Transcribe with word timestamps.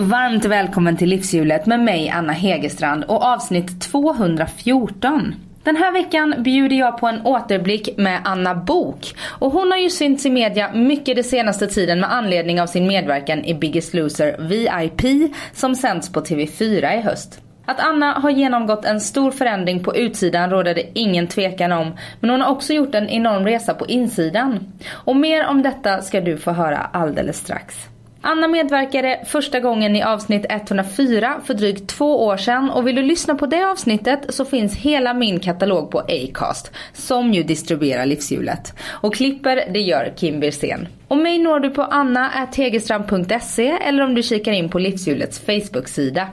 Varmt 0.00 0.44
välkommen 0.44 0.96
till 0.96 1.08
Livshjulet 1.08 1.66
med 1.66 1.80
mig 1.80 2.10
Anna 2.10 2.32
Hegerstrand 2.32 3.04
och 3.04 3.24
avsnitt 3.24 3.80
214. 3.80 5.34
Den 5.62 5.76
här 5.76 5.92
veckan 5.92 6.34
bjuder 6.38 6.76
jag 6.76 6.98
på 6.98 7.06
en 7.06 7.26
återblick 7.26 7.96
med 7.96 8.20
Anna 8.24 8.54
Bok 8.54 9.14
och 9.20 9.52
hon 9.52 9.70
har 9.70 9.78
ju 9.78 9.90
synts 9.90 10.26
i 10.26 10.30
media 10.30 10.72
mycket 10.72 11.14
den 11.14 11.24
senaste 11.24 11.66
tiden 11.66 12.00
med 12.00 12.12
anledning 12.12 12.60
av 12.60 12.66
sin 12.66 12.86
medverkan 12.86 13.44
i 13.44 13.54
Biggest 13.54 13.94
Loser 13.94 14.36
VIP 14.38 15.32
som 15.52 15.74
sänds 15.74 16.12
på 16.12 16.20
TV4 16.20 16.98
i 16.98 17.00
höst. 17.00 17.40
Att 17.66 17.80
Anna 17.80 18.12
har 18.12 18.30
genomgått 18.30 18.84
en 18.84 19.00
stor 19.00 19.30
förändring 19.30 19.84
på 19.84 19.96
utsidan 19.96 20.50
råder 20.50 20.74
det 20.74 20.98
ingen 20.98 21.26
tvekan 21.26 21.72
om. 21.72 21.96
Men 22.20 22.30
hon 22.30 22.40
har 22.40 22.50
också 22.50 22.72
gjort 22.72 22.94
en 22.94 23.08
enorm 23.08 23.44
resa 23.44 23.74
på 23.74 23.86
insidan. 23.86 24.72
Och 24.90 25.16
mer 25.16 25.46
om 25.46 25.62
detta 25.62 26.02
ska 26.02 26.20
du 26.20 26.36
få 26.36 26.50
höra 26.50 26.78
alldeles 26.78 27.36
strax. 27.36 27.88
Anna 28.22 28.48
medverkade 28.48 29.20
första 29.26 29.60
gången 29.60 29.96
i 29.96 30.02
avsnitt 30.02 30.46
104 30.48 31.40
för 31.44 31.54
drygt 31.54 31.88
två 31.88 32.24
år 32.26 32.36
sedan 32.36 32.70
och 32.70 32.86
vill 32.86 32.96
du 32.96 33.02
lyssna 33.02 33.34
på 33.34 33.46
det 33.46 33.70
avsnittet 33.70 34.34
så 34.34 34.44
finns 34.44 34.76
hela 34.76 35.14
min 35.14 35.40
katalog 35.40 35.90
på 35.90 35.98
Acast 35.98 36.72
som 36.92 37.34
ju 37.34 37.42
distribuerar 37.42 38.06
livshjulet. 38.06 38.74
Och 38.90 39.14
klipper 39.14 39.56
det 39.72 39.80
gör 39.80 40.12
Kim 40.16 40.40
Wirsén. 40.40 40.88
Och 41.08 41.16
mig 41.16 41.38
når 41.38 41.60
du 41.60 41.70
på 41.70 41.82
anna.tegerstrand.se 41.82 43.68
eller 43.68 44.04
om 44.04 44.14
du 44.14 44.22
kikar 44.22 44.52
in 44.52 44.68
på 44.68 44.78
livshjulets 44.78 45.40
Facebook-sida. 45.40 46.28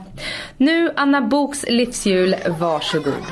Nu 0.58 0.92
Anna 0.96 1.22
Boks 1.22 1.66
livshjul, 1.70 2.36
varsågod. 2.60 3.24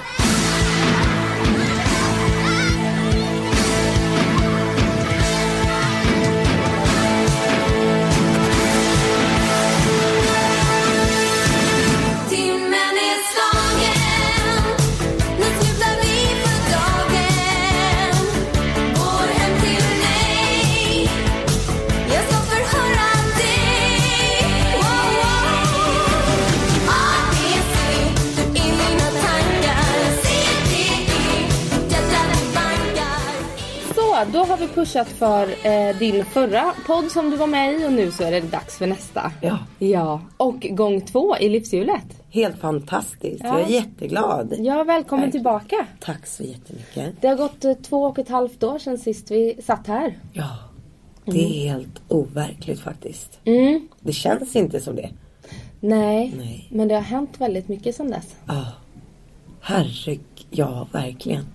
Då 34.34 34.40
har 34.40 34.58
vi 34.58 34.68
pushat 34.68 35.08
för 35.08 35.48
eh, 35.68 35.98
din 36.00 36.26
förra 36.26 36.74
podd 36.88 37.12
som 37.12 37.30
du 37.30 37.38
var 37.38 37.48
med 37.48 37.82
i 37.82 37.88
och 37.88 37.94
nu 37.94 38.12
så 38.12 38.24
är 38.24 38.32
det 38.32 38.42
dags 38.42 38.78
för 38.78 38.88
nästa. 38.88 39.32
Ja, 39.42 39.58
Ja, 39.80 40.22
och 40.38 40.60
gång 40.72 41.02
två 41.02 41.38
i 41.38 41.50
livshjulet. 41.50 42.04
helt 42.30 42.58
fantastiskt. 42.60 43.42
Ja. 43.44 43.60
Jag 43.60 43.70
är 43.70 43.74
jätteglad. 43.74 44.54
Ja, 44.60 44.84
välkommen 44.84 45.26
Tack. 45.26 45.32
tillbaka. 45.32 45.88
Tack 46.00 46.28
så 46.28 46.44
jättemycket. 46.44 47.22
Det 47.22 47.28
har 47.28 47.36
gått 47.36 47.66
eh, 47.66 47.74
två 47.74 48.04
och 48.04 48.20
ett 48.20 48.30
halvt 48.30 48.64
år 48.64 48.80
sedan 48.80 48.98
sist 48.98 49.32
vi 49.32 49.56
satt 49.66 49.88
här. 49.88 50.18
Ja, 50.34 50.50
det 51.26 51.44
är 51.44 51.70
helt 51.74 52.02
overkligt 52.08 52.80
faktiskt. 52.80 53.40
Mm. 53.46 53.88
Det 54.00 54.14
känns 54.14 54.56
inte 54.56 54.80
som 54.82 54.96
det. 54.96 55.10
Nej, 55.80 56.34
Nej. 56.38 56.68
men 56.72 56.88
det 56.88 56.96
har 56.96 57.02
hänt 57.02 57.30
väldigt 57.38 57.68
mycket 57.68 57.96
sedan 57.96 58.10
dess. 58.10 58.36
Ja, 58.46 58.66
herregud, 59.62 60.20
ja 60.50 60.88
verkligen. 60.92 61.46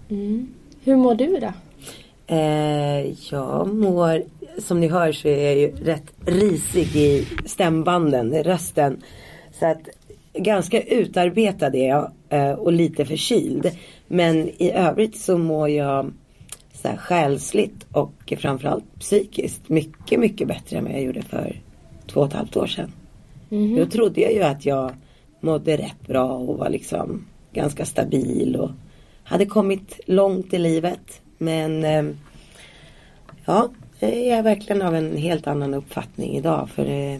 Hur 0.84 0.96
mår 0.96 1.14
du 1.14 1.36
då? 1.40 1.52
Eh, 2.30 3.32
jag 3.32 3.74
mår, 3.74 4.22
som 4.58 4.80
ni 4.80 4.88
hör 4.88 5.12
så 5.12 5.28
är 5.28 5.44
jag 5.44 5.56
ju 5.56 5.70
rätt 5.70 6.12
risig 6.26 6.96
i 6.96 7.26
stämbanden, 7.44 8.34
i 8.34 8.42
rösten. 8.42 9.02
Så 9.52 9.66
att 9.66 9.88
ganska 10.32 10.82
utarbetad 10.82 11.74
är 11.74 11.88
jag 11.88 12.12
eh, 12.28 12.52
och 12.52 12.72
lite 12.72 13.04
förkyld. 13.04 13.70
Men 14.06 14.48
i 14.48 14.70
övrigt 14.70 15.16
så 15.16 15.38
mår 15.38 15.68
jag 15.68 16.12
så 16.72 16.88
här 16.88 16.96
själsligt 16.96 17.86
och 17.92 18.32
framförallt 18.38 18.98
psykiskt 19.00 19.68
mycket, 19.68 20.20
mycket 20.20 20.48
bättre 20.48 20.78
än 20.78 20.84
vad 20.84 20.92
jag 20.92 21.02
gjorde 21.02 21.22
för 21.22 21.60
två 22.06 22.20
och 22.20 22.26
ett 22.26 22.32
halvt 22.32 22.56
år 22.56 22.66
sedan. 22.66 22.92
Då 23.76 23.86
trodde 23.86 24.20
jag 24.20 24.32
ju 24.32 24.42
att 24.42 24.66
jag 24.66 24.92
mådde 25.40 25.76
rätt 25.76 26.06
bra 26.06 26.32
och 26.32 26.58
var 26.58 26.68
liksom 26.70 27.26
ganska 27.52 27.84
stabil 27.84 28.56
och 28.56 28.70
hade 29.24 29.46
kommit 29.46 30.00
långt 30.06 30.54
i 30.54 30.58
livet. 30.58 31.20
Men 31.38 31.84
eh, 31.84 32.04
ja, 33.44 33.68
jag 34.00 34.10
är 34.10 34.42
verkligen 34.42 34.82
av 34.82 34.94
en 34.94 35.16
helt 35.16 35.46
annan 35.46 35.74
uppfattning 35.74 36.36
idag. 36.36 36.68
För 36.70 36.82
eh, 36.82 37.18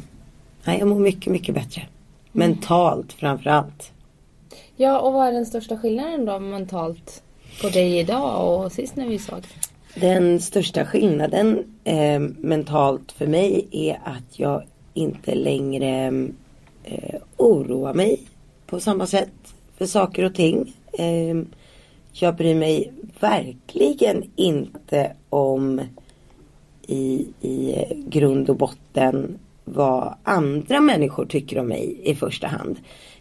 nej, 0.65 0.79
jag 0.79 0.89
mår 0.89 0.99
mycket, 0.99 1.33
mycket 1.33 1.55
bättre. 1.55 1.83
Mentalt 2.33 3.12
framförallt. 3.12 3.93
Ja, 4.77 4.99
och 4.99 5.12
vad 5.12 5.28
är 5.28 5.33
den 5.33 5.47
största 5.47 5.78
skillnaden 5.78 6.25
då 6.25 6.39
mentalt 6.39 7.23
på 7.62 7.69
dig 7.69 7.99
idag 7.99 8.61
och 8.65 8.73
sist 8.73 8.97
när 8.97 9.07
vi 9.07 9.19
såg? 9.19 9.43
Den 9.95 10.41
största 10.41 10.84
skillnaden 10.84 11.65
eh, 11.84 12.21
mentalt 12.39 13.12
för 13.12 13.27
mig 13.27 13.69
är 13.71 14.01
att 14.05 14.39
jag 14.39 14.62
inte 14.95 15.34
längre 15.34 16.07
eh, 16.84 17.21
oroar 17.37 17.95
mig 17.95 18.21
på 18.67 18.81
samma 18.81 19.07
sätt 19.07 19.55
för 19.78 19.87
saker 19.87 20.25
och 20.25 20.34
ting. 20.34 20.75
Eh, 20.93 21.37
jag 22.13 22.37
bryr 22.37 22.55
mig 22.55 22.93
verkligen 23.21 24.31
inte 24.37 25.13
om 25.29 25.81
i, 26.87 27.27
i 27.41 27.85
grund 28.07 28.51
och 28.51 28.57
botten 28.57 29.39
vad 29.65 30.15
andra 30.23 30.81
människor 30.81 31.27
tycker 31.27 31.59
om 31.59 31.69
mig 31.69 32.01
i 32.03 32.15
första 32.15 32.47
hand. 32.47 32.77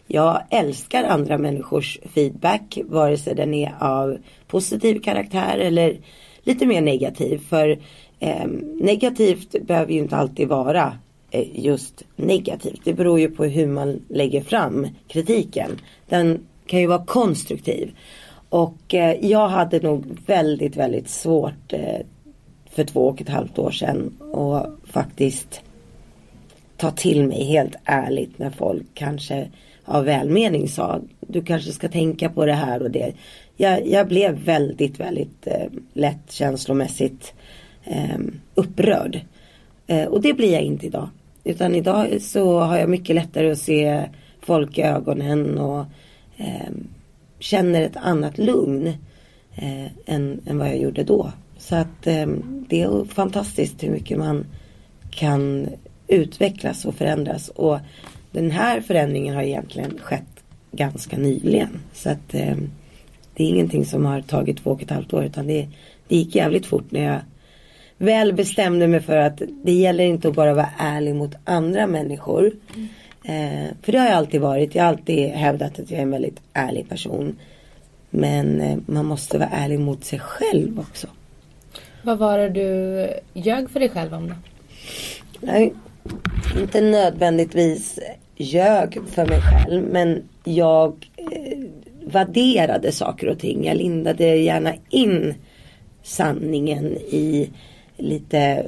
Jag 0.06 0.42
älskar 0.50 1.04
andra 1.04 1.38
människors 1.38 1.98
feedback 2.14 2.78
vare 2.84 3.16
sig 3.18 3.34
den 3.34 3.54
är 3.54 3.74
av 3.80 4.18
positiv 4.46 5.00
karaktär 5.00 5.58
eller 5.58 5.98
lite 6.42 6.66
mer 6.66 6.80
negativ. 6.80 7.38
För 7.48 7.78
eh, 8.20 8.46
negativt 8.80 9.66
behöver 9.66 9.92
ju 9.92 9.98
inte 9.98 10.16
alltid 10.16 10.48
vara 10.48 10.98
eh, 11.30 11.46
just 11.52 12.02
negativt. 12.16 12.80
Det 12.84 12.94
beror 12.94 13.20
ju 13.20 13.30
på 13.30 13.44
hur 13.44 13.66
man 13.66 14.02
lägger 14.08 14.40
fram 14.40 14.86
kritiken. 15.08 15.70
Den 16.08 16.46
kan 16.66 16.80
ju 16.80 16.86
vara 16.86 17.04
konstruktiv. 17.04 17.90
Och 18.48 18.94
eh, 18.94 19.26
jag 19.26 19.48
hade 19.48 19.80
nog 19.80 20.04
väldigt, 20.26 20.76
väldigt 20.76 21.08
svårt 21.08 21.72
eh, 21.72 22.00
för 22.70 22.84
två 22.84 23.08
och 23.08 23.20
ett 23.20 23.28
halvt 23.28 23.58
år 23.58 23.70
sedan 23.70 24.16
och 24.32 24.66
faktiskt 24.84 25.60
ta 26.76 26.90
till 26.90 27.26
mig 27.26 27.44
helt 27.44 27.76
ärligt 27.84 28.38
när 28.38 28.50
folk 28.50 28.86
kanske 28.94 29.48
av 29.84 30.04
välmening 30.04 30.68
sa 30.68 31.00
du 31.20 31.42
kanske 31.42 31.72
ska 31.72 31.88
tänka 31.88 32.28
på 32.28 32.46
det 32.46 32.52
här 32.52 32.82
och 32.82 32.90
det. 32.90 33.12
Jag, 33.56 33.86
jag 33.86 34.08
blev 34.08 34.44
väldigt, 34.44 35.00
väldigt 35.00 35.46
eh, 35.46 35.66
lätt 35.92 36.32
känslomässigt 36.32 37.34
eh, 37.84 38.18
upprörd. 38.54 39.20
Eh, 39.86 40.04
och 40.04 40.22
det 40.22 40.34
blir 40.34 40.52
jag 40.52 40.62
inte 40.62 40.86
idag. 40.86 41.08
Utan 41.44 41.74
idag 41.74 42.22
så 42.22 42.60
har 42.60 42.78
jag 42.78 42.88
mycket 42.88 43.16
lättare 43.16 43.50
att 43.50 43.58
se 43.58 44.02
folk 44.40 44.78
i 44.78 44.82
ögonen 44.82 45.58
och 45.58 45.84
eh, 46.36 46.70
känner 47.38 47.82
ett 47.82 47.96
annat 47.96 48.38
lugn 48.38 48.86
eh, 49.54 49.86
än, 50.06 50.40
än 50.46 50.58
vad 50.58 50.68
jag 50.68 50.78
gjorde 50.78 51.04
då. 51.04 51.32
Så 51.58 51.76
att 51.76 52.06
eh, 52.06 52.26
det 52.68 52.82
är 52.82 53.04
fantastiskt 53.04 53.82
hur 53.82 53.90
mycket 53.90 54.18
man 54.18 54.46
kan 55.10 55.68
utvecklas 56.06 56.84
och 56.84 56.94
förändras. 56.94 57.48
Och 57.48 57.78
den 58.30 58.50
här 58.50 58.80
förändringen 58.80 59.34
har 59.34 59.42
egentligen 59.42 59.98
skett 59.98 60.44
ganska 60.72 61.18
nyligen. 61.18 61.80
Så 61.92 62.10
att 62.10 62.34
eh, 62.34 62.56
det 63.34 63.44
är 63.44 63.48
ingenting 63.48 63.84
som 63.84 64.04
har 64.04 64.20
tagit 64.20 64.58
två 64.58 64.70
och 64.70 64.82
ett 64.82 64.90
halvt 64.90 65.12
år 65.12 65.24
utan 65.24 65.46
det, 65.46 65.68
det 66.08 66.16
gick 66.16 66.34
jävligt 66.34 66.66
fort 66.66 66.90
när 66.90 67.04
jag 67.04 67.20
väl 67.98 68.32
bestämde 68.32 68.86
mig 68.86 69.00
för 69.00 69.16
att 69.16 69.42
det 69.64 69.72
gäller 69.72 70.04
inte 70.04 70.28
att 70.28 70.34
bara 70.34 70.54
vara 70.54 70.70
ärlig 70.78 71.14
mot 71.14 71.34
andra 71.44 71.86
människor. 71.86 72.52
Mm. 72.74 72.88
Eh, 73.24 73.74
för 73.82 73.92
det 73.92 73.98
har 73.98 74.06
jag 74.06 74.16
alltid 74.16 74.40
varit. 74.40 74.74
Jag 74.74 74.82
har 74.82 74.88
alltid 74.88 75.28
hävdat 75.28 75.78
att 75.78 75.90
jag 75.90 75.98
är 75.98 76.02
en 76.02 76.10
väldigt 76.10 76.40
ärlig 76.52 76.88
person. 76.88 77.36
Men 78.10 78.60
eh, 78.60 78.78
man 78.86 79.06
måste 79.06 79.38
vara 79.38 79.48
ärlig 79.48 79.80
mot 79.80 80.04
sig 80.04 80.18
själv 80.18 80.80
också. 80.80 81.06
Vad 82.02 82.18
var 82.18 82.38
det 82.38 82.48
du 82.48 83.08
ljög 83.32 83.70
för 83.70 83.80
dig 83.80 83.88
själv 83.88 84.14
om 84.14 84.28
då? 84.28 84.34
Nej, 85.40 85.74
inte 86.60 86.80
nödvändigtvis 86.80 87.98
ljög 88.36 88.98
för 89.06 89.26
mig 89.26 89.40
själv 89.40 89.84
men 89.84 90.22
jag 90.44 91.10
eh, 91.16 91.58
värderade 92.04 92.92
saker 92.92 93.28
och 93.28 93.38
ting. 93.38 93.64
Jag 93.64 93.76
lindade 93.76 94.36
gärna 94.36 94.74
in 94.88 95.34
sanningen 96.02 96.86
i 96.96 97.50
lite 97.96 98.66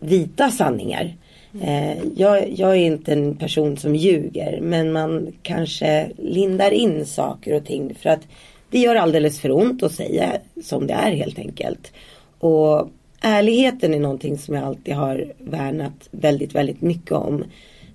vita 0.00 0.50
sanningar. 0.50 1.16
Eh, 1.60 1.98
jag, 2.16 2.50
jag 2.50 2.70
är 2.70 2.86
inte 2.86 3.12
en 3.12 3.36
person 3.36 3.76
som 3.76 3.94
ljuger 3.94 4.60
men 4.60 4.92
man 4.92 5.32
kanske 5.42 6.10
lindar 6.18 6.70
in 6.70 7.06
saker 7.06 7.54
och 7.54 7.64
ting 7.64 7.94
för 7.94 8.10
att 8.10 8.26
det 8.70 8.78
gör 8.78 8.96
alldeles 8.96 9.40
för 9.40 9.50
ont 9.50 9.82
att 9.82 9.92
säga 9.92 10.32
som 10.62 10.86
det 10.86 10.94
är 10.94 11.10
helt 11.10 11.38
enkelt. 11.38 11.92
Och 12.38 12.90
ärligheten 13.20 13.94
är 13.94 14.00
någonting 14.00 14.38
som 14.38 14.54
jag 14.54 14.64
alltid 14.64 14.94
har 14.94 15.32
värnat 15.38 16.08
väldigt, 16.10 16.54
väldigt 16.54 16.82
mycket 16.82 17.12
om. 17.12 17.44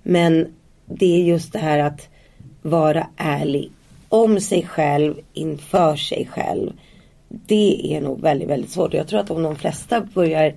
Men 0.04 0.48
det 0.86 1.16
är 1.16 1.24
just 1.24 1.54
det 1.54 1.60
här 1.60 1.80
att 1.80 2.10
vara 2.62 3.08
ärlig 3.18 3.72
om 4.10 4.40
sig 4.40 4.64
själv, 4.64 5.16
inför 5.34 5.96
sig 5.96 6.28
själv. 6.32 6.72
Det 7.30 7.96
är 7.96 8.02
nog 8.02 8.22
väldigt, 8.22 8.50
väldigt 8.50 8.72
svårt. 8.72 8.94
Jag 8.94 9.08
tror 9.08 9.20
att 9.20 9.32
om 9.32 9.44
de 9.44 9.56
flesta 9.56 10.02
börjar 10.14 10.54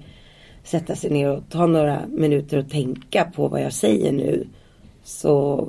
sätta 0.64 0.96
sig 0.96 1.10
ner 1.10 1.30
och 1.30 1.42
ta 1.50 1.66
några 1.66 2.02
minuter 2.08 2.58
och 2.58 2.70
tänka 2.70 3.24
på 3.24 3.48
vad 3.48 3.62
jag 3.62 3.72
säger 3.72 4.12
nu. 4.12 4.46
Så 5.04 5.68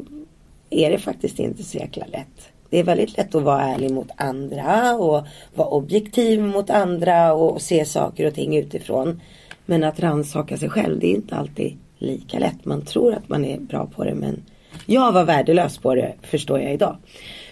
är 0.70 0.92
det 0.92 0.98
faktiskt 0.98 1.40
inte 1.40 1.64
så 1.64 1.78
jäkla 1.78 2.06
lätt. 2.06 2.50
Det 2.70 2.80
är 2.80 2.84
väldigt 2.84 3.18
lätt 3.18 3.36
att 3.36 3.44
vara 3.44 3.62
ärlig 3.62 3.92
mot 3.92 4.08
andra 4.16 4.96
och 4.96 5.26
vara 5.56 5.68
objektiv 5.68 6.42
mot 6.42 6.70
andra 6.70 7.34
och 7.34 7.62
se 7.62 7.86
saker 7.86 8.28
och 8.28 8.34
ting 8.34 8.58
utifrån. 8.58 9.22
Men 9.66 9.84
att 9.84 10.00
rannsaka 10.00 10.58
sig 10.58 10.70
själv, 10.70 11.00
det 11.00 11.08
är 11.08 11.16
inte 11.16 11.36
alltid 11.36 11.78
lika 11.98 12.40
lätt. 12.40 12.66
Man 12.66 12.82
tror 12.82 13.14
att 13.14 13.30
man 13.30 13.46
är 13.46 13.60
bra 13.60 13.86
på 13.86 14.04
det 14.04 14.16
men 14.16 14.44
jag 14.86 15.12
var 15.12 15.24
värdelös 15.24 15.78
på 15.78 15.96
det 15.96 16.14
förstår 16.22 16.60
jag 16.60 16.74
idag. 16.74 16.98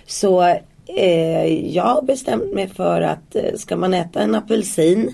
Så 0.06 0.42
eh, 0.86 1.74
jag 1.76 1.84
har 1.84 2.02
bestämt 2.02 2.54
mig 2.54 2.68
för 2.68 3.02
att 3.02 3.36
eh, 3.36 3.56
ska 3.56 3.76
man 3.76 3.94
äta 3.94 4.22
en 4.22 4.36
apelsin 4.36 5.14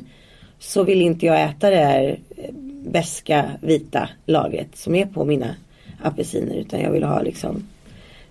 så 0.65 0.83
vill 0.83 1.01
inte 1.01 1.25
jag 1.25 1.41
äta 1.43 1.69
det 1.69 1.75
här 1.75 2.19
eh, 2.37 2.51
beska 2.91 3.51
vita 3.61 4.09
lagret 4.25 4.77
som 4.77 4.95
är 4.95 5.05
på 5.05 5.25
mina 5.25 5.55
apelsiner 6.03 6.55
utan 6.55 6.79
jag 6.79 6.91
vill 6.91 7.03
ha 7.03 7.21
liksom 7.21 7.67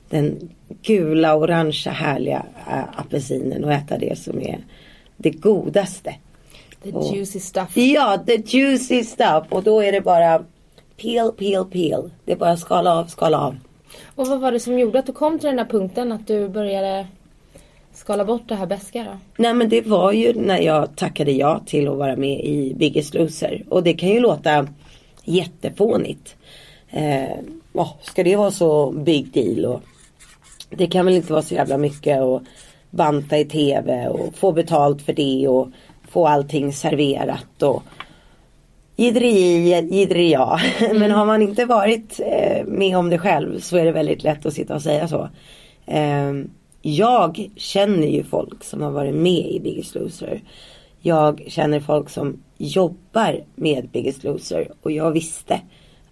den 0.08 0.50
gula, 0.82 1.36
orangea, 1.36 1.92
härliga 1.92 2.46
äh, 2.70 3.00
apelsinen 3.00 3.64
och 3.64 3.72
äta 3.72 3.98
det 3.98 4.19
som 4.19 4.40
är 4.40 4.58
det 5.16 5.31
godaste. 5.31 6.14
The 6.82 6.92
Och- 6.92 7.16
juicy 7.16 7.40
stuff. 7.40 7.76
Ja, 7.76 8.19
the 8.26 8.36
juicy 8.46 9.04
stuff 9.04 9.44
och 9.48 9.62
då 9.62 9.81
är 9.82 9.92
det 9.92 10.00
bara 10.00 10.44
peel, 11.02 11.32
peel, 11.32 11.64
peel. 11.64 12.10
Det 12.25 12.32
är 12.32 12.36
bara 12.36 12.56
skala 12.56 12.94
av, 12.98 13.06
skala 13.06 13.38
av. 13.38 13.56
Och 14.14 14.26
vad 14.26 14.40
var 14.40 14.52
det 14.52 14.60
som 14.60 14.78
gjorde 14.78 14.98
att 14.98 15.06
du 15.06 15.12
kom 15.12 15.38
till 15.38 15.46
den 15.46 15.56
där 15.56 15.64
punkten 15.64 16.12
att 16.12 16.26
du 16.26 16.48
började 16.48 17.06
skala 17.94 18.25
bort 18.25 18.49
det 18.49 18.55
här 18.55 18.67
beska 18.67 19.05
då? 19.05 19.19
Nej 19.37 19.55
men 19.55 19.69
det 19.69 19.87
var 19.87 20.12
ju 20.12 20.35
när 20.35 20.58
jag 20.58 20.96
tackade 20.96 21.32
ja 21.32 21.61
till 21.67 21.88
att 21.88 21.96
vara 21.96 22.17
med 22.17 22.44
i 22.44 22.75
Biggest 22.75 23.14
Loser. 23.14 23.64
Och 23.69 23.82
det 23.82 23.94
kan 23.94 24.08
ju 24.08 24.20
låta 24.20 24.69
jättefånigt. 25.25 26.37
Eh, 26.91 27.38
åh, 27.73 27.93
ska 28.02 28.25
det 28.25 28.37
vara 28.37 28.50
så 28.50 28.91
big 28.91 29.32
deal? 29.32 29.64
Och 29.64 29.82
det 30.70 30.87
kan 30.87 31.06
väl 31.06 31.14
inte 31.14 31.32
vara 31.32 31.43
så 31.43 31.55
jävla 31.55 31.79
mycket 31.79 32.20
att 32.20 32.43
banta 32.91 33.38
i 33.38 33.44
tv 33.44 34.08
och 34.08 34.35
få 34.35 34.52
betalt 34.52 35.02
för 35.02 35.12
det 35.12 35.49
och 35.49 35.69
få 36.08 36.26
allting 36.26 36.73
serverat 36.73 37.62
och 37.62 37.82
Jidderi, 38.96 39.69
jidderi 39.91 40.32
ja. 40.32 40.61
Men 40.94 41.11
har 41.11 41.26
man 41.26 41.43
inte 41.43 41.64
varit 41.64 42.20
eh, 42.20 42.64
med 42.67 42.99
om 42.99 43.11
det 43.11 43.19
själv 43.19 43.61
så 43.61 43.76
är 43.76 43.85
det 43.85 43.93
väldigt 43.93 44.23
lätt 44.23 44.46
att 44.46 44.55
sitta 44.55 44.75
och 44.75 44.82
säga 44.82 45.08
så. 45.08 45.29
Eh, 45.87 46.32
jag 46.86 47.50
känner 47.56 48.06
ju 48.06 48.25
folk 48.25 48.64
som 48.64 48.82
har 48.82 48.90
varit 48.90 49.14
med 49.14 49.50
i 49.50 49.60
Biggest 49.60 49.94
Loser. 49.94 50.42
Jag 51.00 51.44
känner 51.48 51.81
folk 51.81 52.10
som 52.10 52.42
jobbar 52.58 53.44
med 53.54 53.88
Biggest 53.88 54.25
Loser 54.25 54.69
och 54.82 54.92
jag 54.92 55.10
visste 55.10 55.60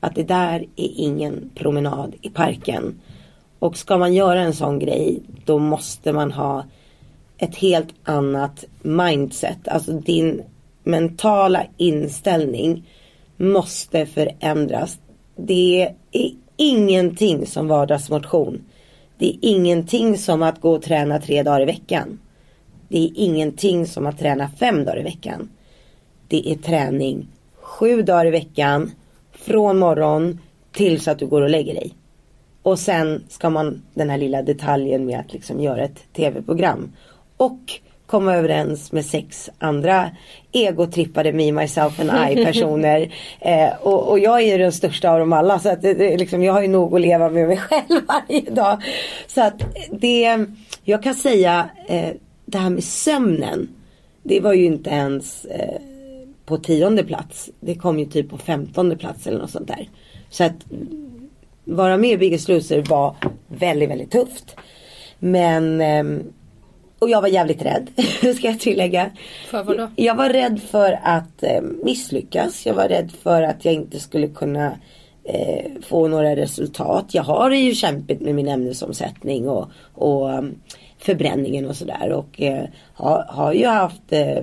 att 0.01 0.15
det 0.15 0.23
där 0.23 0.61
är 0.77 0.91
ingen 0.97 1.51
promenad 1.55 2.15
i 2.23 2.31
parken. 2.31 3.01
Och 3.59 3.77
ska 3.77 3.99
man 3.99 4.15
göra 4.15 4.41
en 4.41 4.55
sån 4.55 4.79
grej 4.79 5.23
då 5.45 5.59
måste 5.59 6.13
man 6.13 6.33
ha 6.33 6.65
ett 7.39 7.57
helt 7.57 7.95
annat 8.05 8.65
mindset. 8.83 9.69
Alltså 9.69 9.93
din 9.93 10.43
mentala 10.83 11.67
inställning 11.77 12.89
måste 13.37 14.07
förändras. 14.07 14.99
Det 15.37 15.95
är 16.13 16.31
ingenting 16.57 17.47
som 17.47 17.69
vardagsmotion. 17.69 18.61
Det 19.23 19.29
är 19.29 19.39
ingenting 19.41 20.19
som 20.19 20.43
att 20.43 20.61
gå 20.61 20.73
och 20.73 20.83
träna 20.83 21.19
tre 21.19 21.43
dagar 21.43 21.61
i 21.61 21.65
veckan. 21.65 22.19
Det 22.89 22.99
är 22.99 23.11
ingenting 23.15 23.87
som 23.87 24.07
att 24.07 24.19
träna 24.19 24.49
fem 24.49 24.85
dagar 24.85 25.01
i 25.01 25.03
veckan. 25.03 25.49
Det 26.29 26.53
är 26.53 26.57
träning 26.57 27.29
sju 27.61 28.03
dagar 28.03 28.27
i 28.27 28.31
veckan 28.31 28.91
från 29.33 29.79
morgon 29.79 30.39
tills 30.73 31.09
att 31.09 31.19
du 31.19 31.27
går 31.27 31.43
och 31.43 31.51
lägger 31.51 31.75
dig. 31.75 31.95
Och 32.63 32.79
sen 32.79 33.25
ska 33.29 33.51
man 33.51 33.83
den 33.95 34.11
här 34.11 34.19
lilla 34.19 34.43
detaljen 34.43 35.07
med 35.07 35.21
att 35.21 35.33
liksom 35.33 35.61
göra 35.61 35.85
ett 35.85 36.13
tv-program. 36.13 36.93
Och 37.37 37.81
komma 38.13 38.35
överens 38.35 38.93
med 38.93 39.05
sex 39.05 39.51
andra 39.59 40.11
egotrippade 40.53 41.33
me, 41.33 41.53
myself 41.53 42.01
and 42.01 42.11
I 42.31 42.45
personer. 42.45 43.15
eh, 43.41 43.69
och, 43.81 44.09
och 44.09 44.19
jag 44.19 44.41
är 44.41 44.53
ju 44.53 44.59
den 44.59 44.73
största 44.73 45.11
av 45.11 45.19
dem 45.19 45.33
alla 45.33 45.59
så 45.59 45.69
att 45.69 45.83
det, 45.83 45.95
det, 45.95 46.17
liksom, 46.17 46.43
jag 46.43 46.53
har 46.53 46.63
ju 46.63 46.69
nog 46.69 46.95
att 46.95 47.01
leva 47.01 47.31
med 47.31 47.49
mig 47.49 47.57
själv 47.69 48.01
varje 48.09 48.51
dag. 48.51 48.83
Så 49.27 49.41
att 49.41 49.63
det, 49.91 50.47
jag 50.85 51.03
kan 51.03 51.15
säga 51.15 51.71
eh, 51.89 52.11
det 52.45 52.59
här 52.59 52.71
med 52.71 52.85
sömnen. 52.85 53.69
Det 54.23 54.41
var 54.41 54.53
ju 54.53 54.65
inte 54.65 54.91
ens 54.91 55.45
eh, 55.45 55.81
på 56.45 56.57
tionde 56.57 57.05
plats. 57.05 57.51
Det 57.61 57.75
kom 57.75 57.99
ju 57.99 58.05
typ 58.05 58.31
på 58.31 58.39
femtonde 58.39 58.97
plats 58.97 59.27
eller 59.27 59.39
något 59.39 59.51
sånt 59.51 59.69
där. 59.69 59.89
Så 60.31 60.45
att 60.45 60.67
vara 61.65 61.97
med 61.97 62.11
i 62.11 62.17
Biggest 62.17 62.49
Loser 62.49 62.85
var 62.89 63.17
väldigt, 63.49 63.91
väldigt 63.91 64.11
tufft. 64.11 64.57
Men 65.19 65.81
ehm, 65.81 66.23
och 67.03 67.11
jag 67.11 67.21
var 67.21 67.29
jävligt 67.29 67.63
rädd, 67.63 67.91
ska 68.37 68.47
jag 68.49 68.61
tillägga. 68.61 69.11
För 69.47 69.63
vad 69.63 69.77
då? 69.77 69.89
Jag 69.97 70.15
var 70.15 70.29
rädd 70.29 70.61
för 70.63 70.99
att 71.03 71.43
eh, 71.43 71.63
misslyckas. 71.85 72.67
Jag 72.67 72.75
var 72.75 72.89
rädd 72.89 73.13
för 73.23 73.43
att 73.43 73.65
jag 73.65 73.75
inte 73.75 74.01
skulle 74.01 74.29
kunna 74.29 74.73
eh, 75.25 75.71
få 75.87 76.09
några 76.09 76.37
resultat. 76.37 77.15
Jag 77.15 77.23
har 77.23 77.51
ju 77.51 77.75
kämpigt 77.75 78.21
med 78.21 78.35
min 78.35 78.49
ämnesomsättning 78.49 79.49
och, 79.49 79.69
och 79.95 80.29
um, 80.29 80.55
förbränningen 80.99 81.67
och 81.67 81.77
sådär. 81.77 82.13
Och 82.13 82.43
eh, 82.43 82.65
har, 82.95 83.25
har 83.29 83.53
ju 83.53 83.67
haft 83.67 84.13
eh, 84.13 84.39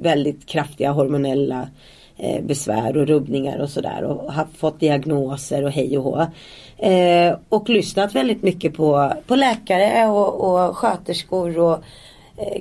väldigt 0.00 0.46
kraftiga 0.46 0.90
hormonella 0.90 1.68
eh, 2.16 2.44
besvär 2.44 2.96
och 2.96 3.06
rubbningar 3.06 3.58
och 3.58 3.70
sådär. 3.70 4.04
Och 4.04 4.32
har 4.32 4.46
fått 4.56 4.80
diagnoser 4.80 5.64
och 5.64 5.70
hej 5.70 5.98
och 5.98 6.04
hå. 6.04 6.26
Eh, 6.78 7.36
och 7.48 7.68
lyssnat 7.68 8.14
väldigt 8.14 8.42
mycket 8.42 8.74
på, 8.74 9.12
på 9.26 9.36
läkare 9.36 10.06
och, 10.06 10.54
och 10.54 10.76
sköterskor 10.76 11.58
och 11.58 11.72
eh, 11.74 11.80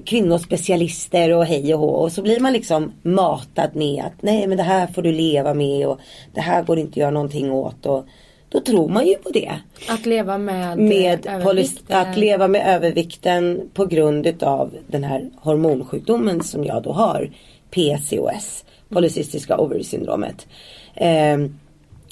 kvinnospecialister 0.05 1.33
och 1.33 1.45
hej 1.45 1.73
och 1.73 1.79
hå. 1.79 1.87
Och 1.89 2.11
så 2.11 2.21
blir 2.21 2.39
man 2.39 2.53
liksom 2.53 2.91
matad 3.01 3.75
med 3.75 4.03
att 4.05 4.21
nej 4.21 4.47
men 4.47 4.57
det 4.57 4.63
här 4.63 4.87
får 4.87 5.01
du 5.01 5.11
leva 5.11 5.53
med 5.53 5.87
och 5.87 5.99
det 6.33 6.41
här 6.41 6.63
går 6.63 6.79
inte 6.79 6.91
att 6.91 6.97
göra 6.97 7.11
någonting 7.11 7.51
åt. 7.51 7.85
Och 7.85 8.05
då 8.49 8.59
tror 8.59 8.89
man 8.89 9.07
ju 9.07 9.15
på 9.15 9.29
det. 9.29 9.51
Att 9.89 10.05
leva 10.05 10.37
med, 10.37 10.77
Med 10.77 11.25
eh, 11.25 11.31
polys- 11.31 11.39
övervikt, 11.39 11.91
eh, 11.91 11.99
att 11.99 12.17
leva 12.17 12.47
med 12.47 12.75
övervikten 12.75 13.69
på 13.73 13.85
grund 13.85 14.27
utav 14.27 14.73
den 14.87 15.03
här 15.03 15.29
hormonsjukdomen 15.41 16.43
som 16.43 16.63
jag 16.63 16.83
då 16.83 16.91
har. 16.91 17.31
PCOS, 17.71 18.65
polycystiska 18.89 19.57
ovary-syndromet. 19.57 20.47
Ehm, 20.95 21.57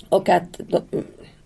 och 0.09 0.29
att 0.29 0.59
de, 0.69 0.81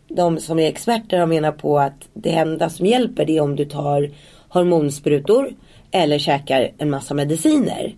de 0.07 0.39
som 0.39 0.59
är 0.59 0.67
experter 0.67 1.19
har 1.19 1.25
menat 1.25 1.57
på 1.57 1.79
att 1.79 2.09
det 2.13 2.31
enda 2.31 2.69
som 2.69 2.85
hjälper 2.85 3.25
det 3.25 3.37
är 3.37 3.41
om 3.41 3.55
du 3.55 3.65
tar 3.65 4.11
hormonsprutor 4.49 5.53
eller 5.95 6.17
käkar 6.17 6.71
en 6.77 6.89
massa 6.89 7.13
mediciner. 7.13 7.95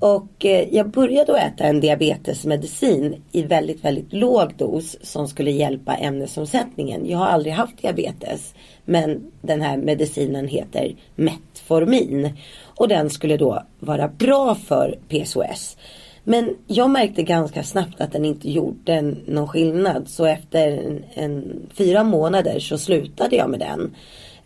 Och 0.00 0.44
eh, 0.44 0.74
jag 0.74 0.90
började 0.90 1.32
att 1.32 1.52
äta 1.52 1.64
en 1.64 1.80
diabetesmedicin 1.80 3.22
i 3.32 3.42
väldigt, 3.42 3.84
väldigt 3.84 4.12
låg 4.12 4.54
dos 4.56 4.96
som 5.02 5.28
skulle 5.28 5.50
hjälpa 5.50 5.94
ämnesomsättningen. 5.94 7.06
Jag 7.06 7.18
har 7.18 7.26
aldrig 7.26 7.52
haft 7.52 7.82
diabetes. 7.82 8.54
Men 8.84 9.30
den 9.42 9.60
här 9.60 9.76
medicinen 9.76 10.48
heter 10.48 10.94
Metformin. 11.14 12.30
Och 12.62 12.88
den 12.88 13.10
skulle 13.10 13.36
då 13.36 13.62
vara 13.80 14.08
bra 14.08 14.54
för 14.54 14.98
PCOS. 15.08 15.76
Men 16.24 16.56
jag 16.66 16.90
märkte 16.90 17.22
ganska 17.22 17.62
snabbt 17.62 18.00
att 18.00 18.12
den 18.12 18.24
inte 18.24 18.50
gjorde 18.50 19.14
någon 19.26 19.48
skillnad. 19.48 20.08
Så 20.08 20.24
efter 20.24 20.68
en, 20.68 21.04
en, 21.14 21.66
fyra 21.74 22.04
månader 22.04 22.58
så 22.58 22.78
slutade 22.78 23.36
jag 23.36 23.50
med 23.50 23.60
den. 23.60 23.94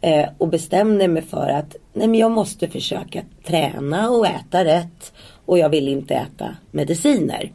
Eh, 0.05 0.29
och 0.39 0.49
bestämde 0.49 1.09
mig 1.09 1.23
för 1.23 1.49
att 1.49 1.77
nej 1.93 2.09
men 2.09 2.21
jag 2.21 2.31
måste 2.31 2.69
försöka 2.69 3.23
träna 3.47 4.11
och 4.11 4.27
äta 4.27 4.65
rätt. 4.65 5.13
Och 5.47 5.59
jag 5.59 5.69
vill 5.69 5.89
inte 5.89 6.15
äta 6.15 6.57
mediciner. 6.71 7.53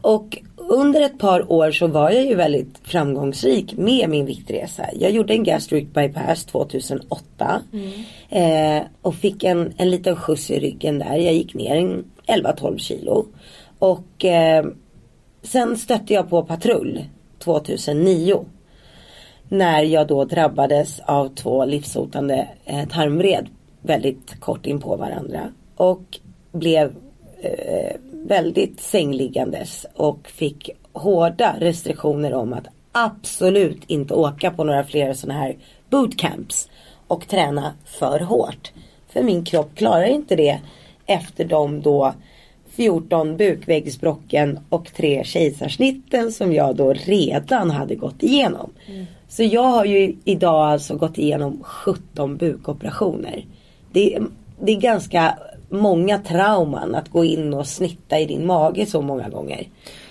Och 0.00 0.38
under 0.56 1.00
ett 1.00 1.18
par 1.18 1.52
år 1.52 1.70
så 1.70 1.86
var 1.86 2.10
jag 2.10 2.24
ju 2.24 2.34
väldigt 2.34 2.78
framgångsrik 2.82 3.76
med 3.76 4.10
min 4.10 4.26
viktresa. 4.26 4.86
Jag 4.92 5.10
gjorde 5.10 5.32
en 5.32 5.44
gastric 5.44 5.88
bypass 5.88 6.44
2008. 6.44 7.62
Eh, 8.28 8.82
och 9.02 9.14
fick 9.14 9.44
en, 9.44 9.72
en 9.76 9.90
liten 9.90 10.16
skjuts 10.16 10.50
i 10.50 10.60
ryggen 10.60 10.98
där. 10.98 11.16
Jag 11.16 11.34
gick 11.34 11.54
ner 11.54 11.76
en 11.76 12.04
11-12 12.26 12.78
kilo. 12.78 13.26
Och 13.78 14.24
eh, 14.24 14.66
sen 15.42 15.76
stötte 15.76 16.14
jag 16.14 16.30
på 16.30 16.42
patrull 16.42 17.04
2009. 17.38 18.44
När 19.48 19.82
jag 19.82 20.06
då 20.06 20.24
drabbades 20.24 21.00
av 21.00 21.28
två 21.28 21.64
livshotande 21.64 22.48
eh, 22.64 22.88
tarmvred 22.88 23.48
väldigt 23.82 24.40
kort 24.40 24.66
in 24.66 24.80
på 24.80 24.96
varandra. 24.96 25.52
Och 25.76 26.18
blev 26.52 26.94
eh, 27.40 27.96
väldigt 28.12 28.80
sängliggandes 28.80 29.86
och 29.94 30.28
fick 30.28 30.70
hårda 30.92 31.54
restriktioner 31.58 32.34
om 32.34 32.52
att 32.52 32.66
absolut 32.92 33.82
inte 33.86 34.14
åka 34.14 34.50
på 34.50 34.64
några 34.64 34.84
fler 34.84 35.12
sådana 35.12 35.40
här 35.40 35.56
bootcamps 35.90 36.68
och 37.06 37.28
träna 37.28 37.72
för 37.84 38.20
hårt. 38.20 38.72
För 39.08 39.22
min 39.22 39.44
kropp 39.44 39.74
klarar 39.74 40.06
inte 40.06 40.36
det 40.36 40.60
efter 41.06 41.44
de 41.44 41.80
då 41.80 42.14
14 42.70 43.36
bukväggsbrocken 43.36 44.60
och 44.68 44.92
tre 44.92 45.24
kejsarsnitten 45.24 46.32
som 46.32 46.52
jag 46.52 46.76
då 46.76 46.92
redan 46.92 47.70
hade 47.70 47.94
gått 47.94 48.22
igenom. 48.22 48.70
Mm. 48.86 49.06
Så 49.28 49.42
jag 49.42 49.62
har 49.62 49.84
ju 49.84 50.16
idag 50.24 50.72
alltså 50.72 50.96
gått 50.96 51.18
igenom 51.18 51.62
17 51.64 52.36
bukoperationer. 52.36 53.44
Det, 53.92 54.14
är- 54.14 54.26
det 54.60 54.72
är 54.72 54.80
ganska 54.80 55.38
många 55.70 56.18
trauman 56.18 56.94
att 56.94 57.08
gå 57.08 57.24
in 57.24 57.54
och 57.54 57.66
snitta 57.66 58.18
i 58.18 58.26
din 58.26 58.46
mage 58.46 58.86
så 58.86 59.00
många 59.02 59.28
gånger. 59.28 59.68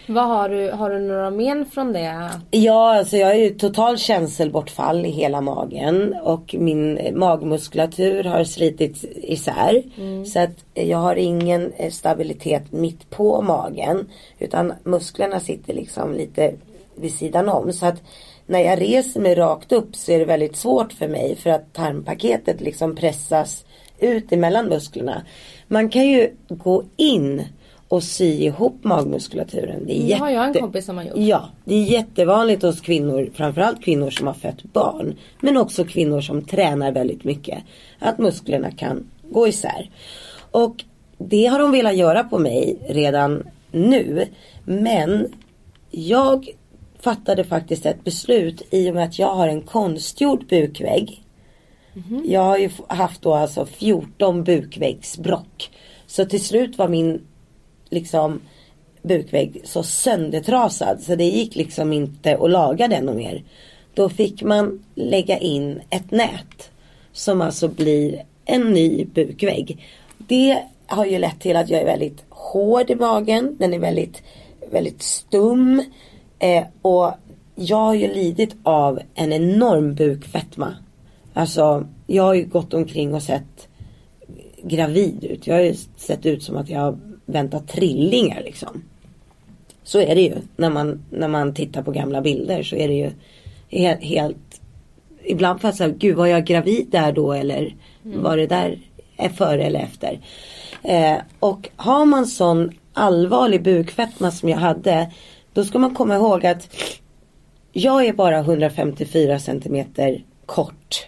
Vad 0.09 0.27
har 0.27 0.50
du, 0.50 0.71
har 0.71 0.89
du 0.89 1.00
några 1.00 1.29
men 1.31 1.65
från 1.65 1.93
det? 1.93 2.29
Ja, 2.51 2.97
alltså 2.97 3.17
jag 3.17 3.27
har 3.27 3.33
ju 3.33 3.50
total 3.50 3.97
känselbortfall 3.97 5.05
i 5.05 5.09
hela 5.09 5.41
magen 5.41 6.15
och 6.24 6.55
min 6.59 7.00
magmuskulatur 7.15 8.24
har 8.24 8.43
slitits 8.43 9.05
isär. 9.15 9.83
Så 10.25 10.39
att 10.39 10.65
jag 10.74 10.97
har 10.97 11.15
ingen 11.15 11.71
eh, 11.77 11.91
stabilitet 11.91 12.71
mitt 12.71 13.09
på 13.09 13.41
magen 13.41 14.07
utan 14.39 14.74
musklerna 14.83 15.39
sitter 15.39 15.74
liksom 15.74 16.13
lite 16.13 16.53
vid 16.95 17.13
sidan 17.13 17.50
om. 17.50 17.74
Så 17.74 17.86
att 17.86 18.01
när 18.47 18.59
jag 18.59 18.81
reser 18.81 19.19
mig 19.21 19.35
rakt 19.35 19.71
upp 19.71 19.95
så 19.95 20.11
är 20.11 20.19
det 20.19 20.25
väldigt 20.25 20.55
svårt 20.55 20.93
för 20.93 21.07
mig 21.07 21.35
för 21.35 21.49
att 21.49 21.73
tarmpaketet 21.73 22.61
liksom 22.61 22.95
pressas 22.95 23.65
ut 23.99 24.31
emellan 24.31 24.65
musklerna. 24.65 25.21
Man 25.67 25.89
kan 25.89 26.07
ju 26.07 26.29
gå 26.49 26.83
in 26.97 27.43
och 27.87 28.03
sy 28.03 28.25
ihop 28.43 28.83
magmuskulaturen. 28.83 29.85
Det, 29.85 30.01
är 30.03 30.07
Det 30.07 30.13
har 30.13 30.29
jag 30.29 30.41
en 30.43 30.47
jätte- 30.47 30.59
kompis 30.59 30.85
som 30.85 30.97
har 30.97 31.03
gjort. 31.03 31.13
Ja, 31.17 31.49
det 31.65 31.75
är 31.75 31.83
jättevanligt 31.83 32.63
hos 32.63 32.81
kvinnor, 32.81 33.29
framförallt 33.33 33.83
kvinnor 33.83 34.09
som 34.09 34.27
har 34.27 34.33
fött 34.33 34.63
barn. 34.63 35.15
Men 35.41 35.57
också 35.57 35.83
kvinnor 35.85 36.21
som 36.21 36.41
tränar 36.41 36.91
väldigt 36.91 37.23
mycket. 37.23 37.57
Att 37.99 38.17
musklerna 38.17 38.71
kan 38.71 39.07
gå 39.29 39.47
isär. 39.47 39.89
Och 40.51 40.83
det 41.17 41.45
har 41.45 41.59
de 41.59 41.71
velat 41.71 41.95
göra 41.95 42.23
på 42.23 42.39
mig 42.39 42.77
redan 42.89 43.43
nu. 43.71 44.25
Men 44.65 45.27
jag 45.91 46.49
fattade 46.99 47.43
faktiskt 47.43 47.85
ett 47.85 48.03
beslut 48.03 48.61
i 48.71 48.89
och 48.89 48.95
med 48.95 49.03
att 49.03 49.19
jag 49.19 49.35
har 49.35 49.47
en 49.47 49.61
konstgjord 49.61 50.47
bukvägg. 50.47 51.23
Jag 52.25 52.41
har 52.41 52.57
ju 52.57 52.69
haft 52.87 53.21
då 53.21 53.33
alltså 53.33 53.65
14 53.65 54.43
bukväggsbrock. 54.43 55.69
Så 56.07 56.25
till 56.25 56.43
slut 56.43 56.77
var 56.77 56.87
min 56.87 57.21
liksom 57.89 58.41
bukvägg 59.01 59.61
så 59.63 59.83
söndertrasad 59.83 61.01
så 61.01 61.15
det 61.15 61.23
gick 61.23 61.55
liksom 61.55 61.93
inte 61.93 62.37
att 62.37 62.51
laga 62.51 62.87
den 62.87 63.09
och 63.09 63.15
mer. 63.15 63.43
Då 63.93 64.09
fick 64.09 64.43
man 64.43 64.83
lägga 64.95 65.37
in 65.37 65.81
ett 65.89 66.11
nät 66.11 66.71
som 67.11 67.41
alltså 67.41 67.67
blir 67.67 68.23
en 68.45 68.73
ny 68.73 69.05
bukvägg. 69.05 69.85
Det 70.17 70.63
har 70.87 71.05
ju 71.05 71.19
lett 71.19 71.39
till 71.39 71.55
att 71.55 71.69
jag 71.69 71.81
är 71.81 71.85
väldigt 71.85 72.25
hård 72.29 72.89
i 72.89 72.95
magen. 72.95 73.55
Den 73.59 73.73
är 73.73 73.79
väldigt, 73.79 74.23
väldigt 74.71 75.01
stum. 75.01 75.83
Eh, 76.39 76.63
och 76.82 77.12
jag 77.56 77.77
har 77.77 77.94
ju 77.94 78.13
lidit 78.13 78.56
av 78.63 79.00
en 79.15 79.34
enorm 79.34 79.96
bukfetma. 79.96 80.75
Alltså 81.34 81.88
jag 82.08 82.24
har 82.24 82.34
ju 82.34 82.46
gått 82.46 82.74
omkring 82.74 83.13
och 83.13 83.24
sett 83.24 83.67
gravid 84.63 85.24
ut. 85.24 85.48
Jag 85.48 85.56
har 85.56 85.62
ju 85.62 85.75
sett 85.98 86.25
ut 86.25 86.44
som 86.44 86.58
att 86.58 86.70
jag 86.70 86.79
har 86.79 86.98
väntat 87.25 87.67
trillingar 87.67 88.41
liksom. 88.44 88.84
Så 89.84 90.00
är 90.00 90.15
det 90.15 90.22
ju. 90.22 90.36
När 90.56 90.70
man, 90.70 91.06
när 91.10 91.27
man 91.27 91.53
tittar 91.53 91.82
på 91.82 91.91
gamla 91.91 92.22
bilder 92.22 92.63
så 92.63 92.75
är 92.75 92.88
det 92.88 92.94
ju 92.94 93.12
helt, 93.70 94.03
helt 94.03 94.62
Ibland 95.24 95.62
får 95.62 95.67
jag 95.67 95.75
säga, 95.75 95.94
gud 95.98 96.15
var 96.15 96.27
jag 96.27 96.46
gravid 96.46 96.88
där 96.91 97.12
då 97.12 97.34
eller 97.34 97.75
var 98.03 98.38
det 98.38 98.48
där 98.48 98.79
är 99.17 99.29
före 99.29 99.63
eller 99.63 99.79
efter. 99.79 100.20
Eh, 100.84 101.17
och 101.39 101.70
har 101.75 102.06
man 102.06 102.25
sån 102.25 102.72
allvarlig 102.94 103.63
bukfetma 103.63 104.32
som 104.32 104.50
jag 104.50 104.58
hade. 104.58 105.12
Då 105.57 105.65
ska 105.65 105.79
man 105.79 105.95
komma 105.95 106.15
ihåg 106.15 106.45
att 106.45 106.69
jag 107.71 108.05
är 108.05 108.13
bara 108.13 108.39
154 108.39 109.39
centimeter 109.39 110.23
kort. 110.45 111.07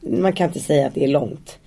Man 0.00 0.32
kan 0.32 0.46
inte 0.46 0.60
säga 0.60 0.86
att 0.86 0.94
det 0.94 1.04
är 1.04 1.08
långt. 1.08 1.58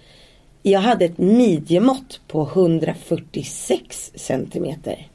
Jag 0.61 0.79
hade 0.79 1.05
ett 1.05 1.17
midjemått 1.17 2.21
på 2.27 2.41
146 2.41 4.11
centimeter. 4.15 5.07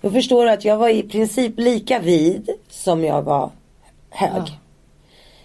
Då 0.00 0.10
förstår 0.10 0.44
du 0.44 0.50
att 0.50 0.64
jag 0.64 0.76
var 0.76 0.88
i 0.88 1.02
princip 1.02 1.58
lika 1.58 1.98
vid 1.98 2.50
som 2.68 3.04
jag 3.04 3.22
var 3.22 3.50
hög. 4.10 4.42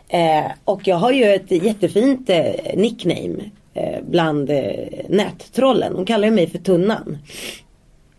Eh, 0.08 0.52
och 0.66 0.88
jag 0.88 0.96
har 0.96 1.12
ju 1.12 1.24
ett 1.24 1.52
jättefint 1.52 2.30
eh, 2.30 2.54
nickname 2.76 3.50
eh, 3.74 4.04
bland 4.10 4.50
eh, 4.50 4.76
nättrollen. 5.10 5.94
De 5.94 6.06
kallar 6.06 6.28
ju 6.28 6.34
mig 6.34 6.48
för 6.50 6.58
Tunnan. 6.58 7.18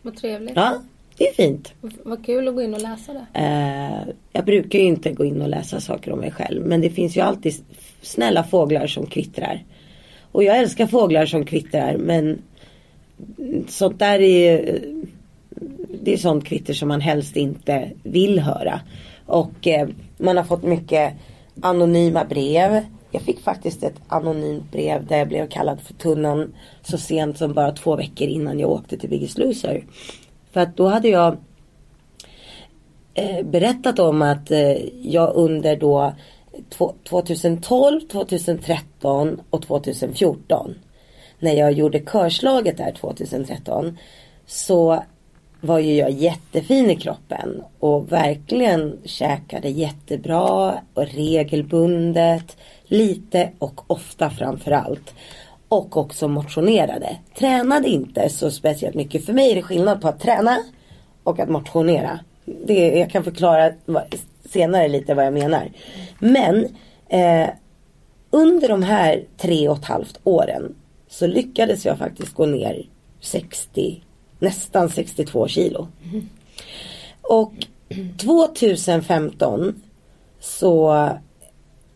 Vad 0.02 0.16
trevligt. 0.16 0.56
Ja, 0.56 0.80
det 1.18 1.28
är 1.28 1.32
fint. 1.34 1.72
Vad 2.02 2.24
kul 2.26 2.48
att 2.48 2.54
gå 2.54 2.62
in 2.62 2.74
och 2.74 2.80
läsa 2.82 3.12
det. 3.12 3.26
Eh, 3.40 4.14
jag 4.32 4.44
brukar 4.44 4.78
ju 4.78 4.84
inte 4.84 5.12
gå 5.12 5.24
in 5.24 5.42
och 5.42 5.48
läsa 5.48 5.80
saker 5.80 6.12
om 6.12 6.18
mig 6.18 6.30
själv. 6.30 6.66
Men 6.66 6.80
det 6.80 6.90
finns 6.90 7.16
ju 7.16 7.20
alltid 7.20 7.54
snälla 8.02 8.44
fåglar 8.44 8.86
som 8.86 9.06
kvittrar. 9.06 9.64
Och 10.32 10.44
jag 10.44 10.58
älskar 10.58 10.86
fåglar 10.86 11.26
som 11.26 11.44
kvittrar. 11.44 11.96
Men 11.96 12.42
sånt 13.68 13.98
där 13.98 14.20
är 14.20 14.50
ju- 14.60 15.04
Det 16.02 16.12
är 16.12 16.16
sånt 16.16 16.44
kvitter 16.44 16.74
som 16.74 16.88
man 16.88 17.00
helst 17.00 17.36
inte 17.36 17.90
vill 18.02 18.38
höra. 18.40 18.80
Och 19.26 19.66
eh, 19.66 19.88
man 20.18 20.36
har 20.36 20.44
fått 20.44 20.62
mycket 20.62 21.12
anonyma 21.60 22.24
brev. 22.24 22.80
Jag 23.10 23.22
fick 23.22 23.40
faktiskt 23.40 23.82
ett 23.82 24.00
anonymt 24.08 24.72
brev 24.72 25.06
där 25.06 25.18
jag 25.18 25.28
blev 25.28 25.48
kallad 25.48 25.80
för 25.80 25.94
tunnan 25.94 26.54
så 26.82 26.98
sent 26.98 27.38
som 27.38 27.52
bara 27.52 27.72
två 27.72 27.96
veckor 27.96 28.28
innan 28.28 28.58
jag 28.58 28.70
åkte 28.70 28.98
till 28.98 29.10
Biggest 29.10 29.38
Loser. 29.38 29.84
För 30.52 30.60
att 30.60 30.76
då 30.76 30.88
hade 30.88 31.08
jag 31.08 31.36
eh, 33.14 33.46
berättat 33.46 33.98
om 33.98 34.22
att 34.22 34.50
eh, 34.50 34.76
jag 35.02 35.34
under 35.34 35.76
då 35.76 36.14
2012, 37.08 38.00
2013 38.00 39.40
och 39.50 39.62
2014 39.62 40.74
när 41.38 41.52
jag 41.52 41.72
gjorde 41.72 42.00
körslaget 42.00 42.76
där 42.76 42.92
2013 42.92 43.98
så 44.46 45.02
var 45.60 45.78
ju 45.78 45.94
jag 45.94 46.10
jättefin 46.10 46.90
i 46.90 46.96
kroppen 46.96 47.62
och 47.78 48.12
verkligen 48.12 48.98
käkade 49.04 49.68
jättebra 49.68 50.74
och 50.94 51.06
regelbundet, 51.06 52.56
lite 52.84 53.50
och 53.58 53.90
ofta 53.90 54.30
framförallt. 54.30 55.14
Och 55.68 55.96
också 55.96 56.28
motionerade. 56.28 57.16
Tränade 57.38 57.88
inte 57.88 58.28
så 58.28 58.50
speciellt 58.50 58.94
mycket. 58.94 59.26
För 59.26 59.32
mig 59.32 59.50
är 59.50 59.54
det 59.54 59.62
skillnad 59.62 60.00
på 60.00 60.08
att 60.08 60.20
träna 60.20 60.58
och 61.22 61.38
att 61.38 61.48
motionera. 61.48 62.20
Det, 62.44 62.98
jag 62.98 63.10
kan 63.10 63.24
förklara 63.24 63.72
senare 64.50 64.88
lite 64.88 65.14
vad 65.14 65.26
jag 65.26 65.32
menar. 65.34 65.70
Men 66.18 66.68
eh, 67.08 67.48
under 68.30 68.68
de 68.68 68.82
här 68.82 69.24
tre 69.36 69.68
och 69.68 69.78
ett 69.78 69.84
halvt 69.84 70.20
åren 70.24 70.74
så 71.08 71.26
lyckades 71.26 71.84
jag 71.84 71.98
faktiskt 71.98 72.34
gå 72.34 72.46
ner 72.46 72.86
60, 73.20 74.02
nästan 74.38 74.90
62 74.90 75.48
kilo. 75.48 75.88
Och 77.22 77.52
2015 78.18 79.82
så 80.40 81.08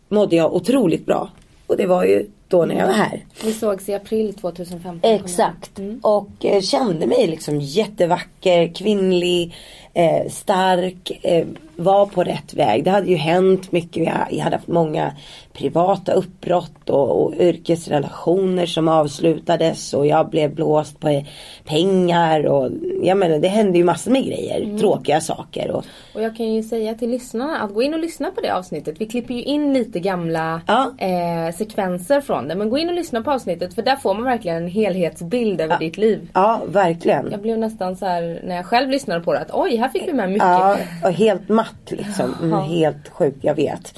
mådde 0.09 0.35
jag 0.35 0.55
otroligt 0.55 1.05
bra. 1.05 1.29
Och 1.67 1.77
det 1.77 1.85
var 1.85 2.03
ju 2.03 2.25
då 2.51 2.65
när 2.65 2.75
jag 2.75 2.87
var 2.87 2.93
här. 2.93 3.25
Vi 3.43 3.53
sågs 3.53 3.89
i 3.89 3.93
april 3.93 4.33
2015. 4.33 5.11
Exakt. 5.11 5.79
Och 6.01 6.45
eh, 6.45 6.61
kände 6.61 7.07
mig 7.07 7.27
liksom 7.27 7.59
jättevacker, 7.61 8.73
kvinnlig, 8.73 9.55
eh, 9.93 10.29
stark, 10.29 11.11
eh, 11.21 11.45
var 11.75 12.05
på 12.05 12.23
rätt 12.23 12.53
väg. 12.53 12.83
Det 12.83 12.91
hade 12.91 13.07
ju 13.07 13.15
hänt 13.15 13.71
mycket. 13.71 14.05
Jag, 14.31 14.43
hade 14.43 14.55
haft 14.55 14.67
många 14.67 15.11
privata 15.53 16.13
uppbrott 16.13 16.89
och, 16.89 17.23
och 17.23 17.33
yrkesrelationer 17.39 18.65
som 18.65 18.87
avslutades 18.87 19.93
och 19.93 20.07
jag 20.07 20.29
blev 20.29 20.55
blåst 20.55 20.99
på 20.99 21.23
pengar 21.65 22.45
och 22.45 22.69
jag 23.03 23.17
menar 23.17 23.39
det 23.39 23.47
hände 23.47 23.77
ju 23.77 23.83
massor 23.83 24.11
med 24.11 24.25
grejer, 24.25 24.77
tråkiga 24.79 25.21
saker. 25.21 25.71
Och, 25.71 25.85
Och 26.15 26.21
jag 26.21 26.35
kan 26.37 26.53
ju 26.53 26.63
säga 26.63 26.93
till 26.95 27.09
lyssnarna 27.09 27.59
att 27.59 27.73
gå 27.73 27.81
in 27.83 27.93
och 27.93 27.99
lyssna 27.99 28.31
på 28.31 28.41
det 28.41 28.49
avsnittet. 28.53 28.95
Vi 28.99 29.05
klipper 29.05 29.33
ju 29.33 29.43
in 29.43 29.73
lite 29.73 29.99
gamla 29.99 30.61
Ja. 30.67 30.91
eh, 30.97 31.55
sekvenser 31.55 32.21
från 32.21 32.47
det. 32.47 32.55
Men 32.55 32.69
gå 32.69 32.77
in 32.77 32.89
och 32.89 32.95
lyssna 32.95 33.21
på 33.21 33.31
avsnittet 33.31 33.73
för 33.73 33.81
där 33.81 33.95
får 33.95 34.13
man 34.13 34.23
verkligen 34.23 34.57
en 34.57 34.67
helhetsbild 34.67 35.61
över 35.61 35.79
ditt 35.79 35.97
liv. 35.97 36.29
ja, 36.33 36.61
verkligen. 36.67 37.27
Jag 37.31 37.41
blev 37.41 37.57
nästan 37.59 37.95
så 37.95 38.05
här 38.05 38.41
när 38.43 38.55
jag 38.55 38.65
själv 38.65 38.89
lyssnade 38.89 39.21
på 39.21 39.33
det 39.33 39.39
att 39.39 39.51
oj, 39.53 39.75
här 39.77 39.89
fick 39.89 40.07
vi 40.07 40.13
med 40.13 40.29
mycket. 40.29 40.43
Ja, 40.47 40.77
och 41.03 41.11
helt 41.11 41.49
matt 41.71 41.99
liksom. 41.99 42.35
Mm, 42.41 42.59
helt 42.59 43.09
sjukt, 43.09 43.37
jag 43.41 43.55
vet. 43.55 43.93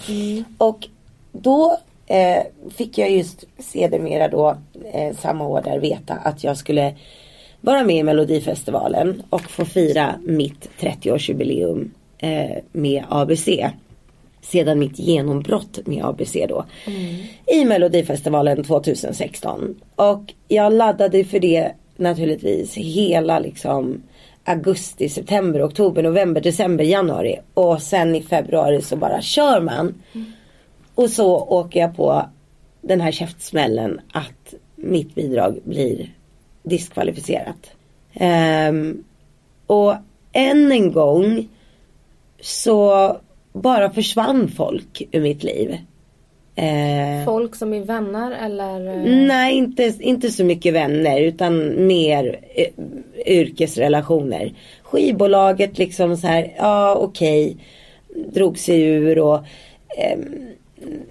Och 0.57 0.87
då 1.31 1.77
eh, 2.07 2.43
fick 2.75 2.97
jag 2.97 3.11
just 3.11 3.43
sedermera 3.57 4.27
då 4.27 4.57
eh, 4.93 5.15
samma 5.15 5.47
år 5.47 5.61
där 5.61 5.79
veta 5.79 6.13
att 6.13 6.43
jag 6.43 6.57
skulle 6.57 6.95
vara 7.61 7.83
med 7.83 7.95
i 7.95 8.03
Melodifestivalen 8.03 9.23
och 9.29 9.41
få 9.41 9.65
fira 9.65 10.15
mitt 10.23 10.69
30-årsjubileum 10.79 11.91
eh, 12.17 12.57
med 12.71 13.03
ABC. 13.09 13.49
Sedan 14.41 14.79
mitt 14.79 14.99
genombrott 14.99 15.79
med 15.85 16.05
ABC 16.05 16.37
då. 16.49 16.65
I 17.47 17.65
Melodifestivalen 17.65 18.63
2016. 18.63 19.75
Och 19.95 20.33
jag 20.47 20.73
laddade 20.73 21.23
för 21.23 21.39
det 21.39 21.71
naturligtvis 21.95 22.77
hela 22.77 23.39
liksom 23.39 24.01
augusti, 24.43 25.09
september, 25.09 25.63
oktober, 25.63 26.03
november, 26.03 26.41
december, 26.41 26.83
januari. 26.83 27.39
Och 27.53 27.81
sen 27.81 28.15
i 28.15 28.21
februari 28.21 28.81
så 28.81 28.95
bara 28.95 29.21
kör 29.21 29.61
man. 29.61 30.03
Och 30.95 31.09
så 31.09 31.37
åker 31.37 31.79
jag 31.79 31.95
på 31.95 32.25
den 32.81 33.01
här 33.01 33.11
käftsmällen 33.11 34.01
att 34.11 34.53
mitt 34.75 35.15
bidrag 35.15 35.59
blir 35.63 36.09
diskvalificerat. 36.63 37.71
Um, 38.69 39.03
och 39.67 39.95
än 40.31 40.71
en 40.71 40.91
gång 40.91 41.49
så 42.41 43.17
bara 43.53 43.89
försvann 43.89 44.47
folk 44.47 45.01
ur 45.11 45.21
mitt 45.21 45.43
liv. 45.43 45.77
Eh, 46.55 47.25
Folk 47.25 47.55
som 47.55 47.73
är 47.73 47.79
vänner 47.81 48.31
eller? 48.45 48.87
eh, 48.87 49.25
Nej, 49.27 49.53
inte, 49.55 49.93
inte 49.99 50.31
så 50.31 50.43
mycket 50.43 50.73
vänner 50.73 51.21
utan 51.21 51.85
mer 51.87 52.39
eh, 52.55 52.67
yrkesrelationer. 53.25 54.53
Skivbolaget 54.83 55.77
liksom 55.77 56.17
så 56.17 56.27
här, 56.27 56.53
ja 56.57 56.95
okej, 56.95 57.57
drog 58.33 58.57
sig 58.59 58.81
ur 58.81 59.19
och 59.19 59.35
eh, 59.97 60.19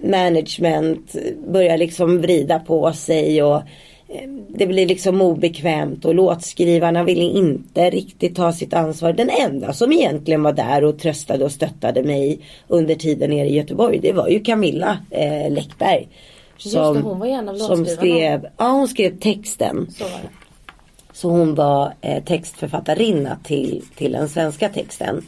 management 0.01 1.15
börjar 1.47 1.77
liksom 1.77 2.21
vrida 2.21 2.59
på 2.59 2.93
sig 2.93 3.43
och 3.43 3.61
det 4.49 4.67
blir 4.67 4.87
liksom 4.87 5.21
obekvämt 5.21 6.05
och 6.05 6.15
låtskrivarna 6.15 7.03
ville 7.03 7.23
inte 7.23 7.89
riktigt 7.89 8.35
ta 8.35 8.53
sitt 8.53 8.73
ansvar. 8.73 9.13
Den 9.13 9.29
enda 9.29 9.73
som 9.73 9.91
egentligen 9.91 10.43
var 10.43 10.53
där 10.53 10.83
och 10.83 10.99
tröstade 10.99 11.45
och 11.45 11.51
stöttade 11.51 12.03
mig 12.03 12.39
under 12.67 12.95
tiden 12.95 13.29
nere 13.29 13.47
i 13.47 13.55
Göteborg 13.55 13.99
det 13.99 14.13
var 14.13 14.27
ju 14.27 14.39
Camilla 14.39 14.97
eh, 15.09 15.51
Läckberg. 15.51 16.07
Just 16.57 16.75
det, 16.75 16.81
hon 16.81 17.19
var 17.19 17.27
en 17.27 17.49
av 17.49 17.55
som 17.55 17.85
skrev, 17.85 18.47
ja 18.57 18.69
hon 18.69 18.87
skrev 18.87 19.19
texten. 19.19 19.87
Så. 19.97 20.05
Så 21.13 21.29
hon 21.29 21.55
var 21.55 21.93
eh, 22.01 22.23
textförfattarinna 22.23 23.37
till, 23.43 23.83
till 23.95 24.11
den 24.11 24.29
svenska 24.29 24.69
texten. 24.69 25.25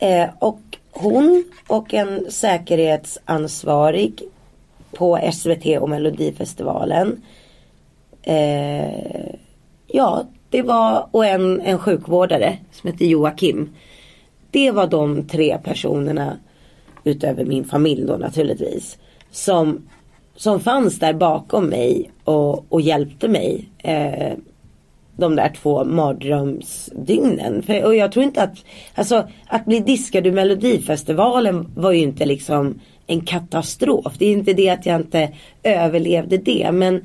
Eh, 0.00 0.28
och 0.38 0.60
hon 0.90 1.44
och 1.66 1.94
en 1.94 2.30
säkerhetsansvarig 2.30 4.22
på 4.92 5.30
SVT 5.32 5.80
och 5.80 5.88
Melodifestivalen. 5.88 7.22
Eh, 8.28 9.34
ja, 9.86 10.26
det 10.50 10.62
var 10.62 11.08
och 11.10 11.26
en, 11.26 11.60
en 11.60 11.78
sjukvårdare 11.78 12.58
som 12.72 12.90
hette 12.90 13.06
Joakim. 13.06 13.74
Det 14.50 14.70
var 14.70 14.86
de 14.86 15.28
tre 15.28 15.58
personerna 15.58 16.36
utöver 17.04 17.44
min 17.44 17.64
familj 17.64 18.04
då 18.06 18.16
naturligtvis. 18.16 18.98
Som, 19.30 19.88
som 20.36 20.60
fanns 20.60 20.98
där 20.98 21.12
bakom 21.12 21.66
mig 21.66 22.10
och, 22.24 22.72
och 22.72 22.80
hjälpte 22.80 23.28
mig. 23.28 23.68
Eh, 23.78 24.32
de 25.16 25.36
där 25.36 25.52
två 25.62 25.84
mardrömsdygnen. 25.84 27.62
För, 27.62 27.84
och 27.84 27.96
jag 27.96 28.12
tror 28.12 28.24
inte 28.24 28.42
att, 28.42 28.64
alltså 28.94 29.28
att 29.46 29.64
bli 29.64 29.80
diskad 29.80 30.26
ur 30.26 30.32
Melodifestivalen 30.32 31.72
var 31.76 31.92
ju 31.92 31.98
inte 31.98 32.26
liksom 32.26 32.80
en 33.06 33.20
katastrof. 33.20 34.14
Det 34.18 34.26
är 34.26 34.32
inte 34.32 34.52
det 34.52 34.68
att 34.68 34.86
jag 34.86 35.00
inte 35.00 35.32
överlevde 35.62 36.36
det 36.38 36.70
men 36.72 37.04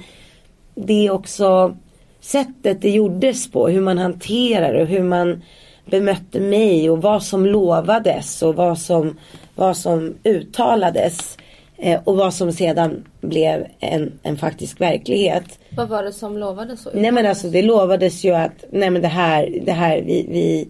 det 0.75 1.07
är 1.07 1.12
också 1.12 1.77
sättet 2.21 2.81
det 2.81 2.89
gjordes 2.89 3.51
på, 3.51 3.67
hur 3.67 3.81
man 3.81 3.97
hanterar 3.97 4.73
och 4.73 4.88
hur 4.88 5.03
man 5.03 5.41
bemötte 5.86 6.39
mig 6.39 6.89
och 6.89 7.01
vad 7.01 7.23
som 7.23 7.45
lovades 7.45 8.41
och 8.41 8.55
vad 8.55 8.79
som, 8.79 9.17
vad 9.55 9.77
som 9.77 10.13
uttalades 10.23 11.38
eh, 11.77 11.99
och 12.03 12.17
vad 12.17 12.34
som 12.34 12.51
sedan 12.51 13.03
blev 13.21 13.65
en, 13.79 14.19
en 14.23 14.38
faktisk 14.38 14.81
verklighet. 14.81 15.60
Vad 15.69 15.89
var 15.89 16.03
det 16.03 16.13
som 16.13 16.38
lovades? 16.38 16.88
Nej 16.93 17.12
men 17.12 17.25
alltså 17.25 17.47
det 17.49 17.62
lovades 17.62 18.23
ju 18.23 18.36
att 18.36 18.63
nej 18.71 18.89
men 18.89 19.01
det 19.01 19.07
här, 19.07 19.60
det 19.65 19.71
här, 19.71 20.01
vi, 20.01 20.27
vi 20.29 20.67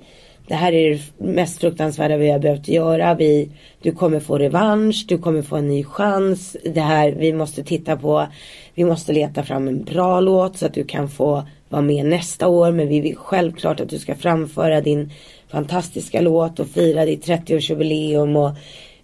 det 0.52 0.58
här 0.58 0.74
är 0.74 0.90
det 0.90 1.26
mest 1.26 1.60
fruktansvärda 1.60 2.18
vi 2.18 2.32
har 2.32 2.40
behövt 2.40 2.68
göra. 2.68 3.14
Vi, 3.14 3.50
du 3.82 3.92
kommer 3.92 4.20
få 4.20 4.38
revansch, 4.38 5.06
du 5.08 5.18
kommer 5.18 5.42
få 5.42 5.56
en 5.56 5.68
ny 5.68 5.84
chans. 5.84 6.58
Det 6.64 6.82
här, 6.82 7.12
vi 7.12 7.34
måste 7.34 7.64
titta 7.64 7.98
på, 7.98 8.28
vi 8.74 8.84
måste 8.84 9.14
leta 9.14 9.44
fram 9.44 9.68
en 9.68 9.84
bra 9.84 10.20
låt 10.20 10.58
så 10.58 10.66
att 10.66 10.74
du 10.74 10.84
kan 10.84 11.10
få 11.10 11.44
vara 11.70 11.82
med 11.82 12.06
nästa 12.06 12.48
år. 12.48 12.72
Men 12.72 12.88
vi 12.88 13.00
vill 13.00 13.16
självklart 13.16 13.80
att 13.80 13.90
du 13.90 14.00
ska 14.00 14.16
framföra 14.16 14.82
din 14.82 15.12
fantastiska 15.52 16.22
låt 16.22 16.60
och 16.60 16.68
fira 16.68 17.06
ditt 17.06 17.28
30-årsjubileum. 17.28 18.48
Och 18.48 18.58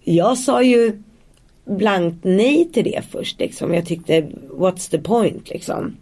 jag 0.04 0.38
sa 0.38 0.62
ju 0.62 1.02
blankt 1.64 2.24
nej 2.24 2.68
till 2.72 2.84
det 2.84 3.02
först 3.10 3.40
liksom. 3.40 3.74
Jag 3.74 3.86
tyckte, 3.86 4.20
what's 4.50 4.90
the 4.90 4.98
point 4.98 5.50
liksom. 5.50 5.96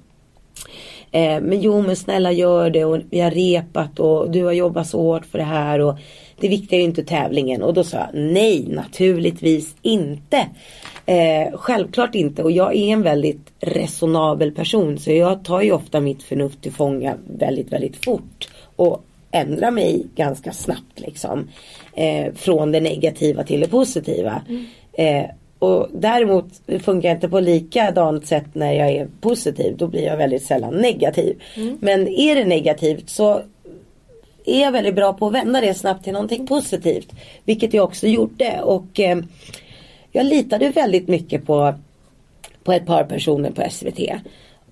Eh, 1.17 1.41
men 1.41 1.61
jo 1.61 1.83
men 1.83 1.97
snälla 1.97 2.33
gör 2.33 2.71
det 2.71 2.85
och 2.85 2.99
vi 3.11 3.21
har 3.21 3.31
repat 3.31 4.01
och 4.01 4.31
du 4.31 4.45
har 4.45 4.53
jobbat 4.53 4.89
så 4.89 5.03
hårt 5.03 5.27
för 5.27 5.39
det 5.39 5.45
här 5.45 5.81
och 5.81 5.99
det 6.41 6.49
viktiga 6.49 6.79
är 6.79 6.81
ju 6.81 6.89
inte 6.89 7.05
tävlingen 7.05 7.63
och 7.63 7.75
då 7.75 7.85
sa 7.85 7.97
jag 7.97 8.09
nej 8.13 8.67
naturligtvis 8.69 9.77
inte. 9.83 10.47
Eh, 11.07 11.53
självklart 11.55 12.15
inte 12.15 12.43
och 12.43 12.51
jag 12.51 12.77
är 12.77 12.93
en 12.93 13.03
väldigt 13.03 13.53
resonabel 13.61 14.53
person 14.53 14.99
så 14.99 15.13
jag 15.13 15.45
tar 15.45 15.61
ju 15.61 15.73
ofta 15.73 16.01
mitt 16.01 16.23
förnuft 16.23 16.63
till 16.63 16.73
fånga 16.73 17.15
väldigt 17.27 17.73
väldigt 17.73 18.05
fort 18.05 18.49
och 18.77 19.05
ändrar 19.31 19.71
mig 19.71 20.07
ganska 20.15 20.53
snabbt 20.53 21.01
liksom. 21.01 21.49
Eh, 21.95 22.35
från 22.35 22.73
det 22.73 22.81
negativa 22.81 23.45
till 23.45 23.61
det 23.61 23.69
positiva. 23.69 24.43
Eh, 24.93 25.25
och 25.59 25.89
däremot 25.93 26.47
funkar 26.81 27.09
jag 27.09 27.17
inte 27.17 27.29
på 27.29 27.41
likadant 27.41 28.27
sätt 28.27 28.45
när 28.53 28.73
jag 28.73 28.91
är 28.91 29.09
positiv. 29.21 29.77
Då 29.77 29.87
blir 29.87 30.03
jag 30.03 30.17
väldigt 30.17 30.43
sällan 30.43 30.75
negativ. 30.75 31.43
Men 31.81 32.09
är 32.09 32.35
det 32.35 32.45
negativt 32.45 33.11
så 33.11 33.43
är 34.45 34.63
jag 34.63 34.73
väldigt 34.73 34.95
bra 34.95 35.13
på 35.13 35.27
att 35.27 35.33
vända 35.33 35.61
det 35.61 35.75
snabbt 35.75 36.05
till 36.05 36.13
någonting 36.13 36.47
positivt. 36.47 37.13
Vilket 37.45 37.75
jag 37.75 37.85
också 37.85 38.07
gjorde. 38.07 38.61
Och 38.63 39.01
eh, 39.01 39.19
jag 40.13 40.27
litade 40.27 40.69
väldigt 40.69 41.09
mycket 41.09 41.47
på, 41.47 41.75
på 42.65 42.73
ett 42.73 42.87
par 42.87 43.05
personer 43.05 43.51
på 43.51 43.71
SVT. 43.71 44.01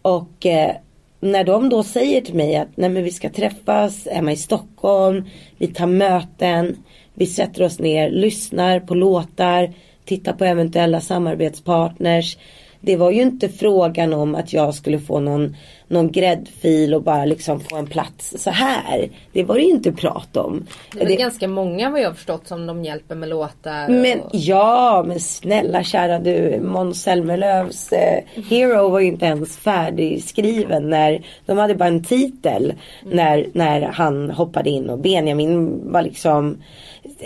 Och 0.02 0.46
eh, 0.46 0.76
när 1.20 1.44
de 1.44 1.68
då 1.68 1.82
säger 1.82 2.20
till 2.20 2.34
mig 2.34 2.56
att 2.56 2.68
Nej, 2.74 2.90
men 2.90 3.04
vi 3.04 3.10
ska 3.10 3.30
träffas 3.30 4.08
hemma 4.10 4.32
i 4.32 4.36
Stockholm. 4.36 5.24
Vi 5.58 5.66
tar 5.66 5.86
möten. 5.86 6.76
Vi 7.14 7.26
sätter 7.26 7.62
oss 7.62 7.78
ner, 7.78 8.10
lyssnar 8.10 8.80
på 8.80 8.94
låtar. 8.94 9.72
Tittar 10.04 10.32
på 10.32 10.44
eventuella 10.44 11.00
samarbetspartners. 11.00 12.36
Det 12.80 12.96
var 12.96 13.10
ju 13.10 13.22
inte 13.22 13.48
frågan 13.48 14.12
om 14.12 14.34
att 14.34 14.52
jag 14.52 14.74
skulle 14.74 14.98
få 14.98 15.20
någon, 15.20 15.56
någon 15.88 16.12
gräddfil 16.12 16.94
och 16.94 17.02
bara 17.02 17.24
liksom 17.24 17.60
få 17.60 17.76
en 17.76 17.86
plats 17.86 18.34
så 18.38 18.50
här. 18.50 19.08
Det 19.32 19.44
var 19.44 19.54
det 19.54 19.62
ju 19.62 19.70
inte 19.70 19.92
prat 19.92 20.36
om. 20.36 20.66
Det 20.92 21.02
är 21.02 21.06
Det- 21.06 21.16
ganska 21.16 21.48
många 21.48 21.90
vad 21.90 22.00
jag 22.00 22.08
har 22.08 22.14
förstått 22.14 22.48
som 22.48 22.66
de 22.66 22.84
hjälper 22.84 23.14
med 23.14 23.28
låtar. 23.28 23.88
men 23.88 24.20
och... 24.20 24.30
ja, 24.32 25.04
men 25.06 25.20
snälla 25.20 25.82
kära 25.82 26.18
du, 26.18 26.60
Måns 26.60 27.02
Zelmerlöws 27.02 27.92
eh, 27.92 28.24
Hero 28.50 28.88
var 28.88 29.00
ju 29.00 29.06
inte 29.06 29.26
ens 29.26 29.56
färdigskriven 29.56 30.90
när 30.90 31.22
de 31.46 31.58
hade 31.58 31.74
bara 31.74 31.88
en 31.88 32.04
titel 32.04 32.72
när, 33.04 33.46
när 33.52 33.80
han 33.80 34.30
hoppade 34.30 34.70
in 34.70 34.90
och 34.90 34.98
Benjamin 34.98 35.80
var 35.92 36.02
liksom 36.02 36.62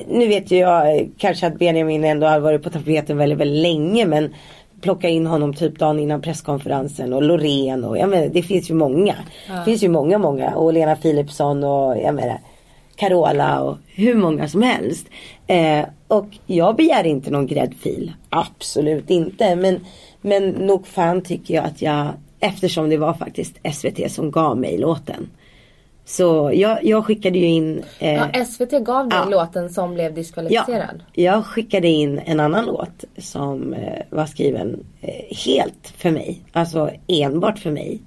Nu 0.08 0.28
vet 0.28 0.50
ju 0.50 0.56
jag 0.56 1.10
kanske 1.18 1.46
att 1.46 1.58
Benjamin 1.58 2.04
ändå 2.04 2.26
har 2.26 2.40
varit 2.40 2.62
på 2.62 2.70
tapeten 2.70 3.16
väldigt, 3.16 3.38
väldigt 3.38 3.62
länge 3.62 4.06
men 4.06 4.34
plocka 4.80 5.08
in 5.08 5.26
honom 5.26 5.54
typ 5.54 5.78
dagen 5.78 5.98
innan 5.98 6.22
presskonferensen 6.22 7.12
och 7.12 7.22
Loreen 7.22 7.84
och 7.84 7.98
jag 7.98 8.08
menar, 8.08 8.28
det 8.28 8.42
finns 8.42 8.70
ju 8.70 8.74
många. 8.74 9.14
Det 9.48 9.64
finns 9.64 9.82
ju 9.82 9.88
många, 9.88 10.18
många 10.18 10.54
och 10.54 10.72
Lena 10.72 10.96
Philipsson 10.96 11.64
och 11.64 11.96
jag 11.98 12.14
menar 12.14 12.40
Carola 12.96 13.60
och 13.60 13.78
hur 13.86 14.14
många 14.14 14.48
som 14.48 14.62
helst. 14.62 15.06
Eh, 15.46 15.84
och 16.08 16.28
jag 16.46 16.76
begär 16.76 17.04
inte 17.04 17.30
någon 17.30 17.46
gräddfil. 17.46 18.12
Absolut 18.28 19.10
inte. 19.10 19.56
Men, 19.56 19.80
men 20.20 20.48
nog 20.48 20.86
fan 20.86 21.22
tycker 21.22 21.54
jag 21.54 21.64
att 21.64 21.82
jag, 21.82 22.06
eftersom 22.40 22.88
det 22.88 22.96
var 22.96 23.14
faktiskt 23.14 23.58
SVT 23.72 24.12
som 24.12 24.30
gav 24.30 24.58
mig 24.58 24.78
låten. 24.78 25.30
Så 26.10 26.50
jag, 26.54 26.84
jag 26.84 27.04
skickade 27.04 27.38
ju 27.38 27.46
in 27.46 27.82
eh, 27.98 28.14
Ja, 28.14 28.44
SVT 28.44 28.70
gav 28.70 29.08
dig 29.08 29.18
ja. 29.18 29.28
låten 29.30 29.70
som 29.70 29.94
blev 29.94 30.06
Ja, 30.06 30.10
diskvalificerad. 30.12 31.02
jag 31.12 31.46
skickade 31.46 31.88
in 31.88 32.18
en 32.18 32.40
annan 32.40 32.64
låt 32.66 33.04
som 33.18 33.72
eh, 33.74 34.02
var 34.10 34.26
skriven 34.26 34.84
eh, 35.00 35.36
helt 35.46 35.92
för 35.96 36.10
mig. 36.10 36.40
Alltså 36.52 36.90
enbart 37.06 37.58
för 37.58 37.70
mig. 37.70 37.98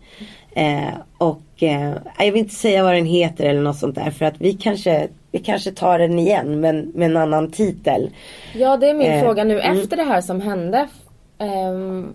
Eh, 0.55 0.93
och 1.17 1.63
eh, 1.63 1.93
jag 2.19 2.31
vill 2.31 2.35
inte 2.41 2.55
säga 2.55 2.83
vad 2.83 2.93
den 2.93 3.05
heter 3.05 3.45
eller 3.49 3.61
något 3.61 3.77
sånt 3.77 3.95
där 3.95 4.11
för 4.11 4.25
att 4.25 4.35
vi 4.41 4.53
kanske, 4.53 5.07
vi 5.31 5.39
kanske 5.39 5.71
tar 5.71 5.99
den 5.99 6.19
igen 6.19 6.59
men 6.59 6.79
med 6.95 7.05
en 7.11 7.17
annan 7.17 7.51
titel. 7.51 8.09
Ja, 8.55 8.77
det 8.77 8.89
är 8.89 8.93
min 8.93 9.11
Eh, 9.11 9.23
fråga 9.23 9.43
nu. 9.43 9.59
mm. 9.61 9.77
Efter 9.79 9.97
det 9.97 10.03
här 10.03 10.21
som 10.21 10.41
hände. 10.41 10.87
ehm, 11.37 12.13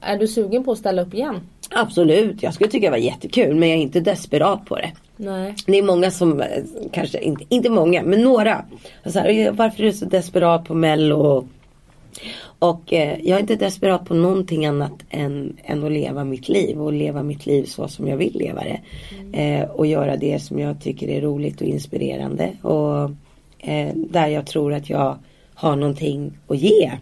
är 0.00 0.18
du 0.18 0.28
sugen 0.28 0.64
på 0.64 0.72
att 0.72 0.78
ställa 0.78 1.02
upp 1.02 1.14
igen? 1.14 1.40
Absolut, 1.70 2.42
jag 2.42 2.54
skulle 2.54 2.70
tycka 2.70 2.86
det 2.86 2.90
var 2.90 2.96
jättekul 2.98 3.54
men 3.54 3.68
jag 3.68 3.78
är 3.78 3.82
inte 3.82 4.00
desperat 4.00 4.64
på 4.64 4.76
det. 4.76 4.90
Nej. 5.16 5.54
Det 5.66 5.78
är 5.78 5.82
många 5.82 6.10
som, 6.10 6.40
eh, 6.40 6.62
kanske 6.92 7.18
inte, 7.18 7.44
inte 7.48 7.70
många, 7.70 8.02
men 8.02 8.22
några. 8.22 8.64
Så 9.06 9.18
här, 9.18 9.50
varför 9.50 9.82
är 9.82 9.86
du 9.86 9.92
så 9.92 10.04
desperat 10.04 10.64
på 10.64 10.74
mello? 10.74 11.48
Och 12.58 12.92
eh, 12.92 13.18
jag 13.22 13.36
är 13.36 13.40
inte 13.40 13.56
desperat 13.56 14.04
på 14.04 14.14
någonting 14.14 14.66
annat 14.66 15.04
än, 15.10 15.56
än 15.64 15.84
att 15.84 15.92
leva 15.92 16.24
mitt 16.24 16.48
liv 16.48 16.82
och 16.82 16.92
leva 16.92 17.22
mitt 17.22 17.46
liv 17.46 17.64
så 17.64 17.88
som 17.88 18.08
jag 18.08 18.16
vill 18.16 18.38
leva 18.38 18.62
det. 18.62 18.80
Eh, 19.32 19.70
och 19.70 19.86
göra 19.86 20.16
det 20.16 20.42
som 20.42 20.58
jag 20.58 20.80
tycker 20.80 21.08
är 21.08 21.20
roligt 21.20 21.60
och 21.60 21.66
inspirerande. 21.66 22.50
Och 22.62 23.10
eh, 23.58 23.94
där 23.94 24.28
jag 24.28 24.46
tror 24.46 24.72
att 24.72 24.90
jag 24.90 25.18
har 25.54 25.76
någonting 25.76 26.32
att 26.48 26.58
ge. 26.58 26.92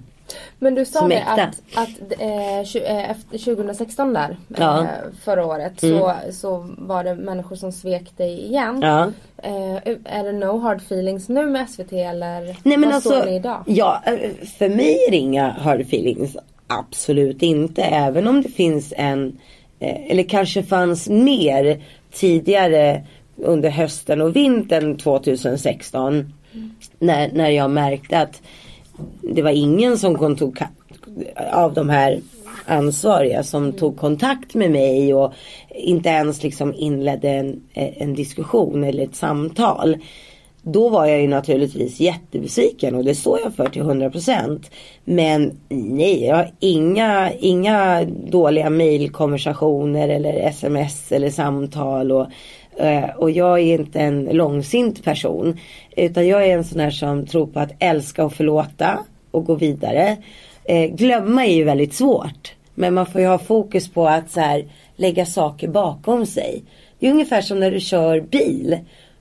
Men 0.58 0.74
du 0.74 0.84
sa 0.84 1.08
det 1.08 1.22
att, 1.24 1.40
att 1.74 2.20
eh, 2.20 2.62
tju- 2.64 2.84
eh, 2.84 3.10
efter 3.10 3.38
2016 3.38 4.12
där, 4.12 4.36
Ja. 4.58 4.80
eh, 4.82 4.86
förra 5.24 5.46
året, 5.46 5.72
så, 5.80 6.12
så 6.32 6.68
var 6.78 7.04
det 7.04 7.14
människor 7.14 7.56
som 7.56 7.72
svek 7.72 8.16
dig 8.16 8.46
igen. 8.46 8.80
Ja. 8.82 9.12
Eh, 9.42 9.74
är 10.04 10.24
det 10.24 10.32
no 10.32 10.58
hard 10.58 10.76
feelings 10.78 11.28
nu 11.28 11.46
med 11.46 11.70
SVT 11.70 11.92
eller 11.92 12.40
Nej 12.62 12.76
men 12.76 12.80
vad 12.82 12.94
alltså, 12.94 13.10
står 13.10 13.24
ni 13.26 13.36
idag? 13.36 13.62
ja, 13.66 14.02
eh, 14.06 14.30
för 14.58 14.68
mig 14.68 15.04
är 15.06 15.10
det 15.10 15.16
inga 15.16 15.50
hard 15.50 15.80
feelings. 15.80 16.36
Absolut 16.66 17.42
inte. 17.42 17.82
Även 17.82 18.28
om 18.28 18.42
det 18.42 18.48
finns 18.48 18.92
en, 18.96 19.38
eh, 19.80 20.10
eller 20.10 20.22
kanske 20.22 20.62
fanns 20.62 21.08
mer 21.08 21.82
tidigare 22.12 23.02
under 23.36 23.70
hösten 23.70 24.20
och 24.20 24.36
vintern 24.36 24.96
2016. 24.96 26.32
När, 26.98 27.30
när 27.32 27.50
jag 27.50 27.70
märkte 27.70 28.18
att 28.20 28.42
det 29.22 29.42
var 29.42 29.50
ingen 29.50 29.98
som 29.98 30.36
tog 30.36 30.58
av 31.52 31.74
de 31.74 31.88
här 31.88 32.20
ansvariga 32.66 33.42
som 33.42 33.72
tog 33.72 33.96
kontakt 33.96 34.54
med 34.54 34.70
mig 34.70 35.14
och 35.14 35.32
inte 35.74 36.08
ens 36.08 36.42
liksom 36.42 36.74
inledde 36.74 37.28
en, 37.28 37.62
en 37.74 38.14
diskussion 38.14 38.84
eller 38.84 39.04
ett 39.04 39.16
samtal. 39.16 39.96
Då 40.62 40.88
var 40.88 41.06
jag 41.06 41.20
ju 41.20 41.28
naturligtvis 41.28 42.00
jättebesviken 42.00 42.94
och 42.94 43.04
det 43.04 43.14
står 43.14 43.38
jag 43.44 43.54
för 43.54 43.68
till 43.68 43.82
100%. 43.82 44.70
Men 45.04 45.58
nej, 45.68 46.24
jag 46.24 46.36
har 46.36 46.50
inga, 46.60 47.32
inga 47.32 48.04
dåliga 48.30 48.70
mejlkonversationer 48.70 50.08
eller 50.08 50.32
sms 50.32 51.12
eller 51.12 51.30
samtal. 51.30 52.12
Och, 52.12 52.26
Eh, 52.76 53.10
och 53.16 53.30
jag 53.30 53.60
är 53.60 53.78
inte 53.80 54.00
en 54.00 54.24
långsint 54.24 55.04
person. 55.04 55.58
Utan 55.96 56.26
jag 56.26 56.46
är 56.46 56.56
en 56.56 56.64
sån 56.64 56.80
här 56.80 56.90
som 56.90 57.26
tror 57.26 57.46
på 57.46 57.60
att 57.60 57.72
älska 57.78 58.24
och 58.24 58.32
förlåta 58.32 58.98
och 59.30 59.44
gå 59.44 59.54
vidare. 59.54 60.16
Eh, 60.64 60.90
glömma 60.90 61.46
är 61.46 61.54
ju 61.54 61.64
väldigt 61.64 61.94
svårt. 61.94 62.54
Men 62.74 62.94
man 62.94 63.06
får 63.06 63.20
ju 63.20 63.26
ha 63.26 63.38
fokus 63.38 63.88
på 63.88 64.08
att 64.08 64.30
så 64.30 64.40
här, 64.40 64.64
lägga 64.96 65.26
saker 65.26 65.68
bakom 65.68 66.26
sig. 66.26 66.62
Det 66.98 67.06
är 67.06 67.10
ungefär 67.10 67.40
som 67.40 67.60
när 67.60 67.70
du 67.70 67.80
kör 67.80 68.20
bil. 68.20 68.78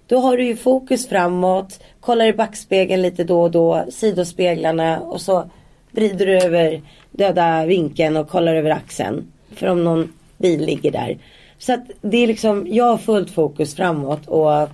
Då 0.08 0.20
har 0.20 0.38
du 0.38 0.46
ju 0.46 0.56
fokus 0.56 1.10
framåt, 1.10 1.80
kollar 2.00 2.26
i 2.26 2.34
backspegeln 2.34 3.02
lite 3.02 3.24
då 3.24 3.42
och 3.42 3.52
då, 3.52 3.86
sidospeglarna 3.90 5.00
och 5.00 5.22
så 5.22 5.50
vrider 5.92 6.26
du 6.26 6.38
över 6.38 6.82
döda 7.12 7.66
vinkeln 7.66 8.18
och 8.18 8.30
kollar 8.30 8.56
över 8.56 8.70
axeln. 8.70 9.32
För 9.56 9.68
om 9.68 9.84
någon 9.84 10.14
bil 10.38 10.66
ligger 10.66 10.92
där. 10.92 11.18
Så 11.62 11.74
att 11.74 11.92
det 12.02 12.18
är 12.18 12.28
liksom, 12.28 12.68
jag 12.70 12.86
har 12.86 12.98
fullt 12.98 13.30
fokus 13.30 13.76
framåt 13.76 14.28
och 14.28 14.70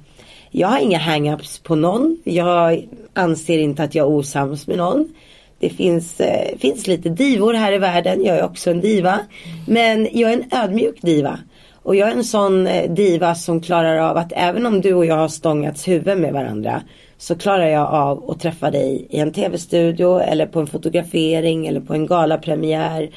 jag 0.52 0.67
har 0.67 0.80
inga 0.80 1.00
hang-ups 1.00 1.63
på 1.63 1.76
någon. 1.76 2.17
Jag 2.23 2.88
anser 3.13 3.58
inte 3.58 3.84
att 3.84 3.95
jag 3.95 4.08
är 4.08 4.12
osams 4.12 4.67
med 4.67 4.78
någon. 4.78 5.13
Det 5.60 5.69
finns, 5.69 6.19
eh, 6.19 6.58
finns 6.58 6.88
lite 6.88 7.10
divor 7.10 7.54
här 7.54 7.73
i 7.73 7.78
världen. 7.78 8.23
Jag 8.23 8.38
är 8.38 8.43
också 8.43 8.71
en 8.71 8.82
diva. 8.82 9.19
Men 9.67 10.08
jag 10.12 10.32
är 10.32 10.38
en 10.38 10.63
ödmjuk 10.63 11.02
diva. 11.02 11.39
Och 11.84 11.95
jag 11.95 12.10
är 12.10 12.13
en 12.13 12.23
sån 12.23 12.67
eh, 12.67 12.91
diva 12.91 13.36
som 13.36 13.62
klarar 13.62 13.97
av 13.97 14.17
att 14.17 14.34
även 14.36 14.65
om 14.65 14.82
du 14.82 14.93
och 14.93 15.06
jag 15.06 15.15
har 15.15 15.28
stångats 15.28 15.88
huvud 15.88 16.17
med 16.17 16.34
varandra. 16.34 16.82
Så 17.17 17.36
klarar 17.36 17.67
jag 17.67 17.88
av 17.88 18.30
att 18.30 18.39
träffa 18.39 18.71
dig 18.71 19.08
i 19.10 19.19
en 19.19 19.32
tv-studio 19.32 20.19
eller 20.19 20.45
på 20.45 20.60
en 20.60 20.67
fotografering 20.67 21.67
eller 21.67 21.80
på 21.80 21.93
en 21.93 22.08
galapremiär. 22.08 23.10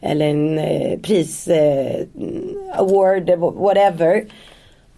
Eller 0.00 0.28
en 0.28 0.58
eh, 0.58 0.98
pris, 1.00 1.48
eh, 1.48 2.06
award, 2.74 3.30
whatever. 3.38 4.24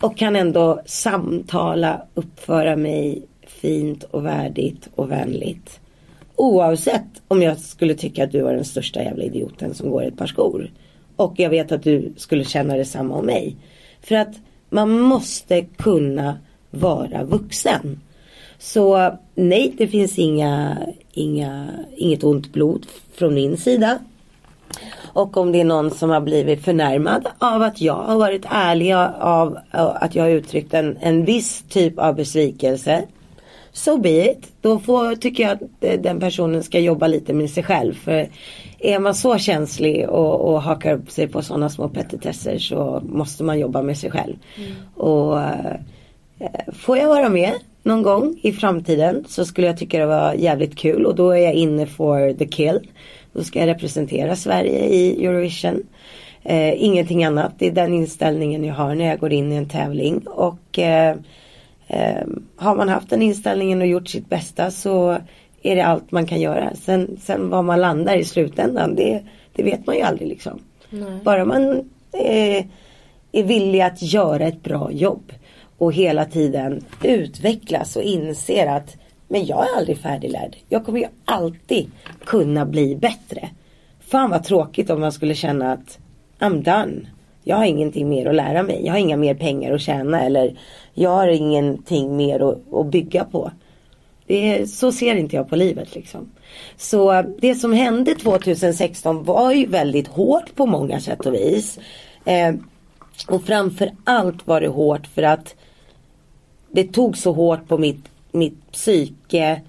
Och 0.00 0.16
kan 0.16 0.36
ändå 0.36 0.80
samtala, 0.86 2.02
uppföra 2.14 2.76
mig 2.76 3.26
fint 3.46 4.04
och 4.04 4.26
värdigt 4.26 4.88
och 4.94 5.10
vänligt. 5.10 5.80
Oavsett 6.36 7.22
om 7.28 7.42
jag 7.42 7.58
skulle 7.58 7.94
tycka 7.94 8.24
att 8.24 8.32
du 8.32 8.42
var 8.42 8.52
den 8.52 8.64
största 8.64 9.02
jävla 9.02 9.24
idioten 9.24 9.74
som 9.74 9.90
går 9.90 10.04
i 10.04 10.06
ett 10.06 10.16
par 10.16 10.26
skor. 10.26 10.70
Och 11.16 11.34
jag 11.36 11.50
vet 11.50 11.72
att 11.72 11.82
du 11.82 12.12
skulle 12.16 12.44
känna 12.44 12.76
detsamma 12.76 13.14
om 13.14 13.26
mig. 13.26 13.56
För 14.00 14.14
att 14.14 14.34
man 14.70 15.00
måste 15.00 15.62
kunna 15.62 16.38
vara 16.70 17.24
vuxen. 17.24 18.00
Så 18.60 19.12
nej, 19.34 19.74
det 19.78 19.86
finns 19.86 20.18
inga, 20.18 20.78
inga, 21.12 21.68
inget 21.96 22.24
ont 22.24 22.52
blod 22.52 22.86
från 23.14 23.34
min 23.34 23.56
sida. 23.56 23.98
Och 25.12 25.36
om 25.36 25.52
det 25.52 25.60
är 25.60 25.64
någon 25.64 25.90
som 25.90 26.10
har 26.10 26.20
blivit 26.20 26.64
förnärmad 26.64 27.26
av 27.38 27.62
att 27.62 27.80
jag 27.80 27.94
har 27.94 28.18
varit 28.18 28.44
ärlig 28.50 28.92
av 29.20 29.58
att 29.70 30.14
jag 30.14 30.22
har 30.22 30.30
uttryckt 30.30 30.74
en, 30.74 30.98
en 31.00 31.24
viss 31.24 31.64
typ 31.68 31.98
av 31.98 32.14
besvikelse. 32.14 33.04
So 33.72 33.98
be 33.98 34.30
it. 34.30 34.52
Då 34.60 34.78
får, 34.78 35.14
tycker 35.14 35.42
jag 35.42 35.52
att 35.52 35.62
eh, 35.80 36.00
den 36.00 36.20
personen 36.20 36.62
ska 36.62 36.78
jobba 36.78 37.06
lite 37.06 37.32
med 37.32 37.50
sig 37.50 37.62
själv. 37.62 37.94
För 37.94 38.28
är 38.78 38.98
man 38.98 39.14
så 39.14 39.38
känslig 39.38 40.08
och, 40.08 40.40
och 40.40 40.62
hakar 40.62 40.94
upp 40.94 41.10
sig 41.10 41.28
på 41.28 41.42
sådana 41.42 41.68
små 41.68 41.88
petitesser 41.88 42.58
så 42.58 43.02
måste 43.08 43.44
man 43.44 43.58
jobba 43.58 43.82
med 43.82 43.98
sig 43.98 44.10
själv. 44.10 44.36
Och 44.96 45.40
eh, 45.40 45.76
Får 46.72 46.98
jag 46.98 47.08
vara 47.08 47.28
med 47.28 47.52
någon 47.90 48.02
gång 48.02 48.38
i 48.42 48.52
framtiden 48.52 49.24
så 49.28 49.44
skulle 49.44 49.66
jag 49.66 49.78
tycka 49.78 49.98
det 49.98 50.06
var 50.06 50.32
jävligt 50.32 50.76
kul 50.76 51.06
och 51.06 51.14
då 51.14 51.30
är 51.30 51.44
jag 51.44 51.54
inne 51.54 51.86
for 51.86 52.32
the 52.32 52.46
kill. 52.46 52.88
Då 53.32 53.44
ska 53.44 53.58
jag 53.58 53.66
representera 53.66 54.36
Sverige 54.36 54.86
i 54.86 55.26
Eurovision. 55.26 55.82
Eh, 56.42 56.82
ingenting 56.82 57.24
annat. 57.24 57.52
Det 57.58 57.66
är 57.66 57.70
den 57.70 57.94
inställningen 57.94 58.64
jag 58.64 58.74
har 58.74 58.94
när 58.94 59.04
jag 59.04 59.18
går 59.18 59.32
in 59.32 59.52
i 59.52 59.56
en 59.56 59.68
tävling. 59.68 60.26
Och 60.26 60.78
eh, 60.78 61.16
eh, 61.86 62.26
har 62.56 62.76
man 62.76 62.88
haft 62.88 63.10
den 63.10 63.22
inställningen 63.22 63.80
och 63.80 63.86
gjort 63.86 64.08
sitt 64.08 64.28
bästa 64.28 64.70
så 64.70 65.16
är 65.62 65.76
det 65.76 65.84
allt 65.84 66.12
man 66.12 66.26
kan 66.26 66.40
göra. 66.40 66.74
Sen, 66.74 67.16
sen 67.22 67.50
var 67.50 67.62
man 67.62 67.80
landar 67.80 68.16
i 68.16 68.24
slutändan 68.24 68.94
det, 68.94 69.22
det 69.52 69.62
vet 69.62 69.86
man 69.86 69.96
ju 69.96 70.02
aldrig 70.02 70.28
liksom. 70.28 70.60
Bara 71.24 71.44
man 71.44 71.70
eh, 72.12 72.64
är 73.32 73.42
villig 73.42 73.80
att 73.80 74.02
göra 74.02 74.46
ett 74.46 74.62
bra 74.62 74.92
jobb 74.92 75.32
och 75.80 75.92
hela 75.92 76.24
tiden 76.24 76.84
utvecklas 77.02 77.96
och 77.96 78.02
inser 78.02 78.66
att 78.66 78.96
men 79.28 79.46
jag 79.46 79.68
är 79.68 79.78
aldrig 79.78 79.98
färdiglärd. 79.98 80.56
Jag 80.68 80.84
kommer 80.84 80.98
ju 80.98 81.06
alltid 81.24 81.90
kunna 82.24 82.66
bli 82.66 82.96
bättre. 82.96 83.48
Fan 84.00 84.30
vad 84.30 84.44
tråkigt 84.44 84.90
om 84.90 85.00
man 85.00 85.12
skulle 85.12 85.34
känna 85.34 85.72
att 85.72 85.98
I'm 86.38 86.62
done. 86.62 87.00
Jag 87.44 87.56
har 87.56 87.64
ingenting 87.64 88.08
mer 88.08 88.26
att 88.26 88.34
lära 88.34 88.62
mig. 88.62 88.86
Jag 88.86 88.92
har 88.92 88.98
inga 88.98 89.16
mer 89.16 89.34
pengar 89.34 89.72
att 89.72 89.80
tjäna 89.80 90.22
eller 90.22 90.58
jag 90.94 91.10
har 91.10 91.28
ingenting 91.28 92.16
mer 92.16 92.40
att, 92.40 92.74
att 92.74 92.86
bygga 92.86 93.24
på. 93.24 93.50
Det 94.26 94.58
är, 94.58 94.66
så 94.66 94.92
ser 94.92 95.14
inte 95.14 95.36
jag 95.36 95.48
på 95.48 95.56
livet 95.56 95.94
liksom. 95.94 96.30
Så 96.76 97.24
det 97.38 97.54
som 97.54 97.72
hände 97.72 98.14
2016 98.14 99.24
var 99.24 99.52
ju 99.52 99.66
väldigt 99.66 100.08
hårt 100.08 100.54
på 100.54 100.66
många 100.66 101.00
sätt 101.00 101.26
och 101.26 101.34
vis. 101.34 101.78
Eh, 102.24 102.54
och 103.28 103.44
framför 103.44 103.90
allt 104.04 104.46
var 104.46 104.60
det 104.60 104.68
hårt 104.68 105.06
för 105.06 105.22
att 105.22 105.54
det 106.72 106.92
tog 106.92 107.16
så 107.16 107.32
hårt 107.32 107.68
på 107.68 107.78
mitt, 107.78 108.04
mitt 108.32 108.72
psyke 108.72 109.60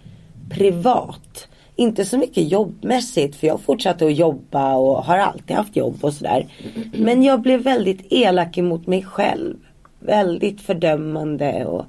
privat. 0.50 1.48
Inte 1.76 2.06
så 2.06 2.18
mycket 2.18 2.52
jobbmässigt 2.52 3.36
för 3.36 3.48
jag 3.48 3.62
fortsatte 3.62 4.06
att 4.06 4.16
jobba 4.16 4.76
och 4.76 5.04
har 5.04 5.18
alltid 5.18 5.56
haft 5.56 5.76
jobb 5.76 5.98
och 6.02 6.14
sådär. 6.14 6.48
Men 6.94 7.24
jag 7.24 7.42
blev 7.42 7.62
väldigt 7.62 8.06
elak 8.10 8.58
emot 8.58 8.88
mig 8.88 9.04
själv. 9.04 9.58
Väldigt 10.00 10.62
fördömande 10.62 11.66
och 11.66 11.86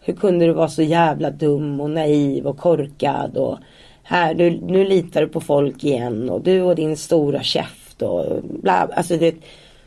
hur 0.00 0.14
kunde 0.14 0.46
du 0.46 0.52
vara 0.52 0.68
så 0.68 0.82
jävla 0.82 1.30
dum 1.30 1.80
och 1.80 1.90
naiv 1.90 2.46
och 2.46 2.58
korkad 2.58 3.36
och 3.36 3.58
här, 4.02 4.34
du, 4.34 4.50
nu 4.50 4.84
litar 4.84 5.20
du 5.20 5.28
på 5.28 5.40
folk 5.40 5.84
igen 5.84 6.30
och 6.30 6.40
du 6.40 6.62
och 6.62 6.76
din 6.76 6.96
stora 6.96 7.42
käft 7.42 8.02
och 8.02 8.42
bla, 8.42 8.88
alltså 8.96 9.16
det 9.16 9.34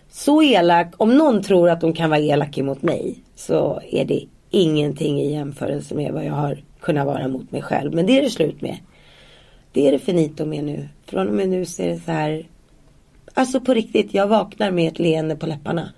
så 0.09 0.43
elak, 0.43 0.93
om 0.97 1.17
någon 1.17 1.43
tror 1.43 1.69
att 1.69 1.81
de 1.81 1.93
kan 1.93 2.09
vara 2.09 2.19
elak 2.19 2.57
emot 2.57 2.81
mig 2.81 3.19
så 3.35 3.81
är 3.91 4.05
det 4.05 4.25
ingenting 4.49 5.21
i 5.21 5.31
jämförelse 5.31 5.95
med 5.95 6.13
vad 6.13 6.25
jag 6.25 6.33
har 6.33 6.63
kunnat 6.79 7.05
vara 7.05 7.27
mot 7.27 7.51
mig 7.51 7.61
själv. 7.61 7.93
Men 7.93 8.05
det 8.05 8.17
är 8.17 8.21
det 8.21 8.29
slut 8.29 8.61
med. 8.61 8.77
Det 9.71 9.87
är 9.87 9.91
det 9.91 9.99
finito 9.99 10.45
med 10.45 10.63
nu. 10.63 10.89
Från 11.05 11.27
och 11.27 11.33
med 11.33 11.49
nu 11.49 11.65
så 11.65 11.83
är 11.83 11.87
det 11.87 11.99
så 11.99 12.11
här. 12.11 12.47
Alltså 13.33 13.59
på 13.59 13.73
riktigt, 13.73 14.13
jag 14.13 14.27
vaknar 14.27 14.71
med 14.71 14.87
ett 14.87 14.99
leende 14.99 15.35
på 15.35 15.45
läpparna. 15.45 15.93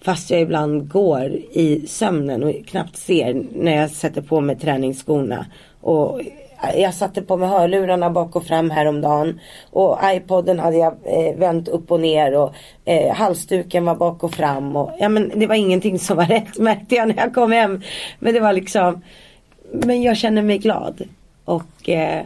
Fast 0.00 0.30
jag 0.30 0.40
ibland 0.40 0.88
går 0.88 1.26
i 1.52 1.86
sömnen 1.86 2.42
och 2.42 2.66
knappt 2.66 2.96
ser 2.96 3.46
när 3.52 3.76
jag 3.76 3.90
sätter 3.90 4.22
på 4.22 4.40
mig 4.40 4.56
träningsskorna. 4.56 5.46
Och 5.80 6.20
jag 6.74 6.94
satte 6.94 7.22
på 7.22 7.36
mig 7.36 7.48
hörlurarna 7.48 8.10
bak 8.10 8.36
och 8.36 8.44
fram 8.44 8.70
häromdagen. 8.70 9.40
Och 9.70 9.98
iPoden 10.04 10.58
hade 10.58 10.76
jag 10.76 10.94
eh, 11.04 11.36
vänt 11.36 11.68
upp 11.68 11.90
och 11.90 12.00
ner 12.00 12.36
och 12.36 12.54
eh, 12.84 13.14
halsduken 13.14 13.84
var 13.84 13.94
bak 13.94 14.24
och 14.24 14.34
fram. 14.34 14.76
Och, 14.76 14.92
ja, 14.98 15.08
men 15.08 15.32
det 15.34 15.46
var 15.46 15.54
ingenting 15.54 15.98
som 15.98 16.16
var 16.16 16.26
rätt 16.26 16.58
märkte 16.58 16.94
jag 16.94 17.08
när 17.08 17.16
jag 17.16 17.34
kom 17.34 17.52
hem. 17.52 17.82
Men 18.18 18.34
det 18.34 18.40
var 18.40 18.52
liksom 18.52 19.02
Men 19.72 20.02
jag 20.02 20.16
känner 20.16 20.42
mig 20.42 20.58
glad. 20.58 21.02
Och 21.44 21.88
eh, 21.88 22.24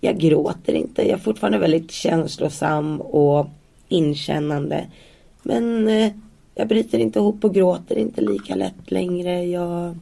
jag 0.00 0.18
gråter 0.18 0.72
inte. 0.72 1.02
Jag 1.02 1.18
är 1.18 1.22
fortfarande 1.22 1.58
väldigt 1.58 1.90
känslosam 1.90 3.00
och 3.00 3.46
inkännande. 3.88 4.86
Men 5.42 5.88
eh, 5.88 6.12
jag 6.54 6.68
bryter 6.68 6.98
inte 6.98 7.18
ihop 7.18 7.44
och 7.44 7.54
gråter 7.54 7.98
inte 7.98 8.20
lika 8.20 8.54
lätt 8.54 8.90
längre. 8.90 9.44
Jag, 9.44 9.98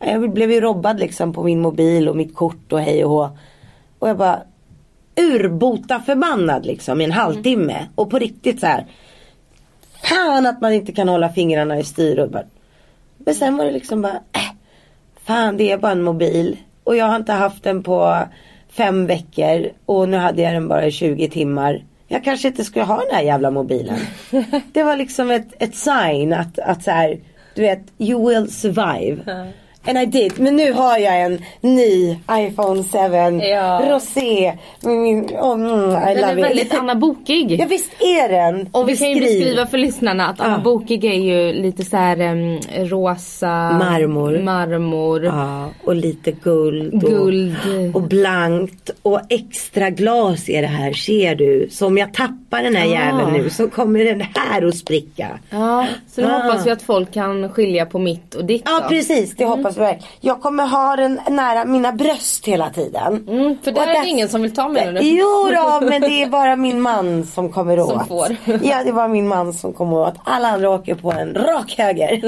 jag 0.00 0.32
blev 0.32 0.52
ju 0.52 0.60
robbad 0.60 1.00
liksom 1.00 1.32
på 1.32 1.42
min 1.42 1.60
mobil 1.60 2.08
och 2.08 2.16
mitt 2.16 2.34
kort 2.34 2.72
och 2.72 2.80
hej 2.80 3.04
och 3.04 3.10
hå. 3.10 3.30
Och 3.98 4.08
jag 4.08 4.16
bara 4.16 4.42
urbota 5.16 6.00
förbannad 6.00 6.66
liksom 6.66 7.00
i 7.00 7.04
en 7.04 7.12
halvtimme. 7.12 7.86
Och 7.94 8.10
på 8.10 8.18
riktigt 8.18 8.60
så 8.60 8.66
här. 8.66 8.86
Fan 10.02 10.46
att 10.46 10.60
man 10.60 10.72
inte 10.72 10.92
kan 10.92 11.08
hålla 11.08 11.28
fingrarna 11.28 11.78
i 11.78 11.84
styr. 11.84 12.18
Och 12.18 12.30
bara, 12.30 12.44
men 13.18 13.34
sen 13.34 13.56
var 13.56 13.64
det 13.64 13.70
liksom 13.70 14.02
bara, 14.02 14.12
äh, 14.32 14.52
fan 15.24 15.56
det 15.56 15.72
är 15.72 15.78
bara 15.78 15.92
en 15.92 16.02
mobil. 16.02 16.56
Och 16.84 16.96
jag 16.96 17.06
har 17.06 17.16
inte 17.16 17.32
haft 17.32 17.64
den 17.64 17.82
på 17.82 18.18
fem 18.68 19.06
veckor. 19.06 19.68
Och 19.86 20.08
nu 20.08 20.16
hade 20.16 20.42
jag 20.42 20.52
den 20.52 20.68
bara 20.68 20.86
i 20.86 20.90
20 20.90 21.28
timmar. 21.28 21.84
Jag 22.06 22.24
kanske 22.24 22.48
inte 22.48 22.64
skulle 22.64 22.84
ha 22.84 22.96
den 22.96 23.14
här 23.14 23.22
jävla 23.22 23.50
mobilen. 23.50 23.98
Det 24.72 24.82
var 24.82 24.96
liksom 24.96 25.30
ett, 25.30 25.62
ett 25.62 25.74
sign 25.74 26.32
att, 26.32 26.58
att 26.58 26.82
så 26.82 26.90
här, 26.90 27.18
du 27.54 27.62
vet, 27.62 27.82
you 27.98 28.28
will 28.28 28.50
survive. 28.52 29.22
And 29.88 29.98
I 29.98 30.06
did. 30.06 30.40
Men 30.40 30.56
nu 30.56 30.72
har 30.72 30.98
jag 30.98 31.20
en 31.22 31.42
ny 31.60 32.16
iPhone 32.32 32.82
7 32.82 33.46
Ja. 33.46 33.82
Rosé. 33.90 34.52
Med 34.82 34.96
min, 34.96 35.24
oh, 35.24 35.52
mm, 35.54 35.90
I 35.90 36.14
Den 36.14 36.24
är 36.24 36.28
love 36.34 36.42
väldigt 36.48 36.66
it. 36.66 36.74
Anna 36.78 36.94
Bokig. 36.94 37.60
Ja 37.60 37.66
visst 37.68 37.92
är 38.02 38.28
den. 38.28 38.68
Och 38.72 38.88
vi 38.88 38.96
kan 38.96 39.08
ju 39.08 39.14
Beskriv. 39.20 39.38
beskriva 39.38 39.66
för 39.66 39.78
lyssnarna 39.78 40.26
att 40.28 40.40
Anna 40.40 40.54
Ja. 40.56 40.60
Bokig 40.62 41.04
är 41.04 41.12
ju 41.14 41.52
lite 41.52 41.84
så 41.84 41.96
här 41.96 42.20
em, 42.20 42.58
rosa 42.88 43.46
Marmor. 43.72 44.38
marmor 44.38 45.24
Ja, 45.24 45.68
och 45.84 45.94
lite 45.94 46.32
guld. 46.32 46.94
Och, 46.94 47.00
Guld. 47.10 47.56
Och 47.94 48.02
blankt. 48.02 48.90
Och 49.02 49.20
extra 49.28 49.90
glas 49.90 50.48
är 50.48 50.62
det 50.62 50.68
här 50.68 50.92
ser 50.92 51.34
du. 51.34 51.68
Så 51.70 51.86
om 51.86 51.98
jag 51.98 52.14
tappar 52.14 52.62
den 52.62 52.76
här 52.76 52.86
Ah. 52.88 52.92
jäveln 52.92 53.32
nu 53.32 53.50
så 53.50 53.68
kommer 53.70 54.04
den 54.04 54.20
här 54.34 54.66
att 54.68 54.76
spricka. 54.76 55.28
Ja, 55.50 55.86
så 56.14 56.20
nu 56.20 56.26
Ah. 56.26 56.30
hoppas 56.30 56.66
vi 56.66 56.70
att 56.70 56.82
folk 56.82 57.12
kan 57.14 57.48
skilja 57.48 57.86
på 57.86 57.98
mitt 57.98 58.34
och 58.34 58.44
ditt 58.44 58.62
Ja 58.64 58.80
då. 58.82 58.88
precis, 58.88 59.36
det 59.36 59.44
hoppas 59.44 59.77
verkligen. 59.78 60.12
Jag 60.20 60.40
kommer 60.42 60.66
ha 60.66 60.96
den 60.96 61.20
nära 61.30 61.64
mina 61.64 61.92
bröst 61.92 62.46
hela 62.46 62.70
tiden. 62.70 63.24
Mm, 63.28 63.58
för 63.62 63.72
där 63.72 63.86
är 63.86 64.02
det 64.02 64.08
ingen 64.08 64.28
som 64.28 64.42
vill 64.42 64.54
ta 64.54 64.68
med 64.68 64.94
den. 64.94 65.06
Jo 65.16 65.48
då, 65.54 65.80
men 65.86 66.00
det 66.00 66.22
är 66.22 66.26
bara 66.28 66.56
min 66.56 66.80
man 66.80 67.26
som 67.26 67.52
kommer 67.52 67.80
åt. 67.80 67.88
Som 67.90 68.06
får. 68.06 68.36
Ja, 68.62 68.84
det 68.84 68.92
var 68.92 69.08
min 69.08 69.28
man 69.28 69.52
som 69.52 69.72
kommer 69.72 69.96
åt. 69.96 70.14
Alla 70.24 70.48
andra 70.48 70.70
åker 70.70 70.94
på 70.94 71.12
en 71.12 71.34
rak 71.34 71.74
höger. 71.78 72.20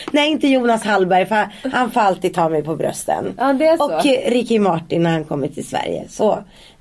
Nej, 0.10 0.30
inte 0.30 0.48
Jonas 0.48 0.84
Hallberg 0.84 1.26
för 1.26 1.48
han 1.72 1.90
får 1.90 2.00
alltid 2.00 2.34
ta 2.34 2.48
mig 2.48 2.62
på 2.62 2.76
brösten. 2.76 3.34
Ja, 3.38 3.52
det 3.52 3.66
är 3.66 3.76
så. 3.76 3.84
Och 3.84 4.06
eh, 4.06 4.30
Ricky 4.30 4.58
Martin 4.58 5.02
när 5.02 5.10
han 5.10 5.24
kommer 5.24 5.48
till 5.48 5.66
Sverige. 5.68 6.04
Så, 6.08 6.38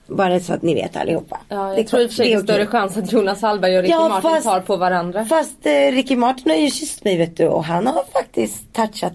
bara 0.07 0.39
så 0.39 0.53
att 0.53 0.61
ni 0.61 0.73
vet 0.73 0.95
allihopa. 0.97 1.37
Ja, 1.49 1.55
Det- 1.63 1.77
jag 1.77 1.87
tror 1.87 2.01
i 2.01 2.05
och 2.05 2.09
för 2.09 2.15
sig 2.15 2.27
det 2.27 2.33
är 2.33 2.39
större 2.39 2.65
chans 2.65 2.97
att 2.97 3.11
Jonas 3.11 3.41
Hallberg 3.41 3.75
och 3.77 3.81
Ricky 3.81 3.91
Ja, 3.93 4.09
Martin 4.09 4.29
fast- 4.31 4.43
tar 4.43 4.59
på 4.59 4.75
varandra. 4.75 5.25
Fast 5.25 5.65
eh, 5.65 5.71
Ricky 5.91 6.15
Martin 6.15 6.51
har 6.51 6.57
ju 6.57 6.69
kysst 6.71 7.03
mig 7.03 7.17
vet 7.17 7.37
du 7.37 7.47
och 7.47 7.63
han 7.65 7.87
har 7.87 8.03
faktiskt 8.13 8.73
touchat 8.73 9.13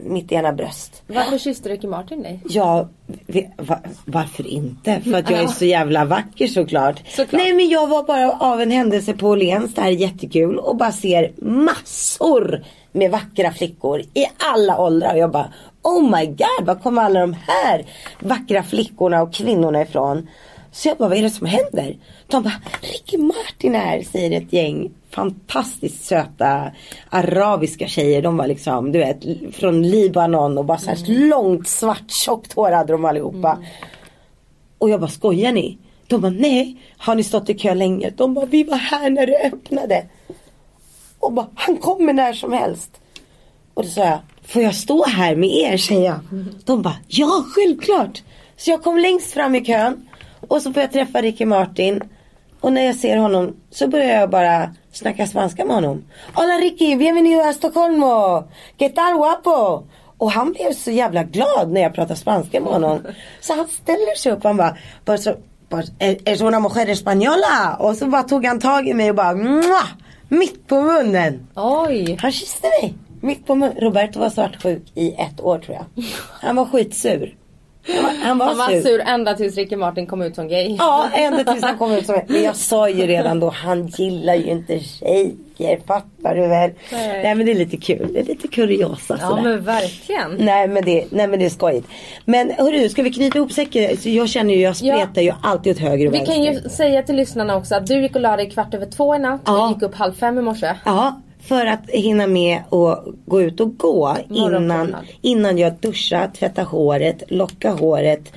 mitt 0.00 0.32
ena 0.32 0.52
bröst. 0.52 1.02
Varför 1.06 1.38
kysste 1.38 1.68
Ricky 1.68 1.86
Martin 1.86 2.22
dig? 2.22 2.40
Ja, 2.48 2.88
vi, 3.26 3.50
va, 3.56 3.78
varför 4.04 4.46
inte? 4.46 5.00
För 5.00 5.14
att 5.14 5.30
jag 5.30 5.40
är 5.40 5.46
så 5.46 5.64
jävla 5.64 6.04
vacker 6.04 6.46
såklart. 6.46 7.02
Såklart. 7.08 7.32
Nej 7.32 7.52
men 7.52 7.68
jag 7.68 7.86
var 7.86 8.02
bara 8.02 8.32
av 8.32 8.60
en 8.60 8.70
händelse 8.70 9.12
på 9.12 9.28
Åhléns, 9.28 9.74
det 9.74 9.80
här 9.80 9.88
är 9.88 9.92
jättekul 9.92 10.58
och 10.58 10.76
bara 10.76 10.92
ser 10.92 11.32
massor 11.42 12.64
med 12.92 13.10
vackra 13.10 13.52
flickor 13.52 14.00
i 14.00 14.26
alla 14.52 14.78
åldrar. 14.78 15.12
Och 15.12 15.18
jag 15.18 15.30
bara 15.30 15.52
Oh 15.82 16.18
my 16.18 16.26
god, 16.26 16.66
var 16.66 16.74
kommer 16.74 17.02
alla 17.02 17.20
de 17.20 17.36
här 17.46 17.86
vackra 18.20 18.62
flickorna 18.62 19.22
och 19.22 19.34
kvinnorna 19.34 19.82
ifrån? 19.82 20.28
Så 20.72 20.88
jag 20.88 20.96
bara, 20.96 21.08
vad 21.08 21.18
är 21.18 21.22
det 21.22 21.30
som 21.30 21.46
händer? 21.46 21.96
De 22.26 22.42
bara, 22.42 22.54
Ricky 22.80 23.18
Martin 23.18 23.74
är 23.74 23.78
här, 23.78 24.02
säger 24.02 24.40
ett 24.40 24.52
gäng 24.52 24.90
fantastiskt 25.10 26.04
söta 26.04 26.70
arabiska 27.10 27.86
tjejer. 27.86 28.22
De 28.22 28.36
var 28.36 28.46
liksom, 28.46 28.92
du 28.92 28.98
vet, 28.98 29.24
från 29.52 29.82
Libanon 29.82 30.58
och 30.58 30.64
bara 30.64 30.78
så 30.78 30.90
här 30.90 31.28
långt 31.28 31.68
svart 31.68 32.10
tjockt 32.10 32.52
hår 32.52 32.70
hade 32.70 32.92
de 32.92 33.04
allihopa. 33.04 33.58
Och 34.78 34.90
jag 34.90 35.00
bara, 35.00 35.10
skojar 35.10 35.52
ni? 35.52 35.78
De 36.06 36.20
bara, 36.20 36.32
nej, 36.32 36.76
har 36.98 37.14
ni 37.14 37.24
stått 37.24 37.50
i 37.50 37.54
kö 37.54 37.74
länge? 37.74 38.10
De 38.16 38.34
bara, 38.34 38.46
vi 38.46 38.64
var 38.64 38.76
här 38.76 39.10
när 39.10 39.26
det 39.26 39.38
öppnade. 39.52 40.06
Och 41.18 41.32
bara, 41.32 41.46
han 41.54 41.76
kommer 41.76 42.12
när 42.12 42.32
som 42.32 42.52
helst. 42.52 43.00
Och 43.74 43.82
då 43.82 43.88
sa 43.88 44.04
jag, 44.04 44.18
får 44.42 44.62
jag 44.62 44.74
stå 44.74 45.04
här 45.04 45.36
med 45.36 45.50
er 45.50 45.76
säger 45.76 46.04
jag. 46.04 46.20
De 46.64 46.82
bara, 46.82 46.96
ja 47.06 47.44
självklart. 47.48 48.22
Så 48.56 48.70
jag 48.70 48.82
kom 48.82 48.98
längst 48.98 49.32
fram 49.32 49.54
i 49.54 49.64
kön. 49.64 50.08
Och 50.48 50.62
så 50.62 50.72
får 50.72 50.82
jag 50.82 50.92
träffa 50.92 51.22
Ricky 51.22 51.44
Martin. 51.44 52.02
Och 52.60 52.72
när 52.72 52.82
jag 52.86 52.94
ser 52.96 53.16
honom 53.16 53.56
så 53.70 53.88
börjar 53.88 54.20
jag 54.20 54.30
bara 54.30 54.74
snacka 54.92 55.26
spanska 55.26 55.64
med 55.64 55.74
honom. 55.74 56.04
Hola 56.34 56.52
Ricky, 56.54 56.96
bienvenido 56.96 57.40
a 57.40 57.52
Stockholm. 57.52 58.02
¿Qué 58.78 58.88
tal 58.88 59.16
guapo? 59.16 59.84
Och 60.18 60.32
han 60.32 60.52
blev 60.52 60.72
så 60.72 60.90
jävla 60.90 61.22
glad 61.24 61.70
när 61.72 61.80
jag 61.80 61.94
pratar 61.94 62.14
spanska 62.14 62.60
med 62.60 62.72
honom. 62.72 63.00
Så 63.40 63.54
han 63.54 63.66
ställer 63.68 64.16
sig 64.16 64.32
upp 64.32 64.38
och 64.38 64.44
han 64.44 64.56
bara, 64.56 64.76
bara 65.04 65.18
så, 65.18 65.34
bara, 65.68 65.82
"Er- 65.98 66.18
es 66.24 66.40
una 66.40 66.60
mujer 66.60 66.86
española. 66.86 67.76
Och 67.78 67.96
så 67.96 68.06
bara 68.06 68.22
tog 68.22 68.44
han 68.46 68.60
tag 68.60 68.88
i 68.88 68.94
mig 68.94 69.10
och 69.10 69.16
bara, 69.16 69.34
Mwah! 69.34 69.86
mitt 70.28 70.66
på 70.66 70.80
munnen. 70.82 71.46
Oj! 71.56 72.16
Han 72.20 72.32
kysste 72.32 72.68
mig. 72.82 72.94
Mitt 73.20 73.46
på 73.46 73.54
munnen. 73.54 73.76
Roberto 73.80 74.20
var 74.20 74.30
svartsjuk 74.30 74.82
i 74.94 75.12
ett 75.14 75.40
år 75.40 75.58
tror 75.58 75.76
jag. 75.76 76.04
Han 76.40 76.56
var 76.56 76.64
skitsur. 76.64 77.34
Han 77.86 78.02
var, 78.04 78.12
han 78.22 78.38
var, 78.38 78.46
Han 78.46 78.56
var 78.58 78.68
sur. 78.68 78.80
sur 78.82 79.00
ända 79.00 79.34
tills 79.34 79.56
Ricky 79.56 79.76
Martin 79.76 80.06
kom 80.06 80.22
ut 80.22 80.34
som 80.34 80.48
gay. 80.48 80.76
Ja, 80.78 81.08
ända 81.14 81.44
tills 81.52 81.64
han 81.64 81.78
kom 81.78 81.92
ut 81.92 82.06
som 82.06 82.20
Men 82.28 82.42
jag 82.42 82.56
sa 82.56 82.88
ju 82.88 83.06
redan 83.06 83.40
då, 83.40 83.48
han 83.50 83.86
gillar 83.86 84.34
ju 84.34 84.44
inte 84.50 84.78
tjejer. 84.80 85.78
Fattar 85.86 86.34
du 86.34 86.40
väl? 86.48 86.70
Nej. 86.92 87.22
Nej, 87.22 87.34
men 87.34 87.46
det 87.46 87.52
är 87.52 87.56
lite 87.56 87.76
kul. 87.76 88.10
Det 88.12 88.20
är 88.20 88.24
lite 88.24 88.48
kuriosa 88.48 89.18
Ja 89.20 89.28
sådär. 89.28 89.42
men 89.42 89.64
verkligen. 89.64 90.36
Nej 90.38 90.68
men, 90.68 90.84
det, 90.84 91.04
nej 91.10 91.26
men 91.28 91.38
det 91.38 91.44
är 91.44 91.50
skojigt. 91.50 91.88
Men 92.24 92.50
hörru, 92.58 92.88
ska 92.88 93.02
vi 93.02 93.10
knyta 93.12 93.38
ihop 93.38 93.52
säcken? 93.52 93.96
Så 93.96 94.08
jag 94.08 94.28
känner 94.28 94.54
ju, 94.54 94.60
jag 94.60 94.76
spretar 94.76 95.22
ju 95.22 95.32
alltid 95.42 95.72
åt 95.76 95.78
höger 95.82 96.06
och 96.06 96.14
Vi 96.14 96.18
vänster. 96.18 96.34
kan 96.34 96.44
ju 96.44 96.60
säga 96.68 97.02
till 97.02 97.16
lyssnarna 97.16 97.56
också 97.56 97.74
att 97.74 97.86
du 97.86 98.02
gick 98.02 98.14
och 98.14 98.20
la 98.20 98.36
dig 98.36 98.50
kvart 98.50 98.74
över 98.74 98.86
två 98.86 99.14
i 99.16 99.18
natt 99.18 99.40
Ja. 99.46 99.66
och 99.68 99.72
gick 99.74 99.82
upp 99.82 99.94
halv 99.94 100.12
fem 100.12 100.38
i 100.38 100.42
morse. 100.42 100.74
Ja, 100.84 101.20
för 101.48 101.66
att 101.66 101.90
hinna 101.90 102.26
med 102.26 102.58
att 102.70 103.04
gå 103.26 103.42
ut 103.42 103.60
och 103.60 103.78
gå 103.78 104.16
innan, 104.30 104.96
innan 105.20 105.58
jag 105.58 105.74
duschar, 105.80 106.30
tvättar 106.38 106.64
håret, 106.64 107.22
lockar 107.28 107.72
håret, 107.72 108.32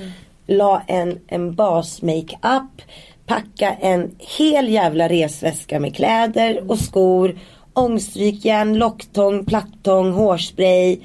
la 0.48 0.82
en, 0.88 1.20
en 1.28 1.56
bas-makeup, 1.56 2.82
packa 3.26 3.76
en 3.82 4.16
hel 4.38 4.68
jävla 4.70 5.10
resväska 5.10 5.80
med 5.80 5.96
kläder 5.96 6.72
och 6.72 6.80
skor, 6.80 7.40
ångstrykjärn, 7.74 8.78
locktång, 8.78 9.46
plattång, 9.46 10.12
hårspray, 10.12 11.00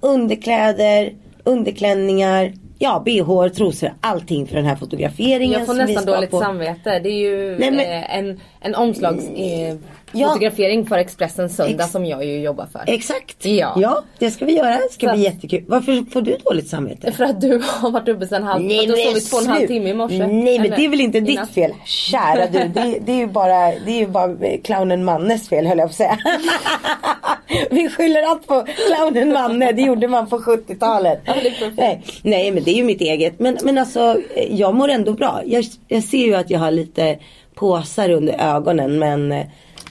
underkläder, 0.00 1.12
underklänningar, 1.44 2.52
ja 2.78 3.02
bh, 3.04 3.48
trosor, 3.48 3.92
allting 4.00 4.46
för 4.46 4.56
den 4.56 4.64
här 4.64 4.76
fotograferingen. 4.76 5.58
Jag 5.58 5.66
får 5.66 5.74
nästan 5.74 6.04
dåligt 6.04 6.30
på. 6.30 6.40
samvete. 6.40 6.98
Det 6.98 7.08
är 7.08 7.18
ju 7.18 7.58
Nej, 7.58 7.70
men- 7.70 7.80
eh, 7.80 8.18
en, 8.18 8.40
en 8.60 8.74
omslags 8.74 9.24
eh, 9.28 9.76
Ja. 10.12 10.28
fotografering 10.28 10.86
för 10.86 10.98
Expressen 10.98 11.50
Söndag 11.50 11.84
Ex- 11.84 11.92
som 11.92 12.06
jag 12.06 12.24
ju 12.24 12.40
jobbar 12.40 12.66
för. 12.72 12.84
Exakt. 12.86 13.44
Ja. 13.44 13.72
ja, 13.76 14.04
det 14.18 14.30
ska 14.30 14.44
vi 14.44 14.56
göra. 14.56 14.74
Det 14.74 14.92
ska 14.92 15.08
Så 15.08 15.14
bli 15.14 15.22
jättekul. 15.22 15.64
Varför 15.68 16.10
får 16.10 16.22
du 16.22 16.36
dåligt 16.44 16.68
samvete? 16.68 17.12
För 17.12 17.24
att 17.24 17.40
du 17.40 17.62
har 17.66 17.90
varit 17.90 18.08
uppe 18.08 18.26
sen 18.26 18.42
halv, 18.42 18.64
Nej, 18.64 18.86
du 18.86 18.92
har 18.92 18.98
sovit 18.98 19.30
två 19.30 19.36
och 19.36 19.42
en 19.42 19.48
halv 19.48 19.66
timme 19.66 19.90
i 19.90 19.94
morse. 19.94 20.26
Nej 20.26 20.58
men 20.58 20.70
det 20.70 20.84
är 20.84 20.88
väl 20.88 21.00
inte 21.00 21.18
i 21.18 21.20
ditt 21.20 21.50
fel. 21.50 21.74
Kära 21.84 22.46
du. 22.46 22.58
Det, 22.58 22.98
det 23.00 23.12
är 23.12 23.16
ju 23.16 23.26
bara, 23.26 23.72
det 23.86 23.90
är 23.90 23.98
ju 23.98 24.06
bara 24.06 24.36
clownen 24.64 25.04
Mannes 25.04 25.48
fel 25.48 25.66
höll 25.66 25.78
jag 25.78 25.88
på 25.88 25.90
att 25.90 25.96
säga. 25.96 26.18
Vi 27.70 27.88
skyller 27.88 28.22
allt 28.22 28.46
på 28.46 28.66
clownen 28.86 29.32
Manne. 29.32 29.72
Det 29.72 29.82
gjorde 29.82 30.08
man 30.08 30.26
på 30.26 30.38
70-talet. 30.38 31.20
Ja, 31.24 31.34
nej, 31.76 32.02
nej 32.22 32.50
men 32.50 32.64
det 32.64 32.70
är 32.70 32.74
ju 32.74 32.84
mitt 32.84 33.00
eget. 33.00 33.38
Men, 33.38 33.58
men 33.62 33.78
alltså 33.78 34.16
jag 34.50 34.74
mår 34.74 34.88
ändå 34.88 35.12
bra. 35.12 35.40
Jag, 35.44 35.64
jag 35.88 36.04
ser 36.04 36.26
ju 36.26 36.34
att 36.34 36.50
jag 36.50 36.58
har 36.58 36.70
lite 36.70 37.18
påsar 37.54 38.10
under 38.10 38.56
ögonen 38.56 38.98
men 38.98 39.34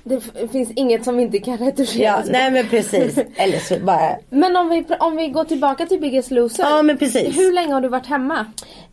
Det 0.09 0.47
finns 0.51 0.71
inget 0.75 1.03
som 1.03 1.19
inte 1.19 1.39
kan 1.39 1.57
retuscheras. 1.57 2.25
Ja, 2.25 2.31
nej 2.31 2.51
men 2.51 2.67
precis. 2.67 3.17
Eller 3.35 3.59
så 3.59 3.79
bara 3.79 4.17
Men 4.29 4.55
om 4.55 4.69
vi, 4.69 4.85
om 4.99 5.15
vi 5.15 5.27
går 5.27 5.43
tillbaka 5.43 5.85
till 5.85 5.99
Biggest 5.99 6.31
Loser. 6.31 6.63
Ja 6.63 6.81
men 6.81 6.97
precis. 6.97 7.37
Hur 7.37 7.53
länge 7.53 7.73
har 7.73 7.81
du 7.81 7.87
varit 7.87 8.05
hemma? 8.05 8.45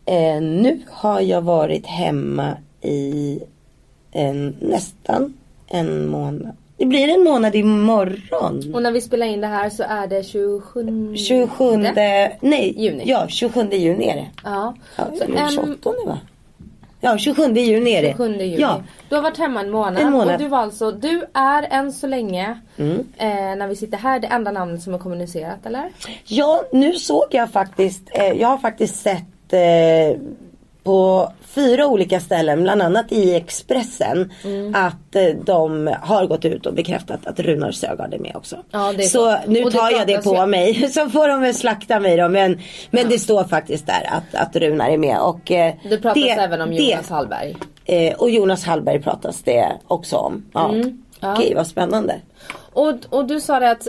Eh, 0.05 0.41
nu 0.41 0.79
har 0.89 1.21
jag 1.21 1.41
varit 1.41 1.85
hemma 1.87 2.57
i 2.81 3.39
en, 4.11 4.55
nästan 4.61 5.33
en 5.67 6.07
månad. 6.07 6.55
Det 6.77 6.85
blir 6.85 7.07
en 7.07 7.23
månad 7.23 7.55
imorgon. 7.55 8.73
Och 8.75 8.81
när 8.83 8.91
vi 8.91 9.01
spelar 9.01 9.25
in 9.25 9.41
det 9.41 9.47
här 9.47 9.69
så 9.69 9.83
är 9.83 10.07
det 10.07 10.23
27... 10.23 11.15
27, 11.15 11.77
nej, 12.41 12.73
Juni. 12.77 13.03
ja 13.05 13.25
27 13.27 13.69
juni 13.71 14.07
är 14.09 14.15
det. 14.15 14.27
Ja. 14.43 14.75
Ja, 14.95 15.05
Så 15.17 15.23
eller 15.23 15.37
en, 15.37 15.49
28 15.51 15.89
va? 16.05 16.19
Ja 17.01 17.17
27 17.17 17.53
juni 17.53 17.91
är 17.91 18.01
det. 18.01 18.07
27 18.11 18.27
juni. 18.33 18.57
Ja. 18.59 18.81
Du 19.09 19.15
har 19.15 19.21
varit 19.21 19.37
hemma 19.37 19.59
en 19.61 19.71
månad. 19.71 20.01
En 20.03 20.11
månad. 20.11 20.33
Och 20.35 20.39
du 20.41 20.47
var 20.47 20.57
alltså, 20.59 20.91
du 20.91 21.25
är 21.33 21.63
än 21.71 21.91
så 21.93 22.07
länge, 22.07 22.59
Mm. 22.77 22.99
eh, 23.17 23.27
när 23.27 23.67
vi 23.67 23.75
sitter 23.75 23.97
här, 23.97 24.19
det 24.19 24.27
enda 24.27 24.51
namnet 24.51 24.81
som 24.81 24.93
är 24.93 24.97
kommunicerat 24.97 25.65
eller? 25.65 25.89
Ja, 26.25 26.63
nu 26.71 26.93
såg 26.93 27.23
jag 27.31 27.51
faktiskt, 27.51 28.01
eh, 28.13 28.25
jag 28.25 28.47
har 28.47 28.57
faktiskt 28.57 28.95
sett 28.95 29.53
eh, 29.53 30.19
på 30.85 31.31
fyra 31.45 31.87
olika 31.87 32.19
ställen, 32.19 32.63
bland 32.63 32.81
annat 32.81 33.11
i 33.11 33.35
Expressen, 33.35 34.31
Mm. 34.43 34.75
att 34.75 35.15
eh, 35.15 35.23
de 35.45 35.95
har 36.01 36.25
gått 36.27 36.45
ut 36.45 36.65
och 36.65 36.73
bekräftat 36.73 37.27
att 37.27 37.39
Runar 37.39 37.71
Sögaard 37.71 38.13
är 38.13 38.17
med 38.19 38.35
också. 38.35 38.55
Ja, 38.71 38.93
det 38.97 39.03
är 39.03 39.07
så 39.07 39.31
så. 39.31 39.37
nu 39.51 39.63
det 39.63 39.71
tar 39.71 39.91
jag 39.91 40.07
det 40.07 40.23
på 40.23 40.35
ju- 40.35 40.45
mig, 40.45 40.89
så 40.93 41.09
får 41.09 41.27
de 41.27 41.41
väl 41.41 41.53
slakta 41.55 41.99
mig 41.99 42.17
då. 42.17 42.29
Men, 42.29 42.59
men 42.91 43.09
det 43.09 43.19
står 43.19 43.43
faktiskt 43.43 43.87
där 43.87 44.09
att, 44.11 44.35
att 44.47 44.55
Runar 44.55 44.89
är 44.89 44.97
med. 44.97 45.19
Och, 45.19 45.51
eh, 45.51 45.73
Det 45.89 45.97
pratas 45.97 46.23
det- 46.23 46.29
även 46.29 46.61
om 46.61 46.69
det- 46.69 46.75
Jonas 46.83 47.09
Hallberg. 47.09 47.55
Eh, 47.85 48.13
och 48.15 48.29
Jonas 48.29 48.63
Hallberg 48.65 49.01
pratas 49.01 49.41
det 49.43 49.71
också 49.87 50.15
om. 50.17 50.45
Ja. 50.53 50.69
Mm, 50.69 51.03
ja. 51.19 51.33
Okej, 51.33 51.53
vad 51.55 51.67
spännande. 51.67 52.15
Och, 52.73 52.93
och 53.09 53.25
du 53.27 53.41
sa 53.41 53.59
det 53.59 53.71
att 53.71 53.87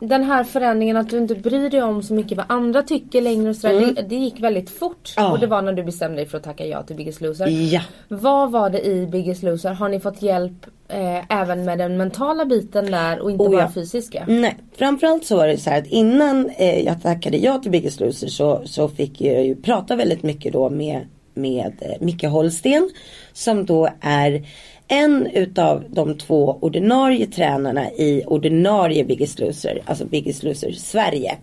den 0.00 0.24
här 0.24 0.44
förändringen 0.44 0.96
att 0.96 1.10
du 1.10 1.18
inte 1.18 1.34
bryr 1.34 1.70
dig 1.70 1.82
om 1.82 2.02
så 2.02 2.14
mycket 2.14 2.36
vad 2.38 2.46
andra 2.48 2.82
tycker 2.82 3.20
längre 3.20 3.50
och 3.50 3.56
sådär, 3.56 3.92
det, 3.96 4.02
det 4.02 4.16
gick 4.16 4.40
väldigt 4.40 4.70
fort. 4.70 5.14
Mm. 5.16 5.26
Ja. 5.26 5.32
Och 5.32 5.38
det 5.38 5.46
var 5.46 5.62
när 5.62 5.72
du 5.72 5.82
bestämde 5.82 6.16
dig 6.16 6.26
för 6.26 6.38
att 6.38 6.44
tacka 6.44 6.66
ja 6.66 6.82
till 6.82 6.96
Biggest 6.96 7.20
Loser. 7.20 7.46
Ja. 7.46 7.80
Vad 8.08 8.50
var 8.50 8.70
det 8.70 8.86
i 8.86 9.06
Biggest 9.06 9.42
Loser? 9.42 9.72
Har 9.72 9.88
ni 9.88 10.00
fått 10.00 10.22
hjälp 10.22 10.66
eh, 10.88 11.40
även 11.40 11.64
med 11.64 11.78
den 11.78 11.96
mentala 11.96 12.44
biten 12.44 12.90
där 12.90 13.20
och 13.20 13.30
inte 13.30 13.44
Oh, 13.44 13.50
bara 13.50 13.60
ja. 13.60 13.70
fysiska? 13.74 14.24
Nej, 14.28 14.56
framförallt 14.76 15.24
så 15.24 15.36
var 15.36 15.46
det 15.46 15.58
så 15.58 15.70
att 15.70 15.86
innan 15.86 16.50
eh, 16.56 16.80
jag 16.80 17.02
tackade 17.02 17.36
ja 17.36 17.58
till 17.58 17.70
Biggest 17.70 18.00
Loser 18.00 18.28
så, 18.28 18.62
så 18.64 18.88
fick 18.88 19.20
jag 19.20 19.44
ju 19.44 19.56
prata 19.56 19.96
väldigt 19.96 20.22
mycket 20.22 20.52
då 20.52 20.70
med, 20.70 21.00
med 21.34 21.72
eh, 21.80 21.96
Micke 22.00 22.24
Holsten. 22.24 22.90
Som 23.32 23.66
då 23.66 23.88
är 24.00 24.44
en 24.88 25.26
utav 25.26 25.84
de 25.88 26.18
två 26.18 26.58
ordinarie 26.60 27.26
tränarna 27.26 27.90
i 27.90 28.24
ordinarie 28.26 29.04
Biggest 29.04 29.38
Loser, 29.38 29.82
alltså 29.84 30.04
Biggest 30.04 30.42
Loser 30.42 30.72
Sverige. 30.72 31.36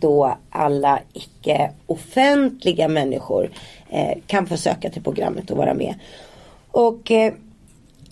Då 0.00 0.36
alla 0.50 1.00
icke 1.12 1.70
offentliga 1.86 2.88
människor 2.88 3.50
eh, 3.90 4.18
kan 4.26 4.46
få 4.46 4.56
söka 4.56 4.90
till 4.90 5.02
programmet 5.02 5.50
och 5.50 5.56
vara 5.56 5.74
med. 5.74 5.94
Och 6.70 7.10
eh, 7.10 7.32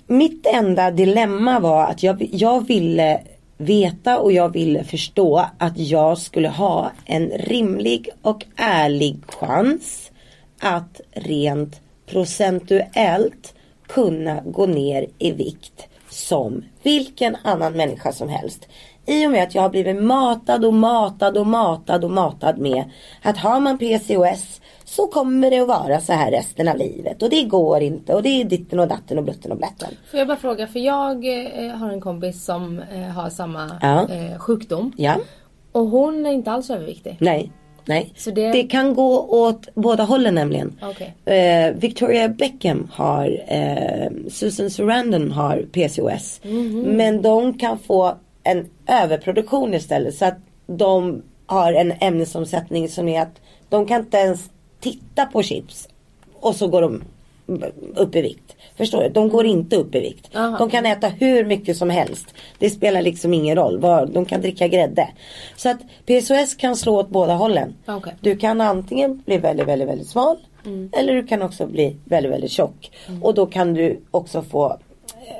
mitt 0.06 0.46
enda 0.46 0.90
dilemma 0.90 1.60
var 1.60 1.84
att 1.86 2.02
jag, 2.02 2.28
jag 2.32 2.66
ville 2.66 3.20
veta 3.56 4.18
och 4.18 4.32
jag 4.32 4.52
ville 4.52 4.84
förstå 4.84 5.46
att 5.58 5.78
jag 5.78 6.18
skulle 6.18 6.48
ha 6.48 6.90
en 7.04 7.28
rimlig 7.28 8.08
och 8.22 8.44
ärlig 8.56 9.16
chans 9.26 10.10
att 10.60 11.00
rent 11.12 11.80
procentuellt 12.06 13.53
kunna 13.86 14.40
gå 14.46 14.66
ner 14.66 15.06
i 15.18 15.32
vikt 15.32 15.86
som 16.10 16.64
vilken 16.82 17.36
annan 17.44 17.72
människa 17.72 18.12
som 18.12 18.28
helst. 18.28 18.68
I 19.06 19.26
och 19.26 19.30
med 19.30 19.42
att 19.42 19.54
jag 19.54 19.62
har 19.62 19.68
blivit 19.70 20.02
matad 20.02 20.64
och 20.64 20.74
matad 20.74 21.38
och 21.38 21.46
matad 21.46 22.04
och 22.04 22.10
matad 22.10 22.58
med 22.58 22.84
att 23.22 23.36
har 23.38 23.60
man 23.60 23.78
PCOS 23.78 24.60
så 24.84 25.06
kommer 25.06 25.50
det 25.50 25.58
att 25.58 25.68
vara 25.68 26.00
så 26.00 26.12
här 26.12 26.30
resten 26.30 26.68
av 26.68 26.76
livet 26.76 27.22
och 27.22 27.30
det 27.30 27.42
går 27.44 27.80
inte 27.80 28.14
och 28.14 28.22
det 28.22 28.28
är 28.28 28.44
ditten 28.44 28.80
och 28.80 28.88
datten 28.88 29.18
och 29.18 29.24
blutten 29.24 29.52
och 29.52 29.58
blätten. 29.58 29.88
Får 30.10 30.18
jag 30.18 30.28
bara 30.28 30.36
fråga, 30.36 30.66
för 30.66 30.78
jag 30.80 31.26
eh, 31.26 31.70
har 31.76 31.90
en 31.90 32.00
kompis 32.00 32.44
som 32.44 32.78
eh, 32.78 33.00
har 33.00 33.30
samma 33.30 33.70
Ja. 33.82 34.08
eh, 34.08 34.38
sjukdom. 34.38 34.92
Ja, 34.96 35.16
Och 35.72 35.86
hon 35.86 36.26
är 36.26 36.32
inte 36.32 36.50
alls 36.52 36.70
överviktig. 36.70 37.16
nej, 37.20 37.52
nej. 37.86 38.12
Så 38.16 38.30
det- 38.30 38.52
det... 38.52 38.62
kan 38.62 38.94
gå 38.94 39.20
åt 39.20 39.68
båda 39.74 40.04
hållen 40.04 40.34
nämligen. 40.34 40.80
Okej. 40.82 41.14
Eh, 41.38 41.74
Victoria 41.74 42.28
Beckham 42.28 42.88
har, 42.92 43.42
eh, 43.48 44.10
Susan 44.30 44.70
Sarandon 44.70 45.30
har 45.32 45.64
PCOS. 45.72 46.40
Mhm. 46.44 46.80
Men 46.80 47.22
de 47.22 47.58
kan 47.58 47.78
få 47.78 48.14
en 48.42 48.66
överproduktion 48.88 49.74
istället. 49.74 50.14
Så 50.14 50.24
att 50.24 50.38
de 50.66 51.22
har 51.46 51.72
en 51.72 51.92
ämnesomsättning 52.00 52.88
som 52.88 53.08
är 53.08 53.20
att 53.22 53.40
de 53.68 53.86
kan 53.86 54.00
inte 54.00 54.16
ens 54.16 54.50
titta 54.80 55.26
på 55.26 55.42
chips. 55.42 55.88
Och 56.40 56.54
så 56.56 56.68
går 56.68 56.82
de 56.82 57.02
upp 57.94 58.16
i 58.16 58.22
vikt. 58.22 58.56
Förstår 58.76 59.02
du? 59.02 59.08
De 59.08 59.28
går 59.28 59.46
inte 59.46 59.76
upp 59.76 59.94
i 59.94 60.00
vikt. 60.00 60.36
Aha. 60.36 60.58
De 60.58 60.70
kan 60.70 60.86
äta 60.86 61.08
hur 61.08 61.44
mycket 61.44 61.76
som 61.76 61.90
helst. 61.90 62.34
Det 62.58 62.70
spelar 62.70 63.02
liksom 63.02 63.34
ingen 63.34 63.56
roll. 63.56 63.80
De 64.12 64.24
kan 64.24 64.40
dricka 64.40 64.68
grädde. 64.68 65.08
Så 65.56 65.68
att 65.68 65.80
PCOS 66.06 66.54
kan 66.54 66.76
slå 66.76 67.00
åt 67.00 67.08
båda 67.08 67.32
hållen. 67.32 67.74
Okej. 67.86 68.14
Du 68.20 68.36
kan 68.36 68.60
antingen 68.60 69.22
bli 69.26 69.38
väldigt, 69.38 69.66
väldigt, 69.66 69.88
väldigt 69.88 70.08
smal. 70.08 70.36
Eller 70.92 71.14
du 71.14 71.26
kan 71.26 71.42
också 71.42 71.66
bli 71.66 71.96
väldigt, 72.04 72.32
väldigt 72.32 72.50
tjock. 72.50 72.90
Och 73.22 73.34
då 73.34 73.46
kan 73.46 73.74
du 73.74 74.00
också 74.10 74.42
få 74.42 74.76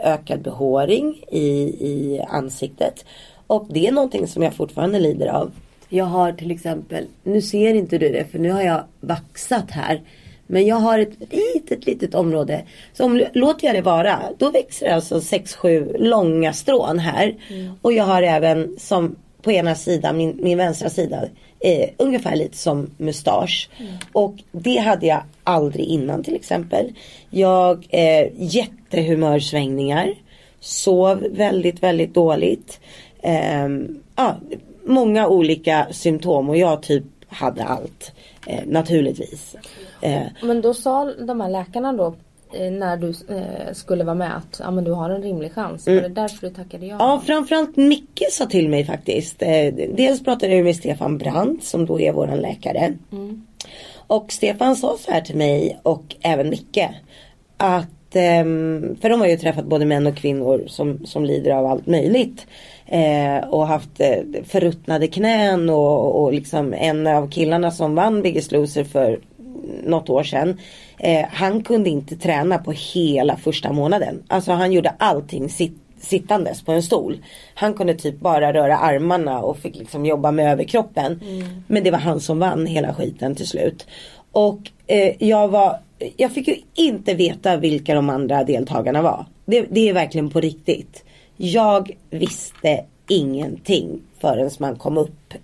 ökad 0.04 0.42
behåring 0.42 1.24
i, 1.30 1.48
i 1.80 2.24
ansiktet. 2.28 3.04
Och 3.46 3.66
det 3.70 3.86
är 3.86 3.92
någonting 3.92 4.26
som 4.26 4.42
jag 4.42 4.54
fortfarande 4.54 4.98
lider 4.98 5.26
av. 5.26 5.52
Jag 5.88 6.04
har 6.04 6.32
till 6.32 6.50
exempel, 6.50 7.04
nu 7.22 7.42
ser 7.42 7.74
inte 7.74 7.98
du 7.98 8.08
det 8.08 8.24
för 8.24 8.38
nu 8.38 8.50
har 8.50 8.62
jag 8.62 8.84
vaxat 9.00 9.70
här. 9.70 10.00
Men 10.46 10.66
jag 10.66 10.76
har 10.76 10.98
ett 10.98 11.32
litet, 11.54 11.86
litet 11.86 12.14
område. 12.14 12.62
Så 12.92 13.04
om, 13.04 13.24
låter 13.32 13.66
jag 13.66 13.76
det 13.76 13.82
vara, 13.82 14.20
då 14.38 14.50
växer 14.50 14.86
det 14.86 14.94
alltså 14.94 15.18
6-7 15.18 15.98
långa 15.98 16.52
strån 16.52 16.98
här. 16.98 17.34
Och 17.82 17.92
jag 17.92 18.04
har 18.04 18.22
även 18.22 18.76
som 18.78 19.16
på 19.42 19.52
ena 19.52 19.74
sidan, 19.74 20.16
min, 20.16 20.38
min 20.42 20.58
vänstra 20.58 20.90
sida, 20.90 21.24
eh, 21.60 21.90
ungefär 21.96 22.36
lite 22.36 22.56
som 22.56 22.90
mustasch. 22.96 23.68
Och 24.12 24.34
det 24.52 24.78
hade 24.78 25.06
jag 25.06 25.22
aldrig 25.44 25.86
innan 25.86 26.24
till 26.24 26.34
exempel. 26.34 26.92
Jag 27.30 27.86
eh, 27.90 28.26
jättehumörsvängningar. 28.36 30.14
Sov 30.60 31.26
väldigt, 31.30 31.82
väldigt 31.82 32.14
dåligt. 32.14 32.80
Ehm, 33.22 33.98
ja, 34.16 34.36
många 34.84 35.28
olika 35.28 35.86
symptom 35.90 36.48
och 36.48 36.56
jag 36.56 36.82
typ 36.82 37.04
hade 37.28 37.64
allt. 37.64 38.13
Eh, 38.46 38.60
naturligtvis. 38.66 39.56
Eh, 40.00 40.22
Men 40.42 40.60
då 40.60 40.74
sa 40.74 41.04
de 41.04 41.40
här 41.40 41.50
läkarna 41.50 41.92
då 41.92 42.14
eh, 42.54 42.70
när 42.72 42.96
du 42.96 43.08
eh, 43.08 43.72
skulle 43.72 44.04
vara 44.04 44.14
med 44.14 44.36
att 44.36 44.60
ja, 44.64 44.70
men 44.70 44.84
du 44.84 44.92
har 44.92 45.10
en 45.10 45.22
rimlig 45.22 45.52
chans. 45.52 45.86
Var 45.86 45.94
det 45.94 46.08
därför 46.08 46.48
du 46.48 46.54
tackade 46.54 46.86
ja? 46.86 46.94
Mm. 46.94 47.06
Ja, 47.06 47.22
framförallt 47.26 47.76
Micke 47.76 48.22
sa 48.30 48.46
till 48.46 48.68
mig 48.68 48.84
faktiskt. 48.84 49.42
Eh, 49.42 49.74
dels 49.94 50.24
pratade 50.24 50.54
jag 50.54 50.64
med 50.64 50.76
Stefan 50.76 51.18
Brandt 51.18 51.64
som 51.64 51.86
då 51.86 52.00
är 52.00 52.12
våran 52.12 52.38
läkare. 52.38 52.92
Och 54.06 54.32
Stefan 54.32 54.76
sa 54.76 54.96
så 55.00 55.10
här 55.10 55.20
till 55.20 55.36
mig 55.36 55.78
och 55.82 56.16
även 56.20 56.50
Micke. 56.50 56.88
Att, 57.56 58.16
ehm, 58.16 58.96
för 59.00 59.08
de 59.08 59.20
har 59.20 59.28
ju 59.28 59.36
träffat 59.36 59.64
både 59.64 59.84
män 59.84 60.06
och 60.06 60.16
kvinnor 60.16 60.64
som, 60.66 61.06
som 61.06 61.24
lider 61.24 61.50
av 61.50 61.66
allt 61.66 61.86
möjligt. 61.86 62.46
Eh, 62.86 63.48
och 63.48 63.66
haft 63.66 64.00
eh, 64.00 64.18
förruttnade 64.44 65.06
knän 65.06 65.70
och, 65.70 66.22
och 66.22 66.32
liksom 66.32 66.74
en 66.74 67.06
av 67.06 67.30
killarna 67.30 67.70
som 67.70 67.94
vann 67.94 68.22
Biggest 68.22 68.52
Loser 68.52 68.84
för 68.84 69.20
något 69.84 70.10
år 70.10 70.22
sedan. 70.22 70.60
Eh, 70.98 71.26
han 71.30 71.62
kunde 71.62 71.90
inte 71.90 72.16
träna 72.16 72.58
på 72.58 72.72
hela 72.72 73.36
första 73.36 73.72
månaden. 73.72 74.22
Alltså 74.28 74.52
han 74.52 74.72
gjorde 74.72 74.94
allting 74.98 75.48
sitt, 75.48 75.78
sittandes 76.00 76.62
på 76.64 76.72
en 76.72 76.82
stol. 76.82 77.18
Han 77.54 77.74
kunde 77.74 77.94
typ 77.94 78.20
bara 78.20 78.52
röra 78.52 78.78
armarna 78.78 79.40
och 79.40 79.58
fick 79.58 79.76
liksom 79.76 80.06
jobba 80.06 80.30
med 80.30 80.52
överkroppen. 80.52 81.20
Men 81.66 81.84
det 81.84 81.90
var 81.90 81.98
han 81.98 82.20
som 82.20 82.38
vann 82.38 82.66
hela 82.66 82.94
skiten 82.94 83.34
till 83.34 83.48
slut. 83.48 83.86
Och 84.32 84.58
eh, 84.86 85.12
jag 85.18 85.48
var 85.48 85.78
jag 86.16 86.32
fick 86.32 86.48
ju 86.48 86.56
inte 86.74 87.14
veta 87.14 87.56
vilka 87.56 87.94
de 87.94 88.10
andra 88.10 88.44
deltagarna 88.44 89.02
var. 89.02 89.26
Det, 89.46 89.66
det 89.70 89.88
är 89.88 89.92
verkligen 89.92 90.30
på 90.30 90.40
riktigt. 90.40 91.03
Jag 91.36 91.96
visste 92.10 92.84
ingenting 93.08 94.00
förrän 94.20 94.50
man 94.58 94.76
kom 94.76 94.98
upp 94.98 95.34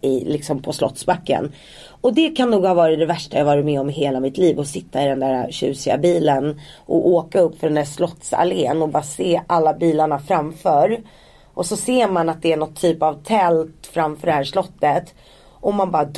i, 0.00 0.24
liksom 0.24 0.62
på 0.62 0.72
Slottsbacken. 0.72 1.52
Och 2.00 2.14
det 2.14 2.30
kan 2.30 2.50
nog 2.50 2.64
ha 2.64 2.74
varit 2.74 2.98
det 2.98 3.06
värsta 3.06 3.38
jag 3.38 3.44
varit 3.44 3.64
med 3.64 3.80
om 3.80 3.90
i 3.90 3.92
hela 3.92 4.20
mitt 4.20 4.38
liv. 4.38 4.60
Att 4.60 4.68
sitta 4.68 5.02
i 5.02 5.08
den 5.08 5.20
där 5.20 5.50
tjusiga 5.50 5.98
bilen 5.98 6.60
och 6.86 7.08
åka 7.08 7.40
upp 7.40 7.60
för 7.60 7.66
den 7.66 7.74
där 7.74 7.84
Slottsallén 7.84 8.82
och 8.82 8.88
bara 8.88 9.02
se 9.02 9.40
alla 9.46 9.74
bilarna 9.74 10.18
framför. 10.18 11.00
Och 11.54 11.66
så 11.66 11.76
ser 11.76 12.08
man 12.08 12.28
att 12.28 12.42
det 12.42 12.52
är 12.52 12.56
något 12.56 12.80
typ 12.80 13.02
av 13.02 13.22
tält 13.22 13.86
framför 13.92 14.26
det 14.26 14.32
här 14.32 14.44
slottet. 14.44 15.14
Och 15.60 15.74
man 15.74 15.90
bara. 15.90 16.08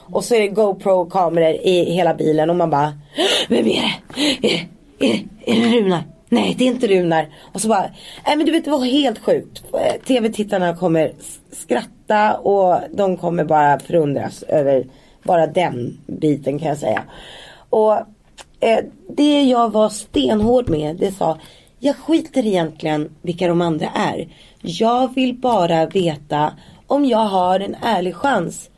Och 0.00 0.24
så 0.24 0.34
är 0.34 0.40
det 0.40 0.48
GoPro-kameror 0.48 1.54
i 1.54 1.92
hela 1.92 2.14
bilen 2.14 2.50
och 2.50 2.56
man 2.56 2.70
bara 2.70 2.92
Vem 3.48 3.66
är 3.66 3.82
det? 4.42 4.48
Är, 4.48 4.68
är, 4.98 5.24
är 5.46 5.60
det 5.60 5.80
Runar? 5.80 6.02
Nej 6.32 6.54
det 6.58 6.64
är 6.64 6.68
inte 6.68 6.86
Runar. 6.86 7.28
Och 7.52 7.60
så 7.60 7.68
bara, 7.68 7.90
nej 8.26 8.36
men 8.36 8.46
du 8.46 8.52
vet 8.52 8.64
det 8.64 8.70
var 8.70 8.84
helt 8.84 9.18
sjukt. 9.18 9.62
Eh, 9.72 10.00
Tv-tittarna 10.06 10.76
kommer 10.76 11.12
skratta 11.52 12.34
och 12.34 12.80
de 12.92 13.16
kommer 13.16 13.44
bara 13.44 13.78
förundras 13.78 14.42
över 14.42 14.86
bara 15.22 15.46
den 15.46 16.00
biten 16.06 16.58
kan 16.58 16.68
jag 16.68 16.78
säga. 16.78 17.02
Och 17.70 17.92
eh, 18.60 18.78
det 19.16 19.42
jag 19.42 19.72
var 19.72 19.88
stenhård 19.88 20.68
med 20.68 20.96
det 20.96 21.12
sa 21.12 21.38
Jag 21.78 21.96
skiter 21.96 22.46
egentligen 22.46 23.10
vilka 23.22 23.48
de 23.48 23.60
andra 23.60 23.88
är. 23.94 24.28
Jag 24.62 25.14
vill 25.14 25.34
bara 25.34 25.86
veta 25.86 26.52
om 26.86 27.04
jag 27.04 27.26
har 27.26 27.60
en 27.60 27.76
ärlig 27.82 28.14
chans. 28.14 28.70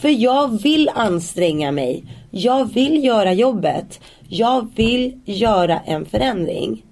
För 0.00 0.08
jag 0.08 0.62
vill 0.62 0.90
anstränga 0.94 1.72
mig. 1.72 2.04
Jag 2.30 2.72
vill 2.74 3.04
göra 3.04 3.32
jobbet. 3.32 4.00
Jag 4.32 4.68
vill 4.74 5.20
göra 5.24 5.78
en 5.78 6.06
förändring. 6.06 6.84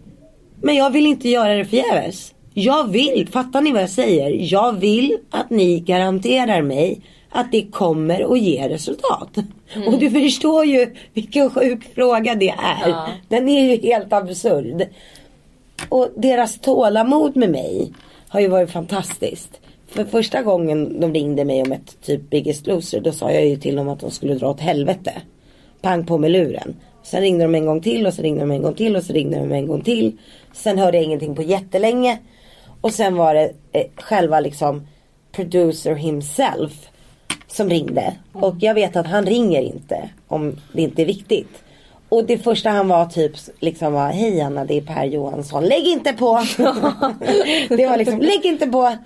Men 0.63 0.75
jag 0.75 0.91
vill 0.91 1.07
inte 1.07 1.29
göra 1.29 1.55
det 1.55 1.65
förgäves. 1.65 2.35
Jag 2.55 2.91
vill, 2.91 3.29
fattar 3.33 3.61
ni 3.61 3.73
vad 3.73 3.83
jag 3.83 3.91
säger? 3.91 4.53
Jag 4.53 4.73
vill 4.73 5.19
att 5.31 5.51
ni 5.51 5.81
garanterar 5.81 6.63
mig 6.63 7.01
att 7.31 7.53
det 7.53 7.63
kommer 7.63 8.33
att 8.33 8.41
ge 8.41 8.69
resultat. 8.69 9.37
Och 9.87 9.99
du 9.99 10.11
förstår 10.11 10.65
ju 10.65 10.95
vilken 11.15 11.51
sjuk 11.51 11.95
fråga 11.95 12.35
det 12.35 12.49
är. 12.49 12.89
Ja. 12.89 13.09
Den 13.29 13.49
är 13.49 13.63
ju 13.63 13.81
helt 13.83 14.13
absurd. 14.13 14.89
Och 15.89 16.09
deras 16.17 16.59
tålamod 16.59 17.37
med 17.37 17.51
mig 17.51 17.93
har 18.29 18.41
ju 18.41 18.49
varit 18.49 18.71
fantastiskt. 18.71 19.61
För 19.89 20.05
första 20.05 20.43
gången 20.43 21.01
de 21.01 21.15
ringde 21.15 21.45
mig 21.45 21.63
om 21.63 21.73
ett 21.73 21.97
typ 22.03 22.31
Biggest 22.31 22.67
Loser 22.67 23.01
då 23.01 23.13
sa 23.13 23.33
jag 23.33 23.47
ju 23.47 23.57
till 23.57 23.77
dem 23.77 23.89
att 23.89 24.01
de 24.01 24.11
skulle 24.11 24.35
dra 24.35 24.51
åt 24.51 24.61
helvete. 24.61 25.13
Pang 25.81 26.07
på 26.07 26.19
med 26.19 26.31
luren. 26.31 26.77
Sen 27.11 27.21
ringde 27.21 27.45
de 27.45 27.55
en 27.55 27.67
gång 27.67 27.81
till 27.81 28.07
och 28.07 28.15
så 28.15 28.23
ringde 28.23 28.41
de 28.41 28.51
en 28.51 28.63
gång 28.63 28.75
till 28.75 28.97
och 28.97 29.05
så 29.05 29.13
ringde 29.13 29.39
de 29.39 29.53
en 29.53 29.67
gång 29.67 29.81
till. 29.81 30.19
Sen 30.53 30.79
hörde 30.79 30.97
jag 30.97 31.05
ingenting 31.05 31.35
på 31.35 31.43
jättelänge. 31.43 32.19
Och 32.81 32.93
sen 32.93 33.17
var 33.17 33.35
det 33.35 33.53
eh, 33.73 33.87
själva 33.97 34.41
liksom 34.41 34.87
producer 35.33 35.95
himself 35.95 36.73
som 37.47 37.71
ringde. 37.71 38.15
Och 38.33 38.55
jag 38.61 38.75
vet 38.75 38.97
att 38.97 39.07
han 39.07 39.27
ringer 39.27 39.63
inte 39.63 40.11
om 40.27 40.57
det 40.73 40.83
inte 40.83 41.03
är 41.03 41.07
viktigt. 41.07 41.63
Och 42.09 42.25
det 42.25 42.39
första 42.39 42.71
han 42.71 42.89
var 42.89 43.07
typ 43.07 43.33
liksom 43.61 43.93
var 43.93 44.09
Hej 44.09 44.41
Anna 44.41 44.65
det 44.65 44.75
är 44.75 44.81
Per 44.81 45.05
Johansson. 45.05 45.65
Lägg 45.65 45.87
inte 45.87 46.13
på! 46.13 46.35
det 47.69 47.87
var 47.87 47.97
liksom 47.97 48.21
lägg 48.21 48.45
inte 48.45 48.67
på! 48.67 48.97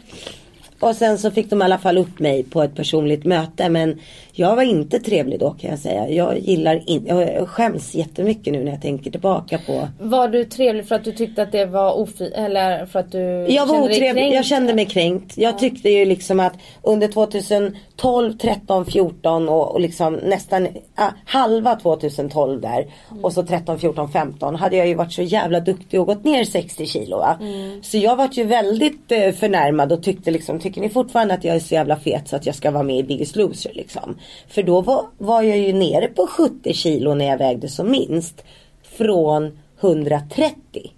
Och 0.80 0.96
sen 0.96 1.18
så 1.18 1.30
fick 1.30 1.50
de 1.50 1.62
i 1.62 1.64
alla 1.64 1.78
fall 1.78 1.98
upp 1.98 2.18
mig 2.18 2.42
på 2.42 2.62
ett 2.62 2.74
personligt 2.74 3.24
möte. 3.24 3.68
Men 3.68 4.00
jag 4.35 4.57
var 4.57 4.62
inte 4.62 5.01
trevlig 5.01 5.41
då 5.41 5.51
kan 5.51 5.70
jag 5.70 5.78
säga. 5.78 6.09
Jag 6.09 6.39
gillar 6.39 6.83
inte, 6.87 7.14
jag 7.14 7.49
skäms 7.49 7.95
jättemycket 7.95 8.53
nu 8.53 8.64
när 8.64 8.72
jag 8.72 8.83
tänker 8.83 9.11
tillbaka 9.11 9.59
på. 9.66 9.89
Var 10.01 10.28
du 10.28 10.45
trevlig 10.45 10.89
för 10.89 10.95
att 10.95 11.05
du 11.05 11.12
tyckte 11.12 11.43
att 11.43 11.53
det 11.53 11.66
var 11.66 11.93
ofint 11.93 12.33
eller 12.35 12.87
för 12.87 12.99
att 12.99 13.12
du 13.12 13.47
Jag 13.49 13.66
var 13.66 13.83
otrevlig, 13.83 14.33
jag 14.33 14.45
kände 14.45 14.74
mig 14.74 14.87
kränkt. 14.87 15.39
Jag 15.39 15.59
tyckte 15.59 15.91
ju 15.91 16.05
liksom 16.05 16.41
att 16.41 16.53
under 16.83 17.09
2012, 17.09 18.33
13, 18.39 18.87
14 18.87 19.49
och, 19.49 19.72
och 19.72 19.80
liksom 19.80 20.14
nästan 20.14 20.68
ah, 20.95 21.11
halva 21.26 21.76
2012 21.76 22.61
där 22.61 22.87
och 23.22 23.33
så 23.33 23.43
13, 23.43 23.78
14, 23.78 24.12
15 24.12 24.55
hade 24.55 24.76
jag 24.76 24.89
ju 24.89 24.95
varit 24.95 25.12
så 25.12 25.22
jävla 25.22 25.61
duktig 25.61 26.01
och 26.01 26.07
gått 26.07 26.24
ner 26.24 26.45
60 26.45 26.87
kilo. 26.87 27.18
Va? 27.18 27.39
Så 27.83 27.99
jag 27.99 28.16
var 28.16 28.28
ju 28.33 28.45
väldigt 28.45 29.12
eh, 29.12 29.33
förnärmad 29.33 29.93
och 29.93 30.03
tyckte 30.03 30.30
liksom, 30.30 30.61
tycker 30.61 30.80
ni 30.80 30.89
fortfarande 30.89 31.35
att 31.35 31.45
jag 31.45 31.57
är 31.57 31.61
så 31.61 31.74
jävla 31.74 31.97
fet 31.97 32.28
så 32.28 32.37
att 32.37 32.47
jag 32.47 32.55
ska 32.55 32.70
vara 32.70 32.83
med 32.83 32.99
i 32.99 33.03
Biggest 33.03 33.37
Loser 33.37 33.72
liksom. 33.74 34.16
För 34.49 34.62
då 34.62 34.81
var, 34.81 35.07
var 35.18 35.43
jag 35.43 35.59
ju 35.59 35.73
nere 35.73 36.09
på 36.09 36.27
70 36.27 36.73
kilo 36.73 37.14
när 37.14 37.25
jag 37.25 37.39
vägde 37.39 37.68
som 37.68 37.91
minst. 37.91 38.45
Från 38.83 39.59
130. 39.81 40.93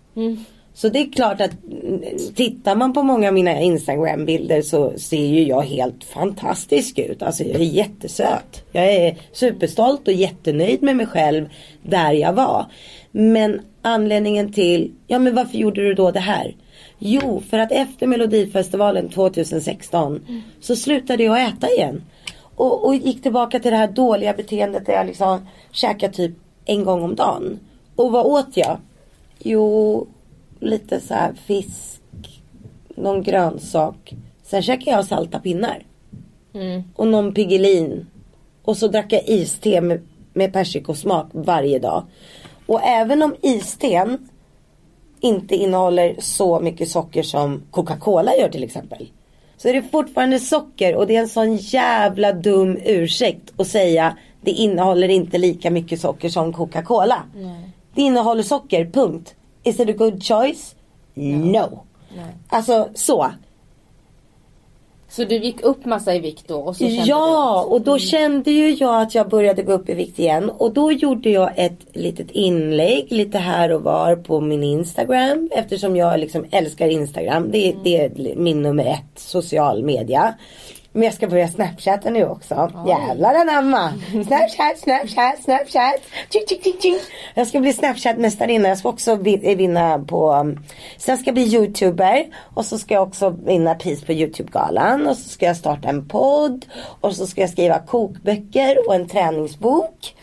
Så 0.74 0.88
det 0.88 0.98
är 0.98 1.12
klart 1.12 1.40
att 1.40 1.50
mm, 1.82 2.02
tittar 2.34 2.76
man 2.76 2.92
på 2.92 3.02
många 3.02 3.28
av 3.28 3.34
mina 3.34 3.60
Instagram-bilder 3.60 4.62
så 4.62 4.98
ser 4.98 5.26
ju 5.26 5.42
jag 5.42 5.62
helt 5.62 6.04
fantastisk 6.04 6.98
ut. 6.98 7.22
Alltså 7.22 7.42
jag 7.42 7.60
är 7.60 7.64
jättesöt. 7.64 8.64
Jag 8.72 8.92
är 8.94 9.16
superstolt 9.32 10.08
och 10.08 10.14
jättenöjd 10.14 10.82
med 10.82 10.96
mig 10.96 11.06
själv 11.06 11.48
där 11.82 12.12
jag 12.12 12.32
var. 12.32 12.66
Men 13.10 13.60
anledningen 13.82 14.52
till, 14.52 14.92
ja 15.06 15.18
men 15.18 15.34
varför 15.34 15.58
gjorde 15.58 15.82
du 15.82 15.94
då 15.94 16.10
det 16.10 16.20
här? 16.20 16.56
Jo, 16.98 17.42
för 17.50 17.58
att 17.58 17.72
efter 17.72 18.06
Melodifestivalen 18.06 19.08
2016 19.08 20.20
så 20.60 20.76
slutade 20.76 21.24
jag 21.24 21.42
äta 21.42 21.70
igen. 21.70 22.02
Och, 22.56 22.86
och 22.86 22.94
gick 22.94 23.22
tillbaka 23.22 23.60
till 23.60 23.70
det 23.70 23.76
här 23.76 23.88
dåliga 23.88 24.32
beteendet 24.32 24.86
där 24.86 24.92
jag 24.92 25.06
liksom 25.06 25.46
käkade 25.70 26.12
typ 26.12 26.32
en 26.64 26.84
gång 26.84 27.02
om 27.02 27.14
dagen. 27.14 27.60
Och 27.96 28.12
vad 28.12 28.26
åt 28.26 28.56
jag? 28.56 28.78
Jo, 29.38 30.06
lite 30.60 31.00
så 31.00 31.14
här 31.14 31.32
fisk, 31.46 32.42
någon 32.88 33.22
grönsak. 33.22 34.14
Sen 34.42 34.62
käkade 34.62 34.90
jag 34.90 35.04
salta 35.04 35.38
pinnar. 35.38 35.86
Och 36.96 37.06
någon 37.06 37.34
Piggelin. 37.34 38.06
Och 38.62 38.76
så 38.76 38.88
drack 38.88 39.12
jag 39.12 39.28
iste 39.28 39.80
med, 39.80 40.00
med 40.32 40.52
persikosmak 40.52 41.26
varje 41.32 41.78
dag. 41.78 42.04
Och 42.66 42.82
även 42.82 43.22
om 43.22 43.34
isten 43.42 44.28
inte 45.20 45.56
innehåller 45.56 46.16
så 46.18 46.60
mycket 46.60 46.88
socker 46.88 47.22
som 47.22 47.62
Coca-Cola 47.70 48.36
gör 48.36 48.48
till 48.48 48.64
exempel. 48.64 49.08
Så 49.56 49.68
är 49.68 49.72
det 49.72 49.82
fortfarande 49.82 50.40
socker 50.40 50.94
och 50.96 51.06
det 51.06 51.16
är 51.16 51.20
en 51.20 51.28
sån 51.28 51.56
jävla 51.56 52.32
dum 52.32 52.78
ursäkt 52.84 53.60
att 53.60 53.66
säga 53.66 54.16
det 54.40 54.50
innehåller 54.50 55.08
inte 55.08 55.38
lika 55.38 55.70
mycket 55.70 56.00
socker 56.00 56.28
som 56.28 56.52
Coca-Cola. 56.52 57.22
Det 57.94 58.02
innehåller 58.02 58.42
socker, 58.42 58.84
punkt. 58.84 59.34
Is 59.62 59.80
it 59.80 59.88
a 59.88 59.92
good 59.92 60.24
choice? 60.24 60.74
No. 61.14 61.84
Alltså 62.48 62.88
så. 62.94 63.30
Så 65.16 65.24
du 65.24 65.36
gick 65.36 65.60
upp 65.62 65.84
massa 65.84 66.14
i 66.14 66.18
vikt 66.18 66.48
då? 66.48 66.56
Och 66.56 66.76
så 66.76 66.84
kände 66.84 67.02
Ja, 67.04 67.64
du, 67.68 67.74
och 67.74 67.80
då 67.80 67.98
kände 67.98 68.50
ju 68.50 68.74
jag 68.74 69.02
att 69.02 69.14
jag 69.14 69.28
började 69.28 69.62
gå 69.62 69.72
upp 69.72 69.88
i 69.88 69.94
vikt 69.94 70.18
igen. 70.18 70.50
Och 70.50 70.72
då 70.74 70.92
gjorde 70.92 71.30
jag 71.30 71.50
ett 71.56 71.78
litet 71.92 72.30
inlägg 72.30 73.06
lite 73.12 73.38
här 73.38 73.72
och 73.72 73.82
var 73.82 74.16
på 74.16 74.40
min 74.40 74.62
Instagram. 74.62 75.48
Eftersom 75.52 75.96
jag 75.96 76.20
liksom 76.20 76.44
älskar 76.50 76.88
Instagram. 76.88 77.50
Det, 77.50 77.68
är- 77.68 77.74
det 77.84 77.96
är 78.00 78.36
min 78.36 78.62
nummer 78.62 78.84
ett 78.84 79.18
social 79.20 79.82
media. 79.84 80.34
Men 80.96 81.02
jag 81.02 81.14
ska 81.14 81.28
börja 81.28 81.48
snapchatta 81.48 82.10
nu 82.10 82.24
också. 82.28 82.70
Jävlar 82.86 83.34
anamma. 83.34 83.92
Snapchat, 84.10 84.78
snapchat, 84.78 85.42
snapchat. 85.44 85.94
Tjing, 86.30 86.42
tjing, 86.48 86.60
tjing, 86.62 86.80
tjing. 86.82 86.96
Jag 87.34 87.46
ska 87.46 87.60
bli 87.60 87.72
snapchat-mästarinna. 87.72 88.68
Jag 88.68 88.78
ska 88.78 88.88
också 88.88 89.14
vi- 89.14 89.54
vinna 89.54 89.98
på... 89.98 90.32
um, 90.32 90.58
Sen 90.98 91.18
ska 91.18 91.26
jag 91.28 91.34
bli 91.34 91.42
youtuber. 91.54 92.26
Och 92.54 92.64
så 92.64 92.78
ska 92.78 92.94
jag 92.94 93.02
också 93.02 93.30
vinna 93.44 93.74
pris 93.74 94.04
på 94.04 94.12
youtube-galan. 94.12 95.06
Och 95.06 95.16
så 95.16 95.28
ska 95.28 95.46
jag 95.46 95.56
starta 95.56 95.88
en 95.88 96.08
podd. 96.08 96.66
Och 97.00 97.16
så 97.16 97.26
ska 97.26 97.40
jag 97.40 97.50
skriva 97.50 97.78
kokböcker 97.78 98.88
och 98.88 98.94
en 98.94 99.08
träningsbok. 99.08 100.14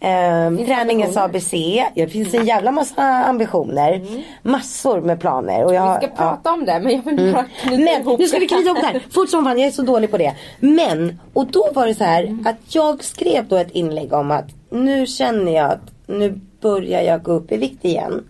Finns 0.00 0.68
träningens? 0.68 1.16
ABC. 1.16 1.50
Det 1.94 2.06
finns 2.08 2.34
en 2.34 2.46
jävla 2.46 2.72
massa 2.72 3.02
ambitioner. 3.02 4.02
Massor 4.42 5.00
med 5.00 5.20
planer. 5.20 5.64
Och 5.64 5.74
jag, 5.74 6.00
Vi 6.00 6.06
ska 6.06 6.06
ja. 6.06 6.16
prata 6.16 6.52
om 6.52 6.64
det 6.64 6.80
men 6.80 6.92
jag 6.92 7.02
vill 7.02 7.32
bara 7.32 7.44
knyta 7.44 7.76
Men 7.76 8.00
ihop 8.00 8.18
nu 8.18 8.26
ska 8.26 8.38
vi 8.38 8.48
knyta 8.48 8.68
ihop 8.68 8.80
det 8.80 8.86
här. 8.86 9.02
Fort 9.10 9.30
som 9.30 9.44
fan, 9.44 9.58
jag 9.58 9.66
är 9.66 9.72
så 9.72 9.82
dålig 9.82 10.10
på 10.10 10.18
det. 10.18 10.34
Men, 10.60 11.20
och 11.32 11.46
då 11.46 11.68
var 11.74 11.86
det 11.86 11.94
så 11.94 12.04
här 12.04 12.38
att 12.44 12.74
jag 12.74 13.04
skrev 13.04 13.48
då 13.48 13.56
ett 13.56 13.70
inlägg 13.70 14.12
om 14.12 14.30
att 14.30 14.46
nu 14.70 15.06
känner 15.06 15.52
jag 15.52 15.70
att 15.70 15.92
nu 16.06 16.40
börjar 16.60 17.02
jag 17.02 17.22
gå 17.22 17.32
upp 17.32 17.52
i 17.52 17.56
vikt 17.56 17.84
igen. 17.84 18.24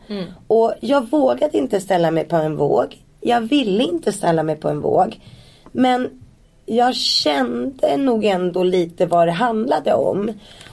Och 0.47 0.75
jag 0.81 1.11
vågade 1.11 1.59
inte 1.59 1.81
ställa 1.81 2.11
mig 2.11 2.25
på 2.25 2.37
en 2.37 2.57
våg. 2.57 2.97
Jag 3.21 3.41
ville 3.41 3.85
inte 3.85 4.13
ställa 4.13 4.43
mig 4.43 4.57
på 4.57 4.69
en 4.69 4.81
våg. 4.81 5.21
Men 5.73 6.09
jag 6.67 6.95
kände 6.95 7.97
nog 7.97 8.25
ändå 8.25 8.63
lite 8.63 9.07
vad 9.07 9.29
det 9.29 9.33
handlade 9.33 9.95
om. 9.95 10.33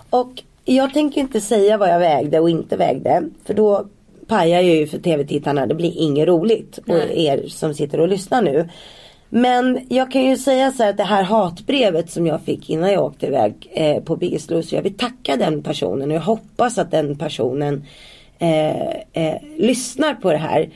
Och 0.10 0.44
jag 0.76 0.94
tänker 0.94 1.22
inte 1.22 1.42
säga 1.42 1.78
vad 1.78 1.90
jag 1.90 2.00
vägde 2.00 2.40
och 2.40 2.50
inte 2.50 2.78
vägde. 2.78 3.24
För 3.46 3.54
då 3.54 3.88
pajar 4.28 4.62
jag 4.62 4.76
ju 4.76 4.88
för 4.88 4.98
tv-tittarna. 4.98 5.66
Det 5.66 5.76
blir 5.76 5.98
inget 5.98 6.28
roligt. 6.28 6.80
Och 6.88 7.12
er 7.12 7.48
som 7.48 7.74
sitter 7.74 8.00
och 8.00 8.08
lyssnar 8.08 8.42
nu. 8.42 8.70
Men 9.30 9.80
jag 9.90 10.12
kan 10.12 10.24
ju 10.24 10.38
säga 10.38 10.72
så 10.72 10.84
här 10.84 10.90
att 10.90 10.98
det 10.98 11.04
här 11.04 11.24
hatbrevet 11.24 12.12
som 12.12 12.28
jag 12.28 12.42
fick 12.42 12.70
innan 12.70 12.92
jag 12.92 13.04
åkte 13.04 13.26
iväg 13.26 13.70
eh, 13.72 14.04
på 14.04 14.16
Biggest 14.16 14.52
Loser. 14.52 14.78
Jag 14.78 14.84
vill 14.84 14.98
tacka 14.98 15.36
den 15.36 15.64
personen 15.64 16.10
och 16.10 16.16
jag 16.16 16.22
hoppas 16.22 16.78
att 16.78 16.92
den 16.92 17.18
personen 17.18 17.86
eh, 18.40 18.90
eh, 19.14 19.42
lyssnar 19.58 20.14
på 20.14 20.32
det 20.32 20.38
här. 20.38 20.70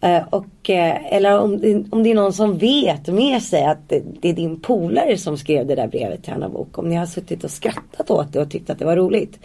Eh, 0.00 0.22
och, 0.30 0.70
eh, 0.70 1.12
eller 1.14 1.38
om, 1.40 1.58
det- 1.60 1.84
om 1.90 2.02
det 2.02 2.10
är 2.10 2.14
någon 2.14 2.32
som 2.32 2.58
vet 2.58 3.06
med 3.08 3.42
sig 3.42 3.64
att 3.64 3.88
det, 3.88 4.02
det 4.20 4.28
är 4.28 4.32
din 4.32 4.60
polare 4.60 5.18
som 5.18 5.36
skrev 5.38 5.66
det 5.66 5.74
där 5.74 5.86
brevet 5.88 6.24
till 6.24 6.32
Anna 6.32 6.48
Bok. 6.48 6.78
Om 6.78 6.88
ni 6.88 6.96
har 6.96 7.06
suttit 7.06 7.44
och 7.44 7.50
skrattat 7.50 8.10
åt 8.10 8.32
det 8.32 8.40
och 8.40 8.50
tyckt 8.50 8.70
att 8.70 8.78
det 8.78 8.84
var 8.84 8.96
roligt. 8.96 9.38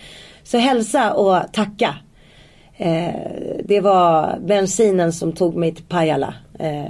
Så 0.43 0.57
hälsa 0.57 1.13
och 1.13 1.53
tacka. 1.53 1.95
Eh, 2.77 3.13
det 3.65 3.81
var 3.81 4.37
bensinen 4.45 5.13
som 5.13 5.31
tog 5.31 5.55
mig 5.55 5.73
till 5.75 5.83
Pajala 5.85 6.33
eh, 6.59 6.83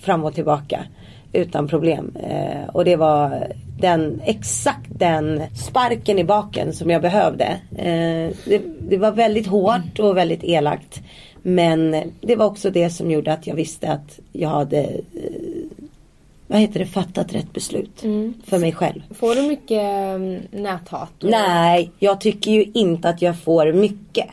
fram 0.00 0.24
och 0.24 0.34
tillbaka 0.34 0.84
utan 1.32 1.68
problem. 1.68 2.16
Eh, 2.22 2.68
och 2.72 2.84
det 2.84 2.96
var 2.96 3.46
den, 3.80 4.20
exakt 4.24 4.88
den 4.98 5.42
sparken 5.68 6.18
i 6.18 6.24
baken 6.24 6.72
som 6.72 6.90
jag 6.90 7.02
behövde. 7.02 7.44
Eh, 7.76 8.30
det, 8.44 8.62
det 8.88 8.96
var 8.96 9.12
väldigt 9.12 9.46
hårt 9.46 9.98
och 9.98 10.16
väldigt 10.16 10.44
elakt. 10.44 11.00
Men 11.48 12.12
det 12.20 12.36
var 12.36 12.46
också 12.46 12.70
det 12.70 12.90
som 12.90 13.10
gjorde 13.10 13.32
att 13.32 13.46
jag 13.46 13.54
visste 13.54 13.92
att 13.92 14.18
jag 14.32 14.48
hade 14.48 14.80
eh, 14.82 15.00
vad 16.46 16.58
heter 16.58 16.78
det, 16.78 16.86
fattat 16.86 17.34
rätt 17.34 17.52
beslut 17.52 18.00
för 18.44 18.58
mig 18.58 18.72
själv. 18.72 19.02
Får 19.14 19.34
du 19.34 19.42
mycket 19.42 20.14
um, 20.14 20.38
näthat? 20.62 21.12
Nej, 21.20 21.90
jag 21.98 22.20
tycker 22.20 22.50
ju 22.50 22.64
inte 22.74 23.08
att 23.08 23.22
jag 23.22 23.38
får 23.38 23.72
mycket. 23.72 24.26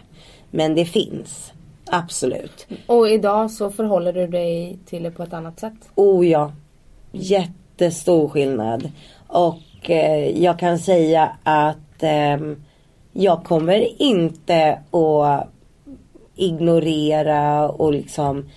Men 0.51 0.76
det 0.76 0.86
finns. 0.86 1.51
Absolut. 1.86 2.68
Och 2.86 3.09
idag 3.09 3.51
så 3.51 3.70
förhåller 3.70 4.14
du 4.14 4.28
dig 4.28 4.78
till 4.86 5.03
det 5.03 5.11
på 5.11 5.24
ett 5.24 5.34
annat 5.34 5.59
sätt. 5.59 5.89
Oh 5.95 6.28
ja. 6.28 6.51
Jättestor 7.11 8.30
skillnad. 8.30 8.91
Och 9.28 9.89
eh, 9.89 10.43
jag 10.43 10.59
kan 10.59 10.80
säga 10.80 11.38
att 11.43 12.03
ehm, 12.03 12.64
jag 13.11 13.43
kommer 13.43 14.01
inte 14.01 14.80
att 14.91 15.53
ignorera 16.45 17.69
och 17.69 17.93
liksom 17.93 18.49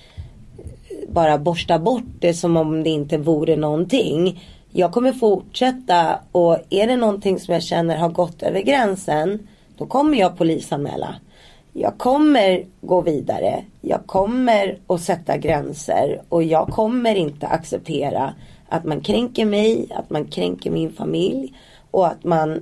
bara 1.09 1.39
borsta 1.39 1.79
bort 1.79 2.05
det 2.21 2.35
som 2.35 2.57
om 2.57 2.83
det 2.83 2.91
inte 2.91 3.19
vore 3.19 3.57
någonting. 3.57 4.43
Jag 4.71 4.93
kommer 4.93 5.13
fortsätta 5.13 6.19
och 6.33 6.59
är 6.71 6.87
det 6.87 6.97
någonting 6.97 7.41
som 7.41 7.55
jag 7.55 7.63
känner 7.63 7.97
har 7.97 8.09
gått 8.09 8.43
över 8.43 8.61
gränsen 8.61 9.49
då 9.79 9.87
kommer 9.87 10.19
jag 10.19 10.39
polisanmäla. 10.39 11.15
Jag 11.73 11.99
kommer 11.99 12.65
gå 12.81 13.01
vidare. 13.01 13.65
Jag 13.81 14.07
kommer 14.07 14.79
att 14.87 15.01
sätta 15.01 15.37
gränser 15.37 16.23
och 16.29 16.43
jag 16.43 16.69
kommer 16.69 17.15
inte 17.15 17.47
acceptera 17.47 18.35
att 18.69 18.85
man 18.85 19.01
kränker 19.01 19.45
mig, 19.45 19.89
att 19.95 20.11
man 20.11 20.25
kränker 20.25 20.71
min 20.71 20.93
familj 20.93 21.55
och 21.91 22.07
att 22.07 22.25
man 22.25 22.61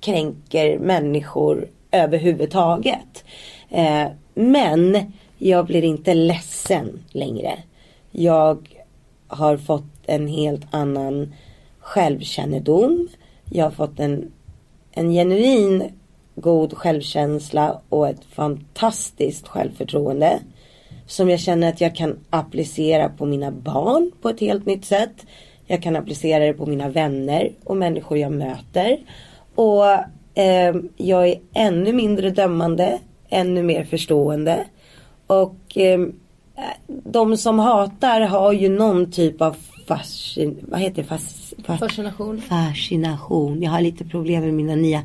kränker 0.00 0.78
människor 0.78 1.68
överhuvudtaget. 1.90 3.24
Eh, 3.68 4.06
men 4.34 5.12
jag 5.38 5.66
blir 5.66 5.84
inte 5.84 6.14
ledsen 6.14 7.04
längre. 7.10 7.58
Jag 8.10 8.80
har 9.28 9.56
fått 9.56 9.92
en 10.06 10.28
helt 10.28 10.66
annan 10.70 11.34
självkännedom. 11.78 13.08
Jag 13.50 13.64
har 13.64 13.70
fått 13.70 14.00
en, 14.00 14.32
en 14.92 15.10
genuin 15.10 15.84
god 16.34 16.74
självkänsla 16.74 17.80
och 17.88 18.08
ett 18.08 18.24
fantastiskt 18.24 19.48
självförtroende. 19.48 20.40
Som 21.06 21.30
jag 21.30 21.40
känner 21.40 21.68
att 21.68 21.80
jag 21.80 21.94
kan 21.94 22.18
applicera 22.30 23.08
på 23.08 23.26
mina 23.26 23.50
barn 23.50 24.10
på 24.22 24.28
ett 24.28 24.40
helt 24.40 24.66
nytt 24.66 24.84
sätt. 24.84 25.26
Jag 25.66 25.82
kan 25.82 25.96
applicera 25.96 26.44
det 26.44 26.52
på 26.52 26.66
mina 26.66 26.88
vänner 26.88 27.52
och 27.64 27.76
människor 27.76 28.18
jag 28.18 28.32
möter. 28.32 28.98
Och 29.54 29.86
eh, 30.34 30.76
jag 30.96 31.28
är 31.28 31.40
ännu 31.54 31.92
mindre 31.92 32.30
dömande, 32.30 32.98
ännu 33.30 33.62
mer 33.62 33.84
förstående. 33.84 34.64
Och 35.26 35.76
eh, 35.76 36.00
de 36.86 37.36
som 37.36 37.58
hatar 37.58 38.20
har 38.20 38.52
ju 38.52 38.68
någon 38.68 39.10
typ 39.12 39.42
av 39.42 39.56
fascin... 39.88 40.56
Vad 40.68 40.80
heter 40.80 41.02
det? 41.02 41.08
Fas, 41.08 41.54
fas, 41.64 41.80
Fascination. 41.80 42.40
fascination. 42.40 43.62
Jag 43.62 43.70
har 43.70 43.80
lite 43.80 44.04
problem 44.04 44.42
med 44.42 44.54
mina 44.54 44.74
nya 44.74 45.02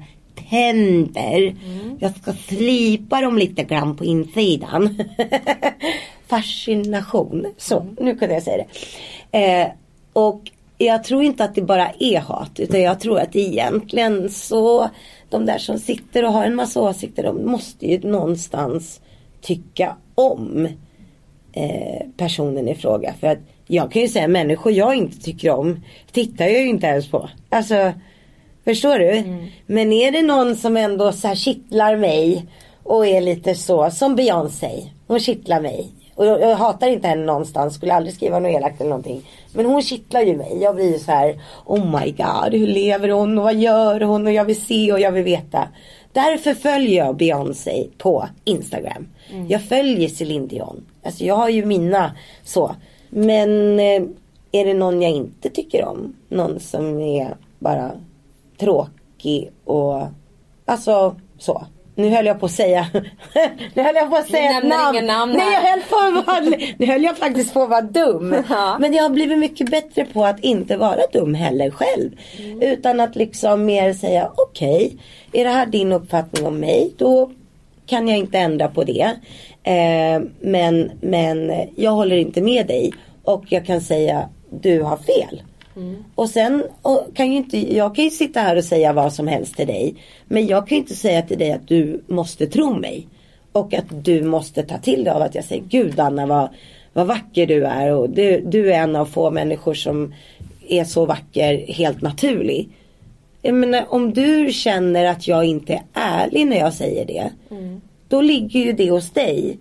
tänder. 0.50 1.56
Jag 2.00 2.16
ska 2.18 2.34
slipa 2.34 3.22
dem 3.22 3.38
lite 3.38 3.64
grann 3.64 3.98
på 3.98 4.06
insidan. 4.06 4.98
fascination. 6.28 7.46
Så, 7.58 7.86
nu 8.00 8.16
kunde 8.16 8.34
jag 8.34 8.44
säga 8.44 8.66
det. 9.32 9.62
Eh, 9.62 9.68
och 10.14 10.52
jag 10.78 11.04
tror 11.04 11.24
inte 11.24 11.44
att 11.44 11.56
det 11.56 11.62
bara 11.62 11.90
är 12.00 12.20
hat. 12.20 12.60
Utan 12.60 12.82
jag 12.82 13.00
tror 13.00 13.20
att 13.20 13.36
egentligen 13.36 14.30
så 14.30 14.90
de 15.30 15.46
där 15.46 15.58
som 15.58 15.80
sitter 15.80 16.26
och 16.26 16.34
har 16.34 16.46
en 16.46 16.56
massa 16.56 16.82
åsikter. 16.82 17.24
De 17.24 17.46
måste 17.46 17.88
ju 17.88 18.00
någonstans 18.00 19.02
tycka 19.42 19.96
om 20.16 20.68
eh, 21.54 22.08
personen 22.18 22.68
i 22.68 22.76
fråga. 22.76 23.14
För 23.20 23.28
att 23.28 23.40
jag 23.68 23.92
kan 23.92 24.02
ju 24.02 24.08
säga 24.08 24.28
människor 24.28 24.72
jag 24.72 24.96
inte 24.96 25.20
tycker 25.20 25.50
om 25.50 25.84
tittar 26.12 26.46
jag 26.46 26.62
ju 26.62 26.68
inte 26.68 26.88
ens 26.88 27.08
på. 27.08 27.30
Alltså 27.50 27.94
Förstår 28.66 29.00
du? 29.00 29.24
Men 29.66 29.94
är 29.94 30.12
det 30.12 30.22
någon 30.22 30.56
som 30.56 30.78
ändå 30.78 31.12
så 31.12 31.28
här 31.28 31.36
kittlar 31.36 31.96
mig 31.96 32.46
och 32.84 33.08
är 33.08 33.22
lite 33.22 33.56
så 33.56 33.92
som 33.92 34.16
Beyoncé. 34.16 34.90
Hon 35.08 35.20
kittlar 35.20 35.62
mig. 35.62 35.92
Och 36.16 36.26
jag, 36.26 36.42
jag 36.42 36.56
hatar 36.56 36.88
inte 36.88 37.08
henne 37.08 37.26
någonstans, 37.26 37.76
skulle 37.76 37.94
aldrig 37.94 38.16
skriva 38.16 38.40
något 38.40 38.52
elakt 38.52 38.82
eller 38.82 38.90
någonting. 38.90 39.22
Men 39.56 39.66
hon 39.66 39.82
kittlar 39.82 40.22
ju 40.22 40.38
mig. 40.38 40.58
Jag 40.62 40.76
blir 40.76 40.98
så 40.98 41.12
här, 41.12 41.42
oh 41.66 42.00
my 42.00 42.12
god, 42.12 42.54
hur 42.54 42.68
lever 42.68 43.10
hon 43.10 43.38
och 43.38 43.44
vad 43.44 43.56
gör 43.56 44.02
hon 44.02 44.28
och 44.28 44.34
jag 44.34 44.46
vill 44.46 44.62
se 44.62 44.94
och 44.94 45.00
jag 45.00 45.12
vill 45.12 45.24
veta. 45.24 45.68
Därför 46.14 46.54
följer 46.54 47.06
jag 47.06 47.18
Beyoncé 47.18 47.88
på 47.98 48.28
Instagram. 48.44 49.08
Jag 49.50 49.64
följer 49.64 50.10
Celine 50.10 50.48
Dion. 50.48 50.86
Alltså 51.04 51.24
jag 51.24 51.36
har 51.36 51.50
ju 51.50 51.66
mina 51.66 52.16
så. 52.44 52.76
Men 53.10 53.80
eh, 53.80 54.04
är 54.52 54.66
det 54.66 54.74
någon 54.74 55.02
jag 55.02 55.12
inte 55.12 55.50
tycker 55.50 55.86
om? 55.86 56.16
Någon 56.30 56.60
som 56.60 57.00
är 57.00 57.36
bara 57.60 57.92
tråkig 58.58 59.52
och 59.64 60.04
alltså 60.66 61.16
så. 61.38 61.66
Nu 61.96 62.10
höll 62.10 62.26
jag 62.26 62.40
på 62.40 62.46
att 62.46 62.52
säga 62.52 62.88
Nu 63.74 63.84
höll 63.84 63.96
jag 63.96 64.10
på 64.10 64.16
att 64.16 64.28
säga 64.28 64.58
ett 64.58 64.68
namn. 64.68 65.06
namn 65.06 65.34
Nej 65.34 65.54
jag 65.54 65.62
höll 65.62 65.82
på 65.82 66.20
att 66.20 66.28
vara, 66.28 66.58
Nu 66.78 66.86
höll 66.86 67.04
jag 67.04 67.18
faktiskt 67.18 67.54
på 67.54 67.62
att 67.64 67.70
vara 67.70 67.82
dum. 67.82 68.36
Ja. 68.50 68.78
Men 68.80 68.94
jag 68.94 69.04
har 69.04 69.10
blivit 69.10 69.40
mycket 69.40 69.72
bättre 69.72 70.06
på 70.06 70.26
att 70.26 70.40
inte 70.40 70.78
vara 70.78 71.02
dum 71.14 71.34
heller 71.34 71.72
själv. 71.72 72.12
Utan 72.62 73.00
att 73.00 73.16
liksom 73.16 73.66
mer 73.66 73.94
säga 73.94 74.32
okej. 74.36 74.98
är 75.34 75.44
det 75.44 75.50
här 75.50 75.66
din 75.66 75.92
uppfattning 75.92 76.46
om 76.46 76.60
mig? 76.60 76.94
Då 76.98 77.32
kan 77.86 78.08
jag 78.08 78.18
inte 78.18 78.38
ändra 78.38 78.68
på 78.68 78.84
det. 78.84 79.12
Eh, 79.64 80.22
men, 80.40 80.92
men 81.02 81.52
jag 81.76 81.92
håller 81.92 82.16
inte 82.16 82.42
med 82.42 82.68
dig. 82.68 82.94
Och 83.24 83.44
jag 83.50 83.66
kan 83.66 83.82
säga 83.82 84.30
du 84.50 84.82
har 84.82 84.98
fel. 84.98 85.42
Och 86.16 86.30
sen 86.30 86.64
och 86.82 87.08
kan 87.14 87.32
ju 87.32 87.38
inte, 87.38 87.76
jag 87.76 87.96
kan 87.96 88.04
ju 88.04 88.10
sitta 88.10 88.40
här 88.40 88.56
och 88.56 88.64
säga 88.64 88.94
vad 88.94 89.14
som 89.14 89.28
helst 89.28 89.56
till 89.56 89.68
dig. 89.68 89.96
Men 90.26 90.48
jag 90.48 90.68
kan 90.68 90.76
ju 90.76 90.82
inte 90.82 90.96
säga 90.96 91.22
till 91.22 91.40
dig 91.40 91.52
att 91.52 91.68
du 91.68 92.04
måste 92.08 92.48
tro 92.48 92.74
mig. 92.74 93.08
Och 93.52 93.74
att 93.74 94.06
du 94.06 94.24
måste 94.24 94.64
ta 94.64 94.78
till 94.78 95.04
dig 95.04 95.14
av 95.14 95.22
att 95.22 95.36
jag 95.36 95.44
säger 95.44 95.64
Gud 95.64 96.00
Anna 96.00 96.26
vad, 96.26 96.50
vad 96.94 97.08
vacker 97.08 97.48
du 97.48 97.66
är. 97.66 97.92
Och 97.92 98.10
du, 98.10 98.40
du 98.40 98.74
är 98.74 98.80
en 98.80 98.96
av 98.96 99.06
få 99.06 99.32
människor 99.32 99.74
som 99.74 100.14
är 100.68 100.84
så 100.84 101.06
vacker 101.06 101.66
helt 101.68 102.02
naturlig. 102.02 102.70
Jag 103.42 103.56
menar 103.56 103.86
om 103.90 104.14
du 104.14 104.54
känner 104.54 105.06
att 105.06 105.28
jag 105.28 105.46
inte 105.46 105.74
är 105.74 105.82
ärlig 105.94 106.48
när 106.48 106.58
jag 106.58 106.74
säger 106.74 107.06
det. 107.06 107.32
Då 108.08 108.22
ligger 108.22 108.60
ju 108.60 108.74
det 108.74 108.90
hos 108.90 109.12
dig. 109.12 109.58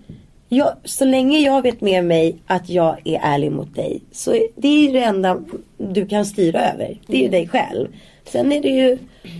Jag, 0.57 0.73
så 0.85 1.05
länge 1.05 1.39
jag 1.39 1.63
vet 1.63 1.81
med 1.81 2.05
mig 2.05 2.37
att 2.47 2.69
jag 2.69 2.97
är 3.05 3.21
ärlig 3.23 3.53
mot 3.53 3.75
dig. 3.75 4.01
Så 4.13 4.31
det 4.57 4.69
är 4.69 4.87
ju 4.87 4.93
det 4.93 5.03
enda 5.05 5.39
du 5.79 6.07
kan 6.07 6.25
styra 6.25 6.61
över. 6.73 6.99
Det 7.07 7.17
är 7.17 7.23
ju 7.23 7.29
dig 7.29 7.49
själv. 7.49 7.89
Sen 8.25 8.53
är 8.53 8.63
det 8.63 8.69
ju 8.69 8.99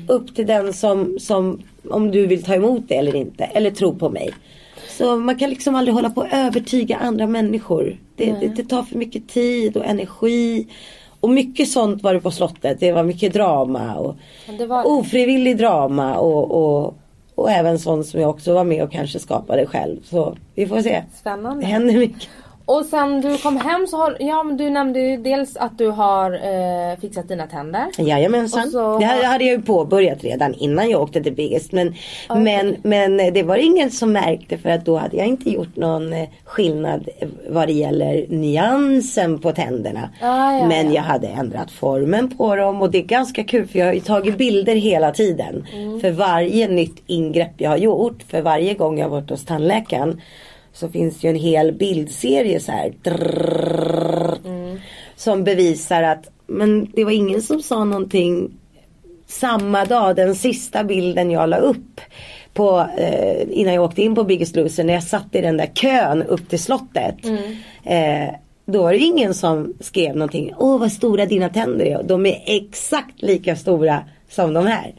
upp 0.09 0.35
till 0.35 0.47
den 0.47 0.73
som, 0.73 1.17
som 1.21 1.63
om 1.91 2.11
du 2.11 2.27
vill 2.27 2.43
ta 2.43 2.55
emot 2.55 2.83
det 2.89 2.95
eller 2.95 3.17
inte. 3.17 3.45
Eller 3.45 3.71
tro 3.71 3.95
på 3.95 4.11
mig. 4.11 4.31
Så 4.99 5.17
man 5.17 5.39
kan 5.39 5.51
liksom 5.51 5.75
aldrig 5.75 5.95
hålla 5.95 6.11
på 6.11 6.21
och 6.21 6.33
övertyga 6.33 6.97
andra 6.97 7.27
människor. 7.27 7.97
Det, 8.17 8.33
det, 8.41 8.49
det 8.57 8.65
tar 8.65 8.83
för 8.83 8.97
mycket 8.99 9.29
tid 9.29 9.77
och 9.77 9.85
energi. 9.85 10.67
Och 11.21 11.31
mycket 11.31 11.69
sånt 11.69 12.03
var 12.03 12.15
det 12.15 12.21
på 12.21 12.31
slottet. 12.31 12.81
Det 12.81 12.93
var 12.93 13.03
mycket 13.03 13.33
drama 13.33 13.95
och 13.95 14.17
var- 14.69 14.87
ofrivillig 14.87 15.57
drama 15.59 16.17
och, 16.17 16.51
och, 16.51 16.95
och 17.35 17.51
även 17.51 17.79
sånt 17.79 18.07
som 18.07 18.21
jag 18.21 18.31
också 18.31 18.55
var 18.55 18.65
med 18.65 18.83
och 18.83 18.93
kanske 18.93 19.19
skapade 19.19 19.67
själv. 19.67 20.03
Så 20.05 20.37
vi 20.55 20.67
får 20.67 20.81
se. 20.81 20.91
Det 20.91 21.19
Spännande. 21.19 21.67
händer 21.67 21.95
mycket. 21.99 22.29
Och 22.67 22.85
sen 22.85 23.21
du 23.21 23.39
kom 23.39 23.57
hem 23.57 23.87
så 23.87 23.97
har, 23.97 24.17
ja 24.21 24.43
men 24.43 24.57
du 24.57 24.71
nämnde 24.71 25.01
ju 25.01 25.17
dels 25.17 25.57
att 25.57 25.79
du 25.79 25.89
har 25.89 26.33
eh, 26.33 26.99
fixat 27.01 27.29
dina 27.29 27.47
tänder. 27.47 27.87
Jajamensan. 27.99 28.71
Så 28.71 28.99
Det 28.99 29.05
här 29.05 29.25
hade 29.25 29.45
jag 29.45 29.57
ju 29.57 29.63
påbörjat 29.63 30.25
redan 30.25 30.55
innan 30.55 30.91
jag 30.91 31.03
åkte 31.03 31.23
till 31.23 31.33
Biggest. 31.33 31.73
Men, 31.73 31.95
men, 32.29 32.77
men 32.83 33.17
det 33.17 33.43
var 33.43 33.57
ingen 33.57 33.91
som 33.91 34.13
märkte 34.13 34.59
för 34.59 34.71
att 34.71 34.85
då 34.85 34.97
hade 34.97 35.17
jag 35.17 35.27
inte 35.27 35.51
gjort 35.51 35.77
någon 35.77 36.13
eh, 36.13 36.29
skillnad 36.45 37.09
vad 37.49 37.69
det 37.69 37.73
gäller 37.73 38.27
nyansen 38.29 39.39
på 39.39 39.53
tänderna. 39.53 40.09
Ah, 40.21 40.59
ja, 40.59 40.67
men 40.67 40.87
ja. 40.87 40.95
jag 40.95 41.03
hade 41.03 41.29
ändrat 41.29 41.71
formen 41.71 42.37
på 42.37 42.57
dem 42.57 42.83
och 42.83 42.91
det 42.91 42.99
är 42.99 43.03
ganska 43.03 43.45
kul 43.45 43.67
för 43.67 43.79
jag 43.79 43.87
har 43.87 43.93
ju 43.93 44.01
tagit 44.01 44.39
bilder 44.39 44.75
hela 44.75 45.11
tiden. 45.11 45.67
Mm. 45.73 46.01
För 46.01 46.11
varje 46.11 46.69
nytt 46.69 47.03
ingrepp 47.07 47.53
jag 47.57 47.71
har 47.71 47.77
gjort. 47.77 48.23
För 48.29 48.43
varje 48.43 48.75
gång 48.75 48.99
jag 48.99 49.05
har 49.05 49.11
varit 49.11 49.31
hos 49.31 49.45
tandläkaren. 49.45 50.21
Så 50.75 50.89
finns 50.89 51.21
det 51.21 51.27
ju 51.27 51.31
en 51.31 51.41
hel 51.41 51.73
bildserie 51.73 52.61
så 52.61 52.73
här. 52.73 52.93
Drrr, 53.03 54.39
Mm. 54.45 54.79
Som 55.17 55.45
bevisar 55.45 56.03
att 56.03 56.31
men 56.47 56.89
det 56.95 57.05
var 57.05 57.13
ingen 57.13 57.43
som 57.43 57.63
sa 57.63 57.85
någonting 57.85 58.51
samma 59.27 59.85
dag, 59.85 60.17
den 60.17 60.35
sista 60.35 60.85
bilden 60.85 61.31
jag 61.31 61.49
la 61.49 61.57
upp 61.57 62.01
på, 62.55 62.87
eh, 62.99 63.47
innan 63.51 63.75
jag 63.75 63.85
åkte 63.85 64.03
in 64.03 64.15
på 64.15 64.25
Biggest 64.25 64.57
Loser 64.57 64.85
när 64.85 64.95
jag 64.95 65.03
satt 65.03 65.35
i 65.35 65.41
den 65.41 65.57
där 65.57 65.67
kön 65.67 66.23
upp 66.23 66.49
till 66.49 66.59
slottet. 66.59 67.17
Eh, 67.85 68.35
då 68.67 68.83
var 68.83 68.93
det 68.93 68.99
ingen 68.99 69.35
som 69.35 69.75
skrev 69.81 70.17
någonting. 70.17 70.53
Åh 70.59 70.79
vad 70.79 70.93
stora 70.93 71.27
dina 71.27 71.49
tänder 71.49 71.85
är. 71.85 72.03
De 72.03 72.27
är 72.27 72.43
exakt 72.47 73.23
lika 73.23 73.57
stora 73.57 74.05
som 74.35 74.55
de 74.55 74.67
här. 74.67 74.95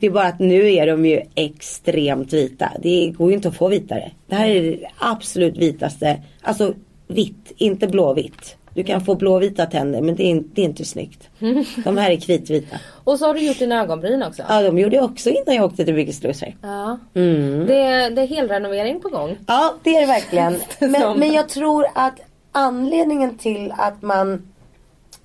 Det 0.00 0.06
är 0.06 0.10
bara 0.10 0.26
att 0.26 0.38
nu 0.38 0.72
är 0.72 0.86
de 0.86 1.06
ju 1.06 1.20
extremt 1.34 2.32
vita. 2.32 2.72
Det 2.82 3.12
går 3.18 3.28
ju 3.30 3.36
inte 3.36 3.48
att 3.48 3.56
få 3.56 3.68
vitare. 3.68 4.10
Det 4.26 4.34
här 4.34 4.48
är 4.48 4.62
det 4.62 4.78
absolut 4.98 5.56
vitaste. 5.56 6.22
Alltså 6.42 6.74
vitt, 7.08 7.52
inte 7.56 7.86
blåvitt. 7.86 8.56
Du 8.74 8.84
kan 8.84 9.00
få 9.04 9.14
blåvita 9.14 9.66
tänder 9.66 10.00
men 10.02 10.14
det 10.16 10.22
är, 10.22 10.30
inte- 10.30 10.48
det 10.54 10.60
är 10.62 10.64
inte 10.64 10.84
snyggt. 10.84 11.28
De 11.84 11.96
här 11.96 12.10
är 12.10 12.16
kritvita. 12.16 12.76
Och 13.04 13.18
så 13.18 13.26
har 13.26 13.34
du 13.34 13.46
gjort 13.46 13.58
dina 13.58 13.82
ögonbryn 13.82 14.22
också. 14.22 14.42
Ja 14.48 14.62
de 14.62 14.78
gjorde 14.78 14.96
jag 14.96 15.04
också 15.04 15.30
innan 15.30 15.54
jag 15.54 15.64
åkte 15.64 15.84
till 15.84 15.94
Biggest 15.94 16.24
Loser. 16.24 16.54
Ja. 16.62 16.98
Mm. 17.14 17.66
Det, 17.66 17.74
är- 17.80 18.10
det 18.10 18.22
är 18.22 18.26
helrenovering 18.26 19.00
på 19.00 19.08
gång. 19.08 19.36
Ja 19.46 19.74
det 19.84 19.90
är 19.96 20.00
det 20.00 20.06
verkligen. 20.06 20.56
Men, 20.92 21.18
men 21.18 21.32
jag 21.32 21.48
tror 21.48 21.86
att 21.94 22.14
anledningen 22.52 23.38
till 23.38 23.72
att 23.76 24.02
man 24.02 24.52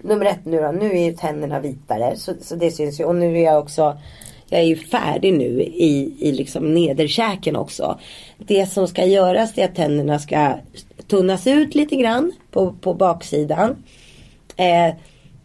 Nummer 0.04 0.26
ett 0.26 0.46
nu 0.46 0.62
då, 0.62 0.72
nu 0.72 0.92
är 0.92 1.06
ju 1.06 1.14
tänderna 1.14 1.60
vitare 1.60 2.16
så, 2.16 2.34
så 2.42 2.56
det 2.56 2.72
syns 2.72 3.00
ju 3.00 3.04
och 3.04 3.16
nu 3.16 3.38
är 3.38 3.44
jag 3.44 3.60
också 3.60 3.98
Jag 4.50 4.60
är 4.60 4.66
ju 4.66 4.76
färdig 4.76 5.34
nu 5.34 5.62
i, 5.62 6.16
i 6.20 6.32
liksom 6.32 6.74
nederkäken 6.74 7.56
också. 7.56 8.00
Det 8.38 8.66
som 8.66 8.88
ska 8.88 9.06
göras 9.06 9.58
är 9.58 9.66
att 9.66 9.76
tänderna 9.76 10.20
ska 10.20 10.54
tunnas 11.08 11.48
ut 11.48 11.76
lite 11.76 11.96
grann 11.96 12.32
på, 12.52 12.74
på 12.82 12.94
baksidan. 12.94 13.84
Eh, 14.56 14.96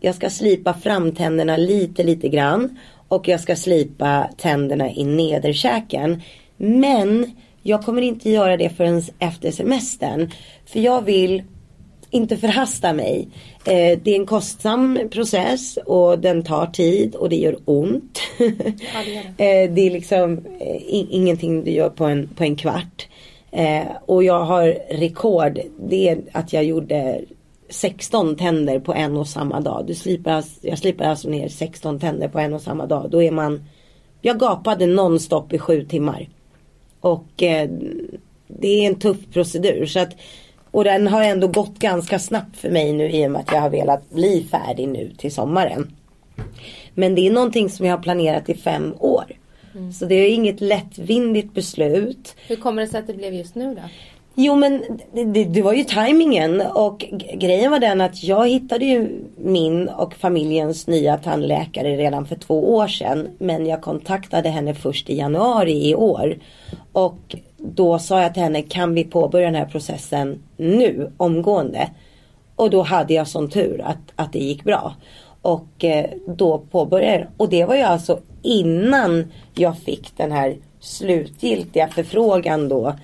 jag 0.00 0.14
ska 0.14 0.30
slipa 0.30 0.74
framtänderna 0.74 1.56
lite 1.56 2.02
lite 2.02 2.28
grann. 2.28 2.78
Och 3.08 3.28
jag 3.28 3.40
ska 3.40 3.56
slipa 3.56 4.30
tänderna 4.36 4.90
i 4.90 5.04
nederkäken. 5.04 6.22
Men 6.56 7.36
jag 7.62 7.84
kommer 7.84 8.02
inte 8.02 8.30
göra 8.30 8.56
det 8.56 8.68
förrän 8.68 9.02
efter 9.18 9.50
semestern. 9.50 10.30
För 10.66 10.80
jag 10.80 11.02
vill 11.02 11.42
inte 12.10 12.36
förhasta 12.36 12.92
mig. 12.92 13.28
Eh, 13.66 13.98
det 14.02 14.10
är 14.10 14.16
en 14.16 14.26
kostsam 14.26 14.98
process 15.10 15.76
och 15.86 16.18
den 16.18 16.42
tar 16.42 16.66
tid 16.66 17.14
och 17.14 17.28
det 17.28 17.36
gör 17.36 17.56
ont. 17.64 18.18
det 18.38 18.44
eh, 19.64 19.72
det 19.72 19.86
är 19.86 19.90
liksom 19.90 20.38
eh, 20.60 20.76
i- 20.76 21.08
ingenting 21.10 21.64
du 21.64 21.70
gör 21.70 21.88
på 21.90 22.04
en, 22.04 22.28
på 22.36 22.44
en 22.44 22.56
kvart. 22.56 23.08
Eh, 23.50 23.82
och 24.06 24.24
jag 24.24 24.44
har 24.44 24.74
rekord. 24.90 25.58
Det 25.88 26.08
är 26.08 26.18
att 26.32 26.52
jag 26.52 26.64
gjorde 26.64 27.20
16 27.68 28.36
tänder 28.36 28.78
på 28.80 28.94
en 28.94 29.16
och 29.16 29.28
samma 29.28 29.60
dag. 29.60 29.84
Du 29.86 29.94
slipar, 29.94 30.30
alltså- 30.30 30.58
jag 30.66 30.78
slipar 30.78 31.04
alltså 31.04 31.28
ner 31.28 31.48
16 31.48 32.00
tänder 32.00 32.28
på 32.28 32.38
en 32.38 32.54
och 32.54 32.62
samma 32.62 32.86
dag. 32.86 33.10
Då 33.10 33.22
är 33.22 33.30
man 33.30 33.64
Jag 34.22 34.38
gapade 34.38 34.86
nonstop 34.86 35.52
i 35.52 35.58
sju 35.58 35.84
timmar. 35.84 36.28
Och 37.00 37.42
eh, 37.42 37.70
det 38.48 38.68
är 38.68 38.86
en 38.86 38.94
tuff 38.98 39.16
procedur. 39.32 39.86
Så 39.86 39.98
att, 40.00 40.10
och 40.76 40.84
den 40.84 41.06
har 41.06 41.22
ändå 41.22 41.48
gått 41.48 41.78
ganska 41.78 42.18
snabbt 42.18 42.56
för 42.56 42.70
mig 42.70 42.92
nu 42.92 43.10
i 43.10 43.26
och 43.26 43.30
med 43.30 43.40
att 43.40 43.52
jag 43.52 43.60
har 43.60 43.70
velat 43.70 44.10
bli 44.10 44.46
färdig 44.50 44.88
nu 44.88 45.10
till 45.18 45.34
sommaren. 45.34 45.92
Men 46.94 47.14
det 47.14 47.26
är 47.26 47.30
någonting 47.30 47.70
som 47.70 47.86
jag 47.86 47.96
har 47.96 48.02
planerat 48.02 48.48
i 48.48 48.54
fem 48.54 48.94
år. 48.98 49.24
Så 49.98 50.04
det 50.04 50.14
är 50.14 50.34
inget 50.34 50.60
lättvindigt 50.60 51.54
beslut. 51.54 52.36
Hur 52.48 52.56
kommer 52.56 52.82
det 52.82 52.88
sig 52.88 53.00
att 53.00 53.06
det 53.06 53.14
blev 53.14 53.34
just 53.34 53.54
nu 53.54 53.74
då? 53.74 53.80
Jo 54.34 54.56
men 54.56 54.82
det, 55.12 55.44
det, 55.44 55.62
var 55.62 55.72
ju 55.72 55.84
tajmingen 55.84 56.60
och 56.60 57.04
grejen 57.34 57.70
var 57.70 57.78
den 57.78 58.00
att 58.00 58.22
jag 58.22 58.48
hittade 58.48 58.84
ju 58.84 59.24
min 59.36 59.88
och 59.88 60.14
familjens 60.14 60.86
nya 60.86 61.16
tandläkare 61.16 61.96
redan 61.96 62.26
för 62.26 62.36
två 62.36 62.74
år 62.74 62.88
sedan. 62.88 63.28
Men 63.38 63.66
jag 63.66 63.82
kontaktade 63.82 64.48
henne 64.48 64.74
först 64.74 65.10
i 65.10 65.16
januari 65.16 65.88
i 65.88 65.94
år. 65.94 66.36
Och 66.92 67.36
då 67.56 67.98
sa 67.98 68.22
jag 68.22 68.34
till 68.34 68.42
henne, 68.42 68.62
kan 68.62 68.94
vi 68.94 69.04
påbörja 69.04 69.46
den 69.46 69.54
här 69.54 69.66
processen 69.66 70.42
nu, 70.56 71.12
omgående? 71.16 71.90
Och 72.56 72.70
då 72.70 72.82
hade 72.82 73.14
jag 73.14 73.28
sån 73.28 73.50
tur 73.50 73.80
att, 73.84 74.12
att 74.16 74.32
det 74.32 74.38
gick 74.38 74.64
bra. 74.64 74.94
Och 75.42 75.84
eh, 75.84 76.10
då 76.26 76.58
påbörjade 76.58 77.18
jag. 77.18 77.26
Och 77.36 77.48
det 77.48 77.64
var 77.64 77.74
ju 77.74 77.82
alltså 77.82 78.20
innan 78.42 79.32
jag 79.54 79.78
fick 79.78 80.16
den 80.16 80.32
här 80.32 80.56
slutgiltiga 80.80 81.88
förfrågan 81.88 82.68
då 82.68 82.94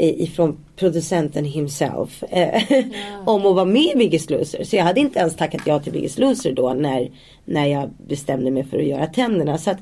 ifrån 0.00 0.64
producenten 0.76 1.44
himself 1.44 2.24
eh, 2.28 2.62
om 3.26 3.46
att 3.46 3.54
vara 3.54 3.64
med 3.64 3.92
i 3.94 3.96
Biggest 3.96 4.30
Loser. 4.30 4.64
Så 4.64 4.76
jag 4.76 4.84
hade 4.84 5.00
inte 5.00 5.18
ens 5.18 5.36
tackat 5.36 5.60
ja 5.66 5.78
till 5.78 5.92
Biggest 5.92 6.18
Loser 6.18 6.52
då 6.52 6.74
när, 6.74 7.10
när 7.44 7.66
jag 7.66 7.90
bestämde 8.08 8.50
mig 8.50 8.64
för 8.64 8.78
att 8.78 8.86
göra 8.86 9.06
tänderna. 9.06 9.58
Så 9.58 9.70
att 9.70 9.78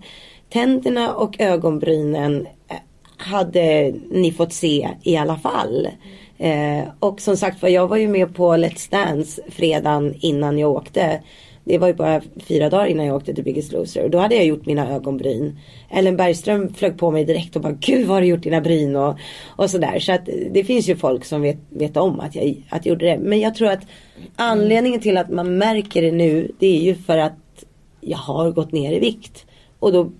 tänderna 0.50 1.14
och 1.14 1.40
ögonbrynen 1.40 2.46
eh, 2.68 2.76
hade 3.16 3.94
ni 4.10 4.32
fått 4.32 4.52
se 4.52 4.88
i 5.02 5.16
alla 5.16 5.36
fall. 5.36 5.88
Eh, 6.38 6.84
och 7.00 7.20
som 7.20 7.36
sagt 7.36 7.62
var 7.62 7.68
jag 7.68 7.88
var 7.88 7.96
ju 7.96 8.08
med 8.08 8.34
på 8.34 8.52
Let's 8.52 8.90
Dance 8.90 9.42
fredagen 9.48 10.14
innan 10.20 10.58
jag 10.58 10.70
åkte. 10.70 11.20
Det 11.64 11.78
var 11.78 11.88
ju 11.88 11.94
bara 11.94 12.20
fyra 12.36 12.70
dagar 12.70 12.86
innan 12.86 13.06
jag 13.06 13.16
åkte 13.16 13.34
till 13.34 13.44
Biggest 13.44 13.72
Loser. 13.72 14.04
Och 14.04 14.10
då 14.10 14.18
hade 14.18 14.34
jag 14.34 14.44
gjort 14.44 14.66
mina 14.66 14.90
ögonbryn. 14.90 15.58
Ellen 15.90 16.16
Bergström 16.16 16.74
flög 16.74 16.98
på 16.98 17.10
mig 17.10 17.24
direkt 17.24 17.56
och 17.56 17.62
bara 17.62 17.72
Gud 17.72 18.06
vad 18.06 18.16
har 18.16 18.20
du 18.20 18.26
gjort 18.26 18.42
dina 18.42 18.60
bryn 18.60 18.96
och, 18.96 19.18
och 19.46 19.70
sådär. 19.70 19.98
Så 19.98 20.12
att 20.12 20.28
det 20.50 20.64
finns 20.64 20.88
ju 20.88 20.96
folk 20.96 21.24
som 21.24 21.42
vet, 21.42 21.58
vet 21.68 21.96
om 21.96 22.20
att 22.20 22.34
jag, 22.34 22.64
att 22.68 22.86
jag 22.86 22.92
gjorde 22.92 23.06
det. 23.06 23.18
Men 23.18 23.40
jag 23.40 23.54
tror 23.54 23.68
att 23.68 23.86
anledningen 24.36 25.00
till 25.00 25.16
att 25.16 25.30
man 25.30 25.58
märker 25.58 26.02
det 26.02 26.12
nu 26.12 26.52
det 26.58 26.66
är 26.66 26.80
ju 26.80 26.94
för 26.94 27.18
att 27.18 27.64
jag 28.00 28.18
har 28.18 28.50
gått 28.50 28.72
ner 28.72 28.92
i 28.92 28.98
vikt. 28.98 29.46
Och 29.78 29.92
då 29.92 30.10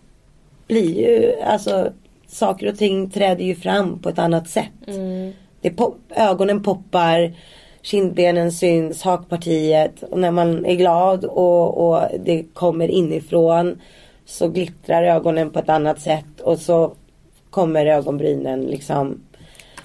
blir 0.67 0.99
ju 0.99 1.41
alltså 1.41 1.93
saker 2.27 2.69
och 2.69 2.79
ting 2.79 3.11
träder 3.11 3.45
ju 3.45 3.55
fram 3.55 3.99
på 3.99 4.09
ett 4.09 4.19
annat 4.19 4.49
sätt. 4.49 4.87
Mm. 4.87 5.33
Det 5.61 5.71
pop, 5.71 5.99
ögonen 6.11 6.63
poppar, 6.63 7.35
kindbenen 7.83 8.53
syns, 8.53 9.03
hakpartiet. 9.03 10.03
Och 10.03 10.19
när 10.19 10.31
man 10.31 10.67
är 10.67 10.75
glad 10.75 11.25
och, 11.25 11.89
och 11.89 12.03
det 12.25 12.45
kommer 12.55 12.89
inifrån 12.89 13.81
så 14.25 14.49
glittrar 14.49 15.03
ögonen 15.03 15.51
på 15.51 15.59
ett 15.59 15.69
annat 15.69 16.01
sätt. 16.01 16.41
Och 16.41 16.59
så 16.59 16.93
kommer 17.51 17.87
ögonbrynen 17.87 18.63
liksom 18.63 19.21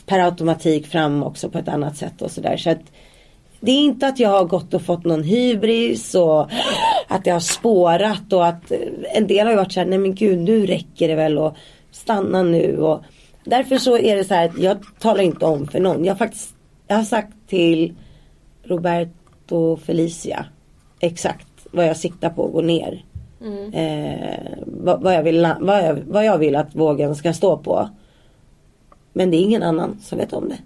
per 0.06 0.20
automatik 0.20 0.88
fram 0.88 1.24
också 1.24 1.50
på 1.50 1.58
ett 1.58 1.68
annat 1.68 1.98
sätt 1.98 2.22
och 2.22 2.32
sådär. 2.32 2.58
Så 2.58 2.70
att 2.70 2.82
det 3.60 3.72
är 3.72 3.80
inte 3.80 4.08
att 4.08 4.20
jag 4.20 4.30
har 4.30 4.46
gått 4.46 4.74
och 4.74 4.82
fått 4.82 5.06
någon 5.06 5.24
hybris 5.24 6.16
och 6.16 6.48
att 7.08 7.24
det 7.24 7.32
har 7.32 7.40
spårat 7.40 8.34
och 8.34 8.46
att 8.46 8.72
en 9.14 9.28
del 9.28 9.46
har 9.46 9.52
ju 9.52 9.58
varit 9.58 9.72
såhär, 9.72 9.88
nej 9.88 10.00
men 10.00 10.16
gud 10.16 10.40
nu 10.40 10.66
räcker 10.66 11.08
det 11.08 11.16
väl 11.16 11.38
och 11.38 11.56
stanna 11.92 12.44
nu. 12.44 12.78
Och 12.78 13.04
därför 13.44 13.78
så 13.78 13.98
är 13.98 14.16
det 14.16 14.24
så 14.24 14.34
här 14.34 14.50
att 14.50 14.58
jag 14.58 14.78
talar 15.00 15.24
inte 15.24 15.46
om 15.46 15.68
för 15.68 15.80
någon. 15.80 16.06
Jag 16.06 16.14
har 16.14 16.18
faktiskt, 16.18 16.56
jag 16.88 16.96
har 16.96 17.04
sagt 17.04 17.34
till 17.48 17.94
Roberto 18.64 19.78
Felicia 19.78 20.46
exakt 21.00 21.48
vad 21.72 21.88
jag 21.88 21.98
siktar 21.98 22.30
på 22.30 22.46
att 22.46 22.52
gå 22.52 22.62
ner. 22.62 23.06
Eh, 23.74 24.58
vad, 24.66 25.02
vad, 25.02 25.14
jag 25.14 25.24
vill, 25.24 25.54
vad, 25.60 25.84
jag, 25.84 26.00
vad 26.08 26.26
jag 26.26 26.38
vill 26.38 26.56
att 26.56 26.76
vågen 26.76 27.16
ska 27.16 27.34
stå 27.34 27.58
på. 27.58 27.90
Men 29.14 29.32
det 29.32 29.38
är 29.38 29.42
ingen 29.42 29.64
annan 29.64 30.00
som 30.02 30.18
vet 30.18 30.34
om 30.34 30.50
det. 30.50 30.58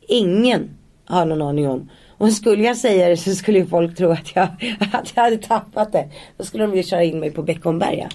Ingen 0.00 0.70
har 1.04 1.24
någon 1.24 1.42
aning 1.42 1.68
om. 1.68 1.90
Och 2.18 2.32
skulle 2.32 2.64
jag 2.64 2.76
säga 2.76 3.08
det 3.08 3.16
så 3.16 3.34
skulle 3.34 3.58
ju 3.58 3.66
folk 3.66 3.96
tro 3.96 4.10
att 4.10 4.36
jag, 4.36 4.48
att 4.92 5.12
jag 5.14 5.22
hade 5.22 5.38
tappat 5.38 5.92
det. 5.92 6.10
Då 6.36 6.44
skulle 6.44 6.66
de 6.66 6.76
ju 6.76 6.82
köra 6.82 7.04
in 7.04 7.20
mig 7.20 7.30
på 7.30 7.42
Beckomberga. 7.42 8.08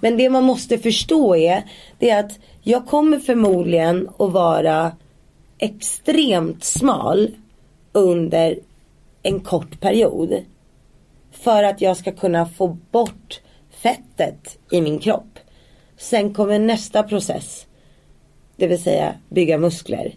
Men 0.00 0.16
det 0.16 0.30
man 0.30 0.44
måste 0.44 0.78
förstå 0.78 1.36
är, 1.36 1.62
det 1.98 2.10
är 2.10 2.20
att 2.20 2.38
jag 2.62 2.86
kommer 2.86 3.18
förmodligen 3.18 4.08
att 4.18 4.32
vara 4.32 4.92
extremt 5.58 6.64
smal 6.64 7.30
under 7.92 8.58
en 9.22 9.40
kort 9.40 9.80
period. 9.80 10.44
För 11.32 11.62
att 11.62 11.80
jag 11.80 11.96
ska 11.96 12.12
kunna 12.12 12.46
få 12.46 12.68
bort 12.68 13.40
fettet 13.70 14.58
i 14.70 14.80
min 14.80 14.98
kropp. 14.98 15.38
Sen 15.96 16.34
kommer 16.34 16.58
nästa 16.58 17.02
process. 17.02 17.66
Det 18.56 18.66
vill 18.66 18.82
säga 18.82 19.14
bygga 19.28 19.58
muskler. 19.58 20.14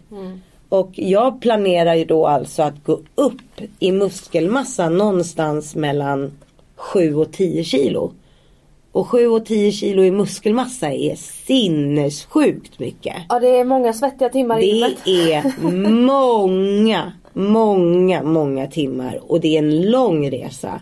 Och 0.72 0.90
jag 0.94 1.40
planerar 1.40 1.94
ju 1.94 2.04
då 2.04 2.26
alltså 2.26 2.62
att 2.62 2.84
gå 2.84 3.00
upp 3.14 3.60
i 3.78 3.92
muskelmassa 3.92 4.88
någonstans 4.88 5.74
mellan 5.74 6.32
7 6.76 7.14
och 7.14 7.32
10 7.32 7.64
kilo. 7.64 8.12
Och 8.92 9.08
7 9.08 9.26
och 9.26 9.46
10 9.46 9.72
kilo 9.72 10.02
i 10.02 10.10
muskelmassa 10.10 10.92
är 10.92 11.14
sinnessjukt 11.16 12.78
mycket. 12.78 13.16
Ja 13.28 13.40
det 13.40 13.48
är 13.48 13.64
många 13.64 13.92
svettiga 13.92 14.28
timmar 14.28 14.62
i 14.62 14.70
Det 14.70 14.76
gymmet. 14.76 15.06
är 15.06 15.70
många, 16.06 17.12
många, 17.32 18.22
många 18.22 18.66
timmar 18.66 19.20
och 19.26 19.40
det 19.40 19.54
är 19.56 19.58
en 19.58 19.90
lång 19.90 20.30
resa. 20.30 20.80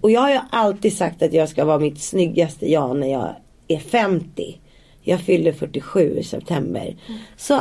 Och 0.00 0.10
jag 0.10 0.20
har 0.20 0.30
ju 0.30 0.40
alltid 0.50 0.96
sagt 0.96 1.22
att 1.22 1.32
jag 1.32 1.48
ska 1.48 1.64
vara 1.64 1.78
mitt 1.78 2.02
snyggaste 2.02 2.70
jag 2.70 2.96
när 2.96 3.12
jag 3.12 3.28
är 3.68 3.78
50. 3.78 4.58
Jag 5.02 5.20
fyller 5.20 5.52
47 5.52 6.16
i 6.18 6.22
september. 6.22 6.96
Så 7.36 7.60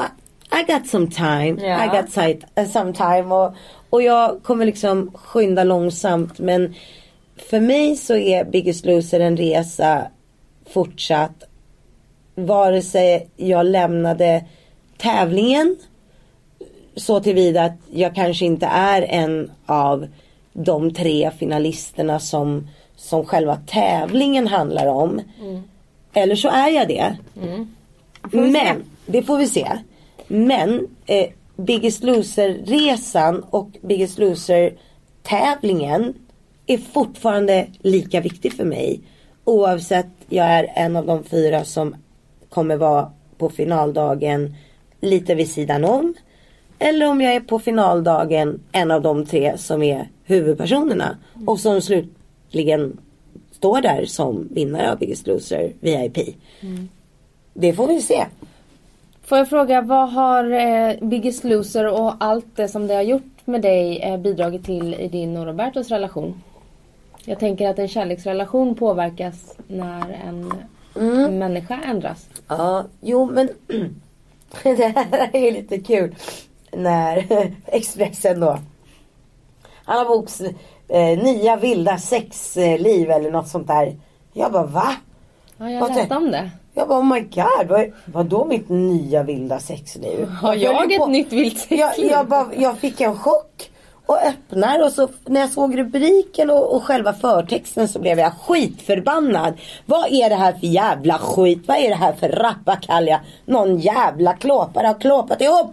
I 0.60 0.64
got 0.74 0.88
some 0.88 1.08
time. 1.08 1.58
Ja. 1.62 1.86
I 1.86 2.02
got 2.02 2.10
sight, 2.10 2.44
uh, 2.60 2.66
some 2.66 2.94
time. 2.94 3.36
Och, 3.36 3.54
och 3.90 4.02
jag 4.02 4.44
kommer 4.44 4.66
liksom 4.66 5.12
skynda 5.14 5.64
långsamt. 5.64 6.40
Men 6.40 6.76
för 7.36 7.60
mig 7.60 7.96
så 7.96 8.16
är 8.16 8.44
Biggest 8.46 8.86
Loser 8.86 9.20
en 9.20 9.38
resa 9.38 10.08
fortsatt. 10.70 11.44
Vare 12.36 12.82
sig 12.82 13.30
jag 13.36 13.66
lämnade 13.66 14.46
tävlingen 14.98 15.78
så 16.96 17.20
tillvida 17.20 17.64
att 17.64 17.78
jag 17.92 18.16
kanske 18.16 18.46
inte 18.46 18.66
är 18.66 19.02
en 19.02 19.52
av 19.66 20.08
de 20.54 20.94
tre 20.94 21.32
finalisterna 21.38 22.20
som, 22.20 22.68
som 22.96 23.26
själva 23.26 23.56
tävlingen 23.68 24.48
handlar 24.48 24.88
om. 24.88 25.22
Eller 26.14 26.36
så 26.36 26.50
är 26.50 26.70
jag 26.70 26.88
det. 26.88 27.18
Men, 28.32 28.84
det 29.06 29.24
får 29.24 29.38
vi 29.38 29.48
se. 29.48 29.68
Men 30.28 30.88
eh, 31.06 31.30
Biggest 31.56 32.04
Loser-resan 32.04 33.44
och 33.50 33.70
Biggest 33.82 34.20
Loser 34.20 34.74
tävlingen 35.24 36.14
är 36.66 36.78
fortfarande 36.78 37.68
lika 37.80 38.22
viktig 38.22 38.54
för 38.54 38.66
mig. 38.66 39.02
Oavsett 39.44 40.08
jag 40.30 40.46
är 40.46 40.72
en 40.76 40.96
av 40.96 41.06
de 41.06 41.24
fyra 41.24 41.64
som 41.64 41.96
kommer 42.50 42.78
vara 42.78 43.12
på 43.38 43.50
finaldagen 43.50 44.56
lite 45.02 45.36
vid 45.36 45.50
sidan 45.50 45.86
om. 45.86 46.14
Eller 46.80 47.08
om 47.08 47.22
jag 47.22 47.34
är 47.36 47.40
på 47.40 47.60
finaldagen 47.60 48.60
en 48.72 48.92
av 48.92 49.02
de 49.02 49.26
tre 49.26 49.58
som 49.58 49.84
är 49.84 50.10
huvudpersonerna. 50.24 51.18
Och 51.46 51.60
som 51.60 51.82
slutligen 51.82 52.98
står 53.52 53.82
där 53.82 54.06
som 54.06 54.48
vinnare 54.52 54.92
av 54.92 54.98
Biggest 54.98 55.28
Loser 55.28 55.74
VIP. 55.80 56.18
Det 57.54 57.74
får 57.74 57.88
vi 57.88 58.02
se. 58.02 58.26
Får 59.28 59.38
jag 59.38 59.50
fråga, 59.50 59.82
vad 59.82 60.10
har 60.10 60.52
eh, 60.52 60.96
Biggest 61.02 61.44
Loser 61.44 61.88
och 61.88 62.14
allt 62.20 62.56
det 62.56 62.68
som 62.68 62.88
det 62.88 62.94
har 62.94 63.02
gjort 63.02 63.46
med 63.46 63.62
dig 63.62 64.00
eh, 64.00 64.18
bidragit 64.18 64.66
till 64.66 64.94
i 64.94 65.08
din 65.08 65.38
och 65.38 65.46
Robertos 65.46 65.90
relation? 65.90 66.42
Jag 67.26 67.40
tänker 67.40 67.70
att 67.70 67.80
en 67.80 67.88
kärleksrelation 67.88 68.76
påverkas 68.76 69.56
när 69.68 70.22
en 70.28 70.54
människa 71.40 71.80
ändras. 71.86 72.28
Ja, 72.48 72.86
jo 73.02 73.26
men 73.26 73.50
det 74.64 74.96
här 74.96 75.30
är 75.36 75.52
lite 75.52 75.78
kul. 75.78 76.16
När 76.72 77.26
Expressen 77.66 78.40
då. 78.40 78.60
Han 79.84 79.98
har 79.98 80.06
boks 80.06 80.42
eh, 80.88 81.24
nya 81.24 81.56
vilda 81.56 81.98
sexliv 81.98 83.12
eller 83.12 83.32
något 83.32 83.48
sånt 83.48 83.68
där. 83.68 83.96
Jag 84.34 84.52
bara 84.52 84.66
va? 84.66 84.96
Ja, 85.58 85.72
jag 85.72 85.96
läste 85.96 86.16
om 86.16 86.32
det. 86.32 86.52
Jag 86.78 86.88
bara 86.88 87.00
oh 87.00 87.06
my 87.14 87.20
god. 87.20 87.68
Vad, 87.68 87.92
vadå 88.06 88.46
mitt 88.46 88.70
nya 88.70 89.24
vilda 89.24 89.60
sexliv? 89.60 90.28
Har 90.28 90.56
jag 90.56 90.92
ett 90.92 91.00
på- 91.00 91.08
nytt 91.08 91.34
vilt 91.34 91.58
sexliv? 91.60 91.80
jag, 91.80 92.00
jag, 92.00 92.28
bara, 92.28 92.48
jag 92.56 92.78
fick 92.78 93.02
en 93.02 93.16
chock. 93.16 93.72
Och 94.06 94.18
öppnar 94.18 94.86
och 94.86 94.92
så 94.92 95.08
när 95.26 95.42
jag 95.42 95.50
såg 95.50 95.78
rubriken 95.78 96.50
och, 96.50 96.76
och 96.76 96.84
själva 96.84 97.14
förtexten 97.14 97.88
så 97.88 98.00
blev 98.00 98.20
jag 98.20 98.34
skitförbannad. 98.34 99.54
Vad 99.86 100.06
är 100.12 100.30
det 100.30 100.36
här 100.36 100.54
för 100.54 100.68
jävla 100.68 101.18
skit? 101.18 101.64
Vad 101.68 101.78
är 101.78 101.90
det 101.90 101.96
här 101.96 102.14
för 102.14 102.30
rappakalja? 102.30 103.22
Någon 103.46 103.78
jävla 103.78 104.34
klåpare 104.34 104.88
har 104.88 105.00
klåpat 105.00 105.42
ihop. 105.42 105.72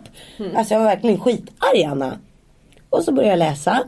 Alltså 0.56 0.74
jag 0.74 0.80
var 0.80 0.86
verkligen 0.86 1.20
skitarg 1.20 1.84
Anna. 1.84 2.18
Och 2.90 3.02
så 3.02 3.12
började 3.12 3.30
jag 3.32 3.38
läsa. 3.50 3.78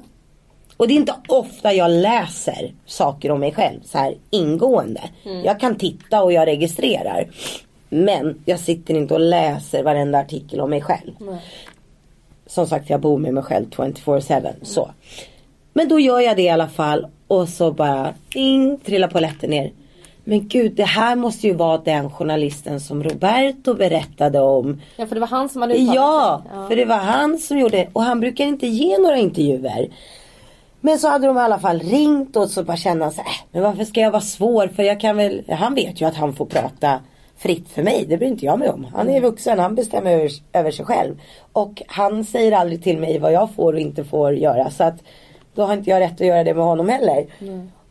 Och 0.77 0.89
det 0.89 0.95
är 0.95 0.97
inte 0.97 1.15
ofta 1.29 1.73
jag 1.73 1.91
läser 1.91 2.73
saker 2.87 3.31
om 3.31 3.41
mig 3.41 3.53
själv 3.53 3.81
så 3.85 3.99
här 3.99 4.15
ingående. 4.31 5.01
Jag 5.45 5.61
kan 5.61 5.77
titta 5.77 6.23
och 6.23 6.33
jag 6.33 6.47
registrerar. 6.47 7.27
Men 7.89 8.43
jag 8.45 8.61
sitter 8.61 8.95
inte 8.95 9.15
och 9.15 9.21
läser 9.21 9.83
varenda 9.83 10.19
artikel 10.19 10.61
om 10.61 10.71
mig 10.71 10.81
själv. 10.83 11.13
Som 12.47 12.67
sagt 12.67 12.91
jag 12.91 13.01
bor 13.01 13.19
med 13.19 13.35
mig 13.35 13.43
själv 13.43 13.67
24-7. 13.71 14.53
Så. 14.63 14.91
Men 15.73 15.89
då 15.89 16.01
gör 16.01 16.21
jag 16.21 16.37
det 16.37 16.43
i 16.43 16.49
alla 16.51 16.69
fall. 16.69 17.07
Och 17.29 17.49
så 17.49 17.73
bara 17.73 18.15
ding, 18.29 18.79
trillar 18.85 19.09
polletten 19.09 19.51
ner. 19.51 19.73
Men 20.25 20.49
gud 20.49 20.73
det 20.73 20.85
här 20.85 21.17
måste 21.17 21.47
ju 21.47 21.53
vara 21.55 21.79
den 21.79 22.11
journalisten 22.11 22.81
som 22.81 23.03
Roberto 23.03 23.75
berättade 23.75 24.41
om. 24.41 24.81
Ja, 24.97 25.07
för 25.07 25.15
det 25.15 25.21
var 25.21 25.29
han 25.29 25.49
som 25.49 25.63
hade 25.63 25.75
uttalat 25.75 25.95
Ja, 25.97 26.43
sig. 26.51 26.69
för 26.69 26.77
det 26.77 26.85
var 26.85 26.97
han 26.97 27.39
som 27.39 27.59
gjorde 27.59 27.89
och 27.93 28.03
han 28.03 28.21
brukar 28.21 28.45
inte 28.45 28.67
ge 28.67 28.99
några 28.99 29.17
intervjuer. 29.17 29.89
Men 30.87 30.99
så 30.99 31.09
hade 31.09 31.27
de 31.27 31.37
i 31.37 31.41
alla 31.41 31.59
fall 31.59 31.81
ringt 31.81 32.37
och 32.37 32.51
så 32.51 32.63
bara 32.65 32.77
kände 32.77 33.05
han 33.05 33.13
så 33.13 33.23
här, 33.23 33.31
"Äh, 33.31 33.37
men 33.53 33.63
varför 33.63 33.85
ska 33.85 34.01
jag 34.01 34.11
vara 34.11 34.21
svår 34.23 34.69
för 34.69 34.83
jag 34.83 35.01
kan 35.01 35.17
väl, 35.17 35.43
han 35.49 35.75
vet 35.75 36.01
ju 36.01 36.05
att 36.09 36.15
han 36.15 36.33
får 36.35 36.47
prata 36.47 37.01
fritt 37.39 37.69
för 37.69 37.83
mig, 37.83 38.05
det 38.09 38.17
bryr 38.17 38.29
inte 38.29 38.45
jag 38.45 38.59
mig 38.59 38.69
om. 38.69 38.87
Han 38.95 39.11
är 39.11 39.21
vuxen, 39.21 39.59
han 39.59 39.75
bestämmer 39.75 40.11
över, 40.11 40.31
över 40.53 40.71
sig 40.71 40.85
själv. 40.85 41.21
Och 41.53 41.83
han 41.87 42.25
säger 42.25 42.53
aldrig 42.53 42.83
till 42.83 42.99
mig 42.99 43.19
vad 43.19 43.33
jag 43.33 43.51
får 43.57 43.73
och 43.73 43.81
inte 43.81 44.05
får 44.05 44.35
göra 44.35 44.71
så 44.71 44.85
att 44.85 45.03
då 45.55 45.63
har 45.63 45.75
inte 45.75 45.91
jag 45.91 46.01
rätt 46.01 46.21
att 46.21 46.27
göra 46.27 46.45
det 46.45 46.55
med 46.55 46.65
honom 46.65 46.89
heller. 46.89 47.27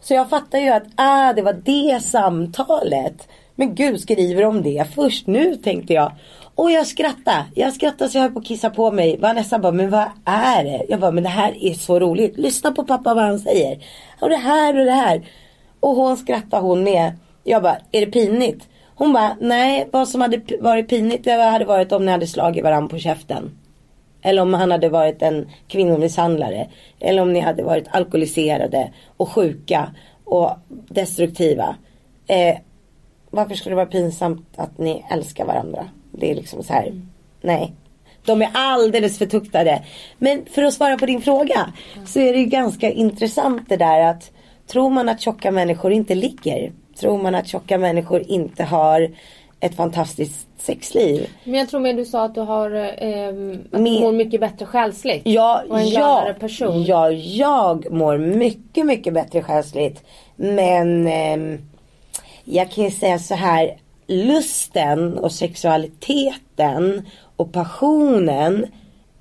Så 0.02 0.14
jag 0.14 0.30
fattar 0.30 0.60
ju 0.60 0.70
att, 0.70 0.84
ah 0.96 1.34
det 1.34 1.42
var 1.42 1.54
det 1.54 2.04
samtalet. 2.04 3.28
Men 3.56 3.76
gud 3.76 4.00
skriver 4.02 4.42
de 4.44 4.62
det 4.62 4.86
först 4.96 5.28
nu 5.28 5.56
tänkte 5.56 5.94
jag. 5.94 6.12
Och 6.56 6.72
jag 6.72 6.88
skrattade. 6.88 7.46
Jag 7.56 7.74
skrattade 7.74 8.10
så 8.10 8.18
jag 8.18 8.24
höll 8.24 8.32
på 8.32 8.40
att 8.40 8.46
kissa 8.46 8.70
på 8.70 8.92
mig. 8.92 9.18
Vanessa 9.18 9.60
bara, 9.60 9.72
men 9.72 9.90
vad 9.90 10.08
är 10.26 10.64
det? 10.64 10.86
Jag 10.90 11.00
bara, 11.00 11.12
men 11.12 11.24
det 11.24 11.30
här 11.30 11.64
är 11.64 11.74
så 11.74 12.00
roligt. 12.00 12.38
Lyssna 12.38 12.72
på 12.72 12.84
pappa 12.84 13.14
vad 13.14 13.24
han 13.24 13.40
säger. 13.40 13.86
Och 14.20 14.30
det 14.30 14.36
här 14.36 14.80
och 14.80 14.86
det 14.86 14.92
här. 14.92 15.28
Och 15.80 15.96
hon 15.96 16.18
skrattade 16.18 16.64
hon 16.64 16.84
med. 16.84 17.14
Jag 17.44 17.64
bara, 17.64 17.78
är 17.92 18.06
det 18.06 18.12
pinigt? 18.12 18.68
Hon 18.96 19.14
bara, 19.14 19.38
nej 19.42 19.90
vad 19.92 20.08
som 20.08 20.22
hade 20.22 20.42
varit 20.60 20.90
pinigt 20.90 21.24
det 21.24 21.32
hade 21.32 21.66
varit 21.66 21.92
om 21.92 22.06
ni 22.06 22.12
hade 22.12 22.28
slagit 22.28 22.64
varandra 22.64 22.90
på 22.90 22.98
käften. 22.98 23.58
Eller 24.22 24.42
om 24.42 24.54
han 24.54 24.72
hade 24.72 24.90
varit 24.90 25.22
en 25.22 25.50
kvinnomisshandlare. 25.68 26.68
Eller 27.00 27.22
om 27.22 27.34
ni 27.34 27.40
hade 27.40 27.64
varit 27.64 27.88
alkoholiserade 27.92 28.92
och 29.18 29.30
sjuka 29.30 29.96
och 30.24 30.52
destruktiva. 30.70 31.76
Eh, 32.28 32.58
varför 33.30 33.56
skulle 33.56 33.72
det 33.72 33.76
vara 33.76 33.86
pinsamt 33.86 34.48
att 34.56 34.78
ni 34.78 35.06
älskar 35.10 35.46
varandra? 35.46 35.90
Det 36.18 36.32
är 36.32 36.36
liksom 36.36 36.64
så 36.64 36.74
här. 36.74 37.02
Nej. 37.42 37.74
De 38.26 38.42
är 38.42 38.50
alldeles 38.54 39.18
för 39.18 39.26
tuktade. 39.26 39.84
Men 40.18 40.46
för 40.46 40.64
att 40.64 40.74
svara 40.74 40.98
på 40.98 41.06
din 41.06 41.22
fråga. 41.22 41.74
Så 42.06 42.20
är 42.20 42.34
det 42.34 42.40
ju 42.40 42.46
ganska 42.46 42.92
intressant 42.92 43.70
det 43.70 43.78
där 43.78 44.00
att. 44.00 44.32
Tror 44.68 44.90
man 44.90 45.10
att 45.10 45.22
tjocka 45.22 45.52
människor 45.52 45.92
inte 45.92 46.16
ligger? 46.16 46.72
Tror 47.00 47.18
man 47.18 47.36
att 47.36 47.48
tjocka 47.48 47.78
människor 47.78 48.24
inte 48.28 48.64
har 48.64 49.12
ett 49.60 49.76
fantastiskt 49.76 50.48
sexliv? 50.58 51.30
Men 51.44 51.54
jag 51.54 51.70
tror 51.70 51.80
mer 51.80 51.94
du 51.94 52.06
sa 52.06 52.26
att 52.26 52.36
du 52.36 52.42
har 52.42 52.72
ehm, 52.72 53.68
att 53.72 53.86
du 53.86 54.00
mår 54.00 54.12
mycket 54.12 54.40
bättre 54.40 54.66
själsligt. 54.66 55.22
Ja, 55.26 55.64
och 55.70 55.80
en 55.80 55.90
ja, 55.90 56.00
gladare 56.00 56.34
person. 56.34 56.84
ja, 56.84 57.12
jag 57.12 57.92
mår 57.92 58.18
mycket, 58.18 58.86
mycket 58.86 59.14
bättre 59.14 59.44
själsligt. 59.44 60.04
Men 60.36 61.08
ehm, 61.08 61.58
jag 62.44 62.72
kan 62.72 62.84
ju 62.84 62.92
säga 62.92 63.20
så 63.20 63.36
här. 63.36 63.78
Lusten 64.08 65.18
och 65.18 65.32
sexualiteten 65.32 67.06
och 67.36 67.54
passionen 67.54 68.66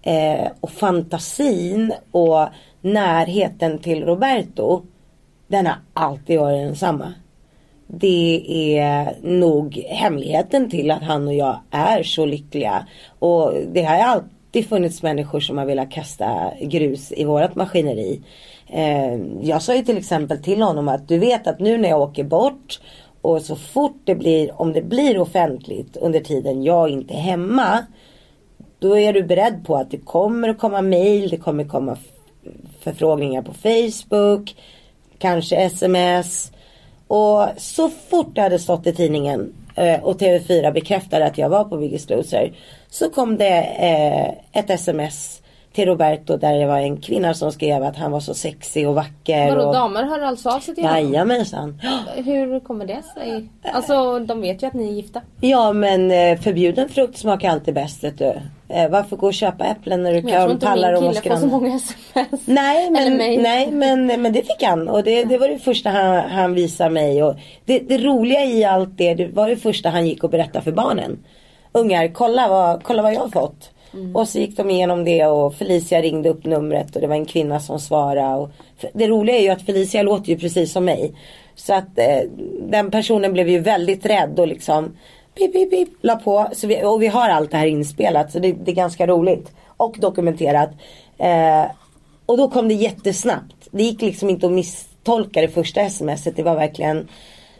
eh, 0.03 0.49
och 0.61 0.71
fantasin 0.71 1.93
och 2.11 2.49
närheten 2.81 3.79
till 3.79 4.05
Roberto. 4.05 4.83
Den 5.47 5.67
har 5.67 5.77
alltid 5.95 6.41
varit 6.41 6.67
densamma. 6.67 7.15
Det 7.87 8.45
är 8.79 9.17
nog 9.23 9.77
hemligheten 9.89 10.71
till 10.71 10.91
att 10.91 11.03
han 11.03 11.29
och 11.29 11.35
jag 11.35 11.61
är 11.71 12.03
så 12.03 12.27
lyckliga. 12.27 12.87
Och 13.19 13.55
det 13.73 13.83
har 13.83 13.97
alltid 13.97 14.69
funnits 14.69 15.03
människor 15.03 15.41
som 15.41 15.59
har 15.59 15.65
velat 15.65 15.91
kasta 15.91 16.53
grus 16.61 17.13
i 17.13 17.25
vårat 17.25 17.55
maskineri. 17.55 18.23
Eh, 18.67 19.15
jag 19.43 19.63
sa 19.63 19.75
ju 19.75 19.85
till 19.85 19.99
exempel 19.99 20.43
till 20.43 20.63
honom 20.63 20.89
att 20.89 21.09
du 21.09 21.19
vet 21.19 21.47
att 21.47 21.61
nu 21.61 21.79
när 21.79 21.89
jag 21.89 22.01
åker 22.01 22.25
bort 22.25 22.81
och 23.25 23.43
så 23.43 23.57
fort 23.57 24.01
det 24.05 24.15
blir, 24.15 24.61
om 24.61 24.73
det 24.73 24.83
blir 24.83 25.19
offentligt 25.19 25.97
under 25.97 26.21
tiden 26.21 26.63
jag 26.63 26.89
inte 26.89 27.15
är 27.15 27.19
hemma. 27.19 27.87
Då 28.79 28.99
är 28.99 29.13
du 29.13 29.23
beredd 29.23 29.67
på 29.67 29.77
att 29.77 29.91
det 29.91 29.99
kommer 29.99 30.49
att 30.49 30.59
komma 30.59 30.83
mail, 30.83 31.29
det 31.29 31.37
kommer 31.37 31.65
komma 31.65 31.97
förfrågningar 32.81 33.43
på 33.43 33.55
Facebook, 33.55 34.57
kanske 35.19 35.57
sms. 35.57 36.53
Och 37.07 37.49
så 37.57 37.89
fort 37.89 38.35
det 38.35 38.41
hade 38.41 38.59
stått 38.59 38.87
i 38.87 38.95
tidningen 38.95 39.53
eh, 39.75 40.05
och 40.05 40.21
TV4 40.21 40.73
bekräftade 40.73 41.27
att 41.27 41.39
jag 41.39 41.49
var 41.49 41.65
på 41.65 41.77
Biggest 41.77 42.11
Loser. 42.11 42.53
Så 42.91 43.11
kom 43.11 43.37
det 43.37 43.61
eh, 43.63 44.61
ett 44.61 44.71
sms 44.71 45.43
till 45.75 45.87
Roberto 45.87 46.37
där 46.37 46.59
det 46.59 46.67
var 46.67 46.79
en 46.79 46.97
kvinna 46.97 47.35
som 47.35 47.53
skrev 47.53 47.83
att 47.83 47.97
han 47.97 48.13
var 48.13 48.21
så 48.21 48.35
sexig 48.35 48.89
och 48.89 48.95
vacker. 48.95 49.49
Vadå 49.49 49.69
och... 49.69 49.75
damer 49.75 50.03
hör 50.03 50.21
alltså 50.21 50.49
av 50.49 50.61
sig 50.61 50.75
till 50.75 50.85
honom? 50.85 50.99
Jajamensan. 50.99 51.81
Hur 52.17 52.61
kommer 52.61 52.87
det 52.87 53.03
sig? 53.15 53.49
Alltså 53.73 54.19
de 54.19 54.41
vet 54.41 54.63
ju 54.63 54.67
att 54.67 54.75
ni 54.75 54.89
är 54.89 54.93
gifta. 54.93 55.21
Ja 55.41 55.73
men 55.73 56.11
eh, 56.11 56.39
förbjuden 56.39 56.89
frukt 56.89 57.19
smakar 57.19 57.51
alltid 57.51 57.75
bäst 57.75 58.05
vet 58.05 58.19
du. 58.19 58.35
Eh, 58.69 58.91
varför 58.91 59.17
gå 59.17 59.27
och 59.27 59.35
köpa 59.35 59.65
äpplen 59.65 60.03
när 60.03 60.13
du 60.15 60.23
Men 60.23 60.33
jag 60.33 60.41
tror 60.41 60.49
kan 60.49 60.51
inte 60.51 60.67
palla 60.67 60.91
dem 60.91 61.01
min 61.01 61.09
hos 61.09 61.21
kille 61.21 61.35
får 61.35 61.41
så 61.41 61.47
grannen? 61.47 61.63
många 61.63 61.77
sms. 61.77 62.41
Nej 62.45 62.91
men, 62.91 63.17
nej 63.43 63.71
men, 63.71 64.07
men 64.07 64.33
det 64.33 64.43
fick 64.43 64.63
han 64.63 64.89
och 64.89 65.03
det, 65.03 65.25
det 65.25 65.39
var 65.39 65.49
det 65.49 65.59
första 65.59 65.91
han, 65.91 66.31
han 66.31 66.55
visade 66.55 66.91
mig. 66.91 67.23
Och 67.23 67.35
det, 67.65 67.79
det 67.79 67.99
roliga 67.99 68.45
i 68.45 68.65
allt 68.65 68.99
det, 68.99 69.15
det 69.15 69.27
var 69.27 69.49
det 69.49 69.57
första 69.57 69.89
han 69.91 70.07
gick 70.07 70.25
och 70.25 70.31
berättade 70.31 70.65
för 70.65 70.73
barnen. 70.73 71.19
Ungar, 71.73 72.09
kolla 72.15 72.49
vad, 72.49 72.83
kolla 72.83 73.03
vad 73.03 73.15
jag 73.15 73.21
har 73.21 73.29
fått. 73.29 73.74
Mm. 73.95 74.17
Och 74.17 74.29
så 74.29 74.39
gick 74.39 74.57
de 74.57 74.71
igenom 74.71 75.05
det 75.05 75.27
och 75.27 75.55
Felicia 75.55 76.03
ringde 76.03 76.29
upp 76.29 76.45
numret 76.45 76.95
och 76.95 77.01
det 77.01 77.07
var 77.07 77.15
en 77.15 77.27
kvinna 77.27 77.61
som 77.61 77.81
svarade. 77.81 78.37
Och, 78.37 78.51
det 78.93 79.09
roliga 79.09 79.37
är 79.37 79.43
ju 79.43 79.49
att 79.49 79.63
Felicia 79.63 80.03
låter 80.03 80.29
ju 80.29 80.39
precis 80.39 80.73
som 80.73 80.85
mig. 80.85 81.15
Så 81.55 81.75
att 81.75 81.99
eh, 81.99 82.21
den 82.61 82.91
personen 82.91 83.33
blev 83.33 83.49
ju 83.49 83.59
väldigt 83.59 84.07
rädd 84.07 84.41
och 84.41 84.49
liksom 84.49 84.97
pip, 85.35 85.53
pip, 85.53 85.71
pip, 85.71 85.89
la 86.01 86.17
på. 86.17 86.49
Så 86.53 86.67
vi, 86.67 86.85
och 86.85 87.03
vi 87.03 87.07
har 87.07 87.29
allt 87.29 87.51
det 87.51 87.57
här 87.57 87.67
inspelat 87.67 88.33
så 88.33 88.39
det, 88.39 88.53
det 88.53 88.71
är 88.71 88.77
ganska 88.77 89.07
roligt. 89.07 89.53
Och 89.77 89.97
dokumenterat. 90.01 90.71
Eh, 91.19 91.65
och 92.27 92.37
då 92.37 92.49
kom 92.49 92.69
det 92.69 92.75
jättesnabbt. 92.75 93.69
Det 93.71 93.83
gick 93.83 94.03
liksom 94.03 94.31
inte 94.31 94.47
att 94.47 94.53
misstolka 94.53 95.41
det 95.41 95.49
första 95.49 95.91
smset. 95.91 96.37
Det 96.37 96.43
var 96.43 96.55
verkligen 96.55 97.09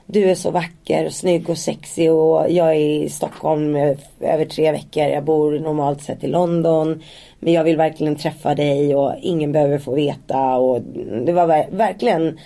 du 0.07 0.31
är 0.31 0.35
så 0.35 0.51
vacker 0.51 1.07
och 1.07 1.13
snygg 1.13 1.51
och 1.51 1.59
sexig 1.59 2.13
och 2.13 2.51
jag 2.51 2.71
är 2.71 3.03
i 3.03 3.09
Stockholm 3.09 3.77
över 4.21 4.45
tre 4.45 4.73
veckor. 4.73 5.05
Jag 5.05 5.25
bor 5.25 5.59
normalt 5.59 6.03
sett 6.03 6.25
i 6.25 6.27
London. 6.27 7.03
Men 7.41 7.53
jag 7.53 7.65
vill 7.65 7.77
verkligen 7.77 8.17
träffa 8.17 8.55
dig 8.55 8.97
och 8.97 9.13
ingen 9.21 9.53
behöver 9.53 9.79
få 9.79 9.95
veta. 9.95 10.57
Och 10.57 10.81
det 11.27 11.33
var 11.33 11.47
ver- 11.47 11.71
verkligen 11.71 12.39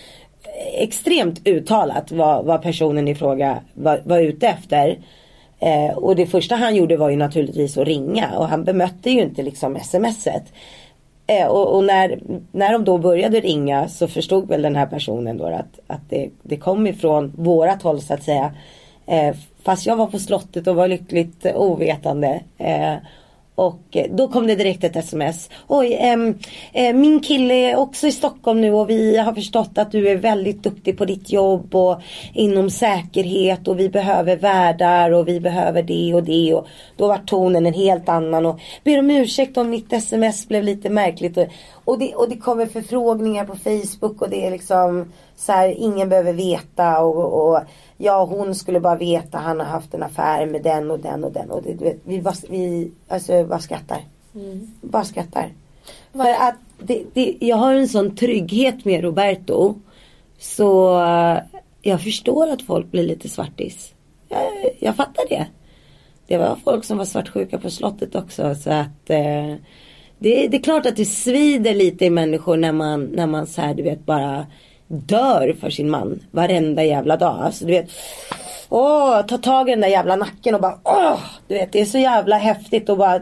extremt 0.75 1.49
uttalat 1.49 2.13
vad, 2.13 2.45
vad 2.45 2.63
personen 2.63 3.09
i 3.09 3.15
fråga 3.15 3.59
var, 3.75 4.03
var 4.05 4.21
ute 4.21 4.49
efter. 4.49 4.99
Eh, 5.61 5.99
och 5.99 6.17
det 6.17 6.27
första 6.27 6.55
han 6.55 6.77
gjorde 6.77 6.97
var 6.97 7.11
ju 7.11 7.17
naturligtvis 7.17 7.79
att 7.79 7.87
ringa 7.87 8.39
och 8.39 8.49
han 8.49 8.65
bemötte 8.65 9.11
ju 9.11 9.23
inte 9.23 9.43
liksom 9.43 9.79
smset. 9.83 10.53
Eh, 11.31 11.47
och 11.47 11.77
och 11.77 11.85
när, 11.85 12.21
när 12.53 12.73
de 12.73 12.85
då 12.85 12.99
började 12.99 13.41
ringa 13.41 13.89
så 13.89 14.09
förstod 14.09 14.49
väl 14.49 14.63
den 14.63 14.77
här 14.77 14.87
personen 14.87 15.37
då 15.37 15.47
att, 15.47 15.81
att 15.87 16.01
det, 16.09 16.31
det 16.43 16.57
kom 16.57 16.87
ifrån 16.87 17.33
vårat 17.37 17.83
håll 17.83 18.01
så 18.01 18.15
att 18.15 18.23
säga. 18.23 18.53
Eh, 19.07 19.37
fast 19.65 19.87
jag 19.87 19.97
var 19.97 20.07
på 20.07 20.19
slottet 20.19 20.67
och 20.67 20.77
var 20.77 20.89
lyckligt 20.89 21.47
eh, 21.47 21.57
ovetande. 21.57 22.41
Eh, 22.59 22.95
och 23.59 23.97
eh, 23.97 24.07
då 24.11 24.29
kom 24.29 24.47
det 24.47 24.55
direkt 24.55 24.85
ett 24.85 24.97
sms. 24.97 25.51
Oj, 25.69 25.95
eh, 26.73 26.95
min 26.95 27.21
kille 27.21 27.55
är 27.55 27.77
också 27.77 28.07
i 28.07 28.13
Stockholm 28.13 28.61
nu 28.61 28.73
och 28.73 28.91
vi 28.91 29.17
har 29.17 29.33
förstått 29.33 29.79
att 29.79 29.93
du 29.93 30.09
är 30.09 30.17
väldigt 30.17 30.63
duktig 30.63 30.99
på 30.99 31.05
ditt 31.05 31.33
jobb 31.33 31.75
och 31.75 32.01
inom 32.35 32.71
säkerhet 32.71 33.69
och 33.69 33.81
vi 33.81 33.89
behöver 33.89 34.37
värdar 34.37 35.11
och 35.11 35.29
vi 35.29 35.41
behöver 35.41 35.83
det 35.83 36.15
och 36.15 36.23
det. 36.23 36.55
Och 36.55 36.67
då 36.97 37.09
var 37.09 37.19
tonen 37.19 37.67
en 37.67 37.75
helt 37.75 38.09
annan 38.09 38.47
och 38.47 38.61
ber 38.85 38.99
om 38.99 39.11
ursäkt 39.11 39.57
om 39.57 39.71
mitt 39.71 39.93
sms 39.93 40.49
blev 40.49 40.65
lite 40.65 40.91
märkligt. 40.91 41.37
Och, 41.37 41.47
och, 41.85 41.99
det, 41.99 42.15
och 42.15 42.29
det 42.29 42.37
kommer 42.37 42.67
förfrågningar 42.67 43.45
på 43.45 43.57
Facebook 43.57 44.23
och 44.23 44.31
det 44.31 44.47
är 44.47 44.51
liksom 44.51 45.13
så 45.37 45.53
här, 45.53 45.69
ingen 45.69 46.09
behöver 46.09 46.33
veta 46.33 47.01
och, 47.01 47.49
och 47.49 47.61
ja 47.99 48.25
hon 48.25 48.55
skulle 48.55 48.81
bara 48.81 48.97
veta 48.97 49.39
han 49.39 49.61
har 49.61 49.67
haft 49.67 49.95
en 49.95 50.03
affär 50.03 50.47
med 50.47 50.63
den 50.63 50.91
och 50.91 50.99
den 51.01 51.25
och 51.25 51.33
den 51.33 51.51
och 51.51 51.63
det, 51.63 51.97
vi, 52.05 52.21
bara, 52.21 52.35
vi 52.49 52.91
alltså, 53.09 53.45
bara 53.45 53.59
skrattar. 53.59 53.99
Bara 54.81 55.05
skrattar. 55.05 55.53
För 56.13 56.31
att 56.31 56.55
det, 56.79 57.03
det, 57.15 57.37
jag 57.41 57.57
har 57.57 57.75
en 57.75 57.89
sån 57.89 58.17
trygghet 58.17 58.85
med 58.85 59.03
Roberto. 59.03 59.75
Så 60.39 61.01
eh, 61.05 61.39
jag 61.83 62.03
förstår 62.03 62.49
att 62.49 62.63
folk 62.63 62.91
blir 62.91 63.03
lite 63.03 63.29
svartis. 63.29 63.95
Jag, 64.29 64.43
jag 64.79 64.97
fattar 64.97 65.29
det. 65.29 65.47
Det 66.27 66.39
var 66.39 66.57
folk 66.65 66.85
som 66.85 66.99
var 66.99 67.05
svartsjuka 67.05 67.59
på 67.59 67.71
slottet 67.71 68.15
också 68.15 68.55
så 68.55 68.71
att 68.71 69.11
eh, 69.11 69.55
det, 70.19 70.49
det 70.49 70.57
är 70.57 70.63
klart 70.63 70.87
att 70.87 70.97
det 70.97 71.05
svider 71.05 71.75
lite 71.75 72.05
i 72.05 72.11
människor 72.11 72.57
när 72.57 72.73
man, 72.73 73.05
när 73.05 73.27
man 73.27 73.47
så 73.47 73.61
här, 73.61 73.75
du 73.75 73.83
vet 73.83 74.07
bara 74.07 74.47
dör 74.89 75.57
för 75.61 75.71
sin 75.71 75.91
man 75.91 76.21
varenda 76.31 76.85
jävla 76.85 77.17
dag. 77.17 77.39
Alltså 77.41 77.65
du 77.65 77.73
vet 77.73 77.91
Åh, 78.69 79.23
ta 79.27 79.39
tag 79.39 79.69
i 79.69 79.73
den 79.73 79.81
där 79.81 79.89
jävla 79.89 80.17
nacken 80.17 80.55
och 80.55 80.61
bara 80.61 80.79
åh! 80.85 81.21
Du 81.47 81.55
vet 81.55 81.73
det 81.73 81.81
är 81.81 81.85
så 81.85 81.99
jävla 81.99 82.37
häftigt 82.39 82.89
och 82.89 82.99
bara 82.99 83.21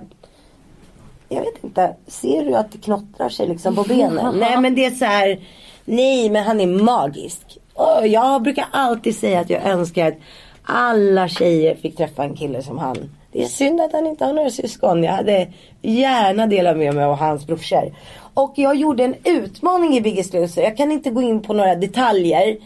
jag 1.29 1.41
vet 1.41 1.64
inte, 1.64 1.95
ser 2.07 2.45
du 2.45 2.55
att 2.55 2.73
det 2.73 2.79
knottrar 2.79 3.29
sig 3.29 3.49
liksom 3.49 3.75
på 3.75 3.83
benen? 3.83 4.35
Nej 4.39 4.61
men 4.61 4.75
det 4.75 4.85
är 4.85 4.91
så 4.91 5.05
här. 5.05 5.41
Nej 5.85 6.31
men 6.31 6.45
han 6.45 6.61
är 6.61 6.67
magisk. 6.67 7.59
Och 7.75 8.07
jag 8.07 8.43
brukar 8.43 8.67
alltid 8.71 9.17
säga 9.17 9.41
att 9.41 9.51
jag 9.51 9.62
önskar 9.67 10.09
att 10.09 10.19
alla 10.62 11.29
tjejer 11.29 11.75
fick 11.75 11.97
träffa 11.97 12.25
en 12.25 12.37
kille 12.37 12.62
som 12.62 12.79
han. 12.79 12.97
Det 13.33 13.43
är 13.43 13.49
synd 13.49 13.81
att 13.81 13.93
han 13.93 14.07
inte 14.07 14.25
har 14.25 14.33
några 14.33 14.51
syskon. 14.51 15.05
Jag 15.05 15.12
hade 15.12 15.49
gärna 15.83 16.47
delat 16.47 16.77
med 16.77 16.95
mig 16.95 17.05
av 17.05 17.17
hans 17.17 17.47
brorsor. 17.47 17.95
Och 18.37 18.53
jag 18.57 18.76
gjorde 18.76 19.05
en 19.05 19.14
utmaning 19.24 19.97
i 19.97 20.01
Biggest 20.01 20.34
Loser. 20.34 20.62
Jag 20.62 20.76
kan 20.76 20.93
inte 20.93 21.11
gå 21.11 21.22
in 21.22 21.43
på 21.43 21.53
några 21.53 21.74
detaljer. 21.74 22.57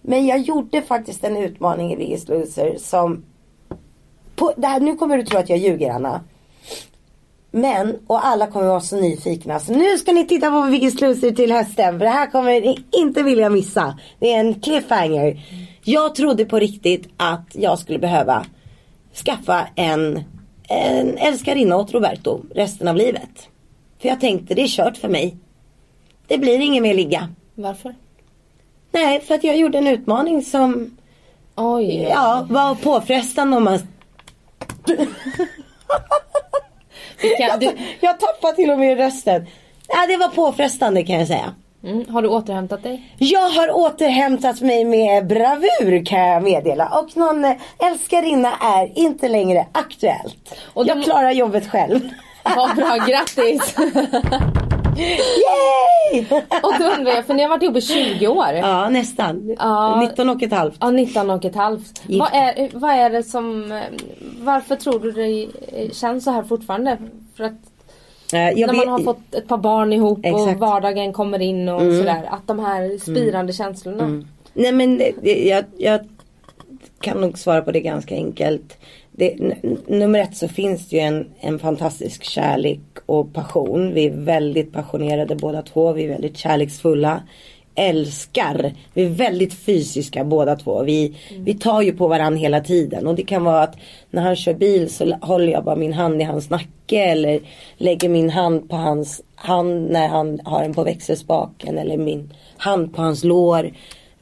Men 0.00 0.26
jag 0.26 0.38
gjorde 0.38 0.82
faktiskt 0.82 1.24
en 1.24 1.36
utmaning 1.36 1.92
i 1.92 1.96
Biggest 1.96 2.28
Loser 2.28 2.76
som... 2.78 3.24
På, 4.36 4.52
det 4.56 4.66
här, 4.66 4.80
nu 4.80 4.96
kommer 4.96 5.16
du 5.16 5.24
tro 5.24 5.38
att 5.38 5.48
jag 5.48 5.58
ljuger 5.58 5.90
Anna. 5.90 6.20
Men, 7.50 7.98
och 8.06 8.26
alla 8.26 8.46
kommer 8.46 8.66
vara 8.66 8.80
så 8.80 8.96
nyfikna. 8.96 9.60
Så 9.60 9.72
nu 9.72 9.98
ska 9.98 10.12
ni 10.12 10.26
titta 10.26 10.50
på 10.50 10.70
Biggest 10.70 11.00
Loser 11.00 11.30
till 11.30 11.52
hösten. 11.52 11.98
För 11.98 12.04
det 12.04 12.12
här 12.12 12.30
kommer 12.30 12.60
ni 12.60 12.84
inte 12.90 13.22
vilja 13.22 13.50
missa. 13.50 13.98
Det 14.18 14.32
är 14.32 14.40
en 14.40 14.60
cliffhanger. 14.60 15.40
Jag 15.84 16.14
trodde 16.14 16.44
på 16.44 16.58
riktigt 16.58 17.08
att 17.16 17.46
jag 17.52 17.78
skulle 17.78 17.98
behöva 17.98 18.46
skaffa 19.24 19.66
en, 19.74 20.24
en 20.68 21.18
älskarinna 21.18 21.76
åt 21.76 21.92
Roberto 21.92 22.40
resten 22.54 22.88
av 22.88 22.96
livet. 22.96 23.48
För 24.02 24.08
jag 24.08 24.20
tänkte 24.20 24.54
det 24.54 24.62
är 24.62 24.68
kört 24.68 24.96
för 24.96 25.08
mig. 25.08 25.36
Det 26.26 26.38
blir 26.38 26.58
ingen 26.60 26.82
mer 26.82 26.94
ligga. 26.94 27.28
Varför? 27.54 27.94
Nej, 28.92 29.20
för 29.20 29.34
att 29.34 29.44
jag 29.44 29.56
gjorde 29.56 29.78
en 29.78 29.86
utmaning 29.86 30.42
som 30.42 30.96
Oj. 31.56 32.06
ja, 32.10 32.46
var 32.50 32.74
påfrestande 32.74 33.56
om 33.56 33.64
man... 33.64 33.78
Vilka, 37.22 37.56
du, 37.56 37.70
Jag 38.00 38.20
tappade 38.20 38.56
till 38.56 38.70
och 38.70 38.78
med 38.78 38.96
rösten. 38.98 39.46
Ja, 39.88 40.06
det 40.08 40.16
var 40.16 40.28
påfrestande 40.28 41.02
kan 41.02 41.18
jag 41.18 41.26
säga. 41.28 41.54
mm, 41.84 42.04
har 42.08 42.22
du 42.22 42.28
återhämtat 42.28 42.82
dig? 42.82 43.14
Jag 43.18 43.48
har 43.48 43.70
återhämtat 43.76 44.60
mig 44.60 44.84
med 44.84 45.26
bravur 45.26 46.04
kan 46.06 46.20
jag 46.20 46.42
meddela. 46.42 46.88
Och 47.00 47.16
någon 47.16 47.44
eh, 47.44 47.52
älskarinna 47.78 48.52
är 48.56 48.98
inte 48.98 49.28
längre 49.28 49.66
aktuellt. 49.72 50.54
Och 50.74 50.86
jag 50.86 50.96
de- 50.96 51.02
klarar 51.04 51.30
jobbet 51.30 51.66
själv. 51.68 52.00
Vad 52.44 52.76
bra, 52.76 52.96
grattis! 53.08 53.76
Yay! 54.96 56.24
och 56.62 56.72
då 56.78 56.84
undrar 56.84 57.12
jag, 57.12 57.26
för 57.26 57.34
ni 57.34 57.42
har 57.42 57.48
varit 57.50 57.62
ihop 57.62 57.76
i 57.76 57.80
20 57.80 58.28
år. 58.28 58.52
ja, 58.52 58.88
nästan. 58.88 59.56
Ja. 59.58 60.00
19 60.00 60.28
och 60.30 60.42
ett 60.42 60.52
halvt. 60.52 60.76
Ja, 60.80 60.90
19 60.90 61.30
och 61.30 61.44
ett 61.44 61.54
halvt. 61.54 62.02
Gift. 62.06 62.20
Vad 62.20 62.30
är, 62.32 62.68
vad 62.72 62.90
är 62.90 63.10
det 63.10 63.22
som... 63.22 63.80
Varför 64.38 64.76
tror 64.76 65.00
du 65.00 65.12
det 65.12 65.94
känns 65.94 66.24
så 66.24 66.30
här 66.30 66.42
fortfarande? 66.42 66.98
För 67.36 67.44
att 67.44 67.52
Eh, 68.32 68.50
jag 68.60 68.66
när 68.66 68.74
man 68.74 68.88
har 68.88 68.98
fått 68.98 69.34
ett 69.34 69.48
par 69.48 69.58
barn 69.58 69.92
ihop 69.92 70.18
och 70.18 70.24
Exakt. 70.24 70.46
Mm. 70.46 70.58
vardagen 70.58 71.12
kommer 71.12 71.38
in 71.42 71.68
och 71.68 71.80
sådär. 71.80 72.28
Att 72.30 72.46
de 72.46 72.58
här 72.58 72.98
spirande 72.98 73.52
känslorna. 73.52 74.24
Nej 74.54 74.72
men 74.72 74.98
det, 74.98 75.14
jag, 75.48 75.64
jag 75.76 76.00
kan 77.00 77.20
nog 77.20 77.38
svara 77.38 77.62
på 77.62 77.72
det 77.72 77.80
ganska 77.80 78.14
enkelt. 78.14 78.78
Det, 79.14 79.36
nummer 79.86 80.18
ett 80.18 80.36
så 80.36 80.48
finns 80.48 80.88
det 80.88 80.96
ju 80.96 81.02
en, 81.02 81.26
en 81.40 81.58
fantastisk 81.58 82.24
kärlek 82.24 82.80
och 83.06 83.32
passion. 83.32 83.94
Vi 83.94 84.06
är 84.06 84.10
väldigt 84.10 84.72
passionerade 84.72 85.36
båda 85.36 85.62
två. 85.62 85.92
Vi 85.92 86.04
är 86.04 86.08
väldigt 86.08 86.36
kärleksfulla. 86.36 87.22
Älskar. 87.74 88.72
Vi 88.94 89.04
är 89.04 89.08
väldigt 89.08 89.54
fysiska 89.54 90.24
båda 90.24 90.56
två. 90.56 90.82
Vi, 90.82 91.16
vi 91.38 91.54
tar 91.54 91.82
ju 91.82 91.92
på 91.92 92.08
varandra 92.08 92.38
hela 92.38 92.60
tiden. 92.60 93.06
Och 93.06 93.14
det 93.14 93.22
kan 93.22 93.44
vara 93.44 93.62
att 93.62 93.76
när 94.10 94.22
han 94.22 94.36
kör 94.36 94.54
bil 94.54 94.90
så 94.90 95.16
håller 95.22 95.52
jag 95.52 95.64
bara 95.64 95.76
min 95.76 95.92
hand 95.92 96.20
i 96.20 96.24
hans 96.24 96.50
nacke. 96.50 96.98
Eller 96.98 97.40
lägger 97.76 98.08
min 98.08 98.30
hand 98.30 98.68
på 98.70 98.76
hans 98.76 99.22
hand 99.34 99.90
när 99.90 100.08
han 100.08 100.40
har 100.44 100.62
den 100.62 100.74
på 100.74 100.84
växelspaken. 100.84 101.78
Eller 101.78 101.96
min 101.96 102.32
hand 102.56 102.94
på 102.94 103.02
hans 103.02 103.24
lår. 103.24 103.72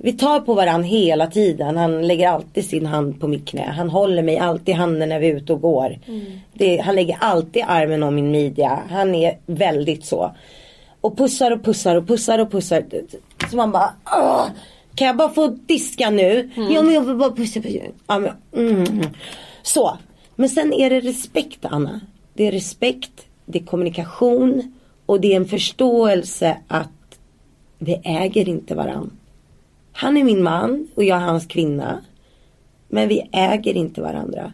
Vi 0.03 0.13
tar 0.13 0.41
på 0.41 0.55
varandra 0.55 0.89
hela 0.89 1.27
tiden. 1.27 1.77
Han 1.77 2.07
lägger 2.07 2.29
alltid 2.29 2.65
sin 2.65 2.87
hand 2.87 3.21
på 3.21 3.29
mitt 3.29 3.49
knä. 3.49 3.75
Han 3.77 3.91
håller 3.91 4.23
mig 4.23 4.39
alltid 4.39 4.69
i 4.69 4.73
handen 4.73 5.09
när 5.09 5.21
vi 5.21 5.31
är 5.31 5.37
ute 5.37 5.53
och 5.53 5.61
går. 5.61 5.99
Det, 6.53 6.77
han 6.77 6.95
lägger 6.95 7.17
alltid 7.21 7.65
armen 7.67 8.03
om 8.03 8.15
min 8.15 8.31
midja. 8.31 8.81
Han 8.91 9.15
är 9.15 9.39
väldigt 9.47 10.05
så. 10.05 10.35
Och 11.01 11.19
pussar 11.19 11.51
och 11.51 11.65
pussar 11.65 11.97
och 11.97 12.07
pussar 12.07 12.39
och 12.39 12.51
pussar. 12.51 12.85
Så 13.51 13.57
man 13.57 13.73
bara 13.73 13.95
Åh! 14.05 14.47
Kan 14.95 15.07
jag 15.07 15.17
bara 15.17 15.29
få 15.29 15.47
diska 15.47 16.11
nu? 16.11 16.51
Ja 16.55 16.83
men 16.83 16.95
jag 16.95 17.01
vill 17.01 17.17
bara 17.17 17.31
pussa. 17.31 17.61
pussa. 17.61 17.79
Ja, 18.07 18.19
men, 18.19 18.33
mm. 18.57 19.03
Så. 19.63 19.99
Men 20.37 20.49
sen 20.49 20.73
är 20.73 20.91
det 20.91 21.01
respekt 21.01 21.65
Anna. 21.65 22.01
Det 22.35 22.47
är 22.47 22.53
respekt. 22.53 23.13
Det 23.47 23.59
är 23.59 23.65
kommunikation. 23.65 24.77
Och 25.07 25.21
det 25.21 25.33
är 25.33 25.37
en 25.37 25.49
förståelse 25.49 26.57
att 26.69 26.89
vi 27.79 28.01
äger 28.05 28.49
inte 28.49 28.75
varann. 28.75 29.11
Han 30.01 30.17
är 30.17 30.25
min 30.25 30.43
man 30.43 30.89
och 30.95 31.05
jag 31.05 31.17
är 31.23 31.25
hans 31.25 31.47
kvinna. 31.47 32.05
Men 32.89 33.09
vi 33.09 33.29
äger 33.33 33.77
inte 33.77 34.01
varandra. 34.03 34.53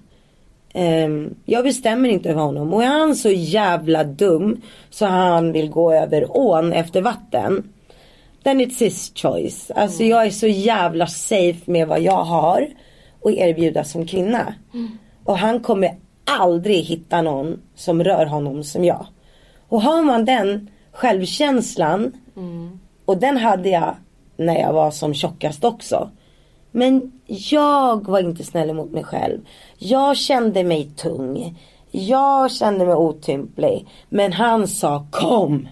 Ehm, 0.75 1.35
jag 1.45 1.65
bestämmer 1.65 2.09
inte 2.09 2.31
över 2.31 2.41
honom. 2.41 2.75
Och 2.75 2.83
är 2.83 2.87
han 2.99 3.17
så 3.17 3.31
jävla 3.31 4.05
dum 4.05 4.61
så 4.91 5.07
han 5.07 5.53
vill 5.53 5.71
gå 5.71 5.93
över 5.93 6.37
ån 6.37 6.73
efter 6.73 7.03
vatten. 7.03 7.69
Then 8.43 8.61
it's 8.61 8.81
his 8.81 9.13
choice. 9.15 9.71
Alltså 9.75 10.05
jag 10.05 10.27
är 10.27 10.31
så 10.31 10.47
jävla 10.47 11.07
safe 11.07 11.71
med 11.71 11.89
vad 11.89 12.01
jag 12.01 12.25
har. 12.25 12.69
Och 13.21 13.33
erbjuda 13.33 13.85
som 13.85 14.07
kvinna. 14.07 14.55
Och 15.25 15.39
han 15.39 15.61
kommer 15.61 15.97
aldrig 16.25 16.85
hitta 16.85 17.23
någon 17.23 17.61
som 17.75 18.05
rör 18.05 18.27
honom 18.27 18.65
som 18.65 18.85
jag. 18.85 19.07
Och 19.69 19.83
har 19.83 20.03
man 20.03 20.25
den 20.25 20.71
självkänslan. 20.93 22.13
Och 23.05 23.17
den 23.17 23.37
hade 23.37 23.69
jag 23.69 23.95
när 24.37 24.59
jag 24.61 24.73
var 24.73 24.91
som 24.91 25.15
tjockast 25.15 25.65
också. 25.65 26.11
Men 26.71 27.13
jag 27.27 28.09
var 28.09 28.21
inte 28.21 28.45
snäll 28.45 28.75
mot 28.75 28.93
mig 28.93 29.05
själv. 29.05 29.41
Jag 29.79 30.17
kände 30.17 30.65
mig 30.65 30.91
tung. 30.97 31.59
Jag 31.91 32.51
kände 32.51 32.87
mig 32.87 32.95
otymplig. 32.95 33.87
Men 34.09 34.33
han 34.33 34.69
sa 34.69 35.07
kom. 35.11 35.69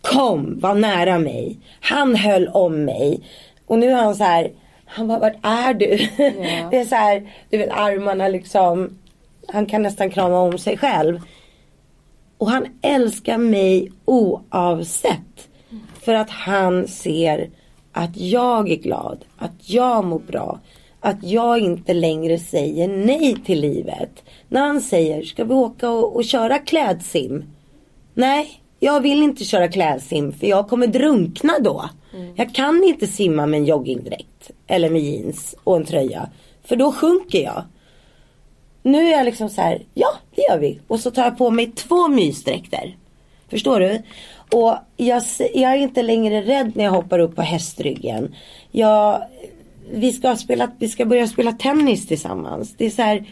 Kom, 0.00 0.60
var 0.60 0.74
nära 0.74 1.18
mig. 1.18 1.58
Han 1.80 2.14
höll 2.14 2.48
om 2.48 2.84
mig. 2.84 3.20
Och 3.66 3.78
nu 3.78 3.90
är 3.90 3.94
han 3.94 4.14
så 4.14 4.24
här. 4.24 4.52
Han 4.84 5.08
bara, 5.08 5.18
vart 5.18 5.36
är 5.42 5.74
du? 5.74 5.86
Det 6.70 6.78
är 6.78 6.84
så 6.84 6.94
här, 6.94 7.32
du 7.50 7.58
vet 7.58 7.70
armarna 7.70 8.28
liksom. 8.28 8.98
Han 9.48 9.66
kan 9.66 9.82
nästan 9.82 10.10
krama 10.10 10.38
om 10.38 10.58
sig 10.58 10.78
själv. 10.78 11.20
Och 12.38 12.50
han 12.50 12.66
älskar 12.82 13.38
mig 13.38 13.92
oavsett. 14.04 15.48
För 16.00 16.14
att 16.14 16.30
han 16.30 16.88
ser 16.88 17.50
att 17.94 18.16
jag 18.16 18.70
är 18.70 18.76
glad, 18.76 19.24
att 19.36 19.70
jag 19.70 20.04
mår 20.04 20.18
bra. 20.18 20.60
Att 21.00 21.22
jag 21.22 21.58
inte 21.58 21.94
längre 21.94 22.38
säger 22.38 22.88
nej 22.88 23.36
till 23.44 23.60
livet. 23.60 24.22
När 24.48 24.60
han 24.60 24.80
säger, 24.80 25.22
ska 25.22 25.44
vi 25.44 25.54
åka 25.54 25.90
och, 25.90 26.16
och 26.16 26.24
köra 26.24 26.58
klädsim? 26.58 27.44
Nej, 28.14 28.60
jag 28.80 29.00
vill 29.00 29.22
inte 29.22 29.44
köra 29.44 29.68
klädsim 29.68 30.32
för 30.32 30.46
jag 30.46 30.68
kommer 30.68 30.86
drunkna 30.86 31.52
då. 31.60 31.90
Jag 32.36 32.54
kan 32.54 32.84
inte 32.84 33.06
simma 33.06 33.46
med 33.46 33.60
en 33.60 33.66
joggingdräkt 33.66 34.50
eller 34.66 34.90
med 34.90 35.02
jeans 35.02 35.54
och 35.64 35.76
en 35.76 35.84
tröja. 35.84 36.28
För 36.64 36.76
då 36.76 36.92
sjunker 36.92 37.42
jag. 37.42 37.62
Nu 38.82 39.08
är 39.08 39.12
jag 39.12 39.24
liksom 39.24 39.48
så 39.48 39.60
här, 39.60 39.82
ja 39.94 40.08
det 40.34 40.42
gör 40.50 40.58
vi. 40.58 40.80
Och 40.86 41.00
så 41.00 41.10
tar 41.10 41.22
jag 41.22 41.38
på 41.38 41.50
mig 41.50 41.72
två 41.72 42.08
mysdräkter. 42.08 42.96
Förstår 43.48 43.80
du? 43.80 44.02
Och 44.52 44.74
jag, 44.96 45.22
jag 45.54 45.72
är 45.72 45.76
inte 45.76 46.02
längre 46.02 46.42
rädd 46.42 46.72
när 46.76 46.84
jag 46.84 46.92
hoppar 46.92 47.18
upp 47.18 47.36
på 47.36 47.42
hästryggen. 47.42 48.34
Jag, 48.70 49.22
vi, 49.92 50.12
ska 50.12 50.36
spela, 50.36 50.70
vi 50.78 50.88
ska 50.88 51.06
börja 51.06 51.26
spela 51.26 51.52
tennis 51.52 52.06
tillsammans. 52.06 52.74
Det 52.76 52.86
är 52.86 52.90
så 52.90 53.02
här, 53.02 53.24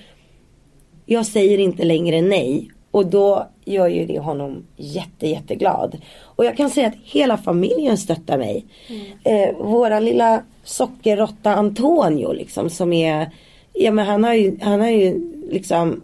jag 1.06 1.26
säger 1.26 1.58
inte 1.58 1.84
längre 1.84 2.22
nej. 2.22 2.70
Och 2.90 3.06
då 3.06 3.48
gör 3.64 3.88
ju 3.88 4.06
det 4.06 4.18
honom 4.18 4.66
jätte, 4.76 5.28
jätteglad. 5.28 5.98
Och 6.20 6.44
jag 6.44 6.56
kan 6.56 6.70
säga 6.70 6.86
att 6.86 6.96
hela 7.04 7.36
familjen 7.38 7.98
stöttar 7.98 8.38
mig. 8.38 8.64
Eh, 9.24 9.56
våran 9.56 10.04
lilla 10.04 10.42
sockerrotta 10.64 11.54
Antonio 11.54 12.32
liksom 12.32 12.70
som 12.70 12.92
är, 12.92 13.30
ja 13.72 13.92
men 13.92 14.06
han 14.06 14.24
har 14.24 14.34
ju, 14.34 14.58
han 14.60 14.80
har 14.80 14.88
ju 14.88 15.32
liksom 15.50 16.02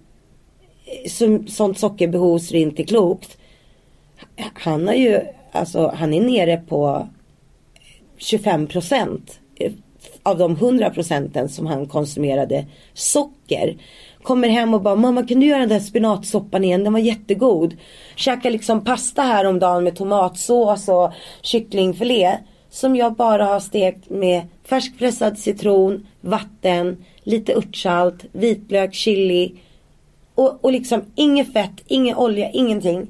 eh, 0.84 1.11
som, 1.11 1.46
sånt 1.48 1.78
sockerbehov 1.78 2.38
så 2.38 2.52
det 2.52 2.61
inte 2.61 2.82
är 2.82 2.86
klokt. 2.86 3.38
Han 4.55 4.87
har 4.87 4.95
ju, 4.95 5.21
alltså 5.53 5.93
han 5.97 6.14
är 6.14 6.21
nere 6.21 6.57
på 6.57 7.09
25 8.16 8.66
procent 8.66 9.41
av 10.23 10.39
de 10.39 10.53
100 10.53 10.91
procenten 10.91 11.49
som 11.49 11.66
han 11.66 11.87
konsumerade 11.87 12.66
socker. 12.95 13.77
Kommer 14.23 14.49
hem 14.49 14.75
och 14.75 14.83
bara, 14.83 14.97
mamma 14.97 15.27
kan 15.27 15.41
du 15.41 15.47
göra 15.47 15.61
den 15.61 15.69
där 15.69 15.81
spinatsoppan 15.81 16.64
igen, 16.64 16.85
den 16.85 16.93
var 16.93 17.01
jättegod. 17.01 17.77
Käkar 18.16 18.51
liksom 18.51 18.85
pasta 18.85 19.23
här 19.23 19.45
om 19.45 19.59
dagen 19.59 19.85
med 19.85 19.97
tomatsås 19.97 20.89
och 20.89 21.12
kycklingfilé. 21.43 22.39
Som 22.71 22.97
jag 22.97 23.14
bara 23.14 23.45
har 23.45 23.61
stekt 23.61 24.11
med 24.11 24.43
färskpressad 24.64 25.39
citron, 25.39 26.07
vatten, 26.21 27.05
lite 27.23 27.55
örtsalt, 27.55 28.25
vitlök, 28.33 28.95
chili. 28.95 29.55
Och, 30.35 30.64
och 30.64 30.73
liksom 30.73 31.05
inget 31.14 31.53
fett, 31.53 31.85
ingen 31.87 32.16
olja, 32.16 32.51
ingenting. 32.51 33.07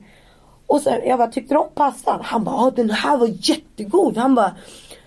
Och 0.68 0.80
så 0.80 0.96
jag 1.06 1.18
bara, 1.18 1.28
tyckte 1.28 1.54
du 1.54 1.58
om 1.58 1.68
pastan? 1.74 2.20
Han 2.22 2.44
bara, 2.44 2.56
ah, 2.56 2.70
den 2.70 2.90
här 2.90 3.16
var 3.16 3.28
jättegod. 3.40 4.16
Han 4.16 4.34
bara, 4.34 4.56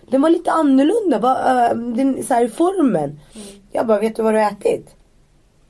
den 0.09 0.21
var 0.21 0.29
lite 0.29 0.51
annorlunda. 0.51 1.19
Va, 1.19 1.67
äh, 1.69 1.75
den, 1.77 2.23
så 2.23 2.33
här, 2.33 2.45
i 2.45 2.49
formen. 2.49 3.19
Jag 3.71 3.87
bara, 3.87 3.99
vet 3.99 4.15
du 4.15 4.23
vad 4.23 4.33
du 4.33 4.39
har 4.39 4.51
ätit? 4.51 4.95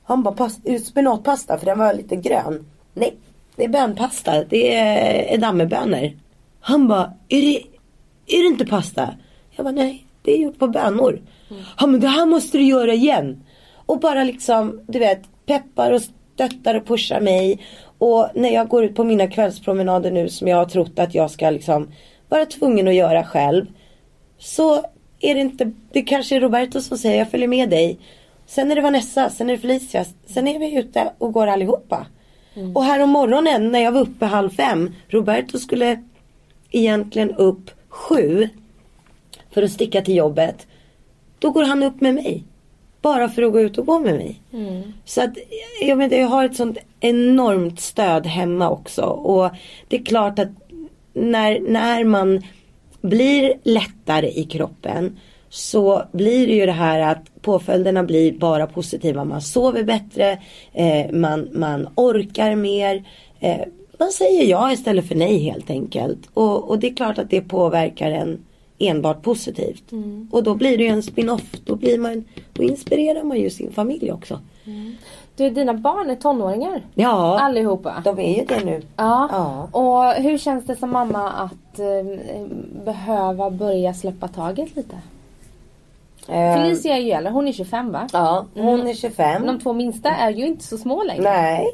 Han 0.04 0.22
bara, 0.22 0.34
"Pas- 0.34 0.60
är 0.64 0.72
det 0.72 0.78
spenatpasta 0.78 1.58
för 1.58 1.66
den 1.66 1.78
var 1.78 1.94
lite 1.94 2.16
grön. 2.16 2.66
Nej, 2.94 3.16
det 3.56 3.64
är 3.64 3.68
bönpasta. 3.68 4.44
Det 4.44 4.74
är 4.74 5.34
edamamebönor. 5.34 6.10
Han 6.60 6.88
bara, 6.88 7.12
är 7.28 7.40
det, 7.42 7.62
är 8.26 8.42
det 8.42 8.46
inte 8.48 8.66
pasta? 8.66 9.08
Jag 9.50 9.64
bara, 9.64 9.70
nej, 9.74 10.06
det 10.22 10.32
är 10.32 10.36
gjort 10.38 10.58
på 10.58 10.68
bönor. 10.68 11.20
Ja 11.78 11.86
men 11.86 12.00
det 12.00 12.08
här 12.08 12.26
måste 12.26 12.58
du 12.58 12.64
göra 12.64 12.94
igen. 12.94 13.44
Och 13.86 14.00
bara 14.00 14.24
liksom, 14.24 14.80
du 14.86 14.98
vet, 14.98 15.22
peppar 15.46 15.92
och 15.92 16.02
stöttar 16.02 16.74
och 16.74 16.86
pushar 16.86 17.20
mig. 17.20 17.60
Och 18.04 18.28
när 18.34 18.50
jag 18.50 18.68
går 18.68 18.84
ut 18.84 18.94
på 18.94 19.04
mina 19.04 19.26
kvällspromenader 19.26 20.10
nu 20.10 20.28
som 20.28 20.48
jag 20.48 20.56
har 20.56 20.64
trott 20.64 20.98
att 20.98 21.14
jag 21.14 21.30
ska 21.30 21.50
liksom 21.50 21.92
vara 22.28 22.46
tvungen 22.46 22.88
att 22.88 22.94
göra 22.94 23.24
själv. 23.24 23.66
Så 24.38 24.84
är 25.20 25.34
det 25.34 25.40
inte, 25.40 25.72
det 25.92 26.02
kanske 26.02 26.36
är 26.36 26.40
Roberto 26.40 26.80
som 26.80 26.98
säger 26.98 27.18
jag 27.18 27.30
följer 27.30 27.48
med 27.48 27.70
dig. 27.70 27.98
Sen 28.46 28.70
är 28.70 28.74
det 28.74 28.82
Vanessa, 28.82 29.30
sen 29.30 29.50
är 29.50 29.54
det 29.54 29.58
Felicia, 29.58 30.04
sen 30.26 30.48
är 30.48 30.58
vi 30.58 30.78
ute 30.78 31.12
och 31.18 31.32
går 31.32 31.46
allihopa. 31.46 32.06
Och 32.74 32.84
här 32.84 33.00
om 33.00 33.10
morgonen 33.10 33.72
när 33.72 33.78
jag 33.78 33.92
var 33.92 34.00
uppe 34.00 34.26
halv 34.26 34.50
fem, 34.50 34.94
Roberto 35.08 35.58
skulle 35.58 36.02
egentligen 36.70 37.30
upp 37.30 37.70
sju 37.88 38.48
för 39.50 39.62
att 39.62 39.72
sticka 39.72 40.02
till 40.02 40.16
jobbet. 40.16 40.66
Då 41.38 41.50
går 41.50 41.64
han 41.64 41.82
upp 41.82 42.00
med 42.00 42.14
mig. 42.14 42.44
Bara 43.02 43.28
för 43.28 43.42
att 43.42 43.52
gå 43.52 43.60
ut 43.60 43.78
och 43.78 43.86
gå 43.86 43.98
med 43.98 44.14
mig. 44.14 44.40
Så 45.04 45.22
att 45.22 45.30
jag, 45.82 45.98
menar, 45.98 46.16
jag 46.16 46.28
har 46.28 46.44
ett 46.44 46.56
sånt 46.56 46.78
enormt 47.00 47.80
stöd 47.80 48.26
hemma 48.26 48.70
också. 48.70 49.02
Och 49.02 49.50
det 49.88 49.96
är 49.96 50.04
klart 50.04 50.38
att 50.38 50.48
när, 51.12 51.60
när 51.60 52.04
man 52.04 52.42
blir 53.00 53.54
lättare 53.62 54.30
i 54.30 54.44
kroppen 54.44 55.18
så 55.48 56.02
blir 56.12 56.46
det 56.46 56.54
ju 56.54 56.66
det 56.66 56.72
här 56.72 57.00
att 57.00 57.42
påföljderna 57.42 58.02
blir 58.02 58.32
bara 58.32 58.66
positiva. 58.66 59.24
Man 59.24 59.42
sover 59.42 59.84
bättre, 59.84 60.38
eh, 60.72 61.12
man, 61.12 61.48
man 61.52 61.88
orkar 61.94 62.54
mer. 62.56 63.04
Eh, 63.40 63.60
man 63.98 64.10
säger 64.12 64.44
ja 64.44 64.72
istället 64.72 65.08
för 65.08 65.14
nej 65.14 65.38
helt 65.38 65.70
enkelt. 65.70 66.18
Och, 66.34 66.70
och 66.70 66.78
det 66.78 66.86
är 66.86 66.94
klart 66.94 67.18
att 67.18 67.30
det 67.30 67.40
påverkar 67.40 68.10
en 68.10 68.38
enbart 68.82 69.22
positivt. 69.22 69.84
Och 70.30 70.42
då 70.42 70.54
blir 70.54 70.78
det 70.78 70.84
ju 70.84 70.90
en 70.90 71.02
spin-off. 71.02 71.52
Då, 71.64 71.76
blir 71.76 71.98
man, 71.98 72.24
då 72.52 72.62
inspirerar 72.62 73.22
man 73.22 73.38
ju 73.40 73.50
sin 73.50 73.72
familj 73.72 74.12
också. 74.12 74.38
Du, 75.36 75.50
dina 75.50 75.74
barn 75.74 76.10
är 76.10 76.14
tonåringar. 76.16 76.82
Ja, 76.94 77.40
Allihopa. 77.40 78.02
de 78.04 78.18
är 78.18 78.38
ju 78.38 78.44
det 78.44 78.64
nu. 78.64 78.82
Ja. 78.96 79.28
Ja. 79.32 79.68
Och 79.80 80.22
hur 80.22 80.38
känns 80.38 80.64
det 80.66 80.76
som 80.76 80.90
mamma 80.90 81.30
att 81.30 81.78
eh, 81.78 82.46
behöva 82.84 83.50
börja 83.50 83.94
släppa 83.94 84.28
taget 84.28 84.76
lite? 84.76 84.96
Eh, 86.28 86.54
Felicia 86.54 86.96
är 86.96 87.00
ju 87.00 87.10
äldre, 87.10 87.32
hon 87.32 87.48
är 87.48 87.52
25 87.52 87.92
va? 87.92 88.08
Ja, 88.12 88.46
hon 88.54 88.86
är 88.86 88.94
25. 88.94 89.46
De 89.46 89.60
två 89.60 89.72
minsta 89.72 90.10
är 90.10 90.30
ju 90.30 90.46
inte 90.46 90.64
så 90.64 90.78
små 90.78 91.02
längre. 91.02 91.22
Nej. 91.22 91.66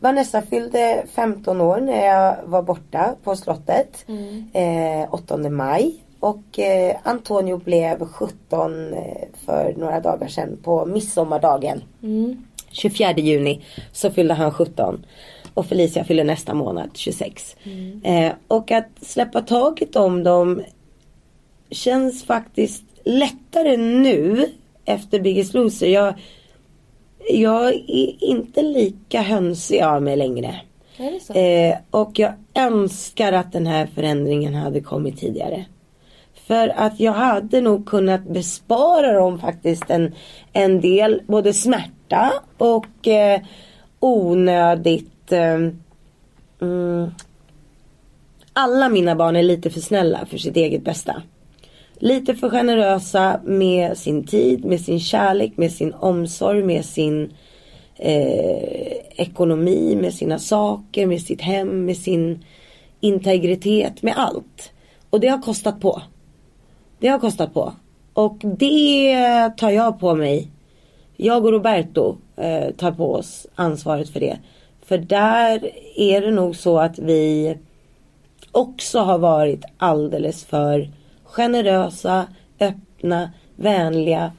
Vanessa 0.00 0.42
fyllde 0.42 1.04
15 1.14 1.60
år 1.60 1.80
när 1.80 2.06
jag 2.06 2.36
var 2.44 2.62
borta 2.62 3.14
på 3.24 3.36
slottet. 3.36 4.04
Eh, 4.52 5.14
8 5.14 5.36
maj. 5.36 6.03
Och 6.24 6.58
eh, 6.58 6.96
Antonio 7.02 7.58
blev 7.58 8.06
17 8.06 8.94
eh, 8.94 9.00
för 9.46 9.74
några 9.76 10.00
dagar 10.00 10.28
sedan 10.28 10.58
på 10.62 10.86
midsommardagen. 10.86 11.82
24 12.70 13.12
juni 13.12 13.64
så 13.92 14.10
fyllde 14.10 14.34
han 14.34 14.52
17. 14.52 15.06
Och 15.54 15.66
Felicia 15.66 16.04
fyller 16.04 16.24
nästa 16.24 16.54
månad 16.54 16.90
26. 16.94 17.56
Eh, 18.04 18.32
och 18.48 18.70
att 18.70 18.88
släppa 19.00 19.40
taget 19.40 19.96
om 19.96 20.24
dem 20.24 20.62
känns 21.70 22.24
faktiskt 22.24 22.84
lättare 23.04 23.76
nu 23.76 24.46
efter 24.84 25.20
Biggest 25.20 25.54
Loser. 25.54 25.88
Jag, 25.88 26.14
jag 27.30 27.74
är 27.74 28.24
inte 28.24 28.62
lika 28.62 29.22
hönsig 29.22 29.80
av 29.82 30.02
mig 30.02 30.16
längre. 30.16 30.60
Eh, 31.34 31.78
och 31.90 32.18
jag 32.18 32.32
önskar 32.54 33.32
att 33.32 33.52
den 33.52 33.66
här 33.66 33.86
förändringen 33.86 34.54
hade 34.54 34.80
kommit 34.80 35.18
tidigare. 35.20 35.64
För 36.46 36.68
att 36.68 37.00
jag 37.00 37.12
hade 37.12 37.60
nog 37.60 37.86
kunnat 37.86 38.24
bespara 38.24 39.12
dem 39.12 39.38
faktiskt 39.38 39.90
en, 39.90 40.14
en 40.52 40.80
del 40.80 41.22
både 41.26 41.52
smärta 41.52 42.32
och 42.58 43.08
eh, 43.08 43.40
onödigt 44.00 45.32
eh, 45.32 45.58
mm, 46.60 47.10
alla 48.52 48.88
mina 48.88 49.16
barn 49.16 49.36
är 49.36 49.42
lite 49.42 49.70
för 49.70 49.80
snälla 49.80 50.26
för 50.26 50.38
sitt 50.38 50.56
eget 50.56 50.84
bästa. 50.84 51.22
Lite 51.94 52.34
för 52.34 52.50
generösa 52.50 53.40
med 53.44 53.98
sin 53.98 54.26
tid, 54.26 54.64
med 54.64 54.80
sin 54.80 55.00
kärlek, 55.00 55.56
med 55.56 55.72
sin 55.72 55.94
omsorg, 55.94 56.62
med 56.62 56.84
sin 56.84 57.32
eh, 57.96 58.96
ekonomi, 59.16 59.96
med 60.00 60.14
sina 60.14 60.38
saker, 60.38 61.06
med 61.06 61.22
sitt 61.22 61.40
hem, 61.40 61.84
med 61.84 61.96
sin 61.96 62.44
integritet, 63.00 64.02
med 64.02 64.14
allt. 64.16 64.72
Och 65.10 65.20
det 65.20 65.28
har 65.28 65.42
kostat 65.42 65.80
på. 65.80 66.02
Det 66.98 67.08
har 67.08 67.18
kostat 67.18 67.54
på. 67.54 67.72
Och 68.12 68.36
det 68.38 69.50
tar 69.56 69.70
jag 69.70 70.00
på 70.00 70.14
mig. 70.14 70.48
Jag 71.16 71.44
och 71.44 71.52
Roberto 71.52 72.16
eh, 72.36 72.70
tar 72.70 72.92
på 72.92 73.14
oss 73.14 73.46
ansvaret 73.54 74.08
för 74.08 74.20
det. 74.20 74.38
För 74.86 74.98
där 74.98 75.70
är 75.96 76.20
det 76.20 76.30
nog 76.30 76.56
så 76.56 76.78
att 76.78 76.98
vi 76.98 77.56
också 78.52 78.98
har 78.98 79.18
varit 79.18 79.64
alldeles 79.76 80.44
för 80.44 80.90
generösa, 81.24 82.26
öppna, 82.60 83.30
vänliga 83.56 84.32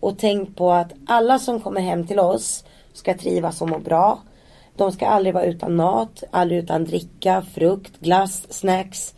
och 0.00 0.18
tänkt 0.18 0.56
på 0.56 0.72
att 0.72 0.92
alla 1.06 1.38
som 1.38 1.60
kommer 1.60 1.80
hem 1.80 2.06
till 2.06 2.18
oss 2.18 2.64
ska 2.92 3.14
trivas 3.14 3.62
och 3.62 3.68
må 3.68 3.78
bra. 3.78 4.18
De 4.76 4.92
ska 4.92 5.06
aldrig 5.06 5.34
vara 5.34 5.44
utan 5.44 5.76
mat, 5.76 6.24
aldrig 6.30 6.64
utan 6.64 6.84
dricka, 6.84 7.42
frukt, 7.54 8.00
glass, 8.00 8.52
snacks. 8.52 9.14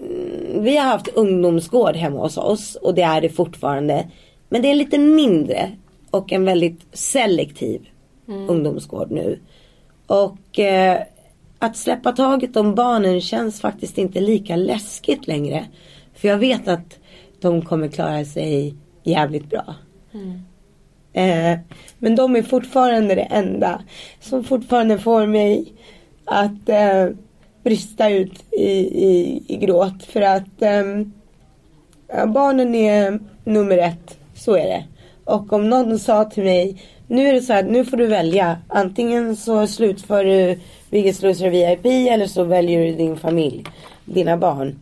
Mm, 0.00 0.62
Vi 0.62 0.76
har 0.76 0.86
haft 0.86 1.08
ungdomsgård 1.08 1.96
hemma 1.96 2.20
hos 2.20 2.36
oss 2.36 2.74
och 2.74 2.94
det 2.94 3.02
är 3.02 3.20
det 3.20 3.28
fortfarande. 3.28 4.08
Men 4.48 4.62
det 4.62 4.70
är 4.70 4.74
lite 4.74 4.98
mindre 4.98 5.70
och 6.10 6.32
en 6.32 6.44
väldigt 6.44 6.80
selektiv 6.92 7.88
ungdomsgård 8.48 9.10
nu. 9.10 9.38
Och 10.06 10.58
eh, 10.58 11.02
att 11.58 11.76
släppa 11.76 12.12
taget 12.12 12.56
om 12.56 12.74
barnen 12.74 13.20
känns 13.20 13.60
faktiskt 13.60 13.98
inte 13.98 14.20
lika 14.20 14.56
läskigt 14.56 15.26
längre. 15.26 15.66
För 16.14 16.28
jag 16.28 16.38
vet 16.38 16.68
att 16.68 16.98
de 17.40 17.62
kommer 17.62 17.88
klara 17.88 18.24
sig 18.24 18.74
jävligt 19.02 19.50
bra. 19.50 19.74
Eh, 21.12 21.58
men 21.98 22.16
de 22.16 22.36
är 22.36 22.42
fortfarande 22.42 23.14
det 23.14 23.22
enda 23.22 23.82
som 24.20 24.44
fortfarande 24.44 24.98
får 24.98 25.26
mig 25.26 25.72
att 26.24 26.68
eh, 26.68 27.08
brista 27.62 28.10
ut 28.10 28.52
i, 28.52 28.70
i, 29.04 29.42
i 29.46 29.56
gråt. 29.56 30.04
För 30.04 30.20
att 30.20 30.62
ehm, 30.62 31.12
barnen 32.26 32.74
är 32.74 33.20
nummer 33.44 33.78
ett. 33.78 34.18
Så 34.34 34.56
är 34.56 34.66
det. 34.66 34.84
Och 35.24 35.52
om 35.52 35.70
någon 35.70 35.98
sa 35.98 36.24
till 36.24 36.44
mig 36.44 36.76
nu 37.10 37.28
är 37.28 37.32
det 37.32 37.40
så 37.40 37.52
här, 37.52 37.62
nu 37.62 37.84
får 37.84 37.96
du 37.96 38.06
välja. 38.06 38.58
Antingen 38.68 39.36
så 39.36 39.66
slutför 39.66 40.24
du 40.24 40.58
Biggest 40.90 41.22
Loser 41.22 41.50
VIP 41.50 41.86
eller 42.10 42.26
så 42.26 42.44
väljer 42.44 42.86
du 42.86 42.92
din 42.92 43.16
familj, 43.16 43.64
dina 44.04 44.36
barn. 44.36 44.80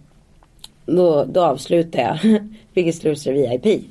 Då, 0.86 1.24
då 1.24 1.44
avslutar 1.44 2.00
jag 2.00 2.40
Biggest 2.74 3.04
Loser 3.04 3.32
VIP. 3.32 3.84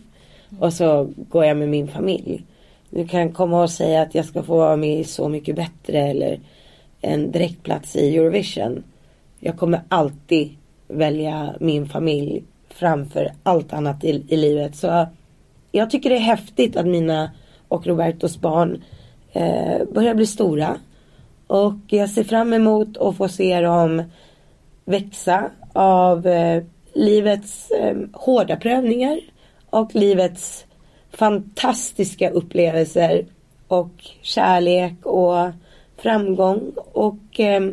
Och 0.60 0.74
så 0.74 1.10
går 1.30 1.46
jag 1.46 1.58
med 1.58 1.70
min 1.70 1.88
familj. 1.88 2.44
Du 2.90 3.08
kan 3.08 3.32
komma 3.32 3.64
och 3.64 3.70
säga 3.70 4.02
att 4.02 4.16
jag 4.16 4.26
ska 4.26 4.44
få 4.44 4.58
vara 4.58 4.76
med 4.76 5.00
i 5.00 5.04
Så 5.04 5.30
mycket 5.30 5.56
bättre 5.56 6.00
eller 6.00 6.40
en 7.02 7.32
direktplats 7.32 7.96
i 7.96 8.18
Eurovision. 8.18 8.84
Jag 9.40 9.58
kommer 9.58 9.82
alltid 9.90 10.58
välja 10.88 11.56
min 11.60 11.90
familj 11.90 12.44
framför 12.70 13.32
allt 13.44 13.74
annat 13.74 14.04
i, 14.04 14.24
i 14.28 14.38
livet. 14.38 14.76
Så 14.76 15.08
jag 15.72 15.90
tycker 15.90 16.10
det 16.10 16.16
är 16.16 16.20
häftigt 16.20 16.76
att 16.76 16.88
mina 16.88 17.32
och 17.68 17.88
Robertos 17.88 18.38
barn 18.38 18.84
eh, 19.34 19.86
börjar 19.94 20.16
bli 20.16 20.26
stora. 20.26 20.78
Och 21.48 21.76
jag 21.88 22.10
ser 22.10 22.24
fram 22.24 22.54
emot 22.54 22.98
att 22.98 23.18
få 23.18 23.28
se 23.28 23.62
dem 23.62 24.04
växa 24.86 25.50
av 25.74 26.28
eh, 26.28 26.64
livets 26.94 27.72
eh, 27.72 27.98
hårda 28.14 28.56
prövningar 28.56 29.20
och 29.70 29.96
livets 29.96 30.66
fantastiska 31.12 32.30
upplevelser 32.30 33.26
och 33.68 33.92
kärlek 34.22 35.06
och 35.06 35.50
framgång. 36.08 36.72
Och 36.94 37.40
eh, 37.40 37.72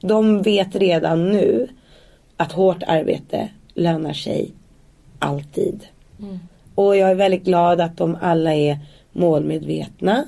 de 0.00 0.42
vet 0.42 0.74
redan 0.74 1.32
nu 1.32 1.68
att 2.36 2.52
hårt 2.52 2.82
arbete 2.86 3.48
lönar 3.74 4.12
sig 4.12 4.52
alltid. 5.18 5.86
Och 6.74 6.96
jag 6.96 7.10
är 7.10 7.14
väldigt 7.14 7.44
glad 7.44 7.80
att 7.80 7.96
de 7.96 8.16
alla 8.20 8.54
är 8.54 8.78
målmedvetna. 9.12 10.24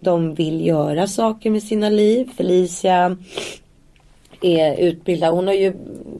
De 0.00 0.34
vill 0.34 0.66
göra 0.66 1.06
saker 1.06 1.50
med 1.50 1.62
sina 1.62 1.88
liv. 1.88 2.30
Felicia 2.36 3.16
är 4.40 4.76
utbildad. 4.76 5.34
Hon 5.34 5.46
har 5.46 5.54
ju 5.54 5.74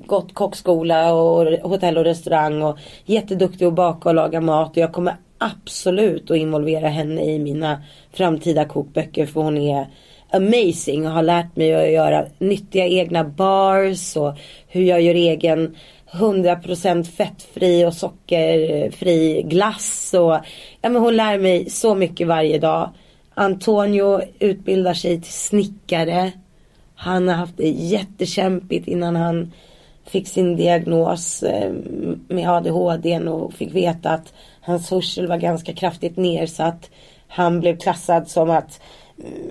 gått 0.07 0.35
kockskola 0.35 1.15
och 1.15 1.47
hotell 1.71 1.99
och 1.99 2.05
restaurang 2.05 2.63
och 2.63 2.79
jätteduktig 3.05 3.65
att 3.65 3.75
baka 3.75 4.09
och 4.09 4.15
laga 4.15 4.41
mat. 4.41 4.71
Och 4.71 4.77
jag 4.77 4.93
kommer 4.93 5.17
absolut 5.39 6.31
att 6.31 6.37
involvera 6.37 6.89
henne 6.89 7.25
i 7.25 7.39
mina 7.39 7.83
framtida 8.13 8.65
kokböcker 8.65 9.27
för 9.27 9.41
hon 9.41 9.59
är 9.59 9.87
amazing 10.35 11.07
och 11.07 11.13
har 11.13 11.23
lärt 11.23 11.57
mig 11.57 11.75
att 11.75 11.93
göra 11.93 12.27
nyttiga 12.39 12.87
egna 12.87 13.25
bars 13.25 14.17
och 14.17 14.35
hur 14.69 14.83
jag 14.83 15.03
gör 15.03 15.15
egen 15.15 15.77
100% 16.11 17.05
fettfri 17.05 17.85
och 17.85 17.95
sockerfri 17.95 19.43
glass 19.43 20.15
och 20.15 20.39
ja 20.83 20.89
men 20.89 20.97
hon 20.97 21.17
lär 21.17 21.39
mig 21.39 21.71
så 21.71 21.95
mycket 21.95 22.27
varje 22.27 22.59
dag. 22.59 22.91
Antonio 23.35 24.21
utbildar 24.39 24.95
sig 24.95 25.21
till 25.21 25.33
snickare. 25.33 26.33
Han 26.95 27.29
har 27.29 27.35
haft 27.35 27.57
det 27.57 27.69
jättekämpigt 27.69 28.89
innan 28.89 29.17
han 29.17 29.53
fick 30.07 30.29
sin 30.29 30.57
diagnos 30.57 31.43
eh, 31.43 31.73
med 32.29 32.51
ADHD 32.51 33.19
och 33.19 33.53
fick 33.53 33.75
veta 33.75 34.11
att 34.11 34.33
hans 34.61 34.91
hörsel 34.91 35.27
var 35.27 35.37
ganska 35.37 35.73
kraftigt 35.73 36.17
nedsatt. 36.17 36.91
Han 37.29 37.61
blev 37.61 37.79
klassad 37.79 38.29
som 38.29 38.51
att 38.51 38.81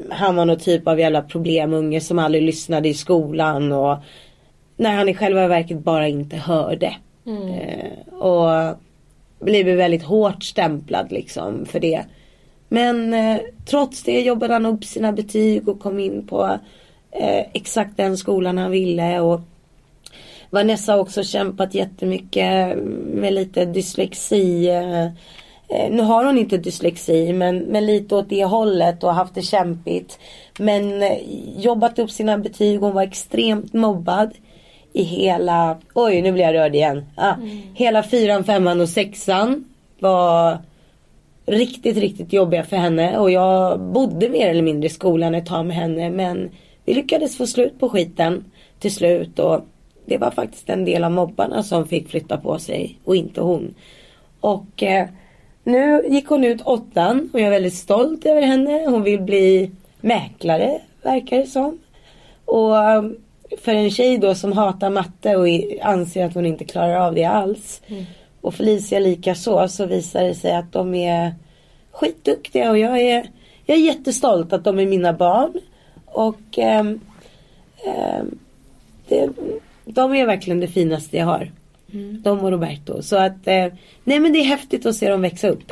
han 0.10 0.36
var 0.36 0.46
någon 0.46 0.60
typ 0.60 0.88
av 0.88 1.00
jävla 1.00 1.22
problemunge 1.22 2.02
som 2.02 2.20
aldrig 2.20 2.44
lyssnade 2.44 2.90
i 2.90 2.94
skolan 2.94 3.72
och 3.72 3.98
när 4.78 4.96
han 4.96 5.10
i 5.10 5.14
själva 5.14 5.48
verket 5.48 5.80
bara 5.80 6.08
inte 6.08 6.36
hörde. 6.36 6.96
Eh, 7.26 8.14
och 8.14 8.78
blivit 9.40 9.78
väldigt 9.78 10.04
hårt 10.04 10.44
stämplad 10.44 11.12
liksom 11.12 11.66
för 11.66 11.80
det. 11.80 12.06
Men 12.68 13.14
eh, 13.14 13.40
trots 13.66 14.04
det 14.04 14.22
jobbade 14.22 14.54
han 14.54 14.66
upp 14.66 14.86
sina 14.86 15.12
betyg 15.12 15.68
och 15.70 15.80
kom 15.80 16.00
in 16.00 16.28
på 16.28 16.60
eh, 17.12 17.46
exakt 17.54 17.98
den 17.98 18.18
skolan 18.18 18.58
han 18.58 18.72
ville. 18.72 19.20
Och 19.20 19.42
Vanessa 20.50 20.92
har 20.92 21.00
också 21.00 21.24
kämpat 21.24 21.74
jättemycket 21.74 22.78
med 23.06 23.34
lite 23.34 23.66
dyslexi. 23.66 24.70
Eh, 25.70 25.92
nu 25.92 26.02
har 26.02 26.26
hon 26.26 26.38
inte 26.38 26.58
dyslexi 26.58 27.34
men, 27.34 27.58
men 27.58 27.86
lite 27.86 28.16
åt 28.16 28.30
det 28.30 28.46
hållet 28.46 29.04
och 29.04 29.14
haft 29.14 29.36
det 29.36 29.42
kämpigt. 29.42 30.20
Men 30.60 31.04
eh, 31.04 31.18
jobbat 31.58 32.00
upp 32.00 32.12
sina 32.12 32.38
betyg. 32.38 32.80
Hon 32.80 32.94
var 32.94 33.04
extremt 33.04 33.74
mobbad 33.74 34.32
i 34.94 35.04
hela, 35.04 35.78
oj 35.94 36.22
nu 36.22 36.32
blir 36.32 36.44
jag 36.44 36.54
rörd 36.54 36.76
igen. 36.76 37.06
Ah, 37.16 37.34
Hela 37.74 38.04
fyran, 38.04 38.44
femman 38.44 38.82
och 38.82 38.90
sexan 38.90 39.66
var 40.00 40.58
riktigt, 41.46 41.98
riktigt 41.98 42.34
jobbiga 42.34 42.64
för 42.64 42.78
henne. 42.78 43.18
Och 43.18 43.32
jag 43.32 43.80
bodde 43.80 44.30
mer 44.30 44.50
eller 44.50 44.62
mindre 44.62 44.88
i 44.88 44.90
skolan 44.90 45.36
ett 45.36 45.46
tag 45.46 45.66
med 45.66 45.76
henne. 45.76 46.10
Men 46.10 46.52
vi 46.86 46.94
lyckades 46.94 47.38
få 47.38 47.48
slut 47.48 47.80
på 47.80 47.90
skiten 47.90 48.44
till 48.80 48.94
slut. 48.94 49.40
Och 49.40 49.62
det 50.06 50.18
var 50.18 50.32
faktiskt 50.32 50.70
en 50.70 50.86
del 50.86 51.04
av 51.04 51.12
mobbarna 51.12 51.64
som 51.64 51.88
fick 51.88 52.10
flytta 52.10 52.38
på 52.38 52.60
sig 52.60 53.00
och 53.04 53.16
inte 53.16 53.42
hon. 53.42 53.76
Och 54.40 54.84
eh, 54.84 55.08
nu 55.64 56.06
gick 56.10 56.28
hon 56.28 56.44
ut 56.44 56.62
åttan 56.62 57.30
och 57.34 57.40
jag 57.40 57.48
är 57.48 57.52
väldigt 57.52 57.76
stolt 57.76 58.26
över 58.26 58.42
henne. 58.42 58.86
Hon 58.86 59.04
vill 59.04 59.22
bli 59.22 59.72
mäklare 60.02 60.82
verkar 61.02 61.38
det 61.38 61.48
som. 61.48 61.80
Och 62.46 62.78
eh, 62.78 63.04
för 63.58 63.72
en 63.72 63.92
tjej 63.92 64.18
då 64.18 64.36
som 64.36 64.52
hatar 64.52 64.90
matte 64.90 65.36
och 65.36 65.48
anser 65.82 66.26
att 66.26 66.34
hon 66.34 66.46
inte 66.46 66.66
klarar 66.66 66.96
av 66.96 67.16
det 67.16 67.26
alls. 67.26 67.82
Och 68.42 68.54
Felicia 68.54 69.00
lika 69.00 69.36
så, 69.36 69.68
så 69.68 69.86
visar 69.86 70.24
det 70.24 70.36
sig 70.36 70.56
att 70.56 70.72
de 70.72 70.94
är 70.94 71.34
skitduktiga 71.92 72.72
och 72.72 72.78
jag 72.78 73.02
är, 73.02 73.30
jag 73.66 73.78
är 73.78 73.82
jättestolt 73.82 74.54
att 74.54 74.64
de 74.64 74.80
är 74.80 74.86
mina 74.86 75.14
barn. 75.14 75.54
Och 76.06 76.58
ehm, 76.58 77.00
ehm, 77.86 78.40
det, 79.08 79.30
de 79.86 80.16
är 80.16 80.26
verkligen 80.26 80.60
det 80.60 80.68
finaste 80.68 81.18
jag 81.18 81.26
har. 81.26 81.52
De 82.24 82.40
och 82.40 82.52
Roberto. 82.52 83.02
Så 83.02 83.18
att, 83.18 83.48
eh, 83.48 83.68
nej 84.04 84.20
men 84.20 84.34
det 84.34 84.40
är 84.40 84.44
häftigt 84.46 84.86
att 84.86 84.96
se 84.96 85.10
dem 85.10 85.22
växa 85.22 85.48
upp. 85.50 85.72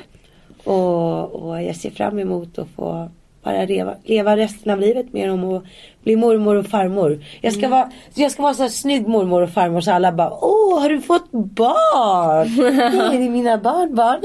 Och, 0.64 1.32
och 1.32 1.64
jag 1.64 1.76
ser 1.76 1.90
fram 1.92 2.20
emot 2.20 2.60
att 2.60 2.68
få 2.76 3.10
bara 3.44 3.66
leva, 3.66 3.96
leva 4.04 4.38
resten 4.38 4.72
av 4.72 4.80
livet 4.80 5.14
med 5.14 5.30
dem 5.30 5.44
och 5.44 5.64
bli 6.04 6.16
mormor 6.16 6.56
och 6.56 6.66
farmor. 6.66 7.20
Jag 7.42 7.54
ska 7.54 7.68
vara, 7.68 7.92
jag 8.14 8.32
ska 8.32 8.42
vara 8.42 8.54
så 8.54 8.62
här 8.62 8.70
snygg 8.70 9.08
mormor 9.08 9.42
och 9.42 9.50
farmor 9.50 9.82
så 9.82 9.92
alla 9.92 10.12
bara 10.12 10.32
Åh 10.42 10.82
har 10.82 10.90
du 10.90 11.02
fått 11.02 11.32
barn? 11.32 12.56
Nej 12.98 13.18
det 13.18 13.26
är 13.26 13.30
mina 13.30 13.58
barnbarn. 13.58 14.22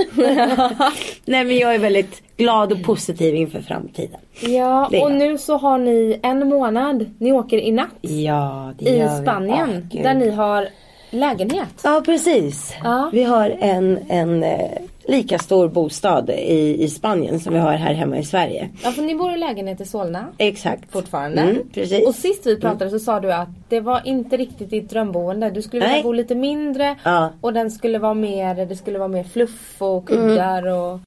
Nej 1.24 1.44
men 1.44 1.56
jag 1.56 1.74
är 1.74 1.78
väldigt 1.78 2.22
glad 2.36 2.72
och 2.72 2.82
positiv 2.82 3.34
inför 3.34 3.60
framtiden. 3.60 4.20
Ja, 4.40 4.90
och 5.02 5.12
nu 5.12 5.38
så 5.38 5.56
har 5.56 5.78
ni 5.78 6.20
en 6.22 6.48
månad. 6.48 7.10
Ni 7.18 7.32
åker 7.32 7.58
i 7.58 7.72
natt 7.72 7.88
Ja 8.00 8.72
det 8.78 8.90
i 8.90 8.98
gör 8.98 9.16
vi. 9.16 9.22
Spanien. 9.22 9.70
Åh, 9.70 9.88
Gud. 9.90 10.02
där 10.02 10.14
ni 10.14 10.30
har 10.30 10.68
lägenhet. 11.10 11.68
Ja 11.84 12.02
precis. 12.04 12.74
Ja. 12.84 13.10
Vi 13.12 13.22
har 13.22 13.50
en, 13.60 13.98
en 14.08 14.42
eh, 14.42 14.70
lika 15.08 15.38
stor 15.38 15.68
bostad 15.68 16.30
i, 16.30 16.84
i 16.84 16.88
Spanien 16.90 17.40
som 17.40 17.52
vi 17.54 17.58
har 17.60 17.72
här 17.72 17.94
hemma 17.94 18.18
i 18.18 18.24
Sverige. 18.24 18.68
Ja, 18.84 18.90
för 18.92 19.02
ni 19.02 19.14
bor 19.14 19.32
i 19.32 19.36
lägenhet 19.36 19.80
i 19.80 19.84
Solna. 19.84 20.26
Exakt. 20.38 20.92
Fortfarande. 20.92 21.40
Mm, 21.42 21.68
precis. 21.74 22.06
Och 22.06 22.14
sist 22.14 22.46
vi 22.46 22.60
pratade 22.60 22.90
så 22.90 22.98
sa 22.98 23.20
du 23.20 23.32
att 23.32 23.48
det 23.68 23.80
var 23.80 24.02
inte 24.04 24.36
riktigt 24.36 24.70
ditt 24.70 24.90
drömboende. 24.90 25.50
Du 25.50 25.62
skulle 25.62 25.80
vilja 25.82 25.94
Nej. 25.94 26.02
bo 26.02 26.12
lite 26.12 26.34
mindre 26.34 26.96
Ja. 27.04 27.32
och 27.40 27.52
den 27.52 27.70
skulle 27.70 27.98
vara 27.98 28.14
mer, 28.14 28.66
det 28.66 28.76
skulle 28.76 28.98
vara 28.98 29.08
mer 29.08 29.24
fluff 29.24 29.74
och 29.82 30.08
kuddar 30.08 30.62
Mm. 30.62 30.74
och... 30.78 31.00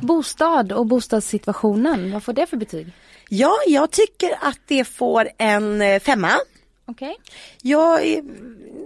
Bostad 0.00 0.72
och 0.72 0.86
bostadssituationen, 0.86 2.12
vad 2.12 2.22
får 2.22 2.32
det 2.32 2.46
för 2.46 2.56
betyg? 2.56 2.86
Ja, 3.28 3.52
jag 3.66 3.90
tycker 3.90 4.30
att 4.40 4.58
det 4.68 4.84
får 4.84 5.28
en 5.38 5.82
eh, 5.82 5.98
femma. 6.00 6.28
Okej. 6.88 7.16
Jag 7.62 8.06
är 8.06 8.22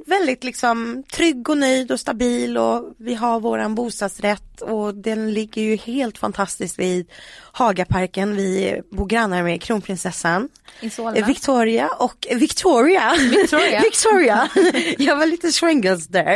väldigt 0.06 0.44
liksom 0.44 1.02
trygg 1.12 1.48
och 1.48 1.58
nöjd 1.58 1.90
och 1.92 2.00
stabil 2.00 2.58
och 2.58 2.94
vi 2.98 3.14
har 3.14 3.40
våran 3.40 3.74
bostadsrätt 3.74 4.60
och 4.62 4.94
den 4.94 5.32
ligger 5.34 5.62
ju 5.62 5.76
helt 5.76 6.18
fantastiskt 6.18 6.78
vid 6.78 7.06
Hagaparken. 7.52 8.36
Vi 8.36 8.80
bor 8.90 9.06
grannar 9.06 9.42
med 9.42 9.62
kronprinsessan. 9.62 10.48
Solna. 10.90 11.26
Victoria 11.26 11.88
och 11.98 12.26
Victoria. 12.36 13.12
Victoria. 13.30 13.80
Victoria. 13.84 14.48
jag 14.98 15.16
var 15.16 15.26
lite 15.26 15.52
swingles 15.52 16.06
där. 16.08 16.34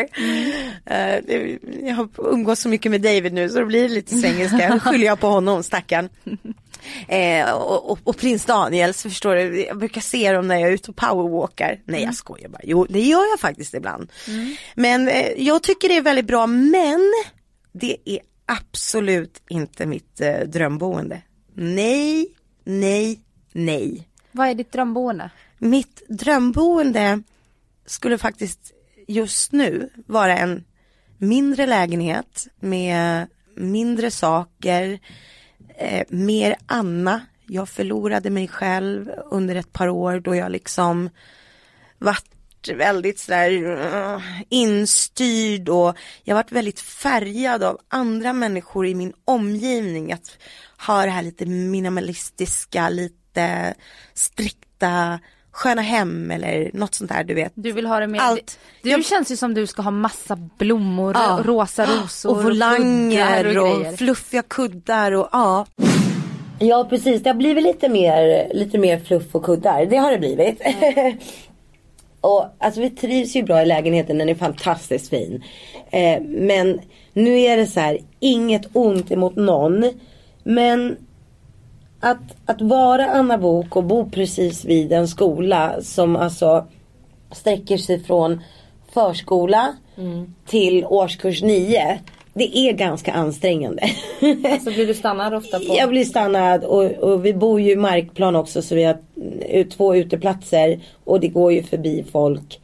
Eh, 0.86 1.22
det- 1.26 1.58
jag 1.82 1.94
har 1.94 2.08
umgås 2.18 2.60
så 2.60 2.68
mycket 2.68 2.90
med 2.90 3.00
David 3.00 3.32
nu 3.32 3.48
så 3.48 3.58
det 3.58 3.66
blir 3.66 3.88
lite 3.88 4.16
svengelska. 4.20 4.80
Skyller 4.80 5.06
jag 5.06 5.20
på 5.20 5.26
honom, 5.26 5.62
stackarn. 5.62 6.08
Eh, 7.08 7.50
och, 7.52 7.90
och, 7.90 7.98
och 8.04 8.16
prins 8.16 8.44
Daniels, 8.44 9.02
förstår 9.02 9.34
du, 9.34 9.64
jag 9.64 9.78
brukar 9.78 10.00
se 10.00 10.32
dem 10.32 10.48
när 10.48 10.58
jag 10.58 10.68
är 10.68 10.74
ute 10.74 10.90
och 10.90 10.96
powerwalkar. 10.96 11.80
Nej 11.84 12.02
jag 12.02 12.14
skojar 12.14 12.48
bara, 12.48 12.62
jo 12.64 12.86
det 12.88 13.00
gör 13.00 13.30
jag 13.30 13.40
faktiskt 13.40 13.74
ibland. 13.74 14.12
Men 14.74 15.08
eh, 15.08 15.28
jag 15.36 15.62
tycker 15.62 15.88
det 15.88 15.96
är 15.96 16.02
väldigt 16.02 16.26
bra 16.26 16.46
men 16.46 17.12
det 17.72 17.96
är 18.04 18.18
absolut 18.46 19.42
inte 19.48 19.86
mitt 19.86 20.20
eh, 20.20 20.40
drömboende. 20.40 21.22
Nej, 21.54 22.26
nej, 22.64 23.20
nej. 23.52 24.08
Vad 24.32 24.48
är 24.48 24.54
ditt 24.54 24.72
drömboende? 24.72 25.30
Mitt 25.58 26.02
drömboende 26.08 27.22
skulle 27.86 28.18
faktiskt 28.18 28.72
just 29.08 29.52
nu 29.52 29.90
vara 30.06 30.38
en 30.38 30.64
mindre 31.18 31.66
lägenhet 31.66 32.46
med 32.60 33.26
mindre 33.56 34.10
saker, 34.10 34.98
eh, 35.78 36.02
mer 36.08 36.56
Anna. 36.66 37.20
Jag 37.46 37.68
förlorade 37.68 38.30
mig 38.30 38.48
själv 38.48 39.10
under 39.30 39.54
ett 39.54 39.72
par 39.72 39.88
år 39.88 40.20
då 40.20 40.36
jag 40.36 40.52
liksom 40.52 41.10
vart 41.98 42.34
väldigt 42.68 43.18
sådär 43.18 43.50
uh, 43.50 44.14
eh, 44.14 44.20
instyrd 44.48 45.68
och 45.68 45.96
jag 46.22 46.34
varit 46.34 46.52
väldigt 46.52 46.80
färgad 46.80 47.62
av 47.62 47.78
andra 47.88 48.32
människor 48.32 48.86
i 48.86 48.94
min 48.94 49.12
omgivning. 49.24 50.12
Att 50.12 50.38
ha 50.86 51.04
det 51.04 51.10
här 51.10 51.22
lite 51.22 51.46
minimalistiska, 51.46 52.88
lite 52.88 53.74
strikta, 54.14 55.20
sköna 55.54 55.82
hem 55.82 56.30
eller 56.30 56.70
något 56.74 56.94
sånt 56.94 57.10
där 57.10 57.24
du 57.24 57.34
vet. 57.34 57.52
Du 57.54 57.72
vill 57.72 57.86
ha 57.86 58.00
det 58.00 58.06
mer... 58.06 58.20
Allt. 58.20 58.58
Du 58.82 58.90
Jag- 58.90 59.04
känns 59.04 59.30
ju 59.32 59.36
som 59.36 59.54
du 59.54 59.66
ska 59.66 59.82
ha 59.82 59.90
massa 59.90 60.36
blommor, 60.58 61.12
Ja. 61.16 61.40
rosa 61.44 61.86
rosor 61.86 62.30
och 62.30 62.42
volanger 62.44 63.42
kuddar 63.44 63.58
och, 63.60 63.78
grejer. 63.80 63.96
fluffiga 63.96 64.42
kuddar 64.42 65.12
och 65.12 65.28
ja. 65.32 65.66
Ja 66.58 66.86
precis, 66.90 67.22
det 67.22 67.30
har 67.30 67.34
blivit 67.34 67.64
lite 67.64 67.88
mer, 67.88 68.50
lite 68.54 68.78
mer 68.78 68.98
fluff 68.98 69.34
och 69.34 69.44
kuddar. 69.44 69.86
Det 69.86 69.96
har 69.96 70.12
det 70.12 70.18
blivit. 70.18 70.60
och 72.20 72.46
alltså 72.58 72.80
vi 72.80 72.90
trivs 72.90 73.36
ju 73.36 73.42
bra 73.42 73.62
i 73.62 73.66
lägenheten, 73.66 74.18
den 74.18 74.28
är 74.28 74.34
fantastiskt 74.34 75.10
fin. 75.10 75.42
Eh, 75.90 76.20
men 76.22 76.80
nu 77.12 77.40
är 77.40 77.56
det 77.56 77.66
så 77.66 77.80
här, 77.80 77.98
inget 78.20 78.62
ont 78.72 79.10
emot 79.10 79.36
någon. 79.36 79.92
Men 80.44 80.96
att, 82.04 82.36
att 82.46 82.60
vara 82.60 83.06
Anna 83.06 83.38
Bok 83.38 83.76
och 83.76 83.84
bo 83.84 84.10
precis 84.10 84.64
vid 84.64 84.92
en 84.92 85.08
skola 85.08 85.82
som 85.82 86.16
alltså 86.16 86.66
sträcker 87.32 87.76
sig 87.76 88.00
från 88.00 88.40
förskola 88.92 89.76
till 90.46 90.84
årskurs 90.84 91.42
9. 91.42 91.98
Det 92.34 92.58
är 92.58 92.72
ganska 92.72 93.12
ansträngande. 93.12 93.82
Så 94.64 94.70
blir 94.70 94.86
du 94.86 94.94
stannad 94.94 95.34
ofta 95.34 95.58
på... 95.58 95.76
Jag 95.78 95.88
blir 95.88 96.04
stannad 96.04 96.64
och, 96.64 96.84
och 96.84 97.26
vi 97.26 97.34
bor 97.34 97.60
ju 97.60 97.72
i 97.72 97.76
markplan 97.76 98.36
också 98.36 98.62
så 98.62 98.74
vi 98.74 98.84
har 98.84 98.98
mm, 99.16 99.68
två 99.68 99.96
uteplatser 99.96 100.80
och 101.04 101.20
det 101.20 101.28
går 101.28 101.52
ju 101.52 101.62
förbi 101.62 102.04
folk 102.12 102.60